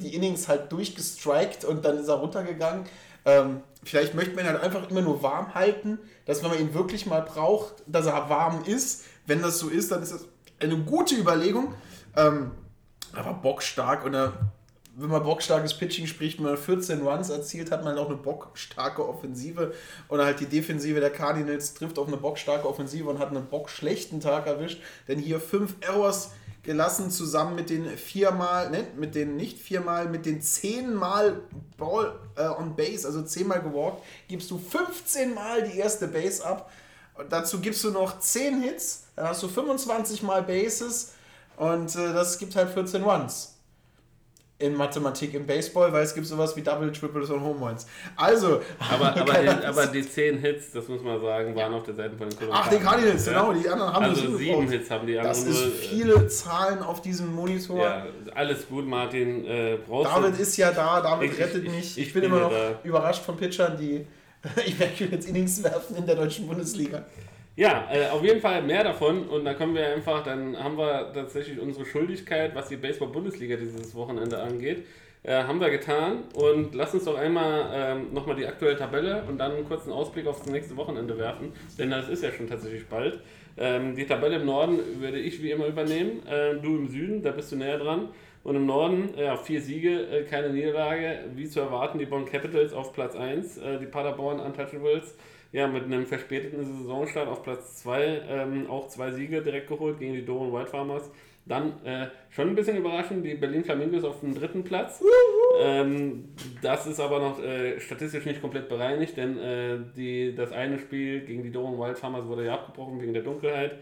die 0.00 0.14
Innings 0.14 0.48
halt 0.48 0.70
durchgestrikt 0.72 1.64
und 1.64 1.84
dann 1.84 1.98
ist 1.98 2.08
er 2.08 2.14
runtergegangen. 2.14 2.84
Ähm, 3.24 3.62
vielleicht 3.84 4.14
möchte 4.14 4.34
man 4.34 4.44
ihn 4.44 4.50
halt 4.50 4.62
einfach 4.62 4.90
immer 4.90 5.02
nur 5.02 5.22
warm 5.22 5.54
halten, 5.54 5.98
dass 6.26 6.42
wenn 6.42 6.50
man 6.50 6.60
ihn 6.60 6.74
wirklich 6.74 7.06
mal 7.06 7.22
braucht, 7.22 7.82
dass 7.86 8.06
er 8.06 8.28
warm 8.28 8.64
ist. 8.64 9.04
Wenn 9.26 9.42
das 9.42 9.58
so 9.58 9.68
ist, 9.68 9.92
dann 9.92 10.02
ist 10.02 10.12
das 10.12 10.24
eine 10.60 10.76
gute 10.78 11.14
Überlegung. 11.14 11.74
Ähm, 12.16 12.52
aber 13.14 13.34
bockstark 13.34 14.04
und 14.04 14.14
er, 14.14 14.32
wenn 14.94 15.08
man 15.08 15.22
bockstarkes 15.22 15.74
Pitching 15.74 16.06
spricht, 16.06 16.38
wenn 16.38 16.46
man 16.46 16.56
14 16.56 17.06
Runs 17.06 17.30
erzielt, 17.30 17.70
hat 17.70 17.84
man 17.84 17.96
auch 17.96 18.08
eine 18.08 18.16
bockstarke 18.16 19.06
Offensive. 19.06 19.72
Und 20.08 20.20
halt 20.20 20.40
die 20.40 20.46
Defensive 20.46 21.00
der 21.00 21.10
Cardinals 21.10 21.74
trifft 21.74 21.98
auf 21.98 22.08
eine 22.08 22.18
bockstarke 22.18 22.68
Offensive 22.68 23.08
und 23.08 23.18
hat 23.18 23.28
einen 23.30 23.46
bockschlechten 23.46 24.20
Tag 24.20 24.46
erwischt, 24.46 24.80
denn 25.08 25.18
hier 25.18 25.40
fünf 25.40 25.76
Errors 25.80 26.32
gelassen 26.62 27.10
zusammen 27.10 27.56
mit 27.56 27.70
den 27.70 27.86
viermal, 27.96 28.70
ne, 28.70 28.86
mit 28.96 29.14
den 29.14 29.36
nicht 29.36 29.58
viermal, 29.58 30.08
mit 30.08 30.26
den 30.26 30.42
zehnmal 30.42 31.40
Ball 31.76 32.14
äh, 32.36 32.46
on 32.46 32.76
Base, 32.76 33.06
also 33.06 33.22
zehnmal 33.22 33.62
gewalkt, 33.62 34.02
gibst 34.28 34.50
du 34.50 34.58
15 34.58 35.34
Mal 35.34 35.68
die 35.68 35.78
erste 35.78 36.06
Base 36.06 36.44
ab. 36.44 36.70
Und 37.14 37.32
dazu 37.32 37.60
gibst 37.60 37.82
du 37.82 37.90
noch 37.90 38.20
10 38.20 38.62
Hits, 38.62 39.04
dann 39.16 39.28
hast 39.28 39.42
du 39.42 39.48
25 39.48 40.22
Mal 40.22 40.42
Bases 40.42 41.14
und 41.56 41.96
äh, 41.96 42.12
das 42.12 42.38
gibt 42.38 42.54
halt 42.54 42.70
14 42.70 43.02
Runs 43.02 43.51
in 44.62 44.74
Mathematik 44.76 45.34
im 45.34 45.46
Baseball, 45.46 45.92
weil 45.92 46.02
es 46.04 46.14
gibt 46.14 46.26
sowas 46.26 46.54
wie 46.56 46.62
Double, 46.62 46.90
Triples 46.92 47.28
und 47.30 47.42
Home 47.42 47.58
Runs. 47.68 47.86
Also, 48.16 48.60
Aber, 48.92 49.16
aber, 49.20 49.32
die, 49.34 49.48
aber 49.66 49.86
die 49.86 50.08
10 50.08 50.38
Hits, 50.38 50.72
das 50.72 50.88
muss 50.88 51.02
man 51.02 51.20
sagen, 51.20 51.54
waren 51.56 51.74
auf 51.74 51.82
der 51.82 51.94
Seite 51.94 52.16
von 52.16 52.28
den 52.28 52.38
Cologne 52.38 52.58
Ach, 52.58 52.68
die 52.68 52.76
Cardinals, 52.78 53.26
Ja. 53.26 53.32
genau, 53.32 53.52
die 53.52 53.68
anderen 53.68 53.92
haben 53.92 54.04
Also 54.04 54.28
das 54.28 54.38
sieben. 54.38 54.68
Hits 54.70 54.90
haben 54.90 55.06
die 55.06 55.18
anderen 55.18 55.36
Das 55.36 55.44
ist 55.44 55.62
äh, 55.66 55.70
viele 55.70 56.28
Zahlen 56.28 56.78
auf 56.82 57.02
diesem 57.02 57.34
Monitor. 57.34 57.82
Ja, 57.82 58.06
alles 58.34 58.68
gut, 58.68 58.86
Martin. 58.86 59.44
Äh, 59.44 59.78
David 59.88 60.38
ist 60.40 60.56
ja 60.56 60.70
da, 60.72 61.00
David 61.00 61.32
Ich- 61.32 61.38
rettet 61.38 61.64
ich- 61.64 61.70
mich. 61.70 61.98
ich 61.98 62.06
Ich, 62.06 62.12
bin, 62.14 62.22
bin 62.22 62.30
immer 62.30 62.40
noch 62.40 62.50
da. 62.52 62.78
überrascht 62.84 63.22
von 63.24 63.36
Pitchern, 63.36 63.76
die 63.76 64.06
Immaculate 64.66 65.28
Innings 65.28 65.62
werfen 65.62 65.96
in 65.96 66.06
der 66.06 66.16
deutschen 66.16 66.46
Bundesliga. 66.46 67.04
Ja, 67.54 67.86
äh, 67.92 68.08
auf 68.08 68.24
jeden 68.24 68.40
Fall 68.40 68.62
mehr 68.62 68.82
davon 68.82 69.28
und 69.28 69.44
da 69.44 69.52
kommen 69.52 69.74
wir 69.74 69.86
einfach, 69.86 70.24
dann 70.24 70.56
haben 70.56 70.78
wir 70.78 71.12
tatsächlich 71.12 71.60
unsere 71.60 71.84
Schuldigkeit, 71.84 72.54
was 72.54 72.68
die 72.68 72.76
Baseball-Bundesliga 72.76 73.56
dieses 73.56 73.94
Wochenende 73.94 74.38
angeht, 74.40 74.86
äh, 75.22 75.42
haben 75.42 75.60
wir 75.60 75.68
getan 75.68 76.24
und 76.34 76.74
lass 76.74 76.94
uns 76.94 77.04
doch 77.04 77.18
einmal 77.18 77.70
ähm, 77.74 78.14
nochmal 78.14 78.36
die 78.36 78.46
aktuelle 78.46 78.78
Tabelle 78.78 79.24
und 79.28 79.36
dann 79.36 79.52
einen 79.52 79.68
kurzen 79.68 79.92
Ausblick 79.92 80.26
aufs 80.26 80.46
nächste 80.46 80.78
Wochenende 80.78 81.18
werfen, 81.18 81.52
denn 81.78 81.90
das 81.90 82.08
ist 82.08 82.22
ja 82.22 82.32
schon 82.32 82.48
tatsächlich 82.48 82.86
bald. 82.86 83.20
Ähm, 83.58 83.94
die 83.94 84.06
Tabelle 84.06 84.36
im 84.36 84.46
Norden 84.46 84.78
würde 85.00 85.18
ich 85.18 85.42
wie 85.42 85.50
immer 85.50 85.66
übernehmen, 85.66 86.26
äh, 86.26 86.54
du 86.54 86.78
im 86.78 86.88
Süden, 86.88 87.22
da 87.22 87.32
bist 87.32 87.52
du 87.52 87.56
näher 87.56 87.78
dran. 87.78 88.08
Und 88.44 88.56
im 88.56 88.66
Norden, 88.66 89.10
ja, 89.16 89.36
vier 89.36 89.60
Siege, 89.60 90.08
äh, 90.08 90.24
keine 90.24 90.50
Niederlage. 90.50 91.20
Wie 91.36 91.48
zu 91.48 91.60
erwarten, 91.60 92.00
die 92.00 92.06
Bonn 92.06 92.24
Capitals 92.24 92.72
auf 92.72 92.92
Platz 92.92 93.14
1, 93.14 93.58
äh, 93.58 93.78
die 93.78 93.86
Paderborn 93.86 94.40
Untouchables 94.40 95.16
ja, 95.52 95.68
mit 95.68 95.84
einem 95.84 96.06
verspäteten 96.06 96.64
Saisonstart 96.64 97.28
auf 97.28 97.42
Platz 97.42 97.76
2 97.82 98.22
ähm, 98.28 98.70
auch 98.70 98.88
zwei 98.88 99.12
Siege 99.12 99.42
direkt 99.42 99.68
geholt 99.68 99.98
gegen 99.98 100.14
die 100.14 100.24
Doren 100.24 100.52
White 100.52 100.70
Farmers. 100.70 101.10
Dann 101.44 101.84
äh, 101.84 102.06
schon 102.30 102.48
ein 102.48 102.54
bisschen 102.54 102.76
überraschend, 102.76 103.26
die 103.26 103.34
Berlin 103.34 103.64
Flamingos 103.64 104.04
auf 104.04 104.20
dem 104.20 104.34
dritten 104.34 104.62
Platz. 104.62 105.02
Ähm, 105.60 106.28
das 106.62 106.86
ist 106.86 107.00
aber 107.00 107.18
noch 107.18 107.42
äh, 107.42 107.80
statistisch 107.80 108.24
nicht 108.24 108.40
komplett 108.40 108.68
bereinigt, 108.68 109.16
denn 109.16 109.38
äh, 109.38 109.78
die, 109.96 110.34
das 110.34 110.52
eine 110.52 110.78
Spiel 110.78 111.20
gegen 111.26 111.42
die 111.42 111.50
Doren 111.50 111.78
Wild 111.78 111.98
Farmers 111.98 112.26
wurde 112.26 112.46
ja 112.46 112.54
abgebrochen 112.54 113.02
wegen 113.02 113.12
der 113.12 113.22
Dunkelheit. 113.22 113.78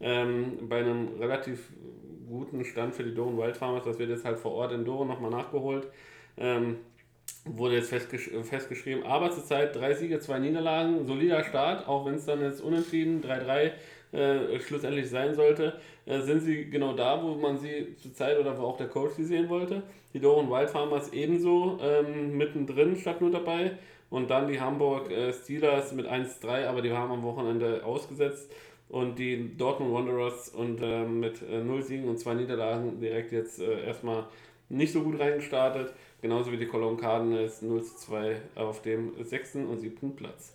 Ähm, 0.00 0.58
bei 0.68 0.80
einem 0.80 1.16
relativ 1.18 1.70
guten 2.28 2.64
Stand 2.64 2.94
für 2.94 3.04
die 3.04 3.14
Doren 3.14 3.38
Wild 3.38 3.56
Farmers, 3.56 3.84
das 3.84 3.98
wird 3.98 4.10
jetzt 4.10 4.24
halt 4.24 4.38
vor 4.38 4.52
Ort 4.52 4.72
in 4.72 4.84
Doren 4.84 5.08
nochmal 5.08 5.30
nachgeholt. 5.30 5.86
Ähm, 6.36 6.78
wurde 7.44 7.76
jetzt 7.76 7.90
festgesch 7.90 8.30
festgeschrieben. 8.42 9.04
Aber 9.04 9.30
zurzeit 9.30 9.76
drei 9.76 9.94
Siege, 9.94 10.18
zwei 10.20 10.38
Niederlagen, 10.38 11.06
solider 11.06 11.44
Start, 11.44 11.86
auch 11.86 12.06
wenn 12.06 12.14
es 12.14 12.24
dann 12.24 12.42
jetzt 12.42 12.60
unentschieden 12.60 13.22
3-3 13.22 13.72
äh, 14.12 14.60
schlussendlich 14.60 15.10
sein 15.10 15.34
sollte, 15.34 15.78
äh, 16.06 16.20
sind 16.20 16.40
sie 16.40 16.70
genau 16.70 16.94
da, 16.94 17.22
wo 17.22 17.34
man 17.34 17.58
sie 17.58 17.96
zurzeit 17.96 18.38
oder 18.38 18.56
wo 18.58 18.62
auch 18.62 18.76
der 18.76 18.88
Coach 18.88 19.14
sie 19.14 19.24
sehen 19.24 19.48
wollte. 19.48 19.82
Die 20.12 20.20
Doren 20.20 20.48
Wild 20.48 20.70
Farmers 20.70 21.12
ebenso 21.12 21.78
ähm, 21.82 22.36
mittendrin 22.36 22.96
statt 22.96 23.20
nur 23.20 23.30
dabei. 23.30 23.72
Und 24.10 24.30
dann 24.30 24.46
die 24.46 24.60
Hamburg 24.60 25.10
äh, 25.10 25.32
Steelers 25.32 25.92
mit 25.92 26.06
1-3, 26.06 26.66
aber 26.66 26.82
die 26.82 26.92
haben 26.92 27.10
am 27.10 27.22
Wochenende 27.24 27.84
ausgesetzt. 27.84 28.52
Und 28.88 29.18
die 29.18 29.56
Dortmund 29.56 29.92
Wanderers 29.92 30.50
und 30.50 30.80
äh, 30.80 31.04
mit 31.04 31.42
äh, 31.42 31.64
0 31.64 31.82
Siegen 31.82 32.08
und 32.08 32.18
2 32.18 32.34
Niederlagen 32.34 33.00
direkt 33.00 33.32
jetzt 33.32 33.58
äh, 33.58 33.84
erstmal 33.84 34.26
nicht 34.68 34.92
so 34.92 35.02
gut 35.02 35.18
reingestartet. 35.18 35.92
Genauso 36.24 36.50
wie 36.50 36.56
die 36.56 36.64
Cologne 36.64 36.96
Cardinals 36.96 37.60
0 37.60 37.84
zu 37.84 37.96
2 37.96 38.40
auf 38.54 38.80
dem 38.80 39.12
sechsten 39.22 39.66
und 39.66 39.80
siebten 39.80 40.16
Platz. 40.16 40.54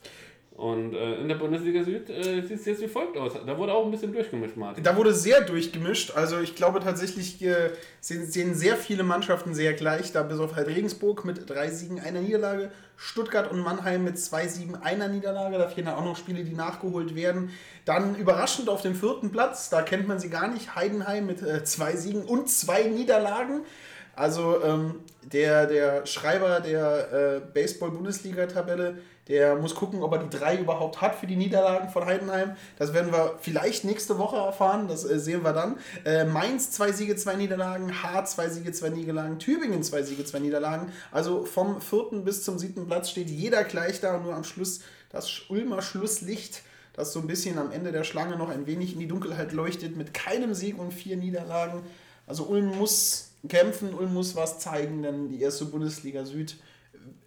Und 0.53 0.95
äh, 0.95 1.21
in 1.21 1.27
der 1.27 1.35
Bundesliga 1.35 1.83
Süd 1.83 2.09
äh, 2.09 2.41
sieht 2.41 2.59
es 2.59 2.65
jetzt 2.65 2.81
wie 2.81 2.87
folgt 2.87 3.15
aus. 3.15 3.33
Da 3.45 3.55
wurde 3.55 3.73
auch 3.73 3.85
ein 3.85 3.91
bisschen 3.91 4.11
durchgemischt, 4.11 4.57
Martin. 4.57 4.83
Da 4.83 4.97
wurde 4.97 5.13
sehr 5.13 5.41
durchgemischt. 5.41 6.15
Also 6.15 6.39
ich 6.39 6.55
glaube 6.55 6.79
tatsächlich 6.79 7.39
äh, 7.43 7.69
sehen, 7.99 8.25
sehen 8.25 8.55
sehr 8.55 8.77
viele 8.77 9.03
Mannschaften 9.03 9.53
sehr 9.53 9.73
gleich. 9.73 10.11
Da 10.11 10.23
bis 10.23 10.39
auf 10.39 10.55
halt 10.55 10.69
Regensburg 10.69 11.23
mit 11.23 11.47
drei 11.47 11.69
Siegen, 11.69 11.99
einer 11.99 12.21
Niederlage. 12.21 12.71
Stuttgart 12.97 13.51
und 13.51 13.59
Mannheim 13.59 14.03
mit 14.03 14.17
zwei 14.17 14.47
Siegen, 14.47 14.75
einer 14.75 15.07
Niederlage. 15.07 15.59
Da 15.59 15.67
fehlen 15.67 15.87
auch 15.87 16.03
noch 16.03 16.17
Spiele, 16.17 16.43
die 16.43 16.55
nachgeholt 16.55 17.13
werden. 17.13 17.51
Dann 17.85 18.15
überraschend 18.15 18.69
auf 18.69 18.81
dem 18.81 18.95
vierten 18.95 19.31
Platz, 19.31 19.69
da 19.69 19.83
kennt 19.83 20.07
man 20.07 20.19
sie 20.19 20.31
gar 20.31 20.47
nicht. 20.47 20.75
Heidenheim 20.75 21.27
mit 21.27 21.43
äh, 21.43 21.63
zwei 21.63 21.95
Siegen 21.95 22.23
und 22.23 22.49
zwei 22.49 22.85
Niederlagen. 22.85 23.61
Also 24.19 24.61
ähm, 24.65 24.95
der, 25.31 25.65
der 25.65 26.05
Schreiber 26.05 26.59
der 26.59 27.13
äh, 27.13 27.39
Baseball-Bundesliga-Tabelle, 27.53 28.97
der 29.29 29.55
muss 29.55 29.75
gucken, 29.75 30.03
ob 30.03 30.11
er 30.11 30.19
die 30.19 30.37
drei 30.37 30.57
überhaupt 30.57 30.99
hat 30.99 31.15
für 31.15 31.25
die 31.25 31.37
Niederlagen 31.37 31.87
von 31.87 32.05
Heidenheim. 32.05 32.57
Das 32.77 32.93
werden 32.93 33.13
wir 33.13 33.35
vielleicht 33.39 33.85
nächste 33.85 34.17
Woche 34.17 34.35
erfahren, 34.35 34.89
das 34.89 35.09
äh, 35.09 35.19
sehen 35.19 35.45
wir 35.45 35.53
dann. 35.53 35.77
Äh, 36.03 36.25
Mainz 36.25 36.71
zwei 36.71 36.91
Siege, 36.91 37.15
zwei 37.15 37.35
Niederlagen, 37.35 38.03
H 38.03 38.25
zwei 38.25 38.49
Siege, 38.49 38.73
zwei 38.73 38.89
Niederlagen, 38.89 39.39
Tübingen 39.39 39.83
zwei 39.83 40.03
Siege, 40.03 40.25
zwei 40.25 40.39
Niederlagen. 40.39 40.91
Also 41.13 41.45
vom 41.45 41.79
vierten 41.79 42.25
bis 42.25 42.43
zum 42.43 42.59
siebten 42.59 42.87
Platz 42.87 43.09
steht 43.09 43.29
jeder 43.29 43.63
gleich 43.63 44.01
da 44.01 44.17
und 44.17 44.23
nur 44.23 44.35
am 44.35 44.43
Schluss 44.43 44.81
das 45.11 45.29
Ulmer 45.47 45.81
Schlusslicht 45.81 46.63
das 46.91 47.13
so 47.13 47.21
ein 47.21 47.27
bisschen 47.27 47.57
am 47.57 47.71
Ende 47.71 47.93
der 47.93 48.03
Schlange 48.03 48.35
noch 48.35 48.49
ein 48.49 48.67
wenig 48.67 48.91
in 48.91 48.99
die 48.99 49.07
Dunkelheit 49.07 49.53
leuchtet, 49.53 49.95
mit 49.95 50.13
keinem 50.13 50.53
Sieg 50.53 50.77
und 50.77 50.91
vier 50.91 51.15
Niederlagen. 51.15 51.83
Also 52.27 52.43
Ulm 52.43 52.77
muss 52.77 53.28
kämpfen, 53.47 53.93
Ulm 53.93 54.13
muss 54.13 54.35
was 54.35 54.59
zeigen, 54.59 55.03
denn 55.03 55.29
die 55.29 55.41
erste 55.41 55.65
Bundesliga 55.65 56.25
Süd 56.25 56.57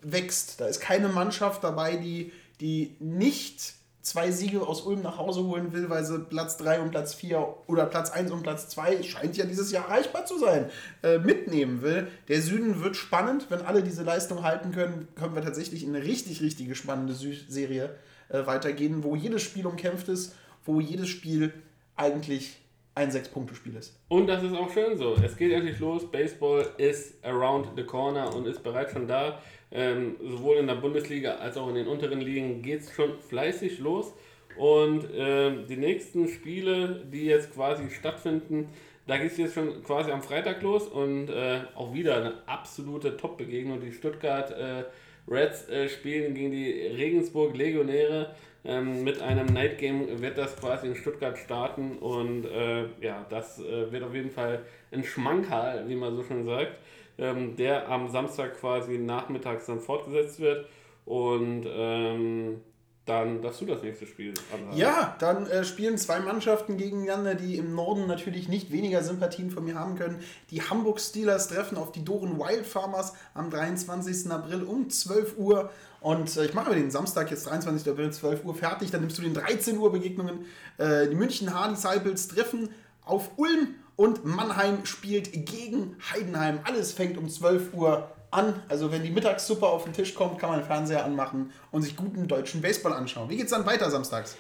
wächst. 0.03 0.61
Da 0.61 0.67
ist 0.67 0.81
keine 0.81 1.09
Mannschaft 1.09 1.65
dabei, 1.65 1.97
die, 1.97 2.33
die 2.61 2.97
nicht 3.01 3.75
zwei 4.03 4.33
Siege 4.33 4.67
aus 4.67 4.83
Ulm 4.83 5.03
nach 5.03 5.17
Hause 5.17 5.45
holen 5.45 5.73
will, 5.73 5.89
weil 5.89 6.05
sie 6.05 6.19
Platz 6.19 6.57
3 6.57 6.81
und 6.81 6.91
Platz 6.91 7.15
4 7.15 7.57
oder 7.69 7.87
Platz 7.87 8.11
1 8.11 8.33
und 8.33 8.43
Platz 8.43 8.69
2, 8.69 9.03
scheint 9.05 9.37
ja 9.37 9.47
dieses 9.47 9.71
Jahr 9.71 9.85
erreichbar 9.87 10.27
zu 10.27 10.39
sein, 10.39 10.69
äh, 11.03 11.19
mitnehmen 11.19 11.83
will. 11.83 12.09
Der 12.29 12.43
Süden 12.43 12.83
wird 12.83 12.97
spannend. 12.97 13.47
Wenn 13.49 13.63
alle 13.63 13.83
diese 13.83 14.03
Leistung 14.03 14.43
halten 14.43 14.73
können, 14.73 15.09
können 15.15 15.35
wir 15.35 15.43
tatsächlich 15.43 15.85
in 15.85 15.95
eine 15.95 16.05
richtig, 16.05 16.43
richtige 16.43 16.75
spannende 16.75 17.15
Sü 17.15 17.33
Serie 17.49 17.95
äh, 18.29 18.45
weitergehen, 18.45 19.05
wo 19.05 19.15
jedes 19.15 19.43
Spiel 19.43 19.67
umkämpft 19.67 20.09
ist, 20.09 20.35
wo 20.65 20.81
jedes 20.81 21.09
Spiel 21.09 21.55
eigentlich 21.97 22.62
ein 22.95 23.11
Sechs-Punkte-Spiel 23.11 23.77
ist. 23.77 23.99
Und 24.09 24.27
das 24.27 24.43
ist 24.43 24.55
auch 24.55 24.71
schön 24.71 24.97
so. 24.97 25.15
Es 25.15 25.37
geht 25.37 25.53
endlich 25.53 25.79
los. 25.79 26.11
Baseball 26.11 26.67
ist 26.77 27.25
around 27.25 27.69
the 27.77 27.85
corner 27.85 28.35
und 28.35 28.47
ist 28.47 28.63
bereits 28.63 28.93
schon 28.93 29.09
da. 29.09 29.41
Ähm, 29.71 30.17
sowohl 30.21 30.57
in 30.57 30.67
der 30.67 30.75
Bundesliga 30.75 31.37
als 31.37 31.57
auch 31.57 31.69
in 31.69 31.77
den 31.77 31.87
unteren 31.87 32.21
Ligen 32.21 32.61
geht 32.61 32.81
es 32.81 32.93
schon 32.93 33.19
fleißig 33.19 33.79
los. 33.79 34.13
Und 34.59 35.09
ähm, 35.15 35.65
die 35.67 35.79
nächsten 35.79 36.29
Spiele, 36.29 37.07
die 37.11 37.25
jetzt 37.25 37.55
quasi 37.55 37.89
stattfinden, 37.91 38.69
da 39.07 39.17
geht 39.17 39.33
es 39.33 39.39
jetzt 39.39 39.55
schon 39.55 39.83
quasi 39.83 40.11
am 40.11 40.23
Freitag 40.23 40.63
los 40.63 40.87
und 40.87 41.29
äh, 41.29 41.61
auch 41.75 41.95
wieder 41.95 42.17
eine 42.17 42.35
absolute 42.47 43.17
Top-Begegnung. 43.17 43.81
Die 43.81 43.93
Stuttgart 43.93 44.51
äh, 44.51 44.85
Reds 45.29 45.69
äh, 45.69 45.89
spielen 45.89 46.35
gegen 46.35 46.51
die 46.51 46.73
Regensburg 46.73 47.57
Legionäre. 47.57 48.35
Ähm, 48.65 49.03
mit 49.03 49.21
einem 49.21 49.47
Night 49.47 49.79
Game 49.79 50.21
wird 50.21 50.39
das 50.39 50.57
quasi 50.57 50.87
in 50.87 50.95
Stuttgart 50.95 51.37
starten 51.37 51.99
und 51.99 52.45
äh, 52.45 52.85
ja, 53.01 53.27
das 53.29 53.59
äh, 53.59 53.91
wird 53.91 54.05
auf 54.05 54.15
jeden 54.15 54.31
Fall 54.31 54.65
ein 54.93 55.03
Schmankerl, 55.03 55.89
wie 55.89 55.97
man 55.97 56.15
so 56.15 56.23
schön 56.23 56.45
sagt, 56.45 56.79
ähm, 57.19 57.57
der 57.57 57.89
am 57.89 58.09
Samstag 58.09 58.61
quasi 58.61 58.99
nachmittags 58.99 59.67
dann 59.67 59.81
fortgesetzt 59.81 60.39
wird 60.39 60.69
und 61.07 61.67
ähm, 61.69 62.61
dann 63.05 63.43
darfst 63.43 63.61
du 63.61 63.67
das 63.67 63.83
nächste 63.83 64.07
Spiel 64.07 64.33
anhalten. 64.53 64.77
Ja, 64.77 65.17
dann 65.19 65.47
äh, 65.47 65.65
spielen 65.65 65.99
zwei 65.99 66.21
Mannschaften 66.21 66.77
gegeneinander, 66.77 67.35
die 67.35 67.57
im 67.57 67.75
Norden 67.75 68.07
natürlich 68.07 68.49
nicht 68.49 68.71
weniger 68.71 69.03
Sympathien 69.03 69.51
von 69.51 69.65
mir 69.65 69.75
haben 69.75 69.97
können. 69.97 70.21
Die 70.51 70.63
Hamburg 70.63 71.01
Steelers 71.01 71.49
treffen 71.49 71.77
auf 71.79 71.91
die 71.91 72.05
Doren 72.05 72.39
Wild 72.39 72.65
Farmers 72.65 73.15
am 73.35 73.51
23. 73.51 74.31
April 74.31 74.63
um 74.63 74.89
12 74.89 75.37
Uhr. 75.37 75.71
Und 76.01 76.37
äh, 76.37 76.45
ich 76.45 76.55
mache 76.55 76.75
den 76.75 76.93
Samstag 76.93 77.33
jetzt 77.33 77.47
23. 77.49 77.91
April 77.91 78.13
12 78.13 78.45
Uhr 78.45 78.55
fertig. 78.55 78.93
Dann 78.93 79.01
nimmst 79.01 79.19
du 79.19 79.23
den 79.23 79.35
13 79.35 79.79
Uhr 79.79 79.91
Begegnungen. 79.91 80.47
Äh, 80.79 81.09
die 81.09 81.17
München 81.17 81.53
Hard 81.53 81.77
Disciples 81.77 82.29
treffen 82.29 82.69
auf 83.05 83.31
Ulm 83.37 83.75
und 83.97 84.25
Mannheim 84.25 84.87
spielt 84.87 85.33
gegen 85.33 85.97
Heidenheim. 86.13 86.61
Alles 86.63 86.93
fängt 86.93 87.19
um 87.19 87.29
12 87.29 87.75
Uhr 87.75 88.09
an. 88.33 88.61
Also 88.69 88.91
wenn 88.91 89.03
die 89.03 89.11
Mittagssuppe 89.11 89.67
auf 89.67 89.85
den 89.85 89.93
Tisch 89.93 90.15
kommt, 90.15 90.39
kann 90.39 90.51
man 90.51 90.61
den 90.61 90.67
Fernseher 90.67 91.05
anmachen 91.05 91.53
und 91.71 91.83
sich 91.83 91.97
guten 91.97 92.27
deutschen 92.27 92.61
Baseball 92.61 92.93
anschauen. 92.93 93.29
Wie 93.29 93.37
geht's 93.37 93.51
dann 93.51 93.67
weiter 93.67 93.91
samstags? 93.91 94.37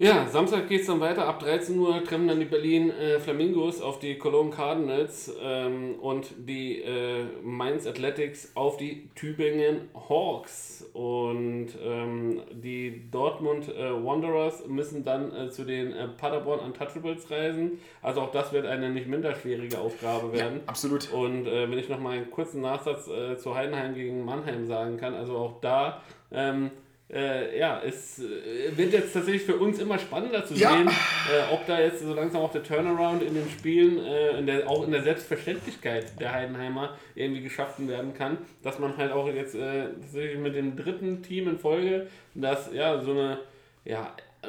Ja, 0.00 0.28
Samstag 0.28 0.68
geht 0.68 0.82
es 0.82 0.86
dann 0.86 1.00
weiter. 1.00 1.26
Ab 1.26 1.40
13 1.40 1.76
Uhr 1.76 2.04
treffen 2.04 2.28
dann 2.28 2.38
die 2.38 2.44
Berlin 2.46 2.90
äh, 2.90 3.18
Flamingos 3.18 3.82
auf 3.82 3.98
die 3.98 4.16
Cologne 4.16 4.52
Cardinals 4.52 5.34
ähm, 5.42 5.96
und 6.00 6.28
die 6.38 6.82
äh, 6.82 7.24
Mainz 7.42 7.84
Athletics 7.84 8.52
auf 8.54 8.76
die 8.76 9.10
Tübingen 9.16 9.88
Hawks. 10.08 10.88
Und 10.92 11.70
ähm, 11.82 12.42
die 12.52 13.10
Dortmund 13.10 13.70
äh, 13.70 13.90
Wanderers 13.90 14.68
müssen 14.68 15.02
dann 15.02 15.34
äh, 15.34 15.50
zu 15.50 15.64
den 15.64 15.92
äh, 15.92 16.06
Paderborn 16.06 16.60
Untouchables 16.60 17.28
reisen. 17.32 17.80
Also 18.00 18.20
auch 18.20 18.30
das 18.30 18.52
wird 18.52 18.66
eine 18.66 18.90
nicht 18.90 19.08
minder 19.08 19.34
schwierige 19.34 19.80
Aufgabe 19.80 20.32
werden. 20.32 20.58
Ja, 20.58 20.68
absolut. 20.68 21.12
Und 21.12 21.48
äh, 21.48 21.68
wenn 21.68 21.78
ich 21.78 21.88
noch 21.88 21.98
mal 21.98 22.16
einen 22.16 22.30
kurzen 22.30 22.60
Nachsatz 22.60 23.10
zu 23.42 23.54
Heidenheim 23.56 23.94
gegen 23.94 24.24
Mannheim 24.24 24.64
sagen 24.64 24.96
kann, 24.96 25.14
also 25.14 25.36
auch 25.36 25.60
da... 25.60 26.02
Ähm, 26.30 26.70
äh, 27.10 27.58
ja, 27.58 27.80
es 27.82 28.18
äh, 28.18 28.76
wird 28.76 28.92
jetzt 28.92 29.14
tatsächlich 29.14 29.42
für 29.42 29.56
uns 29.56 29.78
immer 29.78 29.98
spannender 29.98 30.44
zu 30.44 30.54
ja. 30.54 30.76
sehen, 30.76 30.88
äh, 30.88 31.52
ob 31.54 31.66
da 31.66 31.80
jetzt 31.80 32.00
so 32.00 32.12
langsam 32.12 32.42
auch 32.42 32.52
der 32.52 32.62
Turnaround 32.62 33.22
in 33.22 33.34
den 33.34 33.48
Spielen, 33.48 33.98
äh, 34.04 34.38
in 34.38 34.46
der, 34.46 34.68
auch 34.68 34.84
in 34.84 34.92
der 34.92 35.02
Selbstverständlichkeit 35.02 36.20
der 36.20 36.32
Heidenheimer 36.32 36.98
irgendwie 37.14 37.42
geschaffen 37.42 37.88
werden 37.88 38.12
kann, 38.12 38.38
dass 38.62 38.78
man 38.78 38.96
halt 38.96 39.12
auch 39.12 39.26
jetzt 39.28 39.54
äh, 39.54 39.88
tatsächlich 40.00 40.38
mit 40.38 40.54
dem 40.54 40.76
dritten 40.76 41.22
Team 41.22 41.48
in 41.48 41.58
Folge, 41.58 42.08
das 42.34 42.70
ja 42.72 43.00
so 43.00 43.12
eine 43.12 43.38
ja, 43.84 44.14
äh, 44.42 44.48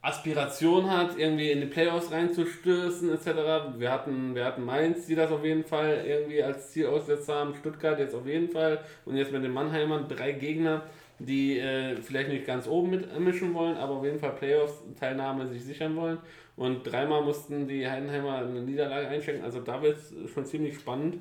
Aspiration 0.00 0.90
hat, 0.90 1.18
irgendwie 1.18 1.50
in 1.50 1.60
die 1.60 1.66
Playoffs 1.66 2.12
reinzustürzen, 2.12 3.12
etc. 3.12 3.78
Wir 3.78 3.90
hatten, 3.90 4.34
wir 4.34 4.44
hatten 4.44 4.64
Mainz, 4.64 5.06
die 5.06 5.16
das 5.16 5.30
auf 5.30 5.44
jeden 5.44 5.64
Fall 5.64 6.04
irgendwie 6.06 6.42
als 6.42 6.70
Ziel 6.70 6.86
ausgesetzt 6.86 7.28
haben, 7.28 7.54
Stuttgart 7.56 7.98
jetzt 7.98 8.14
auf 8.14 8.26
jeden 8.26 8.48
Fall 8.48 8.80
und 9.04 9.16
jetzt 9.16 9.32
mit 9.32 9.42
den 9.42 9.52
Mannheimern 9.52 10.06
drei 10.08 10.32
Gegner, 10.32 10.82
die 11.18 11.58
äh, 11.58 11.96
vielleicht 11.96 12.28
nicht 12.28 12.46
ganz 12.46 12.68
oben 12.68 12.90
mitmischen 12.90 13.52
wollen, 13.54 13.76
aber 13.76 13.94
auf 13.94 14.04
jeden 14.04 14.20
Fall 14.20 14.32
Playoffs-Teilnahme 14.32 15.48
sich 15.48 15.64
sichern 15.64 15.96
wollen. 15.96 16.18
Und 16.54 16.84
dreimal 16.84 17.22
mussten 17.22 17.66
die 17.66 17.88
Heidenheimer 17.88 18.38
eine 18.38 18.62
Niederlage 18.62 19.08
einschenken, 19.08 19.44
also 19.44 19.60
da 19.60 19.82
wird 19.82 19.96
es 19.98 20.14
schon 20.32 20.44
ziemlich 20.44 20.76
spannend. 20.76 21.16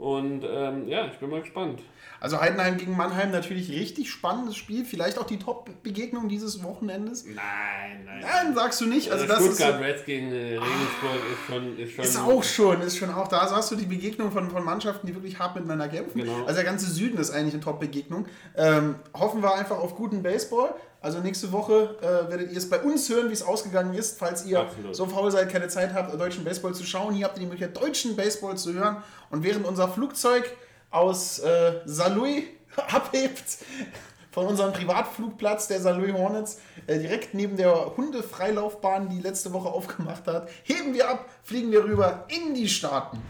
Und 0.00 0.44
ähm, 0.50 0.88
ja, 0.88 1.08
ich 1.08 1.18
bin 1.18 1.28
mal 1.28 1.42
gespannt. 1.42 1.82
Also 2.20 2.40
Heidenheim 2.40 2.78
gegen 2.78 2.96
Mannheim 2.96 3.30
natürlich 3.30 3.70
richtig 3.70 4.10
spannendes 4.10 4.56
Spiel. 4.56 4.86
Vielleicht 4.86 5.18
auch 5.18 5.26
die 5.26 5.38
Top-Begegnung 5.38 6.30
dieses 6.30 6.64
Wochenendes. 6.64 7.26
Nein, 7.26 8.06
nein. 8.06 8.20
Nein, 8.22 8.54
sagst 8.54 8.80
du 8.80 8.86
nicht. 8.86 9.12
Also, 9.12 9.24
also 9.24 9.34
das 9.34 9.44
Stuttgart 9.44 9.74
ist, 9.74 9.86
Reds 9.86 10.04
gegen 10.06 10.32
äh, 10.32 10.56
Regensburg 10.56 11.20
ist 11.30 11.46
schon, 11.46 11.78
ist 11.78 11.92
schon. 11.92 12.04
Ist 12.04 12.18
auch 12.18 12.42
schon, 12.42 12.80
ist 12.80 12.96
schon 12.96 13.10
auch 13.12 13.28
da. 13.28 13.40
Also 13.40 13.56
hast 13.56 13.70
du 13.72 13.76
die 13.76 13.84
Begegnung 13.84 14.32
von, 14.32 14.50
von 14.50 14.64
Mannschaften, 14.64 15.06
die 15.06 15.14
wirklich 15.14 15.38
hart 15.38 15.54
miteinander 15.54 15.88
kämpfen. 15.88 16.22
Genau. 16.22 16.44
Also 16.44 16.54
der 16.54 16.64
ganze 16.64 16.90
Süden 16.90 17.18
ist 17.18 17.30
eigentlich 17.30 17.52
eine 17.52 17.62
Top-Begegnung. 17.62 18.24
Ähm, 18.56 18.94
hoffen 19.12 19.42
wir 19.42 19.54
einfach 19.54 19.78
auf 19.78 19.96
guten 19.96 20.22
Baseball. 20.22 20.74
Also 21.02 21.20
nächste 21.20 21.50
Woche 21.50 21.96
äh, 22.02 22.30
werdet 22.30 22.50
ihr 22.50 22.58
es 22.58 22.68
bei 22.68 22.78
uns 22.80 23.08
hören, 23.08 23.30
wie 23.30 23.32
es 23.32 23.42
ausgegangen 23.42 23.94
ist, 23.94 24.18
falls 24.18 24.44
ihr 24.44 24.60
Absolut. 24.60 24.94
so 24.94 25.06
faul 25.06 25.30
seid, 25.30 25.50
keine 25.50 25.68
Zeit 25.68 25.94
habt, 25.94 26.18
deutschen 26.18 26.44
Baseball 26.44 26.74
zu 26.74 26.84
schauen. 26.84 27.14
Hier 27.14 27.24
habt 27.24 27.38
ihr 27.38 27.40
die 27.40 27.46
Möglichkeit, 27.46 27.82
deutschen 27.82 28.16
Baseball 28.16 28.56
zu 28.58 28.74
hören. 28.74 29.02
Und 29.30 29.42
während 29.42 29.66
unser 29.66 29.88
Flugzeug 29.88 30.44
aus 30.90 31.38
äh, 31.38 31.80
Saarlouis 31.86 32.44
abhebt, 32.76 33.58
von 34.30 34.46
unserem 34.46 34.72
Privatflugplatz 34.72 35.68
der 35.68 35.80
Saarlouis 35.80 36.12
Hornets, 36.12 36.58
äh, 36.86 36.98
direkt 36.98 37.32
neben 37.34 37.56
der 37.56 37.96
Hundefreilaufbahn, 37.96 39.08
die 39.08 39.20
letzte 39.20 39.52
Woche 39.52 39.68
aufgemacht 39.68 40.26
hat, 40.26 40.48
heben 40.64 40.92
wir 40.92 41.08
ab, 41.08 41.28
fliegen 41.42 41.72
wir 41.72 41.82
rüber 41.84 42.26
in 42.28 42.54
die 42.54 42.68
Staaten. 42.68 43.22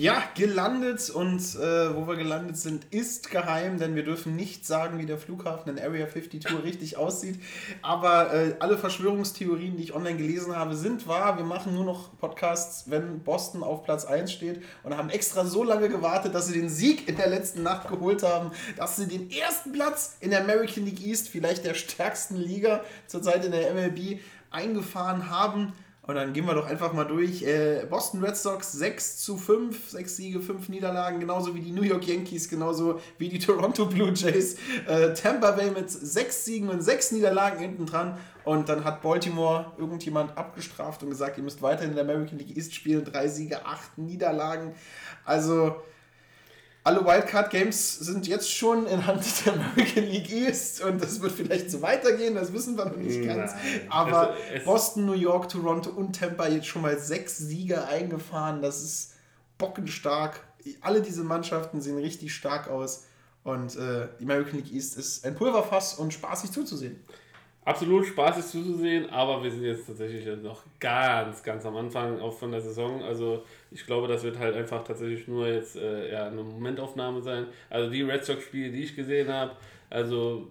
Ja, 0.00 0.24
gelandet 0.34 1.10
und 1.10 1.40
äh, 1.56 1.94
wo 1.94 2.08
wir 2.08 2.16
gelandet 2.16 2.56
sind, 2.56 2.86
ist 2.90 3.30
geheim, 3.30 3.78
denn 3.78 3.94
wir 3.94 4.02
dürfen 4.02 4.34
nicht 4.34 4.64
sagen, 4.64 4.98
wie 4.98 5.04
der 5.04 5.18
Flughafen 5.18 5.76
in 5.76 5.78
Area 5.78 6.08
52 6.08 6.50
richtig 6.64 6.96
aussieht. 6.96 7.38
Aber 7.82 8.32
äh, 8.32 8.54
alle 8.60 8.78
Verschwörungstheorien, 8.78 9.76
die 9.76 9.82
ich 9.82 9.94
online 9.94 10.16
gelesen 10.16 10.56
habe, 10.56 10.74
sind 10.74 11.06
wahr. 11.06 11.36
Wir 11.36 11.44
machen 11.44 11.74
nur 11.74 11.84
noch 11.84 12.16
Podcasts, 12.16 12.88
wenn 12.88 13.20
Boston 13.20 13.62
auf 13.62 13.84
Platz 13.84 14.06
1 14.06 14.32
steht 14.32 14.62
und 14.84 14.96
haben 14.96 15.10
extra 15.10 15.44
so 15.44 15.64
lange 15.64 15.90
gewartet, 15.90 16.34
dass 16.34 16.46
sie 16.46 16.58
den 16.58 16.70
Sieg 16.70 17.06
in 17.06 17.16
der 17.16 17.28
letzten 17.28 17.62
Nacht 17.62 17.90
geholt 17.90 18.22
haben, 18.22 18.52
dass 18.78 18.96
sie 18.96 19.06
den 19.06 19.30
ersten 19.30 19.72
Platz 19.72 20.16
in 20.20 20.30
der 20.30 20.40
American 20.40 20.86
League 20.86 21.06
East, 21.06 21.28
vielleicht 21.28 21.66
der 21.66 21.74
stärksten 21.74 22.36
Liga 22.36 22.84
zurzeit 23.06 23.44
in 23.44 23.52
der 23.52 23.74
MLB, 23.74 24.18
eingefahren 24.50 25.28
haben. 25.28 25.74
Und 26.10 26.16
dann 26.16 26.32
gehen 26.32 26.44
wir 26.44 26.54
doch 26.54 26.66
einfach 26.66 26.92
mal 26.92 27.04
durch. 27.04 27.44
Äh, 27.44 27.86
Boston 27.88 28.24
Red 28.24 28.36
Sox 28.36 28.72
6 28.72 29.18
zu 29.18 29.36
5, 29.36 29.90
6 29.90 30.16
Siege, 30.16 30.40
5 30.40 30.68
Niederlagen, 30.68 31.20
genauso 31.20 31.54
wie 31.54 31.60
die 31.60 31.70
New 31.70 31.84
York 31.84 32.04
Yankees, 32.04 32.48
genauso 32.48 32.98
wie 33.18 33.28
die 33.28 33.38
Toronto 33.46 33.86
Blue 33.86 34.12
Jays. 34.12 34.56
Äh, 34.88 35.14
Tampa 35.14 35.52
Bay 35.52 35.70
mit 35.70 35.88
6 35.88 36.44
Siegen 36.44 36.68
und 36.68 36.82
6 36.82 37.12
Niederlagen 37.12 37.60
hinten 37.60 37.86
dran. 37.86 38.18
Und 38.42 38.68
dann 38.68 38.82
hat 38.82 39.02
Baltimore 39.02 39.66
irgendjemand 39.78 40.36
abgestraft 40.36 41.04
und 41.04 41.10
gesagt, 41.10 41.38
ihr 41.38 41.44
müsst 41.44 41.62
weiter 41.62 41.84
in 41.84 41.94
der 41.94 42.02
American 42.02 42.38
League 42.40 42.56
East 42.56 42.74
spielen. 42.74 43.04
3 43.04 43.28
Siege, 43.28 43.64
8 43.64 43.98
Niederlagen. 43.98 44.74
Also 45.24 45.76
alle 46.82 47.04
Wildcard-Games 47.04 47.98
sind 47.98 48.26
jetzt 48.26 48.50
schon 48.50 48.86
in 48.86 49.06
Hand 49.06 49.24
der 49.44 49.52
American 49.52 50.04
League 50.04 50.32
East 50.32 50.82
und 50.82 51.02
das 51.02 51.20
wird 51.20 51.32
vielleicht 51.32 51.70
so 51.70 51.82
weitergehen, 51.82 52.34
das 52.34 52.52
wissen 52.52 52.76
wir 52.76 52.86
noch 52.86 52.96
nicht 52.96 53.22
ganz. 53.24 53.52
Nein. 53.52 53.80
Aber 53.90 54.30
Also, 54.30 54.64
Boston, 54.64 55.06
New 55.06 55.12
York, 55.12 55.48
Toronto 55.48 55.90
und 55.90 56.18
Tampa 56.18 56.48
jetzt 56.48 56.66
schon 56.66 56.82
mal 56.82 56.98
sechs 56.98 57.36
Siege 57.36 57.86
eingefahren. 57.86 58.62
Das 58.62 58.82
ist 58.82 59.14
bockenstark. 59.58 60.40
Alle 60.80 61.02
diese 61.02 61.22
Mannschaften 61.22 61.80
sehen 61.80 61.98
richtig 61.98 62.34
stark 62.34 62.68
aus. 62.68 63.04
Und 63.42 63.76
äh, 63.76 64.08
die 64.18 64.24
American 64.24 64.56
League 64.58 64.72
East 64.72 64.96
ist 64.96 65.24
ein 65.24 65.34
Pulverfass 65.34 65.94
und 65.94 66.12
spaßig 66.12 66.50
zuzusehen. 66.50 67.02
Absolut 67.62 68.06
spaßig 68.06 68.46
zuzusehen, 68.46 69.10
aber 69.10 69.44
wir 69.44 69.50
sind 69.50 69.64
jetzt 69.64 69.86
tatsächlich 69.86 70.26
noch 70.42 70.62
ganz, 70.78 71.42
ganz 71.42 71.66
am 71.66 71.76
Anfang 71.76 72.18
auch 72.18 72.32
von 72.32 72.50
der 72.50 72.62
Saison. 72.62 73.02
Also 73.02 73.44
ich 73.70 73.84
glaube, 73.84 74.08
das 74.08 74.22
wird 74.22 74.38
halt 74.38 74.56
einfach 74.56 74.82
tatsächlich 74.82 75.28
nur 75.28 75.46
jetzt 75.46 75.76
äh, 75.76 76.10
ja, 76.10 76.26
eine 76.26 76.42
Momentaufnahme 76.42 77.20
sein. 77.20 77.46
Also 77.68 77.90
die 77.90 78.02
Red 78.02 78.24
Sox-Spiele, 78.24 78.70
die 78.70 78.84
ich 78.84 78.96
gesehen 78.96 79.28
habe, 79.28 79.52
also 79.90 80.48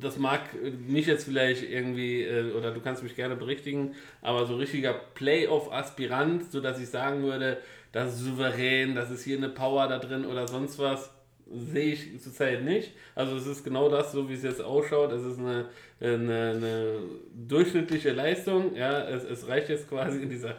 das 0.00 0.18
mag 0.18 0.40
mich 0.88 1.06
jetzt 1.06 1.24
vielleicht 1.24 1.62
irgendwie, 1.62 2.22
äh, 2.22 2.52
oder 2.52 2.72
du 2.72 2.80
kannst 2.80 3.02
mich 3.02 3.16
gerne 3.16 3.36
berichtigen, 3.36 3.94
aber 4.20 4.46
so 4.46 4.56
richtiger 4.56 4.92
Playoff-Aspirant, 4.92 6.50
sodass 6.50 6.80
ich 6.80 6.88
sagen 6.88 7.22
würde, 7.22 7.58
das 7.92 8.14
ist 8.14 8.24
souverän, 8.24 8.94
das 8.94 9.10
ist 9.10 9.24
hier 9.24 9.36
eine 9.36 9.48
Power 9.48 9.88
da 9.88 9.98
drin 9.98 10.26
oder 10.26 10.48
sonst 10.48 10.78
was, 10.78 11.10
sehe 11.54 11.92
ich 11.92 12.20
zurzeit 12.20 12.64
nicht. 12.64 12.92
Also 13.14 13.36
es 13.36 13.46
ist 13.46 13.64
genau 13.64 13.88
das, 13.88 14.12
so 14.12 14.28
wie 14.28 14.34
es 14.34 14.42
jetzt 14.42 14.60
ausschaut. 14.62 15.12
Es 15.12 15.22
ist 15.22 15.38
eine, 15.38 15.66
eine, 16.00 16.50
eine 16.56 16.98
durchschnittliche 17.34 18.12
Leistung. 18.12 18.74
Ja, 18.74 19.08
es, 19.08 19.24
es 19.24 19.46
reicht 19.48 19.68
jetzt 19.68 19.88
quasi 19.88 20.22
in 20.22 20.30
dieser 20.30 20.56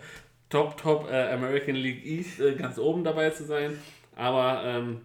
Top, 0.49 0.77
Top 0.77 1.09
äh, 1.09 1.31
American 1.31 1.75
League 1.75 2.05
East 2.05 2.39
äh, 2.39 2.53
ganz 2.53 2.77
oben 2.77 3.03
dabei 3.03 3.29
zu 3.31 3.43
sein. 3.43 3.77
Aber 4.15 4.63
ähm, 4.65 5.01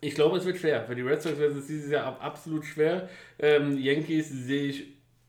ich 0.00 0.14
glaube, 0.14 0.38
es 0.38 0.44
wird 0.44 0.56
schwer. 0.56 0.84
Für 0.84 0.94
die 0.94 1.02
Red 1.02 1.20
Sox 1.22 1.38
wird 1.38 1.56
es 1.56 1.66
dieses 1.66 1.90
Jahr 1.90 2.06
ab- 2.06 2.18
absolut 2.24 2.64
schwer. 2.64 3.08
Ähm, 3.38 3.78
Yankees 3.78 4.30
sehe 4.30 4.68
ich 4.68 4.86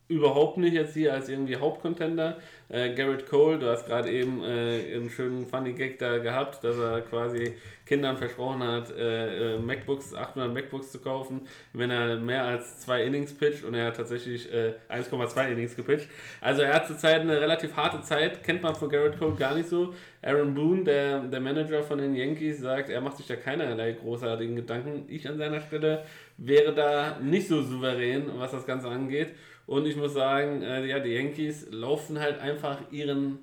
überhaupt 0.07 0.57
nicht 0.57 0.73
jetzt 0.73 0.93
hier 0.93 1.13
als 1.13 1.29
irgendwie 1.29 1.55
Hauptcontender. 1.55 2.37
Äh, 2.69 2.93
Garrett 2.93 3.27
Cole, 3.27 3.59
du 3.59 3.67
hast 3.69 3.85
gerade 3.85 4.09
eben 4.11 4.43
äh, 4.43 4.95
einen 4.95 5.09
schönen 5.09 5.45
Funny 5.47 5.73
Gag 5.73 5.99
da 5.99 6.17
gehabt, 6.17 6.63
dass 6.63 6.77
er 6.77 7.01
quasi 7.01 7.53
Kindern 7.85 8.17
versprochen 8.17 8.63
hat, 8.63 8.91
äh, 8.91 9.55
äh, 9.55 9.59
MacBooks, 9.59 10.13
800 10.13 10.53
MacBooks 10.53 10.91
zu 10.91 10.99
kaufen, 10.99 11.41
wenn 11.73 11.91
er 11.91 12.17
mehr 12.17 12.43
als 12.43 12.79
zwei 12.79 13.03
Innings 13.03 13.33
pitcht 13.33 13.63
und 13.63 13.73
er 13.73 13.87
hat 13.87 13.97
tatsächlich 13.97 14.51
äh, 14.53 14.73
1,2 14.89 15.51
Innings 15.51 15.75
gepitcht. 15.75 16.07
Also 16.41 16.61
er 16.61 16.73
hat 16.73 16.87
zurzeit 16.87 17.21
eine 17.21 17.39
relativ 17.39 17.75
harte 17.75 18.01
Zeit, 18.01 18.43
kennt 18.43 18.63
man 18.63 18.75
von 18.75 18.89
Garrett 18.89 19.19
Cole 19.19 19.35
gar 19.35 19.55
nicht 19.55 19.69
so. 19.69 19.93
Aaron 20.21 20.53
Boone, 20.53 20.85
der, 20.85 21.19
der 21.19 21.41
Manager 21.41 21.83
von 21.83 21.97
den 21.97 22.15
Yankees, 22.15 22.59
sagt, 22.59 22.89
er 22.89 23.01
macht 23.01 23.17
sich 23.17 23.27
da 23.27 23.35
keinerlei 23.35 23.91
großartigen 23.91 24.55
Gedanken. 24.55 25.05
Ich 25.09 25.27
an 25.27 25.37
seiner 25.37 25.59
Stelle 25.59 26.05
wäre 26.37 26.73
da 26.73 27.19
nicht 27.21 27.47
so 27.47 27.61
souverän, 27.61 28.31
was 28.37 28.51
das 28.51 28.65
Ganze 28.65 28.87
angeht. 28.87 29.35
Und 29.66 29.86
ich 29.86 29.95
muss 29.95 30.14
sagen, 30.14 30.61
äh, 30.61 30.86
ja, 30.86 30.99
die 30.99 31.11
Yankees 31.11 31.68
laufen 31.72 32.20
halt 32.20 32.39
einfach 32.39 32.80
ihren 32.91 33.39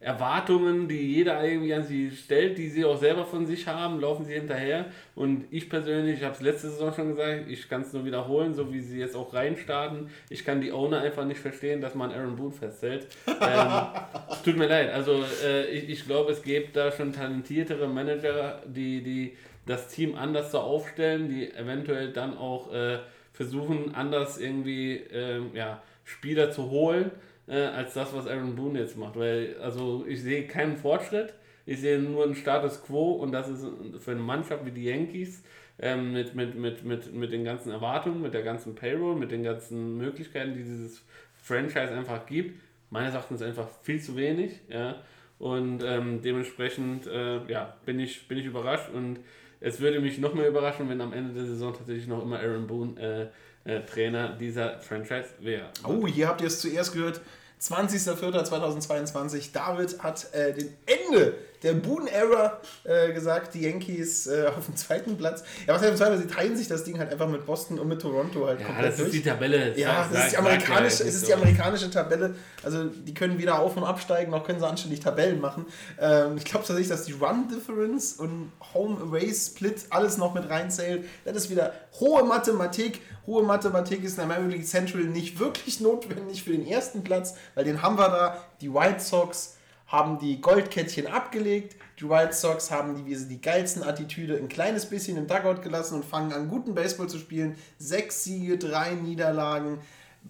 Erwartungen, 0.00 0.88
die 0.88 1.14
jeder 1.14 1.44
irgendwie 1.44 1.74
an 1.74 1.84
sie 1.84 2.10
stellt, 2.10 2.56
die 2.56 2.70
sie 2.70 2.86
auch 2.86 2.96
selber 2.96 3.26
von 3.26 3.46
sich 3.46 3.66
haben, 3.66 4.00
laufen 4.00 4.24
sie 4.24 4.32
hinterher. 4.32 4.86
Und 5.14 5.44
ich 5.50 5.68
persönlich, 5.68 6.18
ich 6.18 6.24
habe 6.24 6.34
es 6.34 6.40
letzte 6.40 6.70
Saison 6.70 6.94
schon 6.94 7.08
gesagt, 7.10 7.50
ich 7.50 7.68
kann 7.68 7.82
es 7.82 7.92
nur 7.92 8.06
wiederholen, 8.06 8.54
so 8.54 8.72
wie 8.72 8.80
sie 8.80 8.98
jetzt 8.98 9.14
auch 9.14 9.34
reinstarten. 9.34 10.08
Ich 10.30 10.46
kann 10.46 10.62
die 10.62 10.72
Owner 10.72 11.02
einfach 11.02 11.26
nicht 11.26 11.40
verstehen, 11.40 11.82
dass 11.82 11.94
man 11.94 12.12
Aaron 12.12 12.36
Boone 12.36 12.52
festhält. 12.52 13.08
Ähm, 13.26 13.68
es 14.30 14.40
tut 14.42 14.56
mir 14.56 14.68
leid. 14.68 14.90
Also 14.90 15.22
äh, 15.44 15.66
ich, 15.66 15.90
ich 15.90 16.06
glaube, 16.06 16.32
es 16.32 16.42
gibt 16.42 16.76
da 16.76 16.90
schon 16.90 17.12
talentiertere 17.12 17.86
Manager, 17.86 18.62
die, 18.64 19.02
die 19.02 19.36
das 19.66 19.88
Team 19.88 20.14
anders 20.14 20.50
so 20.50 20.60
aufstellen, 20.60 21.28
die 21.28 21.52
eventuell 21.52 22.10
dann 22.14 22.38
auch 22.38 22.72
äh, 22.72 23.00
versuchen, 23.40 23.94
anders 23.94 24.36
irgendwie 24.36 24.96
ähm, 24.96 25.52
ja, 25.54 25.82
Spieler 26.04 26.50
zu 26.50 26.68
holen, 26.68 27.10
äh, 27.48 27.54
als 27.54 27.94
das, 27.94 28.14
was 28.14 28.26
Aaron 28.26 28.54
Boone 28.54 28.80
jetzt 28.80 28.98
macht. 28.98 29.18
Weil, 29.18 29.56
also 29.62 30.04
ich 30.06 30.20
sehe 30.20 30.46
keinen 30.46 30.76
Fortschritt, 30.76 31.32
ich 31.64 31.80
sehe 31.80 31.98
nur 31.98 32.24
einen 32.24 32.34
Status 32.34 32.82
quo 32.84 33.12
und 33.12 33.32
das 33.32 33.48
ist 33.48 33.66
für 33.98 34.10
eine 34.10 34.20
Mannschaft 34.20 34.66
wie 34.66 34.72
die 34.72 34.84
Yankees 34.84 35.42
ähm, 35.78 36.12
mit, 36.12 36.34
mit, 36.34 36.54
mit, 36.54 36.84
mit, 36.84 37.14
mit 37.14 37.32
den 37.32 37.42
ganzen 37.46 37.72
Erwartungen, 37.72 38.20
mit 38.20 38.34
der 38.34 38.42
ganzen 38.42 38.74
Payroll, 38.74 39.16
mit 39.16 39.30
den 39.30 39.42
ganzen 39.42 39.96
Möglichkeiten, 39.96 40.52
die 40.52 40.62
dieses 40.62 41.02
Franchise 41.42 41.92
einfach 41.92 42.26
gibt, 42.26 42.60
meines 42.90 43.14
Erachtens 43.14 43.40
einfach 43.40 43.68
viel 43.80 44.02
zu 44.02 44.18
wenig. 44.18 44.60
Ja? 44.68 44.96
Und 45.38 45.82
ähm, 45.82 46.20
dementsprechend 46.20 47.06
äh, 47.06 47.42
ja, 47.46 47.74
bin, 47.86 48.00
ich, 48.00 48.28
bin 48.28 48.36
ich 48.36 48.44
überrascht 48.44 48.90
und 48.92 49.20
es 49.60 49.80
würde 49.80 50.00
mich 50.00 50.18
noch 50.18 50.34
mehr 50.34 50.48
überraschen, 50.48 50.88
wenn 50.88 51.00
am 51.00 51.12
Ende 51.12 51.34
der 51.34 51.44
Saison 51.44 51.72
tatsächlich 51.74 52.06
noch 52.06 52.22
immer 52.22 52.40
Aaron 52.40 52.66
Boone 52.66 53.00
äh, 53.00 53.26
äh, 53.64 53.84
Trainer 53.84 54.30
dieser 54.36 54.80
Franchise 54.80 55.28
wäre. 55.40 55.68
Oh, 55.86 56.06
hier 56.06 56.28
habt 56.28 56.40
ihr 56.40 56.46
es 56.46 56.60
zuerst 56.60 56.94
gehört. 56.94 57.20
20.04.2022. 57.60 59.52
David 59.52 60.02
hat 60.02 60.32
äh, 60.32 60.54
den 60.54 60.72
Ende 60.86 61.34
der 61.62 61.74
Boone-Era 61.74 62.60
äh, 62.84 63.12
gesagt. 63.12 63.54
Die 63.54 63.62
Yankees 63.62 64.26
äh, 64.26 64.46
auf 64.56 64.64
dem 64.66 64.76
zweiten 64.76 65.16
Platz. 65.16 65.42
Ja, 65.66 65.74
was 65.74 65.82
heißt 65.82 65.92
dem 65.92 65.96
zweiten 65.96 66.12
Platz? 66.16 66.28
Sie 66.28 66.34
teilen 66.34 66.56
sich 66.56 66.68
das 66.68 66.84
Ding 66.84 66.98
halt 66.98 67.10
einfach 67.12 67.28
mit 67.28 67.44
Boston 67.46 67.78
und 67.78 67.88
mit 67.88 68.00
Toronto 68.00 68.46
halt 68.46 68.60
Ja, 68.60 68.66
komplett 68.66 68.86
das 68.92 68.94
ist 68.98 69.00
durch. 69.04 69.12
die 69.12 69.22
Tabelle. 69.22 69.78
Ja, 69.78 70.08
das 70.10 70.24
ist 70.24 70.32
die 70.32 70.36
amerikanische, 70.38 71.04
es 71.04 71.14
ist 71.14 71.28
die 71.28 71.34
amerikanische 71.34 71.90
Tabelle. 71.90 72.34
Also 72.62 72.84
die 72.84 73.14
können 73.14 73.38
weder 73.38 73.58
auf- 73.58 73.76
und 73.76 73.84
absteigen, 73.84 74.30
noch 74.30 74.44
können 74.46 74.58
sie 74.60 74.66
anständig 74.66 75.00
Tabellen 75.00 75.40
machen. 75.40 75.66
Ähm, 76.00 76.36
ich 76.36 76.44
glaube 76.44 76.64
tatsächlich, 76.66 76.88
dass 76.88 77.04
die 77.04 77.12
Run 77.12 77.48
Difference 77.48 78.14
und 78.14 78.52
Home 78.74 79.00
Away 79.00 79.32
Split 79.34 79.86
alles 79.90 80.16
noch 80.18 80.34
mit 80.34 80.48
reinzählt. 80.48 81.04
Das 81.24 81.36
ist 81.36 81.50
wieder 81.50 81.72
hohe 81.98 82.24
Mathematik. 82.24 83.00
Hohe 83.26 83.42
Mathematik 83.42 84.02
ist 84.02 84.12
in 84.12 84.16
der 84.16 84.24
American 84.24 84.50
League 84.50 84.66
Central 84.66 85.02
nicht 85.02 85.38
wirklich 85.38 85.80
notwendig 85.80 86.42
für 86.42 86.50
den 86.50 86.66
ersten 86.66 87.04
Platz, 87.04 87.34
weil 87.54 87.64
den 87.64 87.82
haben 87.82 87.96
wir 87.98 88.08
da. 88.08 88.44
Die 88.60 88.72
White 88.72 89.00
Sox 89.00 89.56
haben 89.90 90.18
die 90.20 90.40
Goldkettchen 90.40 91.08
abgelegt. 91.08 91.76
Die 91.98 92.08
White 92.08 92.32
Sox 92.32 92.70
haben 92.70 92.94
die, 92.94 93.04
wie 93.06 93.14
sie 93.16 93.26
die 93.26 93.40
geilsten 93.40 93.82
Attitüde 93.82 94.36
ein 94.36 94.48
kleines 94.48 94.86
bisschen 94.86 95.16
im 95.16 95.26
Dugout 95.26 95.62
gelassen 95.62 95.96
und 95.96 96.04
fangen 96.04 96.32
an, 96.32 96.48
guten 96.48 96.74
Baseball 96.74 97.08
zu 97.08 97.18
spielen. 97.18 97.56
Sechs 97.76 98.22
Siege, 98.22 98.56
drei 98.56 98.94
Niederlagen, 98.94 99.78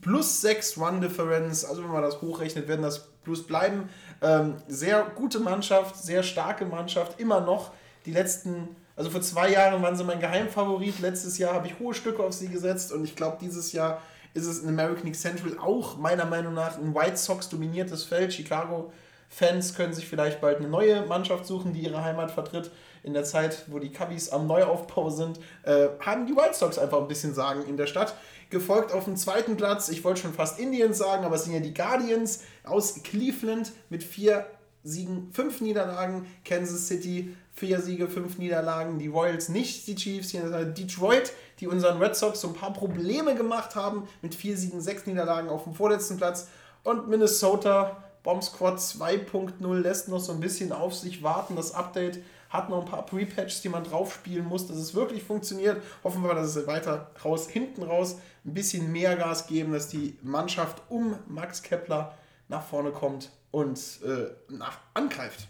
plus 0.01 0.41
sechs 0.41 0.79
Run 0.79 1.03
Difference. 1.03 1.65
Also 1.67 1.85
wenn 1.85 1.93
man 1.93 2.03
das 2.03 2.23
hochrechnet, 2.23 2.69
werden 2.69 2.83
das 2.83 3.09
plus 3.23 3.47
bleiben. 3.47 3.91
Ähm, 4.23 4.55
sehr 4.67 5.05
gute 5.15 5.41
Mannschaft, 5.41 5.97
sehr 5.97 6.23
starke 6.23 6.65
Mannschaft, 6.65 7.21
immer 7.21 7.43
noch. 7.43 7.73
Die 8.07 8.13
letzten, 8.13 8.75
also 8.97 9.11
vor 9.11 9.21
zwei 9.21 9.51
Jahren 9.51 9.83
waren 9.83 9.95
sie 9.95 10.05
mein 10.05 10.21
Geheimfavorit. 10.21 11.01
Letztes 11.01 11.37
Jahr 11.37 11.53
habe 11.53 11.67
ich 11.67 11.79
hohe 11.79 11.93
Stücke 11.93 12.23
auf 12.23 12.33
sie 12.33 12.49
gesetzt 12.49 12.93
und 12.93 13.05
ich 13.05 13.15
glaube, 13.15 13.37
dieses 13.39 13.73
Jahr 13.73 14.01
ist 14.33 14.47
es 14.47 14.61
in 14.61 14.69
American 14.71 15.05
League 15.05 15.17
Central 15.17 15.59
auch 15.59 15.99
meiner 15.99 16.25
Meinung 16.25 16.55
nach 16.55 16.79
ein 16.79 16.95
White 16.95 17.19
Sox 17.19 17.51
dominiertes 17.51 18.05
Feld. 18.05 18.33
Chicago 18.33 18.91
Fans 19.33 19.75
können 19.77 19.95
sich 19.95 20.09
vielleicht 20.09 20.41
bald 20.41 20.59
eine 20.59 20.69
neue 20.69 21.07
Mannschaft 21.07 21.47
suchen, 21.47 21.73
die 21.73 21.81
ihre 21.81 22.03
Heimat 22.03 22.33
vertritt. 22.33 22.71
In 23.05 23.15
der 23.15 23.25
Zeit, 23.25 23.65
wo 23.69 23.79
die 23.79 23.93
Cubbies 23.93 24.29
am 24.29 24.47
Neuaufbau 24.47 25.09
sind, 25.09 25.39
äh, 25.63 25.89
haben 26.01 26.27
die 26.27 26.37
White 26.37 26.55
Sox 26.55 26.79
einfach 26.79 27.01
ein 27.01 27.09
bisschen 27.09 27.33
Sagen 27.33 27.65
in 27.67 27.77
der 27.77 27.87
Stadt. 27.87 28.15
Gefolgt 28.51 28.93
auf 28.93 29.05
dem 29.05 29.17
zweiten 29.17 29.57
Platz, 29.57 29.89
ich 29.89 30.03
wollte 30.03 30.23
schon 30.23 30.35
fast 30.35 30.59
Indians 30.59 30.99
sagen, 30.99 31.25
aber 31.25 31.37
es 31.37 31.45
sind 31.45 31.55
ja 31.55 31.61
die 31.61 31.73
Guardians 31.73 32.43
aus 32.65 33.03
Cleveland 33.05 33.73
mit 33.89 34.03
vier 34.03 34.47
Siegen, 34.83 35.31
fünf 35.33 35.61
Niederlagen. 35.61 36.27
Kansas 36.45 36.89
City, 36.89 37.37
vier 37.53 37.81
Siege, 37.81 38.09
fünf 38.09 38.39
Niederlagen. 38.39 38.99
Die 38.99 39.09
Royals 39.09 39.49
nicht, 39.49 39.87
die 39.87 39.95
Chiefs. 39.95 40.35
Ist 40.35 40.79
Detroit, 40.79 41.33
die 41.61 41.69
unseren 41.69 42.03
Red 42.03 42.17
Sox 42.17 42.41
so 42.41 42.49
ein 42.49 42.55
paar 42.55 42.73
Probleme 42.73 43.35
gemacht 43.35 43.77
haben, 43.77 44.09
mit 44.23 44.35
vier 44.35 44.57
Siegen, 44.57 44.81
sechs 44.81 45.07
Niederlagen 45.07 45.49
auf 45.49 45.65
dem 45.65 45.75
vorletzten 45.75 46.17
Platz. 46.17 46.49
Und 46.83 47.09
Minnesota, 47.09 48.03
Bomb 48.23 48.43
Squad 48.43 48.79
2.0 48.79 49.75
lässt 49.79 50.09
noch 50.09 50.21
so 50.21 50.33
ein 50.33 50.41
bisschen 50.41 50.73
auf 50.73 50.95
sich 50.95 51.23
warten. 51.23 51.57
Das 51.57 51.73
Update 51.73 52.21
hat 52.51 52.69
noch 52.69 52.81
ein 52.81 52.91
paar 52.91 53.07
Pre-Patches, 53.07 53.63
die 53.63 53.69
man 53.69 53.85
drauf 53.85 54.15
spielen 54.15 54.45
muss, 54.45 54.67
dass 54.67 54.77
es 54.77 54.95
wirklich 54.95 55.23
funktioniert. 55.23 55.81
Hoffen 56.05 56.23
wir, 56.23 56.35
dass 56.35 56.57
es 56.57 56.67
weiter 56.67 57.13
raus, 57.25 57.49
hinten 57.49 57.83
raus 57.83 58.19
ein 58.45 58.55
bisschen 58.55 58.91
mehr 58.93 59.17
Gas 59.17 59.47
geben, 59.47 59.73
dass 59.73 59.89
die 59.89 60.19
Mannschaft 60.23 60.83
um 60.89 61.15
Max 61.29 61.63
Kepler 61.63 62.15
nach 62.49 62.63
vorne 62.63 62.91
kommt 62.91 63.31
und 63.51 63.79
äh, 64.05 64.31
nach, 64.49 64.79
angreift. 64.95 65.49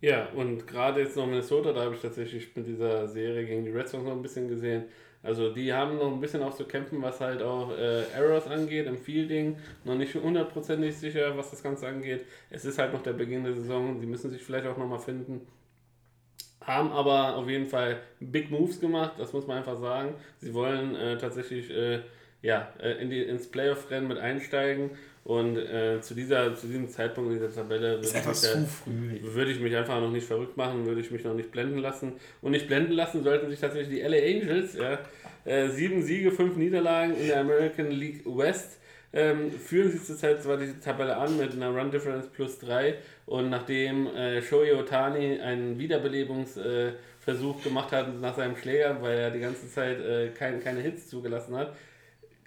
Ja, 0.00 0.26
und 0.34 0.66
gerade 0.66 1.00
jetzt 1.00 1.16
noch 1.16 1.26
Minnesota, 1.26 1.72
da 1.72 1.84
habe 1.84 1.94
ich 1.94 2.02
tatsächlich 2.02 2.54
mit 2.54 2.66
dieser 2.66 3.08
Serie 3.08 3.46
gegen 3.46 3.64
die 3.64 3.70
Red 3.70 3.88
Sox 3.88 4.04
noch 4.04 4.12
ein 4.12 4.20
bisschen 4.20 4.48
gesehen. 4.48 4.84
Also 5.24 5.50
die 5.50 5.72
haben 5.72 5.96
noch 5.96 6.12
ein 6.12 6.20
bisschen 6.20 6.42
auch 6.42 6.54
zu 6.54 6.64
kämpfen, 6.64 7.00
was 7.00 7.20
halt 7.20 7.42
auch 7.42 7.70
äh, 7.72 8.02
Errors 8.12 8.46
angeht 8.46 8.86
im 8.86 8.98
Fielding. 8.98 9.56
Noch 9.84 9.94
nicht 9.96 10.14
hundertprozentig 10.14 10.96
sicher, 10.96 11.36
was 11.36 11.50
das 11.50 11.62
Ganze 11.62 11.88
angeht. 11.88 12.26
Es 12.50 12.66
ist 12.66 12.78
halt 12.78 12.92
noch 12.92 13.02
der 13.02 13.14
Beginn 13.14 13.42
der 13.42 13.54
Saison. 13.54 13.98
Sie 13.98 14.06
müssen 14.06 14.30
sich 14.30 14.42
vielleicht 14.42 14.66
auch 14.66 14.76
nochmal 14.76 14.98
finden. 14.98 15.46
Haben 16.60 16.92
aber 16.92 17.36
auf 17.36 17.48
jeden 17.48 17.66
Fall 17.66 18.00
Big 18.20 18.50
Moves 18.50 18.80
gemacht, 18.80 19.14
das 19.18 19.32
muss 19.32 19.46
man 19.46 19.58
einfach 19.58 19.78
sagen. 19.78 20.14
Sie 20.38 20.52
wollen 20.52 20.94
äh, 20.94 21.16
tatsächlich 21.16 21.70
äh, 21.70 22.00
ja, 22.42 22.68
äh, 22.78 23.02
in 23.02 23.08
die, 23.08 23.22
ins 23.22 23.50
Playoff-Rennen 23.50 24.08
mit 24.08 24.18
einsteigen. 24.18 24.90
Und 25.24 25.56
äh, 25.56 26.00
zu, 26.02 26.14
dieser, 26.14 26.54
zu 26.54 26.66
diesem 26.66 26.86
Zeitpunkt 26.88 27.32
in 27.32 27.38
dieser 27.38 27.52
Tabelle 27.54 27.92
würde 27.92 28.06
ich, 28.06 28.12
da- 28.12 28.28
würde 29.34 29.50
ich 29.52 29.60
mich 29.60 29.74
einfach 29.74 29.98
noch 29.98 30.10
nicht 30.10 30.26
verrückt 30.26 30.56
machen, 30.58 30.84
würde 30.84 31.00
ich 31.00 31.10
mich 31.10 31.24
noch 31.24 31.32
nicht 31.34 31.50
blenden 31.50 31.78
lassen. 31.78 32.12
Und 32.42 32.50
nicht 32.52 32.66
blenden 32.66 32.92
lassen 32.92 33.22
sollten 33.24 33.48
sich 33.48 33.58
tatsächlich 33.58 34.00
die 34.00 34.02
LA 34.06 34.18
Angels. 34.18 34.74
Ja. 34.74 34.98
Äh, 35.46 35.68
sieben 35.70 36.02
Siege, 36.02 36.30
fünf 36.30 36.56
Niederlagen 36.56 37.16
in 37.16 37.28
der 37.28 37.40
American 37.40 37.90
League 37.90 38.22
West. 38.26 38.78
Ähm, 39.16 39.50
führen 39.52 39.90
sie 39.92 40.02
zurzeit 40.02 40.42
zwar 40.42 40.56
die 40.56 40.72
Tabelle 40.80 41.16
an 41.16 41.38
mit 41.38 41.52
einer 41.52 41.68
Run 41.70 41.90
Difference 41.90 42.26
plus 42.26 42.58
3 42.58 42.96
und 43.26 43.48
nachdem 43.48 44.08
äh, 44.08 44.42
Shohei 44.42 44.74
Otani 44.74 45.38
einen 45.40 45.78
Wiederbelebungsversuch 45.78 47.60
äh, 47.60 47.62
gemacht 47.62 47.92
hat 47.92 48.20
nach 48.20 48.36
seinem 48.36 48.56
Schläger, 48.56 49.00
weil 49.00 49.16
er 49.18 49.30
die 49.30 49.38
ganze 49.38 49.70
Zeit 49.70 50.00
äh, 50.00 50.30
kein, 50.30 50.60
keine 50.62 50.80
Hits 50.80 51.08
zugelassen 51.08 51.56
hat, 51.56 51.76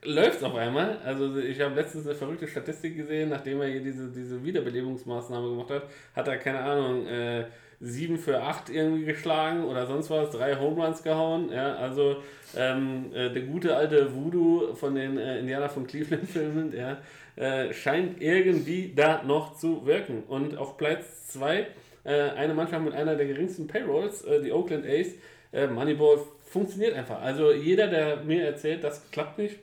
läuft 0.04 0.44
auf 0.44 0.56
einmal. 0.56 0.98
Also 1.04 1.38
ich 1.38 1.60
habe 1.62 1.76
letztens 1.76 2.06
eine 2.06 2.16
verrückte 2.16 2.48
Statistik 2.48 2.96
gesehen, 2.96 3.30
nachdem 3.30 3.62
er 3.62 3.68
hier 3.68 3.82
diese, 3.82 4.10
diese 4.10 4.44
Wiederbelebungsmaßnahme 4.44 5.50
gemacht 5.50 5.70
hat, 5.70 5.84
hat 6.16 6.28
er, 6.28 6.38
keine 6.38 6.60
Ahnung, 6.60 7.08
äh, 7.08 7.46
7 7.80 8.18
für 8.18 8.42
8 8.42 8.70
irgendwie 8.70 9.06
geschlagen 9.06 9.64
oder 9.64 9.86
sonst 9.86 10.10
was, 10.10 10.32
drei 10.32 10.56
Home 10.56 10.84
Runs 10.84 11.04
gehauen. 11.04 11.52
Ja, 11.52 11.76
also 11.76 12.18
ähm, 12.56 13.12
äh, 13.14 13.30
der 13.32 13.44
gute 13.44 13.76
alte 13.76 14.16
Voodoo 14.16 14.74
von 14.74 14.96
den 14.96 15.18
äh, 15.18 15.40
Indianer 15.40 15.70
von 15.70 15.86
Cleveland-Filmen, 15.86 16.74
ja, 16.78 16.98
äh, 17.36 17.74
scheint 17.74 18.22
irgendwie 18.22 18.94
da 18.96 19.22
noch 19.24 19.58
zu 19.58 19.86
wirken. 19.86 20.24
Und 20.28 20.58
auf 20.58 20.78
Platz 20.78 21.28
2 21.28 21.68
äh, 22.04 22.30
eine 22.32 22.54
Mannschaft 22.54 22.84
mit 22.84 22.94
einer 22.94 23.16
der 23.16 23.28
geringsten 23.28 23.68
Payrolls, 23.68 24.24
äh, 24.24 24.42
die 24.42 24.52
Oakland 24.52 24.86
A's, 24.88 25.10
äh, 25.54 25.68
Moneyball 25.68 26.20
funktioniert 26.46 26.96
einfach. 26.96 27.22
Also 27.22 27.52
jeder, 27.52 27.88
der 27.88 28.24
mir 28.24 28.44
erzählt, 28.46 28.84
das 28.84 29.12
klappt 29.12 29.38
nicht, 29.38 29.60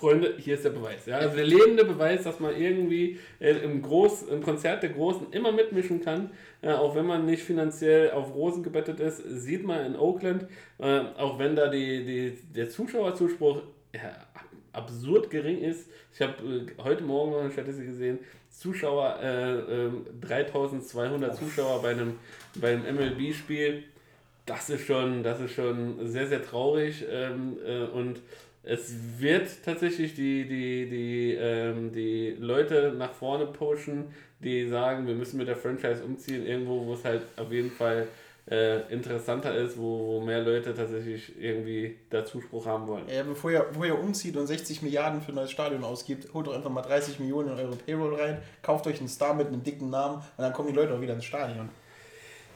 Freunde, 0.00 0.34
hier 0.38 0.54
ist 0.54 0.64
der 0.64 0.70
Beweis. 0.70 1.04
Ja? 1.06 1.18
Also 1.18 1.36
der 1.36 1.44
lebende 1.44 1.84
Beweis, 1.84 2.24
dass 2.24 2.40
man 2.40 2.56
irgendwie 2.56 3.18
äh, 3.38 3.50
im, 3.58 3.82
Groß, 3.82 4.22
im 4.24 4.42
Konzert 4.42 4.82
der 4.82 4.90
Großen 4.90 5.26
immer 5.32 5.52
mitmischen 5.52 6.00
kann, 6.02 6.30
äh, 6.62 6.72
auch 6.72 6.94
wenn 6.96 7.06
man 7.06 7.26
nicht 7.26 7.42
finanziell 7.42 8.10
auf 8.12 8.34
Rosen 8.34 8.62
gebettet 8.62 8.98
ist, 9.00 9.18
sieht 9.26 9.64
man 9.64 9.84
in 9.84 9.96
Oakland, 9.96 10.46
äh, 10.78 11.00
auch 11.18 11.38
wenn 11.38 11.54
da 11.54 11.68
die, 11.68 12.04
die, 12.04 12.38
der 12.54 12.70
Zuschauerzuspruch 12.70 13.62
ja, 13.94 14.08
ab- 14.34 14.44
absurd 14.72 15.30
gering 15.30 15.60
ist. 15.60 15.88
Ich 16.14 16.20
habe 16.22 16.34
äh, 16.42 16.82
heute 16.82 17.04
Morgen 17.04 17.32
noch 17.32 17.40
eine 17.40 17.50
Statistik 17.52 17.86
gesehen, 17.86 18.18
Zuschauer, 18.50 19.18
äh, 19.22 19.86
äh, 19.86 19.90
3200 20.20 21.36
Zuschauer 21.36 21.82
bei 21.82 21.90
einem, 21.90 22.14
bei 22.56 22.72
einem 22.72 22.96
MLB-Spiel. 22.96 23.84
Das 24.46 24.68
ist 24.70 24.86
schon, 24.86 25.22
das 25.22 25.40
ist 25.40 25.52
schon 25.52 26.08
sehr, 26.08 26.26
sehr 26.26 26.42
traurig 26.42 27.04
ähm, 27.10 27.56
äh, 27.64 27.84
und 27.84 28.20
es 28.62 28.94
wird 29.18 29.48
tatsächlich 29.64 30.14
die, 30.14 30.46
die, 30.46 30.88
die, 30.88 31.34
ähm, 31.34 31.92
die 31.92 32.36
Leute 32.38 32.94
nach 32.96 33.12
vorne 33.12 33.46
pushen, 33.46 34.06
die 34.40 34.68
sagen, 34.68 35.06
wir 35.06 35.14
müssen 35.14 35.38
mit 35.38 35.48
der 35.48 35.56
Franchise 35.56 36.02
umziehen, 36.04 36.46
irgendwo, 36.46 36.86
wo 36.86 36.94
es 36.94 37.04
halt 37.04 37.22
auf 37.36 37.50
jeden 37.50 37.70
Fall 37.70 38.06
äh, 38.50 38.92
interessanter 38.92 39.54
ist, 39.54 39.78
wo, 39.78 40.06
wo 40.06 40.20
mehr 40.20 40.42
Leute 40.42 40.74
tatsächlich 40.74 41.32
irgendwie 41.40 41.96
da 42.10 42.24
Zuspruch 42.24 42.66
haben 42.66 42.86
wollen. 42.86 43.04
Ja, 43.08 43.22
bevor 43.22 43.50
ihr, 43.50 43.60
bevor 43.60 43.86
ihr 43.86 43.98
umzieht 43.98 44.36
und 44.36 44.46
60 44.46 44.82
Milliarden 44.82 45.20
für 45.20 45.32
ein 45.32 45.36
neues 45.36 45.50
Stadion 45.50 45.84
ausgibt, 45.84 46.32
holt 46.34 46.46
doch 46.46 46.54
einfach 46.54 46.70
mal 46.70 46.82
30 46.82 47.20
Millionen 47.20 47.50
in 47.50 47.54
eure 47.54 47.76
Payroll 47.76 48.14
rein, 48.14 48.38
kauft 48.62 48.86
euch 48.86 48.98
einen 48.98 49.08
Star 49.08 49.34
mit 49.34 49.48
einem 49.48 49.62
dicken 49.62 49.90
Namen 49.90 50.16
und 50.16 50.42
dann 50.42 50.52
kommen 50.52 50.68
die 50.68 50.74
Leute 50.74 50.94
auch 50.94 51.00
wieder 51.00 51.14
ins 51.14 51.24
Stadion. 51.24 51.68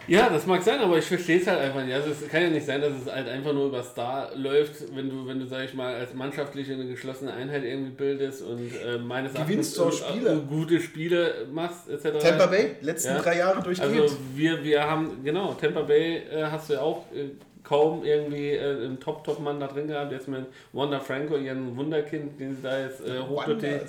Ja, 0.07 0.29
das 0.29 0.47
mag 0.47 0.63
sein, 0.63 0.81
aber 0.81 0.99
ich 0.99 1.05
verstehe 1.05 1.39
es 1.41 1.47
halt 1.47 1.61
einfach 1.61 1.83
nicht. 1.85 1.95
Also 1.95 2.11
es 2.11 2.29
kann 2.29 2.43
ja 2.43 2.49
nicht 2.51 2.67
sein, 2.67 2.81
dass 2.81 2.93
es 2.93 3.13
halt 3.13 3.29
einfach 3.29 3.53
nur 3.53 3.67
über 3.69 3.83
Star 3.83 4.31
läuft, 4.37 4.95
wenn 4.95 5.09
du, 5.09 5.27
wenn 5.27 5.39
du, 5.39 5.47
sag 5.47 5.65
ich 5.65 5.75
mal, 5.75 5.95
als 5.95 6.13
mannschaftliche 6.15 6.75
eine 6.75 6.87
geschlossene 6.87 7.33
Einheit 7.33 7.65
irgendwie 7.65 7.93
bildest 7.93 8.43
und 8.43 8.71
äh, 8.85 8.99
meines 8.99 9.35
Erachtens 9.35 9.79
auch 9.79 9.93
Spiele. 9.93 10.33
äh, 10.33 10.39
gute 10.49 10.81
Spiele 10.81 11.47
machst, 11.53 11.89
etc. 11.89 12.19
Tampa 12.21 12.47
Bay, 12.47 12.77
letzten 12.81 13.15
Ja. 13.15 13.23
drei 13.23 13.39
Jahre 13.39 13.63
durchgehend. 13.63 14.01
Also 14.01 14.17
wir, 14.35 14.63
wir 14.63 14.83
haben, 14.83 15.25
genau, 15.25 15.55
Tampa 15.55 15.83
Bay 15.83 16.23
äh, 16.31 16.45
hast 16.45 16.69
du 16.69 16.75
ja 16.75 16.81
auch 16.81 17.05
äh, 17.15 17.31
kaum 17.63 18.05
irgendwie 18.05 18.51
äh, 18.51 18.85
einen 18.85 19.01
Top-Top-Mann 19.01 19.59
da 19.59 19.67
drin 19.67 19.89
gehabt, 19.89 20.13
jetzt 20.13 20.29
mit 20.29 20.45
Wanda 20.73 21.01
Franco, 21.01 21.37
ihren 21.37 21.77
Wunderkind, 21.77 22.39
den 22.39 22.55
sie 22.57 22.63
da 22.63 22.79
jetzt 22.79 23.01
äh, 23.07 23.19
hochdotiert, 23.21 23.87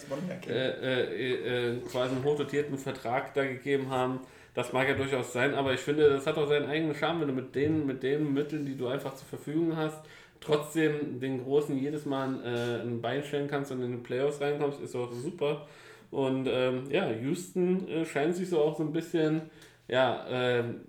äh, 0.48 0.70
äh, 0.70 1.72
äh, 1.74 1.78
quasi 1.92 2.16
einen 2.16 2.24
hochdotierten 2.24 2.78
Vertrag 2.78 3.34
da 3.34 3.44
gegeben 3.44 3.90
haben. 3.90 4.22
Das 4.56 4.72
mag 4.72 4.88
ja 4.88 4.96
durchaus 4.96 5.34
sein, 5.34 5.54
aber 5.54 5.74
ich 5.74 5.82
finde, 5.82 6.10
das 6.10 6.26
hat 6.26 6.38
auch 6.38 6.48
seinen 6.48 6.68
eigenen 6.68 6.96
Charme, 6.96 7.22
wenn 7.22 7.28
du 7.28 7.34
mit 7.34 7.54
den, 7.54 7.86
mit 7.86 8.02
den 8.04 8.34
Mitteln, 8.34 8.66
die 8.66 8.78
du 8.78 8.88
einfach 8.88 9.14
zur 9.14 9.28
Verfügung 9.28 9.76
hast, 9.76 10.02
trotzdem 10.40 11.20
den 11.20 11.44
Großen 11.44 11.78
jedes 11.78 12.06
Mal 12.06 12.40
äh, 12.44 12.82
ein 12.82 13.02
Bein 13.02 13.24
stellen 13.24 13.50
kannst 13.50 13.72
und 13.74 13.84
in 13.84 13.92
die 13.92 13.98
Playoffs 13.98 14.40
reinkommst, 14.40 14.82
ist 14.82 14.96
auch 14.96 15.12
super. 15.12 15.68
Und 16.10 16.48
ähm, 16.50 16.84
ja, 16.90 17.12
Houston 17.12 17.88
äh, 17.90 18.06
scheint 18.06 18.36
sich 18.36 18.50
so 18.50 18.62
auch 18.62 18.78
so 18.78 18.84
ein 18.84 18.94
bisschen 18.94 19.42
ja, 19.90 20.26
ähm, 20.30 20.82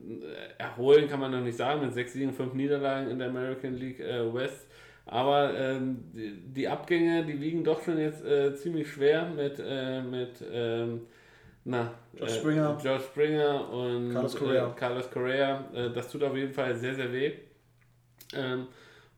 erholen, 0.59 1.09
kann 1.09 1.21
man 1.21 1.33
noch 1.33 1.41
nicht 1.41 1.59
sagen, 1.59 1.81
mit 1.83 1.93
sechs 1.93 2.13
Siegen, 2.13 2.33
fünf 2.33 2.55
Niederlagen 2.55 3.11
in 3.11 3.19
der 3.19 3.29
American 3.29 3.75
League 3.75 4.01
äh, 4.01 4.33
West. 4.33 4.69
Aber 5.07 5.57
ähm, 5.59 6.05
die, 6.15 6.35
die 6.55 6.69
Abgänge, 6.69 7.25
die 7.25 7.41
wiegen 7.41 7.65
doch 7.65 7.83
schon 7.83 7.99
jetzt 7.99 8.25
äh, 8.25 8.55
ziemlich 8.55 8.89
schwer 8.89 9.27
mit, 9.29 9.61
äh, 9.65 10.03
mit 10.03 10.43
ähm, 10.53 11.03
na, 11.69 11.93
Josh 12.15 12.31
äh, 12.31 12.35
Springer. 12.39 12.79
Josh 12.83 13.03
Springer 13.03 13.71
und 13.73 14.13
Carlos 14.13 14.37
Correa. 14.37 14.69
Äh, 14.69 14.79
Carlos 14.79 15.11
Correa. 15.11 15.65
Äh, 15.75 15.91
das 15.91 16.11
tut 16.11 16.23
auf 16.23 16.37
jeden 16.37 16.53
Fall 16.53 16.77
sehr, 16.77 16.95
sehr 16.95 17.13
weh. 17.13 17.33
Ähm, 18.35 18.69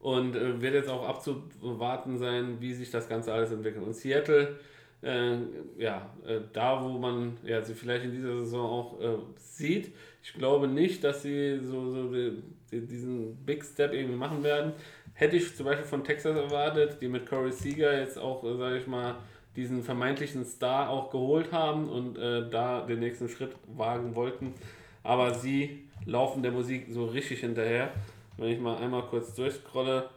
und 0.00 0.34
äh, 0.34 0.58
wird 0.60 0.72
jetzt 0.72 0.88
auch 0.88 1.06
abzuwarten 1.06 2.16
sein, 2.16 2.56
wie 2.58 2.72
sich 2.72 2.90
das 2.90 3.06
Ganze 3.06 3.34
alles 3.34 3.52
entwickelt. 3.52 3.84
Und 3.84 3.94
Seattle, 3.94 4.56
äh, 5.02 5.36
ja, 5.76 6.10
äh, 6.26 6.40
da 6.54 6.82
wo 6.82 6.88
man 6.96 7.36
ja, 7.44 7.60
sie 7.60 7.74
vielleicht 7.74 8.06
in 8.06 8.12
dieser 8.12 8.38
Saison 8.38 8.70
auch 8.70 9.00
äh, 9.00 9.18
sieht, 9.36 9.92
ich 10.22 10.32
glaube 10.32 10.68
nicht, 10.68 11.04
dass 11.04 11.22
sie 11.22 11.60
so, 11.62 11.90
so 11.90 12.10
die, 12.10 12.42
die, 12.72 12.86
diesen 12.86 13.36
Big 13.44 13.62
Step 13.62 13.92
irgendwie 13.92 14.16
machen 14.16 14.42
werden. 14.42 14.72
Hätte 15.12 15.36
ich 15.36 15.54
zum 15.54 15.66
Beispiel 15.66 15.86
von 15.86 16.02
Texas 16.02 16.34
erwartet, 16.34 16.96
die 17.02 17.08
mit 17.08 17.28
Corey 17.28 17.52
Seager 17.52 17.98
jetzt 17.98 18.18
auch, 18.18 18.42
äh, 18.44 18.56
sage 18.56 18.78
ich 18.78 18.86
mal, 18.86 19.16
diesen 19.58 19.82
vermeintlichen 19.82 20.44
Star 20.44 20.88
auch 20.88 21.10
geholt 21.10 21.52
haben 21.52 21.88
und 21.88 22.16
äh, 22.16 22.48
da 22.48 22.82
den 22.82 23.00
nächsten 23.00 23.28
Schritt 23.28 23.56
wagen 23.76 24.14
wollten. 24.14 24.54
Aber 25.02 25.34
sie 25.34 25.84
laufen 26.06 26.44
der 26.44 26.52
Musik 26.52 26.86
so 26.90 27.06
richtig 27.06 27.40
hinterher. 27.40 27.90
Wenn 28.36 28.50
ich 28.50 28.60
mal 28.60 28.76
einmal 28.76 29.02
kurz 29.02 29.34
durchscrolle, 29.34 30.08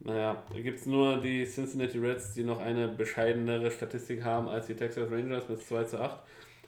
naja, 0.00 0.42
da 0.50 0.60
gibt 0.60 0.80
es 0.80 0.86
nur 0.86 1.18
die 1.18 1.44
Cincinnati 1.44 1.98
Reds, 1.98 2.32
die 2.32 2.44
noch 2.44 2.60
eine 2.60 2.88
bescheidenere 2.88 3.70
Statistik 3.70 4.24
haben 4.24 4.48
als 4.48 4.68
die 4.68 4.74
Texas 4.74 5.10
Rangers 5.10 5.48
mit 5.50 5.62
2 5.62 5.84
zu 5.84 6.00
8. 6.00 6.18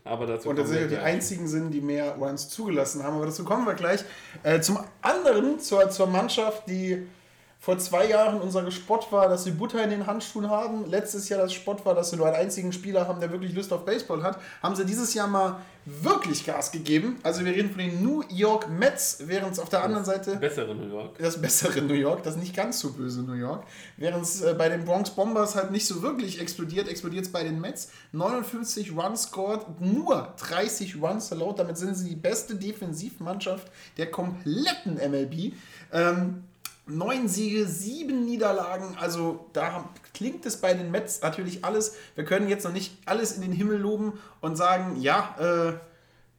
Aber 0.04 0.26
dazu 0.26 0.50
Und 0.50 0.58
das 0.58 0.68
sind 0.68 0.80
ja 0.80 0.86
die 0.88 0.98
einzigen 0.98 1.46
sind, 1.46 1.70
die 1.70 1.80
mehr 1.80 2.16
Runs 2.16 2.50
zugelassen 2.50 3.02
haben, 3.02 3.16
aber 3.16 3.26
dazu 3.26 3.44
kommen 3.44 3.66
wir 3.66 3.74
gleich. 3.74 4.04
Äh, 4.42 4.60
zum 4.60 4.78
anderen, 5.00 5.58
zur, 5.58 5.88
zur 5.88 6.06
Mannschaft, 6.06 6.68
die 6.68 7.06
vor 7.62 7.78
zwei 7.78 8.06
Jahren 8.06 8.40
unser 8.40 8.70
Spott 8.70 9.12
war, 9.12 9.28
dass 9.28 9.44
sie 9.44 9.50
Butter 9.50 9.84
in 9.84 9.90
den 9.90 10.06
Handschuhen 10.06 10.48
haben. 10.48 10.86
Letztes 10.86 11.28
Jahr 11.28 11.42
das 11.42 11.52
Spott 11.52 11.84
war, 11.84 11.94
dass 11.94 12.08
sie 12.08 12.16
nur 12.16 12.26
einen 12.26 12.36
einzigen 12.36 12.72
Spieler 12.72 13.06
haben, 13.06 13.20
der 13.20 13.30
wirklich 13.30 13.54
Lust 13.54 13.70
auf 13.70 13.84
Baseball 13.84 14.22
hat. 14.22 14.40
Haben 14.62 14.74
sie 14.76 14.86
dieses 14.86 15.12
Jahr 15.12 15.26
mal 15.26 15.60
wirklich 15.84 16.46
Gas 16.46 16.72
gegeben. 16.72 17.18
Also 17.22 17.44
wir 17.44 17.52
reden 17.52 17.68
von 17.68 17.80
den 17.80 18.02
New 18.02 18.22
York 18.30 18.70
Mets, 18.70 19.18
während 19.26 19.52
es 19.52 19.58
auf 19.58 19.68
der 19.68 19.84
anderen 19.84 20.06
Seite 20.06 20.36
Bessere 20.36 20.74
New 20.74 20.88
York. 20.88 21.18
das 21.18 21.40
bessere 21.40 21.82
New 21.82 21.94
York, 21.94 22.22
das 22.22 22.36
nicht 22.36 22.56
ganz 22.56 22.80
so 22.80 22.92
böse 22.92 23.22
New 23.22 23.34
York. 23.34 23.64
Während 23.98 24.22
es 24.22 24.40
äh, 24.40 24.54
bei 24.56 24.70
den 24.70 24.86
Bronx 24.86 25.10
Bombers 25.10 25.54
halt 25.54 25.70
nicht 25.70 25.86
so 25.86 26.00
wirklich 26.00 26.40
explodiert, 26.40 26.88
explodiert 26.88 27.26
es 27.26 27.32
bei 27.32 27.42
den 27.42 27.60
Mets. 27.60 27.90
59 28.12 28.96
Runs 28.96 29.24
scored, 29.24 29.80
nur 29.80 30.32
30 30.48 30.96
Runs 31.02 31.30
allowed. 31.30 31.58
Damit 31.58 31.76
sind 31.76 31.94
sie 31.94 32.08
die 32.08 32.16
beste 32.16 32.54
Defensivmannschaft 32.54 33.70
der 33.98 34.10
kompletten 34.10 34.94
MLB. 34.94 35.52
Ähm, 35.92 36.44
Neun 36.90 37.28
Siege, 37.28 37.66
sieben 37.66 38.24
Niederlagen. 38.24 38.96
Also 38.98 39.46
da 39.52 39.88
klingt 40.14 40.44
es 40.46 40.60
bei 40.60 40.74
den 40.74 40.90
Mets 40.90 41.22
natürlich 41.22 41.64
alles. 41.64 41.96
Wir 42.14 42.24
können 42.24 42.48
jetzt 42.48 42.64
noch 42.64 42.72
nicht 42.72 42.96
alles 43.06 43.32
in 43.32 43.42
den 43.42 43.52
Himmel 43.52 43.78
loben 43.78 44.18
und 44.40 44.56
sagen, 44.56 45.00
ja, 45.00 45.36
äh, 45.38 45.72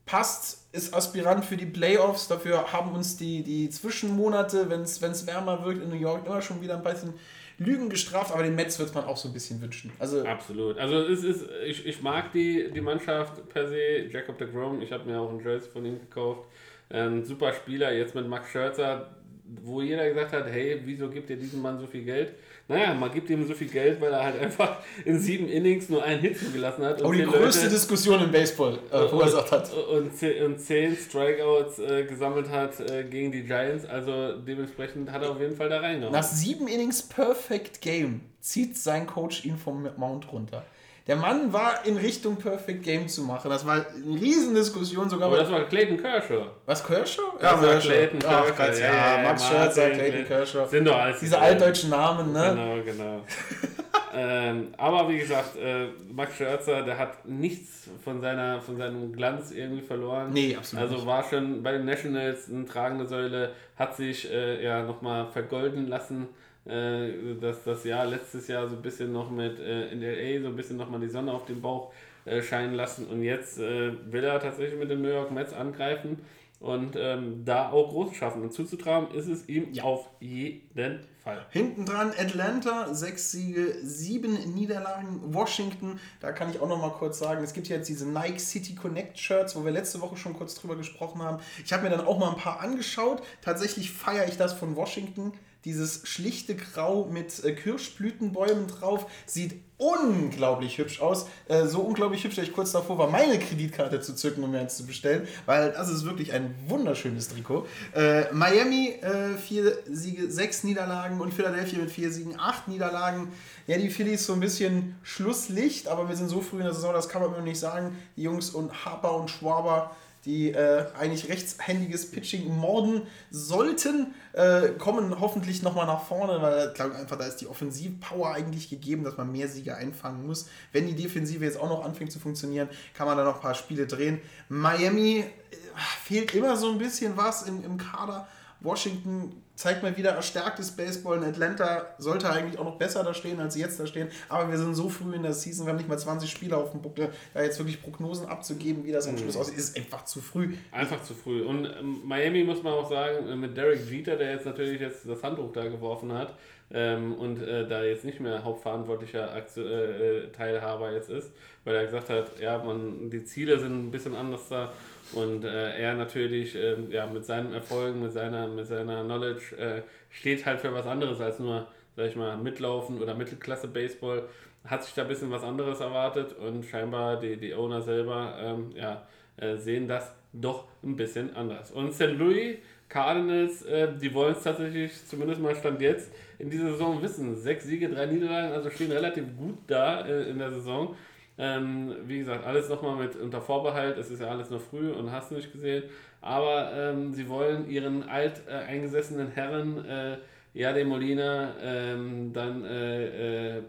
passt, 0.06 0.66
ist 0.72 0.94
Aspirant 0.94 1.44
für 1.44 1.56
die 1.56 1.66
Playoffs. 1.66 2.28
Dafür 2.28 2.72
haben 2.72 2.94
uns 2.94 3.16
die, 3.16 3.42
die 3.42 3.70
Zwischenmonate, 3.70 4.68
wenn 4.70 4.82
es 4.82 5.26
wärmer 5.26 5.64
wird 5.64 5.82
in 5.82 5.88
New 5.88 5.96
York, 5.96 6.26
immer 6.26 6.42
schon 6.42 6.60
wieder 6.60 6.76
ein 6.76 6.82
bisschen 6.82 7.14
Lügen 7.58 7.88
gestraft. 7.88 8.32
Aber 8.32 8.42
den 8.42 8.54
Mets 8.54 8.78
wird 8.78 8.94
man 8.94 9.04
auch 9.04 9.16
so 9.16 9.28
ein 9.28 9.34
bisschen 9.34 9.60
wünschen. 9.60 9.92
Also 9.98 10.24
Absolut. 10.24 10.78
Also 10.78 10.98
es 10.98 11.24
ist, 11.24 11.44
ich, 11.66 11.86
ich 11.86 12.02
mag 12.02 12.32
die, 12.32 12.70
die 12.70 12.80
Mannschaft 12.80 13.48
per 13.48 13.68
se. 13.68 14.06
Jacob 14.10 14.38
de 14.38 14.50
Grom, 14.50 14.82
ich 14.82 14.92
habe 14.92 15.04
mir 15.04 15.20
auch 15.20 15.30
ein 15.30 15.40
Jersey 15.40 15.70
von 15.70 15.84
ihm 15.84 16.00
gekauft. 16.00 16.48
Ein 16.90 17.24
super 17.24 17.54
Spieler, 17.54 17.92
jetzt 17.92 18.14
mit 18.14 18.28
Max 18.28 18.50
Scherzer, 18.50 19.16
wo 19.62 19.82
jeder 19.82 20.08
gesagt 20.08 20.32
hat, 20.32 20.46
hey, 20.46 20.80
wieso 20.84 21.08
gibt 21.08 21.28
ihr 21.30 21.36
diesem 21.36 21.60
Mann 21.62 21.78
so 21.78 21.86
viel 21.86 22.04
Geld? 22.04 22.34
Naja, 22.68 22.94
man 22.94 23.12
gibt 23.12 23.28
ihm 23.28 23.46
so 23.46 23.54
viel 23.54 23.66
Geld, 23.68 24.00
weil 24.00 24.12
er 24.12 24.22
halt 24.24 24.40
einfach 24.40 24.78
in 25.04 25.18
sieben 25.18 25.48
Innings 25.48 25.88
nur 25.88 26.02
einen 26.04 26.20
Hit 26.20 26.38
zugelassen 26.38 26.84
hat. 26.84 27.00
und 27.02 27.08
auch 27.08 27.12
die 27.12 27.22
größte 27.24 27.64
Leute- 27.64 27.74
Diskussion 27.74 28.22
im 28.22 28.30
Baseball 28.30 28.78
äh, 28.90 29.08
verursacht 29.08 29.50
hat. 29.52 29.70
und, 29.74 30.16
zehn- 30.16 30.44
und 30.44 30.60
zehn 30.60 30.96
Strikeouts 30.96 31.78
äh, 31.80 32.04
gesammelt 32.04 32.48
hat 32.50 32.78
äh, 32.88 33.04
gegen 33.04 33.32
die 33.32 33.42
Giants. 33.42 33.84
Also 33.84 34.36
dementsprechend 34.38 35.10
hat 35.10 35.22
er 35.22 35.30
auf 35.32 35.40
jeden 35.40 35.56
Fall 35.56 35.68
da 35.68 35.80
reingehauen. 35.80 36.12
Nach 36.12 36.22
sieben 36.22 36.68
Innings 36.68 37.02
Perfect 37.02 37.80
Game 37.80 38.20
zieht 38.40 38.78
sein 38.78 39.06
Coach 39.06 39.44
ihn 39.44 39.56
vom 39.56 39.88
Mount 39.96 40.32
runter. 40.32 40.64
Der 41.06 41.16
Mann 41.16 41.52
war 41.52 41.84
in 41.84 41.96
Richtung 41.96 42.36
Perfect 42.36 42.84
Game 42.84 43.08
zu 43.08 43.22
machen. 43.22 43.50
Das 43.50 43.66
war 43.66 43.74
eine 43.74 44.20
Riesendiskussion 44.20 45.10
sogar. 45.10 45.26
Aber 45.28 45.36
das 45.36 45.50
war 45.50 45.64
Clayton 45.64 45.96
Kershaw. 46.00 46.46
was, 46.64 46.86
Kershaw? 46.86 47.22
Das 47.40 47.60
war 47.60 47.76
Clayton 47.78 48.20
Ach, 48.24 48.46
Kershaw. 48.46 48.66
Gott, 48.66 48.78
ja, 48.78 49.22
Max 49.22 49.48
Scherzer, 49.48 49.90
Clayton 49.90 50.26
Kershaw. 50.26 50.66
Sind 50.68 50.84
doch 50.86 50.96
alles 50.96 51.18
Diese 51.18 51.38
altdeutschen 51.38 51.90
Namen, 51.90 52.32
ne? 52.32 52.50
Genau, 52.50 52.84
genau. 52.84 53.20
ähm, 54.14 54.68
aber 54.76 55.08
wie 55.08 55.18
gesagt, 55.18 55.56
äh, 55.56 55.88
Max 56.12 56.36
Scherzer, 56.36 56.82
der 56.82 56.96
hat 56.98 57.26
nichts 57.26 57.88
von, 58.04 58.20
seiner, 58.20 58.60
von 58.60 58.76
seinem 58.76 59.12
Glanz 59.12 59.50
irgendwie 59.50 59.82
verloren. 59.82 60.30
Nee, 60.32 60.54
absolut 60.56 60.88
Also 60.88 61.04
war 61.04 61.24
schon 61.24 61.64
bei 61.64 61.72
den 61.72 61.84
Nationals 61.84 62.48
eine 62.48 62.64
tragende 62.64 63.06
Säule, 63.08 63.50
hat 63.76 63.96
sich 63.96 64.30
äh, 64.30 64.62
ja 64.62 64.82
nochmal 64.82 65.26
vergolden 65.26 65.88
lassen. 65.88 66.28
Äh, 66.64 67.34
dass 67.40 67.64
das 67.64 67.82
Jahr 67.82 68.06
letztes 68.06 68.46
Jahr 68.46 68.68
so 68.68 68.76
ein 68.76 68.82
bisschen 68.82 69.12
noch 69.12 69.30
mit 69.30 69.58
äh, 69.58 69.88
in 69.88 70.00
LA 70.00 70.42
so 70.42 70.48
ein 70.48 70.54
bisschen 70.54 70.76
nochmal 70.76 71.00
die 71.00 71.08
Sonne 71.08 71.32
auf 71.32 71.44
den 71.44 71.60
Bauch 71.60 71.92
äh, 72.24 72.40
scheinen 72.40 72.74
lassen 72.74 73.08
und 73.08 73.22
jetzt 73.22 73.58
äh, 73.58 73.92
will 74.12 74.22
er 74.22 74.38
tatsächlich 74.38 74.78
mit 74.78 74.88
den 74.88 75.02
New 75.02 75.08
York 75.08 75.32
Mets 75.32 75.52
angreifen 75.52 76.18
und 76.62 76.94
ähm, 76.96 77.44
da 77.44 77.70
auch 77.70 77.88
groß 77.88 78.14
schaffen. 78.14 78.42
Und 78.42 78.52
zuzutrauen 78.52 79.10
ist 79.12 79.26
es 79.26 79.48
ihm 79.48 79.76
auf 79.82 80.08
jeden 80.20 81.00
Fall. 81.24 81.44
Hinten 81.50 81.84
dran 81.84 82.12
Atlanta, 82.16 82.94
sechs 82.94 83.32
Siege, 83.32 83.74
sieben 83.82 84.54
Niederlagen. 84.54 85.34
Washington, 85.34 85.98
da 86.20 86.30
kann 86.30 86.50
ich 86.50 86.60
auch 86.60 86.68
noch 86.68 86.80
mal 86.80 86.90
kurz 86.90 87.18
sagen, 87.18 87.42
es 87.42 87.52
gibt 87.52 87.66
jetzt 87.66 87.88
diese 87.88 88.08
Nike 88.08 88.38
City 88.38 88.76
Connect 88.76 89.18
Shirts, 89.18 89.56
wo 89.56 89.64
wir 89.64 89.72
letzte 89.72 90.00
Woche 90.00 90.16
schon 90.16 90.34
kurz 90.34 90.54
drüber 90.54 90.76
gesprochen 90.76 91.20
haben. 91.20 91.42
Ich 91.64 91.72
habe 91.72 91.82
mir 91.82 91.90
dann 91.90 92.06
auch 92.06 92.20
mal 92.20 92.30
ein 92.30 92.36
paar 92.36 92.60
angeschaut. 92.60 93.24
Tatsächlich 93.40 93.90
feiere 93.90 94.28
ich 94.28 94.36
das 94.36 94.52
von 94.52 94.76
Washington. 94.76 95.32
Dieses 95.64 96.08
schlichte 96.08 96.56
Grau 96.56 97.04
mit 97.04 97.44
äh, 97.44 97.52
Kirschblütenbäumen 97.52 98.66
drauf 98.66 99.06
sieht 99.26 99.54
unglaublich 99.76 100.78
hübsch 100.78 101.00
aus. 101.00 101.26
Äh, 101.48 101.66
so 101.66 101.80
unglaublich 101.80 102.24
hübsch, 102.24 102.36
dass 102.36 102.46
ich 102.46 102.52
kurz 102.52 102.72
davor 102.72 102.98
war, 102.98 103.08
meine 103.08 103.38
Kreditkarte 103.38 104.00
zu 104.00 104.14
zücken, 104.14 104.42
um 104.42 104.50
mir 104.50 104.60
eins 104.60 104.76
zu 104.76 104.86
bestellen, 104.86 105.26
weil 105.46 105.72
das 105.72 105.88
ist 105.88 106.04
wirklich 106.04 106.32
ein 106.32 106.54
wunderschönes 106.66 107.28
Trikot. 107.28 107.66
Äh, 107.94 108.32
Miami, 108.32 108.88
äh, 109.02 109.36
vier 109.38 109.78
Siege, 109.90 110.30
sechs 110.30 110.64
Niederlagen 110.64 111.20
und 111.20 111.32
Philadelphia 111.32 111.78
mit 111.78 111.90
vier 111.90 112.10
Siegen, 112.10 112.38
acht 112.38 112.66
Niederlagen. 112.66 113.28
Ja, 113.68 113.78
die 113.78 113.90
Phillies 113.90 114.26
so 114.26 114.32
ein 114.32 114.40
bisschen 114.40 114.96
Schlusslicht, 115.02 115.86
aber 115.86 116.08
wir 116.08 116.16
sind 116.16 116.28
so 116.28 116.40
früh 116.40 116.58
in 116.58 116.64
der 116.64 116.74
Saison, 116.74 116.92
das 116.92 117.08
kann 117.08 117.22
man 117.22 117.30
mir 117.30 117.42
nicht 117.42 117.60
sagen. 117.60 117.96
Die 118.16 118.22
Jungs 118.22 118.50
und 118.50 118.84
Harper 118.84 119.14
und 119.16 119.30
Schwaber 119.30 119.92
die 120.24 120.52
äh, 120.52 120.86
eigentlich 120.96 121.28
rechtshändiges 121.28 122.10
Pitching 122.10 122.56
morden 122.56 123.02
sollten, 123.30 124.14
äh, 124.32 124.68
kommen 124.78 125.18
hoffentlich 125.20 125.62
nochmal 125.62 125.86
nach 125.86 126.04
vorne, 126.04 126.40
weil 126.40 126.68
ich 126.68 126.74
glaube 126.74 126.94
einfach, 126.94 127.18
da 127.18 127.26
ist 127.26 127.38
die 127.38 127.48
Offensivpower 127.48 128.32
eigentlich 128.32 128.70
gegeben, 128.70 129.02
dass 129.02 129.16
man 129.16 129.32
mehr 129.32 129.48
Siege 129.48 129.76
einfangen 129.76 130.26
muss. 130.26 130.48
Wenn 130.70 130.86
die 130.86 130.94
Defensive 130.94 131.44
jetzt 131.44 131.58
auch 131.58 131.68
noch 131.68 131.84
anfängt 131.84 132.12
zu 132.12 132.20
funktionieren, 132.20 132.68
kann 132.94 133.06
man 133.06 133.16
da 133.16 133.24
noch 133.24 133.36
ein 133.36 133.40
paar 133.40 133.54
Spiele 133.54 133.86
drehen. 133.86 134.20
Miami 134.48 135.18
äh, 135.18 135.56
fehlt 136.04 136.34
immer 136.34 136.56
so 136.56 136.70
ein 136.70 136.78
bisschen 136.78 137.16
was 137.16 137.42
im, 137.42 137.64
im 137.64 137.76
Kader. 137.76 138.28
Washington 138.62 139.42
zeigt 139.54 139.82
mal 139.82 139.96
wieder 139.96 140.10
erstarktes 140.10 140.70
Baseball. 140.72 141.18
In 141.18 141.24
Atlanta 141.24 141.86
sollte 141.98 142.30
eigentlich 142.30 142.58
auch 142.58 142.64
noch 142.64 142.78
besser 142.78 143.04
da 143.04 143.12
stehen, 143.14 143.38
als 143.38 143.54
sie 143.54 143.60
jetzt 143.60 143.78
da 143.78 143.86
stehen. 143.86 144.08
Aber 144.28 144.50
wir 144.50 144.58
sind 144.58 144.74
so 144.74 144.88
früh 144.88 145.14
in 145.14 145.22
der 145.22 145.32
Season, 145.32 145.66
wir 145.66 145.70
haben 145.70 145.76
nicht 145.76 145.88
mal 145.88 145.98
20 145.98 146.30
Spieler 146.30 146.58
auf 146.58 146.70
dem 146.70 146.80
Buckel. 146.80 147.10
Da 147.34 147.42
jetzt 147.42 147.58
wirklich 147.58 147.82
Prognosen 147.82 148.26
abzugeben, 148.26 148.84
wie 148.84 148.92
das 148.92 149.06
am 149.06 149.18
Schluss 149.18 149.36
aussieht, 149.36 149.58
ist 149.58 149.76
einfach 149.76 150.04
zu 150.04 150.20
früh. 150.20 150.54
Einfach 150.70 151.02
zu 151.02 151.14
früh. 151.14 151.42
Und 151.42 151.66
ähm, 151.66 152.00
Miami 152.04 152.44
muss 152.44 152.62
man 152.62 152.72
auch 152.72 152.88
sagen, 152.88 153.28
äh, 153.28 153.36
mit 153.36 153.56
Derek 153.56 153.88
Jeter, 153.88 154.16
der 154.16 154.32
jetzt 154.32 154.46
natürlich 154.46 154.80
jetzt 154.80 155.06
das 155.06 155.22
Handtuch 155.22 155.52
da 155.52 155.64
geworfen 155.68 156.12
hat 156.12 156.34
ähm, 156.72 157.14
und 157.14 157.42
äh, 157.42 157.66
da 157.68 157.84
jetzt 157.84 158.04
nicht 158.04 158.20
mehr 158.20 158.42
hauptverantwortlicher 158.44 159.32
Aktion, 159.32 159.66
äh, 159.66 160.24
äh, 160.24 160.28
Teilhaber 160.32 160.92
jetzt 160.92 161.10
ist, 161.10 161.30
weil 161.64 161.76
er 161.76 161.84
gesagt 161.84 162.08
hat, 162.08 162.40
ja, 162.40 162.58
man, 162.58 163.10
die 163.10 163.24
Ziele 163.24 163.58
sind 163.58 163.86
ein 163.86 163.90
bisschen 163.90 164.16
anders 164.16 164.48
da 164.48 164.72
und 165.14 165.44
äh, 165.44 165.78
er 165.78 165.94
natürlich 165.94 166.54
ähm, 166.54 166.90
ja, 166.90 167.06
mit 167.06 167.24
seinen 167.24 167.52
Erfolgen, 167.52 168.02
mit 168.02 168.12
seiner, 168.12 168.46
mit 168.48 168.66
seiner 168.66 169.04
Knowledge 169.04 169.56
äh, 169.56 169.82
steht 170.10 170.44
halt 170.46 170.60
für 170.60 170.72
was 170.72 170.86
anderes 170.86 171.20
als 171.20 171.38
nur, 171.38 171.66
sag 171.96 172.06
ich 172.06 172.16
mal, 172.16 172.36
Mitlaufen 172.36 173.00
oder 173.00 173.14
Mittelklasse 173.14 173.68
Baseball. 173.68 174.24
Hat 174.64 174.84
sich 174.84 174.94
da 174.94 175.02
ein 175.02 175.08
bisschen 175.08 175.30
was 175.30 175.42
anderes 175.42 175.80
erwartet 175.80 176.36
und 176.38 176.64
scheinbar 176.64 177.18
die, 177.18 177.36
die 177.36 177.54
Owner 177.54 177.82
selber 177.82 178.36
ähm, 178.40 178.72
ja, 178.76 179.06
äh, 179.36 179.56
sehen 179.56 179.88
das 179.88 180.12
doch 180.32 180.64
ein 180.82 180.96
bisschen 180.96 181.34
anders. 181.36 181.72
Und 181.72 181.92
St. 181.92 182.12
Louis 182.12 182.58
Cardinals, 182.88 183.62
äh, 183.62 183.88
die 184.00 184.12
wollen 184.12 184.34
es 184.34 184.42
tatsächlich, 184.42 184.92
zumindest 185.06 185.40
mal 185.40 185.56
Stand 185.56 185.80
jetzt, 185.80 186.12
in 186.38 186.50
dieser 186.50 186.72
Saison 186.72 187.00
wissen. 187.02 187.34
Sechs 187.36 187.64
Siege, 187.64 187.88
drei 187.88 188.06
Niederlagen, 188.06 188.52
also 188.52 188.68
stehen 188.70 188.92
relativ 188.92 189.24
gut 189.36 189.58
da 189.66 190.06
äh, 190.06 190.28
in 190.28 190.38
der 190.38 190.50
Saison. 190.50 190.94
Ähm, 191.38 191.94
wie 192.06 192.18
gesagt, 192.18 192.44
alles 192.46 192.68
nochmal 192.68 192.96
mit 192.96 193.16
unter 193.16 193.40
Vorbehalt, 193.40 193.96
es 193.96 194.10
ist 194.10 194.20
ja 194.20 194.28
alles 194.28 194.50
noch 194.50 194.60
früh 194.60 194.90
und 194.90 195.10
hast 195.10 195.30
du 195.30 195.36
nicht 195.36 195.52
gesehen. 195.52 195.84
Aber 196.20 196.72
ähm, 196.74 197.12
sie 197.12 197.28
wollen 197.28 197.68
ihren 197.68 198.08
alt 198.08 198.42
äh, 198.48 198.52
eingesessenen 198.52 199.28
Herren, 199.28 199.84
äh, 199.84 200.18
Jade 200.54 200.84
Molina, 200.84 201.54
ähm, 201.62 202.32
dann 202.32 202.64
äh, 202.64 203.56
äh, 203.56 203.62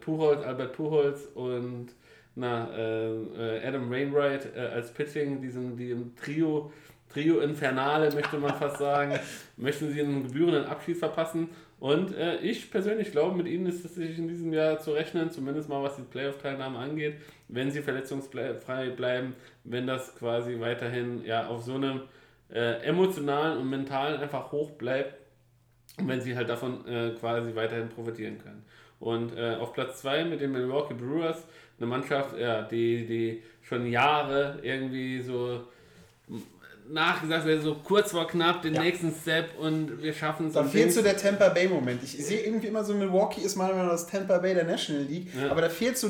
Albert 0.46 0.74
Pujols 0.74 1.28
und 1.34 1.88
na, 2.36 2.68
äh, 2.76 3.66
Adam 3.66 3.90
Wainwright 3.90 4.56
äh, 4.56 4.60
als 4.60 4.92
Pitching, 4.92 5.42
diesem, 5.42 5.78
diesem 5.78 6.16
Trio, 6.16 6.74
Trio 7.12 7.40
Infernale, 7.40 8.12
möchte 8.14 8.38
man 8.38 8.54
fast 8.56 8.80
sagen, 8.80 9.18
möchten 9.58 9.92
sie 9.94 10.02
einen 10.02 10.24
gebührenden 10.28 10.66
Abschied 10.66 10.98
verpassen. 10.98 11.50
Und 11.80 12.16
ich 12.42 12.72
persönlich 12.72 13.12
glaube, 13.12 13.36
mit 13.36 13.46
ihnen 13.46 13.66
ist 13.66 13.84
es 13.84 13.96
sich 13.96 14.18
in 14.18 14.26
diesem 14.26 14.54
Jahr 14.54 14.80
zu 14.80 14.92
rechnen, 14.92 15.30
zumindest 15.32 15.68
mal 15.68 15.84
was 15.84 15.98
die 15.98 16.04
Playoff-Teilnahme 16.04 16.78
angeht, 16.78 17.16
wenn 17.54 17.72
sie 17.72 17.82
verletzungsfrei 17.82 18.90
bleiben, 18.90 19.36
wenn 19.64 19.86
das 19.88 20.16
quasi 20.16 20.60
weiterhin 20.60 21.24
ja, 21.26 21.48
auf 21.48 21.64
so 21.64 21.76
einem 21.76 22.02
äh, 22.52 22.84
emotionalen 22.84 23.60
und 23.60 23.70
mentalen 23.70 24.20
einfach 24.22 24.52
hoch 24.52 24.72
bleibt 24.72 25.16
und 26.00 26.08
wenn 26.08 26.22
sie 26.22 26.36
halt 26.36 26.50
davon 26.50 26.86
äh, 26.88 27.12
quasi 27.20 27.56
weiterhin 27.56 27.90
profitieren 27.90 28.38
können. 28.40 28.66
Und 29.00 29.36
äh, 29.38 29.56
auf 29.56 29.74
Platz 29.74 30.02
2 30.02 30.26
mit 30.26 30.42
den 30.42 30.52
Milwaukee 30.52 30.94
Brewers, 30.94 31.44
eine 31.78 31.88
Mannschaft, 31.88 32.38
ja, 32.38 32.62
die, 32.64 33.06
die 33.06 33.44
schon 33.62 33.86
Jahre 33.86 34.60
irgendwie 34.64 35.22
so 35.22 35.62
nachgesagt 36.90 37.46
wird, 37.46 37.62
so 37.64 37.76
kurz 37.76 38.12
vor 38.12 38.28
knapp 38.28 38.62
den 38.62 38.74
nächsten 38.74 39.12
Step 39.14 39.58
und 39.58 40.02
wir 40.02 40.14
schaffen 40.14 40.48
es. 40.48 40.54
Da 40.54 40.64
fehlt 40.64 40.92
so 40.92 41.02
der 41.02 41.16
Tampa 41.18 41.50
Bay 41.50 41.68
Moment. 41.68 42.04
Ich 42.04 42.12
sehe 42.12 42.42
irgendwie 42.42 42.68
immer 42.68 42.84
so, 42.84 42.94
Milwaukee 42.94 43.42
ist 43.42 43.56
manchmal 43.56 43.88
das 43.88 44.08
Tampa 44.08 44.38
Bay 44.40 44.54
der 44.54 44.66
National 44.66 45.04
League, 45.04 45.28
Ja. 45.36 45.50
aber 45.52 45.62
da 45.62 45.70
fehlt 45.70 45.98
so 45.98 46.10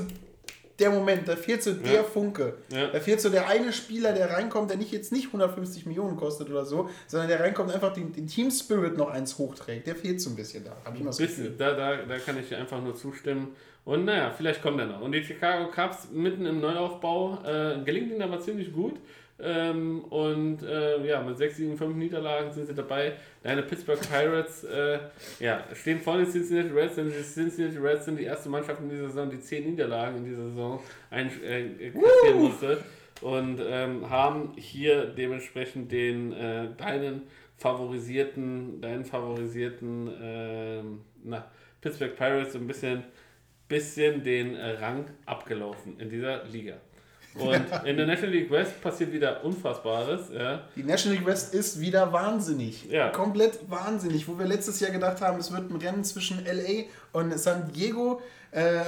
der 0.79 0.89
Moment, 0.89 1.27
da 1.27 1.35
fehlt 1.35 1.61
so 1.61 1.71
der 1.73 1.93
Ja. 1.93 2.03
Funke. 2.03 2.55
Ja. 2.71 2.87
Da 2.87 2.99
fehlt 2.99 3.21
so 3.21 3.29
der 3.29 3.47
eine 3.47 3.71
Spieler, 3.71 4.11
der 4.13 4.31
reinkommt, 4.31 4.69
der 4.69 4.77
nicht 4.77 4.91
jetzt 4.91 5.11
nicht 5.11 5.27
150 5.27 5.85
Millionen 5.85 6.17
kostet 6.17 6.49
oder 6.49 6.65
so, 6.65 6.89
sondern 7.07 7.29
der 7.29 7.39
reinkommt 7.39 7.71
einfach 7.71 7.93
den, 7.93 8.11
den 8.11 8.27
Team 8.27 8.49
Spirit 8.49 8.97
noch 8.97 9.09
eins 9.09 9.37
hochträgt. 9.37 9.85
Der 9.87 9.95
fehlt 9.95 10.19
so 10.19 10.31
ein 10.31 10.35
bisschen 10.35 10.63
da. 10.63 10.71
Hab 10.83 10.95
ich 10.95 11.03
Gefühl. 11.05 11.27
Bisschen, 11.27 11.57
da, 11.57 11.73
da, 11.73 11.97
da 11.97 12.17
kann 12.17 12.37
ich 12.39 12.49
dir 12.49 12.57
einfach 12.57 12.81
nur 12.81 12.95
zustimmen. 12.95 13.55
Und 13.85 14.05
naja, 14.05 14.31
vielleicht 14.35 14.61
kommt 14.61 14.79
er 14.79 14.85
noch. 14.87 15.01
Und 15.01 15.11
die 15.11 15.23
Chicago 15.23 15.69
Cubs 15.69 16.07
mitten 16.11 16.45
im 16.45 16.61
Neuaufbau 16.61 17.39
äh, 17.45 17.83
gelingt 17.83 18.11
ihnen 18.11 18.21
aber 18.21 18.39
ziemlich 18.39 18.71
gut. 18.73 18.95
Ähm, 19.43 20.05
und 20.05 20.63
äh, 20.63 21.05
ja, 21.05 21.21
mit 21.21 21.37
6, 21.37 21.57
7, 21.57 21.77
5 21.77 21.95
Niederlagen 21.95 22.51
sind 22.51 22.67
sie 22.67 22.73
dabei. 22.73 23.13
Deine 23.41 23.63
Pittsburgh 23.63 23.99
Pirates 23.99 24.63
äh, 24.63 24.99
ja, 25.39 25.63
stehen 25.73 25.99
vor 25.99 26.17
den 26.17 26.29
Cincinnati 26.29 26.69
Reds, 26.69 26.95
denn 26.95 27.07
die 27.07 27.23
Cincinnati 27.23 27.77
Reds 27.77 28.05
sind 28.05 28.17
die 28.17 28.23
erste 28.23 28.49
Mannschaft 28.49 28.81
in 28.81 28.89
dieser 28.89 29.07
Saison, 29.07 29.29
die 29.29 29.39
10 29.39 29.71
Niederlagen 29.71 30.17
in 30.17 30.25
dieser 30.25 30.43
Saison 30.49 30.79
ein, 31.09 31.27
äh, 31.43 31.91
kassieren 31.91 32.39
musste. 32.39 32.83
Und 33.21 33.61
ähm, 33.65 34.09
haben 34.09 34.53
hier 34.57 35.05
dementsprechend 35.05 35.91
den 35.91 36.33
äh, 36.33 36.67
deinen 36.77 37.23
favorisierten, 37.57 38.81
deinen 38.81 39.05
favorisierten 39.05 40.11
ähm, 40.21 41.01
na, 41.23 41.49
Pittsburgh 41.79 42.15
Pirates 42.15 42.53
so 42.53 42.59
ein 42.59 42.67
bisschen, 42.67 43.03
bisschen 43.67 44.23
den 44.23 44.55
äh, 44.55 44.71
Rang 44.79 45.05
abgelaufen 45.25 45.99
in 45.99 46.09
dieser 46.09 46.43
Liga. 46.45 46.75
Und 47.35 47.65
in 47.85 47.97
der 47.97 48.05
National 48.05 48.35
League 48.35 48.51
West 48.51 48.81
passiert 48.81 49.11
wieder 49.11 49.43
Unfassbares. 49.43 50.29
Ja. 50.31 50.61
Die 50.75 50.83
National 50.83 51.17
League 51.17 51.27
West 51.27 51.53
ist 51.53 51.79
wieder 51.79 52.11
wahnsinnig. 52.13 52.85
Ja. 52.89 53.09
Komplett 53.09 53.59
wahnsinnig. 53.69 54.27
Wo 54.27 54.37
wir 54.37 54.45
letztes 54.45 54.79
Jahr 54.79 54.91
gedacht 54.91 55.21
haben, 55.21 55.39
es 55.39 55.51
wird 55.51 55.69
ein 55.69 55.75
Rennen 55.77 56.03
zwischen 56.03 56.45
LA 56.45 56.85
und 57.11 57.37
San 57.39 57.71
Diego, 57.71 58.21
äh, 58.51 58.81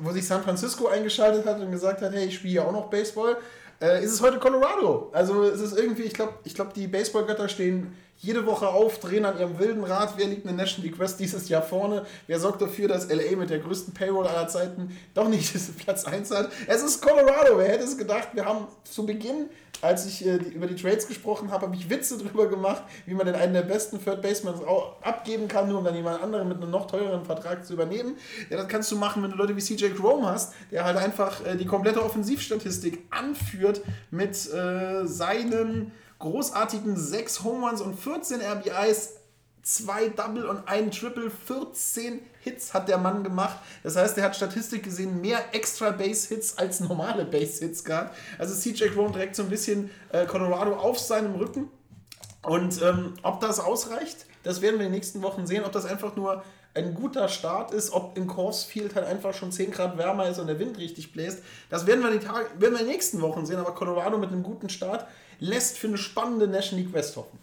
wo 0.00 0.10
sich 0.10 0.26
San 0.26 0.42
Francisco 0.42 0.88
eingeschaltet 0.88 1.46
hat 1.46 1.60
und 1.60 1.70
gesagt 1.70 2.02
hat, 2.02 2.12
hey, 2.12 2.26
ich 2.26 2.34
spiele 2.34 2.54
ja 2.54 2.64
auch 2.64 2.72
noch 2.72 2.90
Baseball, 2.90 3.36
äh, 3.80 4.02
ist 4.02 4.12
es 4.12 4.22
heute 4.22 4.38
Colorado. 4.38 5.10
Also 5.12 5.44
es 5.44 5.60
ist 5.60 5.78
irgendwie, 5.78 6.02
ich 6.02 6.14
glaube, 6.14 6.34
ich 6.44 6.54
glaub, 6.54 6.74
die 6.74 6.88
Baseballgötter 6.88 7.48
stehen 7.48 7.94
jede 8.18 8.46
Woche 8.46 8.68
aufdrehen 8.68 9.24
an 9.24 9.38
ihrem 9.38 9.58
wilden 9.58 9.84
Rad. 9.84 10.14
Wer 10.16 10.26
liegt 10.26 10.42
in 10.42 10.48
der 10.48 10.56
National 10.56 10.88
League 10.88 10.98
West 10.98 11.20
dieses 11.20 11.48
Jahr 11.48 11.62
vorne? 11.62 12.04
Wer 12.26 12.38
sorgt 12.38 12.60
dafür, 12.60 12.88
dass 12.88 13.08
LA 13.08 13.36
mit 13.36 13.50
der 13.50 13.60
größten 13.60 13.94
Payroll 13.94 14.26
aller 14.26 14.48
Zeiten 14.48 14.96
doch 15.14 15.28
nicht 15.28 15.54
Platz 15.78 16.04
1 16.04 16.30
hat? 16.32 16.50
Es 16.66 16.82
ist 16.82 17.00
Colorado. 17.00 17.58
Wer 17.58 17.68
hätte 17.68 17.84
es 17.84 17.96
gedacht? 17.96 18.28
Wir 18.34 18.44
haben 18.44 18.66
zu 18.84 19.06
Beginn 19.06 19.48
als 19.80 20.06
ich 20.06 20.26
äh, 20.26 20.38
die, 20.38 20.50
über 20.50 20.66
die 20.66 20.74
Trades 20.74 21.06
gesprochen 21.06 21.50
habe, 21.50 21.66
habe 21.66 21.76
ich 21.76 21.88
Witze 21.88 22.18
drüber 22.18 22.48
gemacht, 22.48 22.82
wie 23.06 23.14
man 23.14 23.26
den 23.26 23.34
einen 23.34 23.52
der 23.52 23.62
besten 23.62 24.02
Third 24.02 24.22
Basemans 24.22 24.60
abgeben 25.02 25.48
kann, 25.48 25.68
nur 25.68 25.78
um 25.78 25.84
dann 25.84 25.94
jemand 25.94 26.22
anderen 26.22 26.48
mit 26.48 26.60
einem 26.60 26.70
noch 26.70 26.86
teureren 26.86 27.24
Vertrag 27.24 27.64
zu 27.64 27.74
übernehmen. 27.74 28.16
Ja, 28.50 28.56
das 28.56 28.68
kannst 28.68 28.90
du 28.90 28.96
machen, 28.96 29.22
wenn 29.22 29.30
du 29.30 29.36
Leute 29.36 29.56
wie 29.56 29.60
CJ 29.60 29.90
Chrome 29.90 30.26
hast, 30.26 30.54
der 30.70 30.84
halt 30.84 30.96
einfach 30.96 31.44
äh, 31.44 31.56
die 31.56 31.66
komplette 31.66 32.02
Offensivstatistik 32.02 33.04
anführt 33.10 33.82
mit 34.10 34.32
äh, 34.52 35.06
seinen 35.06 35.92
großartigen 36.18 36.96
6 36.96 37.44
Home 37.44 37.66
Runs 37.66 37.80
und 37.80 37.98
14 37.98 38.40
RBIs 38.40 39.14
zwei 39.62 40.08
Double 40.08 40.46
und 40.46 40.66
ein 40.66 40.90
Triple, 40.90 41.30
14 41.30 42.20
Hits 42.40 42.72
hat 42.72 42.88
der 42.88 42.96
Mann 42.96 43.22
gemacht. 43.22 43.58
Das 43.82 43.96
heißt, 43.96 44.16
er 44.16 44.24
hat 44.24 44.36
Statistik 44.36 44.82
gesehen 44.82 45.20
mehr 45.20 45.54
extra 45.54 45.90
Base-Hits 45.90 46.56
als 46.56 46.80
normale 46.80 47.26
Base-Hits 47.26 47.84
gehabt. 47.84 48.16
Also 48.38 48.54
CJ 48.54 48.88
Chrome 48.88 49.12
direkt 49.12 49.36
so 49.36 49.42
ein 49.42 49.50
bisschen 49.50 49.90
äh, 50.10 50.24
Colorado 50.24 50.74
auf 50.74 50.98
seinem 50.98 51.34
Rücken. 51.34 51.70
Und 52.42 52.80
ähm, 52.80 53.14
ob 53.22 53.40
das 53.40 53.60
ausreicht, 53.60 54.24
das 54.42 54.62
werden 54.62 54.78
wir 54.78 54.86
in 54.86 54.92
den 54.92 54.98
nächsten 54.98 55.20
Wochen 55.20 55.46
sehen. 55.46 55.64
Ob 55.64 55.72
das 55.72 55.84
einfach 55.84 56.16
nur 56.16 56.42
ein 56.72 56.94
guter 56.94 57.28
Start 57.28 57.72
ist, 57.74 57.92
ob 57.92 58.16
in 58.16 58.26
Course 58.26 58.66
Field 58.66 58.94
halt 58.94 59.06
einfach 59.06 59.34
schon 59.34 59.52
10 59.52 59.72
Grad 59.72 59.98
wärmer 59.98 60.28
ist 60.28 60.38
und 60.38 60.46
der 60.46 60.58
Wind 60.58 60.78
richtig 60.78 61.12
bläst. 61.12 61.42
Das 61.68 61.86
werden 61.86 62.02
wir, 62.02 62.10
die 62.10 62.24
Tage, 62.24 62.46
werden 62.58 62.74
wir 62.74 62.80
in 62.80 62.86
den 62.86 62.86
nächsten 62.86 63.20
Wochen 63.20 63.44
sehen. 63.44 63.58
Aber 63.58 63.74
Colorado 63.74 64.16
mit 64.16 64.30
einem 64.30 64.42
guten 64.42 64.70
Start 64.70 65.06
lässt 65.40 65.78
für 65.78 65.88
eine 65.88 65.98
spannende 65.98 66.46
National 66.46 66.84
League 66.84 66.94
West 66.94 67.16
hoffen. 67.16 67.38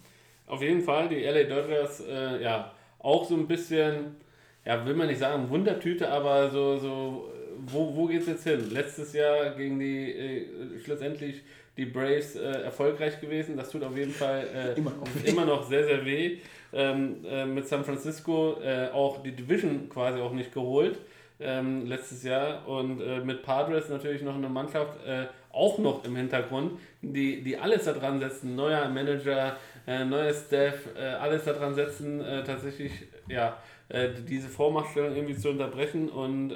Auf 0.46 0.62
jeden 0.62 0.82
Fall, 0.82 1.08
die 1.08 1.22
LA 1.22 1.44
Dodgers, 1.44 2.00
äh, 2.00 2.42
ja, 2.42 2.72
auch 2.98 3.28
so 3.28 3.34
ein 3.34 3.48
bisschen, 3.48 4.16
ja, 4.64 4.84
will 4.86 4.94
man 4.94 5.08
nicht 5.08 5.18
sagen 5.18 5.48
Wundertüte, 5.50 6.08
aber 6.08 6.50
so, 6.50 6.78
so 6.78 7.32
wo, 7.58 7.94
wo 7.94 8.06
geht 8.06 8.22
es 8.22 8.26
jetzt 8.28 8.44
hin? 8.44 8.70
Letztes 8.70 9.12
Jahr 9.12 9.50
gegen 9.50 9.78
die, 9.78 10.12
äh, 10.12 10.46
schlussendlich 10.84 11.42
die 11.76 11.86
Braves 11.86 12.36
äh, 12.36 12.62
erfolgreich 12.62 13.20
gewesen. 13.20 13.56
Das 13.56 13.70
tut 13.70 13.82
auf 13.82 13.96
jeden 13.96 14.12
Fall 14.12 14.46
äh, 14.54 14.72
immer, 14.78 14.92
noch 14.92 15.24
immer, 15.24 15.44
noch 15.44 15.68
sehr, 15.68 15.84
sehr 15.84 16.04
weh. 16.04 16.38
Ähm, 16.72 17.24
äh, 17.28 17.44
mit 17.44 17.66
San 17.68 17.84
Francisco 17.84 18.58
äh, 18.62 18.88
auch 18.92 19.22
die 19.22 19.32
Division 19.32 19.88
quasi 19.88 20.20
auch 20.20 20.32
nicht 20.32 20.52
geholt 20.52 20.98
ähm, 21.40 21.86
letztes 21.86 22.22
Jahr 22.22 22.66
und 22.66 23.00
äh, 23.00 23.20
mit 23.20 23.42
Padres 23.42 23.88
natürlich 23.88 24.22
noch 24.22 24.34
eine 24.34 24.48
Mannschaft 24.48 25.04
äh, 25.06 25.26
auch 25.52 25.78
noch 25.78 26.04
im 26.04 26.16
Hintergrund, 26.16 26.78
die, 27.12 27.42
die 27.42 27.56
alles 27.56 27.84
daran 27.84 28.18
setzen, 28.20 28.54
neuer 28.54 28.88
Manager, 28.88 29.56
äh, 29.86 30.04
neues 30.04 30.46
Staff, 30.46 30.88
äh, 30.96 31.00
alles 31.00 31.44
daran 31.44 31.74
setzen, 31.74 32.20
äh, 32.20 32.44
tatsächlich 32.44 32.92
ja, 33.28 33.56
äh, 33.88 34.08
diese 34.28 34.48
Vormachtstellung 34.48 35.14
irgendwie 35.14 35.36
zu 35.36 35.50
unterbrechen. 35.50 36.08
Und 36.08 36.54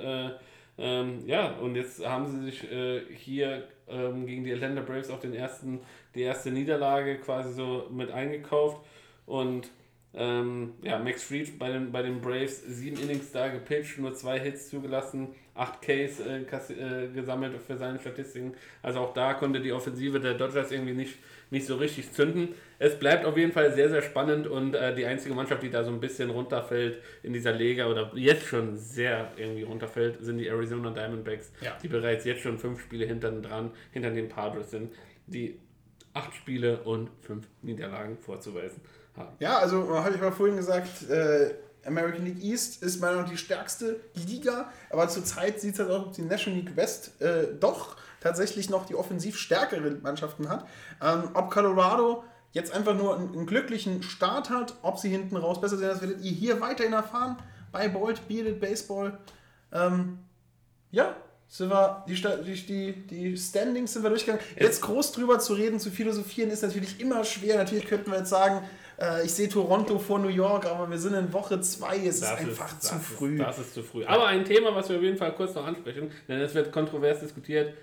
ähm, 0.79 1.27
ja, 1.27 1.53
und 1.53 1.75
jetzt 1.75 2.05
haben 2.07 2.27
sie 2.27 2.45
sich 2.47 2.67
hier 3.15 3.65
ähm, 3.87 4.27
gegen 4.27 4.45
die 4.45 4.53
Atlanta 4.55 4.81
Braves 4.81 5.11
auch 5.11 5.21
den 5.21 5.35
ersten, 5.35 5.81
die 6.15 6.23
erste 6.23 6.51
Niederlage 6.51 7.19
quasi 7.19 7.53
so 7.53 7.87
mit 7.91 8.11
eingekauft. 8.11 8.79
Und 9.27 9.69
ähm, 10.15 10.75
ja, 10.83 10.99
Max 10.99 11.23
Fried 11.23 11.59
bei 11.59 11.71
den, 11.71 11.93
bei 11.93 12.03
den 12.03 12.21
Braves 12.21 12.63
sieben 12.63 12.99
Innings 12.99 13.31
da 13.31 13.49
gepitcht, 13.49 13.99
nur 13.99 14.15
zwei 14.15 14.41
Hits 14.41 14.71
zugelassen, 14.71 15.29
acht 15.55 15.83
Ks 15.83 16.21
äh, 16.21 16.41
äh, 16.41 17.09
gesammelt 17.09 17.55
für 17.67 17.77
seine 17.77 17.99
Statistiken. 17.99 18.55
Also 18.83 19.01
auch 19.01 19.13
da 19.13 19.35
konnte 19.35 19.61
die 19.61 19.73
Offensive 19.73 20.21
der 20.21 20.35
Dodgers 20.35 20.71
irgendwie 20.71 20.95
nicht, 20.95 21.19
nicht 21.51 21.67
so 21.67 21.77
richtig 21.77 22.13
zünden. 22.13 22.55
Es 22.79 22.99
bleibt 22.99 23.25
auf 23.25 23.37
jeden 23.37 23.53
Fall 23.53 23.73
sehr, 23.75 23.91
sehr 23.91 24.03
spannend 24.03 24.47
und 24.47 24.75
äh, 24.75 24.95
die 24.95 25.05
einzige 25.05 25.35
Mannschaft, 25.35 25.63
die 25.63 25.71
da 25.71 25.85
so 25.85 25.91
ein 25.91 26.01
bisschen 26.01 26.31
runterfällt 26.31 27.03
in 27.23 27.33
dieser 27.33 27.53
Liga 27.53 27.87
oder 27.87 28.11
jetzt 28.15 28.47
schon 28.47 28.77
sehr 28.77 29.33
irgendwie 29.37 29.63
runterfällt, 29.63 30.25
sind 30.25 30.39
die 30.39 30.47
Arizona 30.47 30.91
Diamondbacks, 30.91 31.53
ja. 31.61 31.77
die 31.83 31.89
bereits 31.89 32.25
jetzt 32.25 32.43
schon 32.43 32.59
fünf 32.59 32.81
Spiele 32.81 33.07
hinter 33.07 33.31
dran, 33.33 33.73
hinter 33.93 34.11
den 34.11 34.29
Padres 34.29 34.71
sind, 34.71 34.95
die 35.27 35.59
acht 36.15 36.35
Spiele 36.35 36.81
und 36.85 37.11
fünf 37.21 37.47
Niederlagen 37.63 38.19
vorzuweisen 38.19 38.81
haben. 39.17 39.37
Ja, 39.41 39.59
also 39.59 39.89
habe 39.99 40.15
ich 40.15 40.21
mal 40.21 40.33
vorhin 40.33 40.57
gesagt, 40.57 41.09
äh, 41.09 41.55
American 41.86 42.24
League 42.24 42.43
East 42.43 42.82
ist 42.82 43.01
meiner 43.01 43.15
Meinung 43.15 43.27
nach 43.27 43.32
die 43.32 43.39
stärkste 43.39 44.01
Liga, 44.27 44.70
aber 44.90 45.09
zurzeit 45.09 45.61
sieht 45.61 45.74
es 45.74 45.81
halt 45.81 45.90
aus, 45.90 46.07
ob 46.07 46.12
die 46.12 46.23
National 46.23 46.61
League 46.61 46.77
West 46.77 47.20
äh, 47.20 47.48
doch 47.59 47.97
tatsächlich 48.20 48.70
noch 48.70 48.86
die 48.86 48.94
offensiv 48.94 49.36
stärkeren 49.36 50.02
Mannschaften 50.02 50.48
hat. 50.48 50.66
Ähm, 51.02 51.31
ob 51.35 51.51
Colorado 51.51 52.24
jetzt 52.52 52.73
einfach 52.73 52.94
nur 52.94 53.16
einen, 53.16 53.32
einen, 53.32 53.47
glücklichen 53.47 54.02
Start 54.02 54.51
hat, 54.51 54.74
ob 54.82 54.98
sie 54.98 55.09
hinten 55.09 55.36
raus 55.36 55.61
besser 55.61 55.77
sind, 55.77 55.89
das 55.89 56.01
werdet 56.01 56.23
ihr 56.23 56.32
hier 56.32 56.61
weiterhin 56.61 56.93
erfahren 56.93 57.36
bei 57.73 57.89
Bold 57.89 58.27
Bearded 58.28 58.61
Baseball. 58.61 59.19
Ähm, 59.73 60.19
ja, 60.90 61.15
sind 61.48 61.70
wir, 61.70 62.05
die, 62.07 62.15
die, 62.66 63.07
die 63.07 63.36
Standings 63.36 63.93
sind 63.93 64.02
wir 64.02 64.11
durchgegangen. 64.11 64.43
Jetzt 64.57 64.82
groß 64.82 65.12
drüber 65.12 65.39
zu 65.40 65.55
reden, 65.55 65.81
zu 65.81 65.90
philosophieren, 65.90 66.51
ist 66.51 66.62
natürlich 66.62 67.01
immer 67.01 67.24
schwer. 67.24 67.57
Natürlich 67.57 67.86
könnten 67.86 68.11
wir 68.11 68.19
jetzt 68.19 68.31
sagen, 68.31 68.65
äh, 69.01 69.25
ich 69.25 69.33
sehe 69.33 69.49
Toronto 69.49 69.99
vor 69.99 70.19
New 70.19 70.29
York, 70.29 70.67
aber 70.67 70.91
wir 70.91 70.99
sind 70.99 71.15
in 71.15 71.33
Woche 71.33 71.61
2, 71.61 71.97
es 71.97 72.21
das 72.21 72.33
ist 72.33 72.39
einfach 72.39 72.73
ist, 72.73 72.83
zu 72.83 72.95
früh. 72.97 73.35
Ist, 73.35 73.43
das 73.43 73.59
ist 73.59 73.75
zu 73.75 73.83
früh. 73.83 74.05
Aber 74.05 74.27
ein 74.27 74.45
Thema, 74.45 74.75
was 74.75 74.89
wir 74.89 74.97
auf 74.97 75.03
jeden 75.03 75.17
Fall 75.17 75.33
kurz 75.33 75.55
noch 75.55 75.67
ansprechen, 75.67 76.11
denn 76.29 76.41
es 76.41 76.55
wird 76.55 76.71
kontrovers 76.71 77.21
diskutiert, 77.21 77.75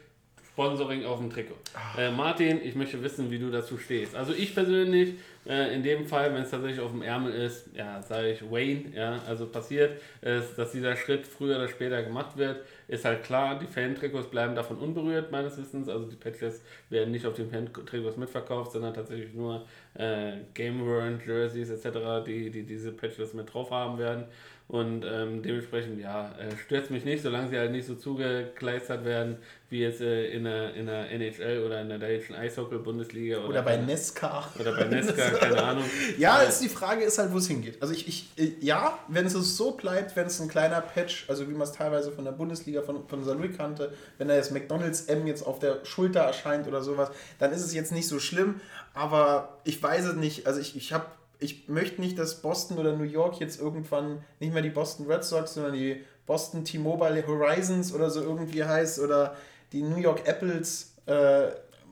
Sponsoring 0.57 1.05
auf 1.05 1.19
dem 1.19 1.29
Trikot. 1.29 1.53
Äh, 1.99 2.09
Martin, 2.09 2.59
ich 2.63 2.73
möchte 2.73 3.03
wissen, 3.03 3.29
wie 3.29 3.37
du 3.37 3.51
dazu 3.51 3.77
stehst. 3.77 4.15
Also 4.15 4.33
ich 4.33 4.55
persönlich, 4.55 5.13
äh, 5.45 5.75
in 5.75 5.83
dem 5.83 6.07
Fall, 6.07 6.33
wenn 6.33 6.41
es 6.41 6.49
tatsächlich 6.49 6.79
auf 6.79 6.89
dem 6.89 7.03
Ärmel 7.03 7.31
ist, 7.31 7.67
ja, 7.75 8.01
sage 8.01 8.31
ich 8.31 8.41
Wayne, 8.41 8.85
ja, 8.95 9.19
also 9.27 9.45
passiert, 9.45 10.01
ist, 10.21 10.57
dass 10.57 10.71
dieser 10.71 10.95
Schritt 10.95 11.27
früher 11.27 11.57
oder 11.57 11.67
später 11.67 12.01
gemacht 12.01 12.37
wird, 12.37 12.65
ist 12.87 13.03
halt 13.05 13.23
klar, 13.23 13.59
die 13.59 13.67
Fan-Trikots 13.67 14.29
bleiben 14.29 14.55
davon 14.55 14.77
unberührt, 14.77 15.31
meines 15.31 15.57
Wissens. 15.57 15.89
Also 15.89 16.05
die 16.05 16.15
Patches 16.15 16.63
werden 16.89 17.11
nicht 17.11 17.25
auf 17.25 17.33
den 17.33 17.49
Fan-Trikots 17.49 18.17
mitverkauft, 18.17 18.71
sondern 18.71 18.93
tatsächlich 18.93 19.33
nur 19.33 19.65
äh, 19.95 20.37
Game-Worn, 20.53 21.21
Jerseys 21.25 21.69
etc., 21.69 22.25
die, 22.25 22.49
die 22.49 22.63
diese 22.63 22.93
Patches 22.93 23.33
mit 23.33 23.53
drauf 23.53 23.71
haben 23.71 23.97
werden. 23.97 24.25
Und 24.69 25.05
ähm, 25.05 25.41
dementsprechend, 25.43 26.01
ja, 26.01 26.35
äh, 26.37 26.53
stört 26.57 26.91
mich 26.91 27.05
nicht, 27.05 27.23
solange 27.23 27.47
sie 27.47 27.57
halt 27.57 27.71
nicht 27.71 27.87
so 27.87 27.95
zugekleistert 27.95 29.05
werden, 29.05 29.37
wie 29.69 29.79
jetzt 29.79 30.01
äh, 30.01 30.29
in, 30.31 30.43
der, 30.43 30.73
in 30.73 30.87
der 30.87 31.09
NHL 31.09 31.63
oder 31.65 31.79
in 31.79 31.87
der 31.87 31.99
deutschen 31.99 32.35
Eishockey-Bundesliga. 32.35 33.37
Oder, 33.37 33.47
oder 33.47 33.61
bei 33.61 33.77
Nesca. 33.77 34.45
Oder 34.59 34.73
bei 34.75 34.83
Nesca, 34.83 35.29
keine 35.39 35.63
Ahnung. 35.63 35.85
Ja, 36.17 36.39
ist 36.39 36.61
die 36.61 36.67
Frage 36.67 37.05
ist 37.05 37.17
halt, 37.17 37.31
wo 37.31 37.37
es 37.37 37.47
hingeht. 37.47 37.81
Also 37.81 37.93
ich, 37.93 38.09
ich, 38.09 38.29
äh, 38.37 38.55
ja, 38.59 38.99
wenn 39.07 39.25
es 39.25 39.33
so 39.33 39.71
bleibt, 39.71 40.17
wenn 40.17 40.27
es 40.27 40.41
ein 40.41 40.49
kleiner 40.49 40.81
Patch, 40.81 41.29
also 41.29 41.47
wie 41.47 41.53
man 41.53 41.61
es 41.61 41.71
teilweise 41.71 42.11
von 42.11 42.25
der 42.25 42.33
Bundesliga, 42.33 42.81
von, 42.81 43.07
von 43.07 43.23
Salui 43.23 43.49
kannte, 43.49 43.93
wenn 44.17 44.27
da 44.27 44.35
jetzt 44.35 44.51
McDonalds 44.51 45.05
M 45.05 45.27
jetzt 45.27 45.47
auf 45.47 45.59
der 45.59 45.85
Schulter 45.85 46.19
erscheint 46.21 46.67
oder 46.67 46.81
sowas, 46.81 47.09
dann 47.39 47.53
ist 47.53 47.63
es 47.63 47.73
jetzt 47.73 47.93
nicht 47.93 48.09
so 48.09 48.19
schlimm. 48.19 48.59
Aber 48.93 49.59
ich 49.63 49.81
weiß 49.81 50.07
es 50.07 50.15
nicht. 50.15 50.45
Also 50.45 50.59
ich, 50.59 50.75
ich 50.75 50.91
habe 50.91 51.05
ich 51.39 51.67
möchte 51.67 52.01
nicht, 52.01 52.17
dass 52.17 52.41
Boston 52.41 52.77
oder 52.77 52.95
New 52.95 53.03
York 53.03 53.39
jetzt 53.39 53.59
irgendwann 53.59 54.23
nicht 54.39 54.53
mehr 54.53 54.61
die 54.61 54.69
Boston 54.69 55.05
Red 55.05 55.23
Sox, 55.23 55.53
sondern 55.53 55.73
die 55.73 56.03
Boston 56.25 56.65
T-Mobile 56.65 57.25
Horizons 57.25 57.93
oder 57.93 58.09
so 58.09 58.21
irgendwie 58.21 58.63
heißt 58.63 58.99
oder 58.99 59.35
die 59.71 59.81
New 59.81 59.97
York 59.97 60.27
Apples, 60.27 60.93
äh, 61.05 61.47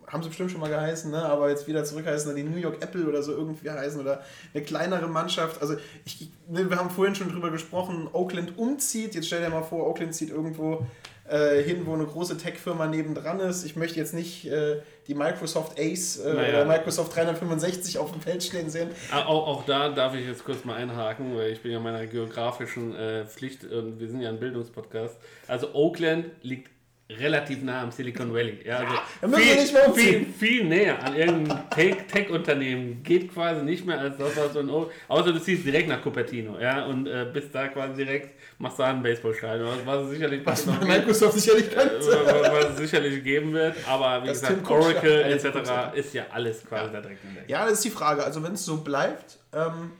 haben 0.08 0.22
sie 0.22 0.30
bestimmt 0.30 0.52
schon 0.52 0.62
mal 0.62 0.70
geheißen, 0.70 1.10
ne? 1.10 1.24
aber 1.24 1.50
jetzt 1.50 1.68
wieder 1.68 1.84
zurück 1.84 2.06
heißen, 2.06 2.36
die 2.36 2.44
New 2.44 2.58
York 2.58 2.82
Apple 2.82 3.08
oder 3.08 3.24
so 3.24 3.32
irgendwie 3.32 3.70
heißen 3.70 4.00
oder 4.00 4.24
eine 4.54 4.64
kleinere 4.64 5.08
Mannschaft. 5.08 5.62
Also 5.62 5.78
ich, 6.06 6.30
ne, 6.48 6.70
wir 6.70 6.78
haben 6.78 6.90
vorhin 6.90 7.16
schon 7.16 7.32
drüber 7.32 7.50
gesprochen, 7.50 8.08
Oakland 8.14 8.58
umzieht. 8.58 9.16
Jetzt 9.16 9.28
stell 9.28 9.42
dir 9.42 9.50
mal 9.50 9.64
vor, 9.64 9.88
Oakland 9.88 10.14
zieht 10.14 10.30
irgendwo 10.30 10.86
äh, 11.30 11.62
hin, 11.64 11.86
wo 11.86 11.94
eine 11.94 12.06
große 12.06 12.38
Tech-Firma 12.38 12.88
nebendran 12.88 13.40
ist. 13.40 13.66
Ich 13.66 13.76
möchte 13.76 14.00
jetzt 14.00 14.14
nicht 14.14 14.46
äh, 14.46 14.82
die 15.08 15.16
Microsoft 15.16 15.80
Ace 15.80 16.18
äh, 16.18 16.34
naja. 16.34 16.50
oder 16.50 16.66
Microsoft 16.66 17.16
365 17.16 17.98
auf 17.98 18.12
dem 18.12 18.22
Feld 18.22 18.44
stehen 18.44 18.70
sehen. 18.70 18.90
Auch, 19.12 19.48
auch, 19.48 19.66
da 19.66 19.90
darf 19.90 20.14
ich 20.16 20.26
jetzt 20.26 20.44
kurz 20.46 20.66
mal 20.66 20.76
einhaken, 20.76 21.36
weil 21.36 21.52
ich 21.52 21.62
bin 21.62 21.72
ja 21.72 21.80
meiner 21.80 22.06
geografischen 22.06 22.96
äh, 22.96 23.26
Pflicht 23.26 23.66
und 23.66 24.00
wir 24.00 24.08
sind 24.08 24.22
ja 24.22 24.30
ein 24.30 24.40
Bildungspodcast. 24.40 25.18
Also 25.48 25.74
Oakland 25.74 26.28
liegt 26.44 26.70
relativ 27.10 27.62
nah 27.62 27.84
am 27.84 27.92
Silicon 27.92 28.34
Valley. 28.34 28.60
Ja, 28.66 28.80
also 29.22 29.38
ja, 29.38 29.40
viel, 29.40 29.94
viel, 29.94 30.26
viel, 30.26 30.64
näher 30.64 31.04
an 31.04 31.16
irgendeinem 31.16 31.70
Tech-Unternehmen 32.08 33.04
geht 33.04 33.32
quasi 33.32 33.64
nicht 33.64 33.86
mehr 33.86 34.00
als 34.00 34.18
das, 34.18 34.36
was 34.36 34.54
so 34.54 34.60
ein 34.60 34.70
o 34.70 34.90
außer 35.08 35.32
du 35.32 35.40
ziehst 35.40 35.66
direkt 35.66 35.88
nach 35.88 36.02
Cupertino, 36.02 36.60
ja, 36.60 36.86
und 36.86 37.06
äh, 37.08 37.28
bist 37.32 37.54
da 37.54 37.68
quasi 37.68 38.04
direkt, 38.04 38.40
machst 38.58 38.80
da 38.80 38.86
einen 38.86 39.04
Baseballstadion, 39.04 39.68
was, 39.68 39.86
was 39.86 40.04
es 40.06 40.10
sicherlich 40.12 40.46
was 40.46 40.66
noch 40.66 40.82
Microsoft 40.82 41.40
sicherlich 41.40 41.70
kann. 41.72 41.88
Äh, 41.88 42.02
was 42.02 42.70
es 42.72 42.78
sicherlich 42.78 43.24
geben 43.24 43.54
wird, 43.54 43.76
aber 43.88 44.24
wie 44.24 44.28
das 44.28 44.42
gesagt, 44.42 44.70
Oracle 44.70 45.24
etc. 45.24 45.96
ist 45.96 46.14
ja 46.14 46.26
alles 46.32 46.66
quasi 46.66 46.86
ja. 46.86 46.92
da 46.92 47.02
direkt 47.02 47.24
in 47.24 47.38
Ja, 47.48 47.66
das 47.66 47.74
ist 47.74 47.86
die 47.86 47.90
Frage, 47.90 48.24
also 48.24 48.44
wenn 48.44 48.54
es 48.54 48.66
so 48.66 48.78
bleibt, 48.78 49.40
ähm, 49.54 49.92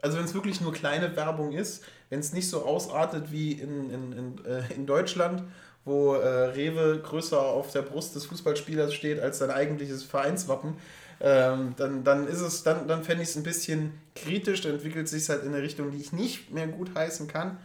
also 0.00 0.18
wenn 0.18 0.24
es 0.24 0.34
wirklich 0.34 0.60
nur 0.60 0.72
kleine 0.72 1.14
Werbung 1.16 1.52
ist, 1.52 1.84
wenn 2.10 2.20
es 2.20 2.32
nicht 2.32 2.48
so 2.48 2.64
ausartet 2.64 3.30
wie 3.30 3.52
in, 3.52 3.90
in, 3.90 4.12
in, 4.12 4.44
äh, 4.44 4.74
in 4.74 4.86
Deutschland, 4.86 5.44
wo 5.84 6.14
äh, 6.14 6.26
Rewe 6.26 7.00
größer 7.00 7.40
auf 7.40 7.72
der 7.72 7.82
Brust 7.82 8.14
des 8.14 8.26
Fußballspielers 8.26 8.92
steht 8.94 9.20
als 9.20 9.38
sein 9.38 9.50
eigentliches 9.50 10.02
Vereinswappen, 10.02 10.74
ähm, 11.20 11.74
dann, 11.76 12.04
dann 12.04 12.26
ist 12.26 12.40
es, 12.40 12.62
dann, 12.62 12.88
dann 12.88 13.04
fände 13.04 13.22
ich 13.22 13.30
es 13.30 13.36
ein 13.36 13.42
bisschen 13.42 13.92
kritisch, 14.14 14.60
dann 14.60 14.72
entwickelt 14.72 15.08
sich 15.08 15.28
halt 15.28 15.42
in 15.42 15.54
eine 15.54 15.62
Richtung, 15.62 15.90
die 15.90 15.98
ich 15.98 16.12
nicht 16.12 16.50
mehr 16.50 16.66
gut 16.66 16.94
heißen 16.94 17.28
kann. 17.28 17.58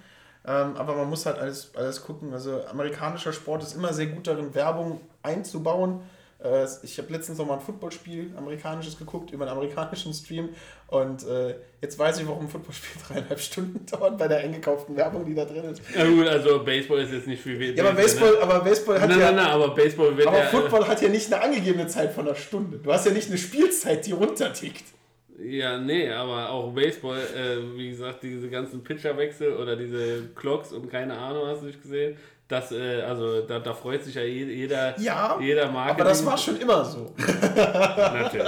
Ähm, 0.45 0.75
aber 0.77 0.95
man 0.95 1.09
muss 1.09 1.25
halt 1.25 1.37
alles, 1.37 1.71
alles 1.75 2.03
gucken. 2.03 2.33
Also 2.33 2.65
amerikanischer 2.67 3.33
Sport 3.33 3.63
ist 3.63 3.75
immer 3.75 3.93
sehr 3.93 4.07
gut 4.07 4.27
darin, 4.27 4.55
Werbung 4.55 5.01
einzubauen. 5.21 6.01
Äh, 6.43 6.65
ich 6.83 6.97
habe 6.97 7.11
letztens 7.11 7.37
noch 7.37 7.47
mal 7.47 7.55
ein 7.55 7.61
Footballspiel, 7.61 8.31
amerikanisches, 8.37 8.97
geguckt 8.97 9.31
über 9.31 9.45
einen 9.45 9.57
amerikanischen 9.57 10.13
Stream. 10.13 10.49
Und 10.87 11.25
äh, 11.27 11.55
jetzt 11.81 11.97
weiß 11.97 12.19
ich, 12.19 12.27
warum 12.27 12.45
ein 12.45 12.49
Footballspiel 12.49 13.01
dreieinhalb 13.07 13.39
Stunden 13.39 13.85
dauert 13.85 14.17
bei 14.17 14.27
der 14.27 14.37
eingekauften 14.39 14.95
Werbung, 14.95 15.25
die 15.25 15.33
da 15.33 15.45
drin 15.45 15.63
ist. 15.65 15.81
Ja 15.95 16.07
gut, 16.07 16.27
also 16.27 16.63
Baseball 16.63 16.99
ist 16.99 17.11
jetzt 17.11 17.27
nicht 17.27 17.45
wie 17.45 17.71
Ja, 17.71 17.83
aber 17.83 17.95
Baseball, 17.95 18.37
aber 18.41 18.59
Baseball 18.61 19.01
hat 19.01 19.09
Nein, 19.09 19.19
ja. 19.19 19.25
nein, 19.27 19.35
nein, 19.35 19.47
aber 19.47 19.69
Baseball 19.73 20.15
wird 20.15 20.27
Aber 20.27 20.37
ja, 20.37 20.45
Football 20.45 20.87
hat 20.87 21.01
ja 21.01 21.09
nicht 21.09 21.31
eine 21.33 21.41
angegebene 21.43 21.87
Zeit 21.87 22.13
von 22.13 22.27
einer 22.27 22.35
Stunde. 22.35 22.77
Du 22.77 22.91
hast 22.91 23.05
ja 23.05 23.11
nicht 23.11 23.29
eine 23.29 23.37
Spielzeit, 23.37 24.05
die 24.05 24.11
runtertickt. 24.11 24.83
Ja, 25.39 25.77
nee, 25.77 26.09
aber 26.09 26.49
auch 26.49 26.73
Baseball, 26.73 27.19
äh, 27.19 27.77
wie 27.77 27.91
gesagt, 27.91 28.23
diese 28.23 28.49
ganzen 28.49 28.83
Pitcherwechsel 28.83 29.55
oder 29.55 29.75
diese 29.75 30.29
Clocks 30.35 30.71
und 30.71 30.89
keine 30.89 31.15
Ahnung, 31.15 31.45
hast 31.45 31.61
du 31.61 31.67
nicht 31.67 31.81
gesehen? 31.81 32.17
Das, 32.47 32.71
äh, 32.71 33.01
also 33.01 33.41
da, 33.41 33.59
da 33.59 33.73
freut 33.73 34.03
sich 34.03 34.15
ja 34.15 34.21
je- 34.23 34.45
jeder, 34.45 34.97
Ja, 34.99 35.37
jeder 35.41 35.69
Marketing. 35.69 36.01
aber 36.01 36.09
das 36.09 36.25
war 36.25 36.37
schon 36.37 36.57
immer 36.57 36.85
so. 36.85 37.13
Natürlich. 37.17 38.47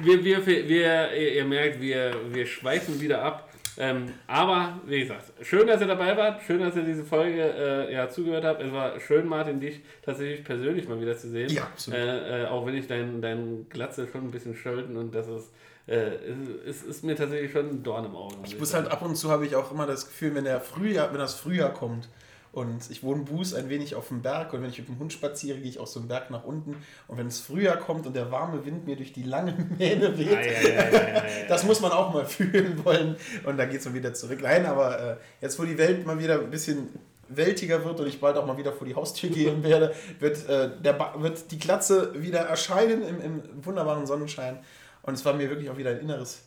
Wir, 0.00 0.24
wir, 0.24 0.46
wir, 0.68 1.12
ihr 1.34 1.44
merkt, 1.44 1.80
wir, 1.80 2.12
wir 2.30 2.46
schweifen 2.46 3.00
wieder 3.00 3.22
ab. 3.22 3.48
Ähm, 3.76 4.06
aber, 4.28 4.78
wie 4.86 5.00
gesagt, 5.00 5.32
schön, 5.42 5.66
dass 5.66 5.80
ihr 5.80 5.86
dabei 5.88 6.16
wart. 6.16 6.42
Schön, 6.46 6.60
dass 6.60 6.76
ihr 6.76 6.82
diese 6.84 7.02
Folge 7.04 7.42
äh, 7.42 7.92
ja, 7.92 8.08
zugehört 8.08 8.44
habt. 8.44 8.62
Es 8.62 8.70
war 8.72 9.00
schön, 9.00 9.26
Martin, 9.26 9.58
dich 9.58 9.80
tatsächlich 10.02 10.44
persönlich 10.44 10.86
mal 10.88 11.00
wieder 11.00 11.16
zu 11.16 11.28
sehen. 11.28 11.48
Ja, 11.50 11.62
absolut. 11.62 11.98
Äh, 11.98 12.42
äh, 12.42 12.46
auch 12.46 12.66
wenn 12.66 12.76
ich 12.76 12.86
dein, 12.86 13.20
dein 13.20 13.66
Glatze 13.70 14.06
schon 14.10 14.22
ein 14.26 14.30
bisschen 14.30 14.54
scholten 14.54 14.96
und 14.96 15.12
das 15.14 15.26
ist, 15.26 15.50
äh, 15.88 16.10
es 16.68 16.82
ist, 16.82 16.86
ist 16.86 17.04
mir 17.04 17.16
tatsächlich 17.16 17.50
schon 17.50 17.68
ein 17.68 17.82
Dorn 17.82 18.04
im 18.04 18.14
Auge. 18.14 18.36
Ich 18.44 18.58
muss 18.60 18.74
halt 18.74 18.88
ab 18.90 19.02
und 19.02 19.16
zu 19.16 19.30
habe 19.30 19.44
ich 19.44 19.56
auch 19.56 19.72
immer 19.72 19.86
das 19.86 20.06
Gefühl, 20.06 20.34
wenn 20.36 20.44
der 20.44 20.60
Frühjahr, 20.60 21.10
wenn 21.12 21.18
das 21.18 21.34
Frühjahr 21.34 21.72
kommt 21.72 22.08
und 22.54 22.90
ich 22.90 23.02
wohne 23.02 23.24
Buß 23.24 23.54
ein 23.54 23.68
wenig 23.68 23.94
auf 23.94 24.08
dem 24.08 24.22
Berg 24.22 24.52
und 24.52 24.62
wenn 24.62 24.70
ich 24.70 24.78
mit 24.78 24.88
dem 24.88 24.98
Hund 24.98 25.12
spaziere, 25.12 25.58
gehe 25.58 25.68
ich 25.68 25.80
auch 25.80 25.86
so 25.86 25.98
einen 25.98 26.08
Berg 26.08 26.30
nach 26.30 26.44
unten 26.44 26.76
und 27.08 27.18
wenn 27.18 27.26
es 27.26 27.40
Frühjahr 27.40 27.76
kommt 27.76 28.06
und 28.06 28.14
der 28.14 28.30
warme 28.30 28.64
Wind 28.64 28.86
mir 28.86 28.96
durch 28.96 29.12
die 29.12 29.24
lange 29.24 29.52
Mähne 29.78 30.16
weht, 30.16 30.30
Ja, 30.30 30.88
ja, 30.88 31.22
das 31.48 31.64
muss 31.64 31.80
man 31.80 31.92
auch 31.92 32.14
mal 32.14 32.24
fühlen 32.26 32.84
wollen 32.84 33.16
und 33.44 33.56
dann 33.56 33.68
geht 33.70 33.80
es 33.80 33.86
mal 33.86 33.94
wieder 33.94 34.14
zurück. 34.14 34.38
Nein, 34.42 34.66
aber 34.66 35.00
äh, 35.00 35.16
jetzt 35.40 35.58
wo 35.58 35.64
die 35.64 35.76
Welt 35.76 36.06
mal 36.06 36.18
wieder 36.18 36.40
ein 36.40 36.50
bisschen 36.50 36.88
weltiger 37.28 37.84
wird 37.84 38.00
und 38.00 38.06
ich 38.06 38.20
bald 38.20 38.36
auch 38.36 38.46
mal 38.46 38.56
wieder 38.56 38.72
vor 38.72 38.86
die 38.86 38.94
Haustür 38.94 39.30
gehen 39.30 39.62
werde, 39.62 39.92
wird, 40.20 40.48
äh, 40.48 40.70
der 40.80 40.92
ba 40.92 41.14
wird 41.18 41.50
die 41.50 41.58
Glatze 41.58 42.12
wieder 42.22 42.40
erscheinen 42.40 43.02
im, 43.02 43.20
im 43.20 43.42
wunderbaren 43.64 44.06
Sonnenschein. 44.06 44.58
Und 45.02 45.14
es 45.14 45.24
war 45.24 45.34
mir 45.34 45.50
wirklich 45.50 45.70
auch 45.70 45.76
wieder 45.76 45.90
ein 45.90 46.00
inneres 46.00 46.42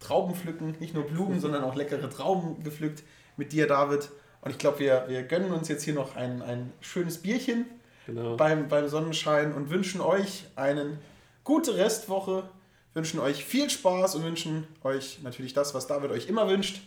Traubenpflücken, 0.00 0.76
nicht 0.80 0.94
nur 0.94 1.06
Blumen, 1.06 1.40
sondern 1.40 1.62
auch 1.62 1.76
leckere 1.76 2.08
Trauben 2.10 2.62
gepflückt 2.64 3.04
mit 3.36 3.52
dir, 3.52 3.66
David. 3.66 4.10
Und 4.42 4.50
ich 4.50 4.58
glaube, 4.58 4.78
wir, 4.80 5.04
wir 5.08 5.22
gönnen 5.22 5.52
uns 5.52 5.68
jetzt 5.68 5.84
hier 5.84 5.94
noch 5.94 6.14
ein, 6.16 6.42
ein 6.42 6.72
schönes 6.80 7.18
Bierchen 7.22 7.66
Genau. 8.06 8.36
beim, 8.36 8.68
beim 8.68 8.88
Sonnenschein 8.88 9.52
und 9.52 9.70
wünschen 9.70 10.00
euch 10.00 10.44
eine 10.56 10.98
gute 11.44 11.76
Restwoche, 11.76 12.48
wünschen 12.94 13.20
euch 13.20 13.44
viel 13.44 13.70
Spaß 13.70 14.16
und 14.16 14.24
wünschen 14.24 14.66
euch 14.82 15.20
natürlich 15.22 15.54
das, 15.54 15.72
was 15.74 15.86
David 15.86 16.10
euch 16.10 16.28
immer 16.28 16.48
wünscht. 16.48 16.80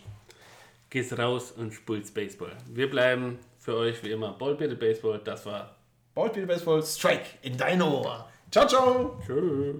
Gehst 0.90 1.18
raus 1.18 1.52
und 1.52 1.72
spulst 1.72 2.14
Baseball. 2.14 2.52
Wir 2.68 2.88
bleiben 2.88 3.38
für 3.58 3.76
euch 3.76 4.02
wie 4.04 4.10
immer 4.10 4.32
Ballbitte 4.32 4.76
Baseball. 4.76 5.20
Das 5.24 5.44
war 5.46 5.74
Ballspiel 6.14 6.46
Baseball 6.46 6.82
Strike 6.82 7.24
in 7.42 7.56
dein 7.56 7.82
Ohr. 7.82 8.28
Ciao, 8.50 8.66
ciao. 8.66 9.20
Tschö. 9.26 9.74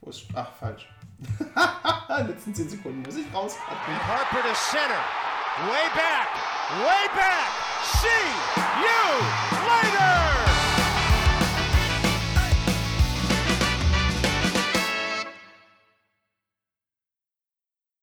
Wo 0.00 0.10
ist, 0.10 0.26
ach, 0.34 0.54
falsch. 0.56 0.88
Letzten 2.28 2.54
10 2.54 2.68
Sekunden 2.68 3.02
muss 3.02 3.16
ich 3.16 3.34
raus. 3.34 3.56
Harper 3.58 4.48
to 4.48 4.54
center. 4.54 5.00
Way 5.62 5.86
back, 5.94 6.34
way 6.84 7.06
back. 7.14 7.48
See 7.84 8.26
you 8.82 9.70
later. 9.70 10.23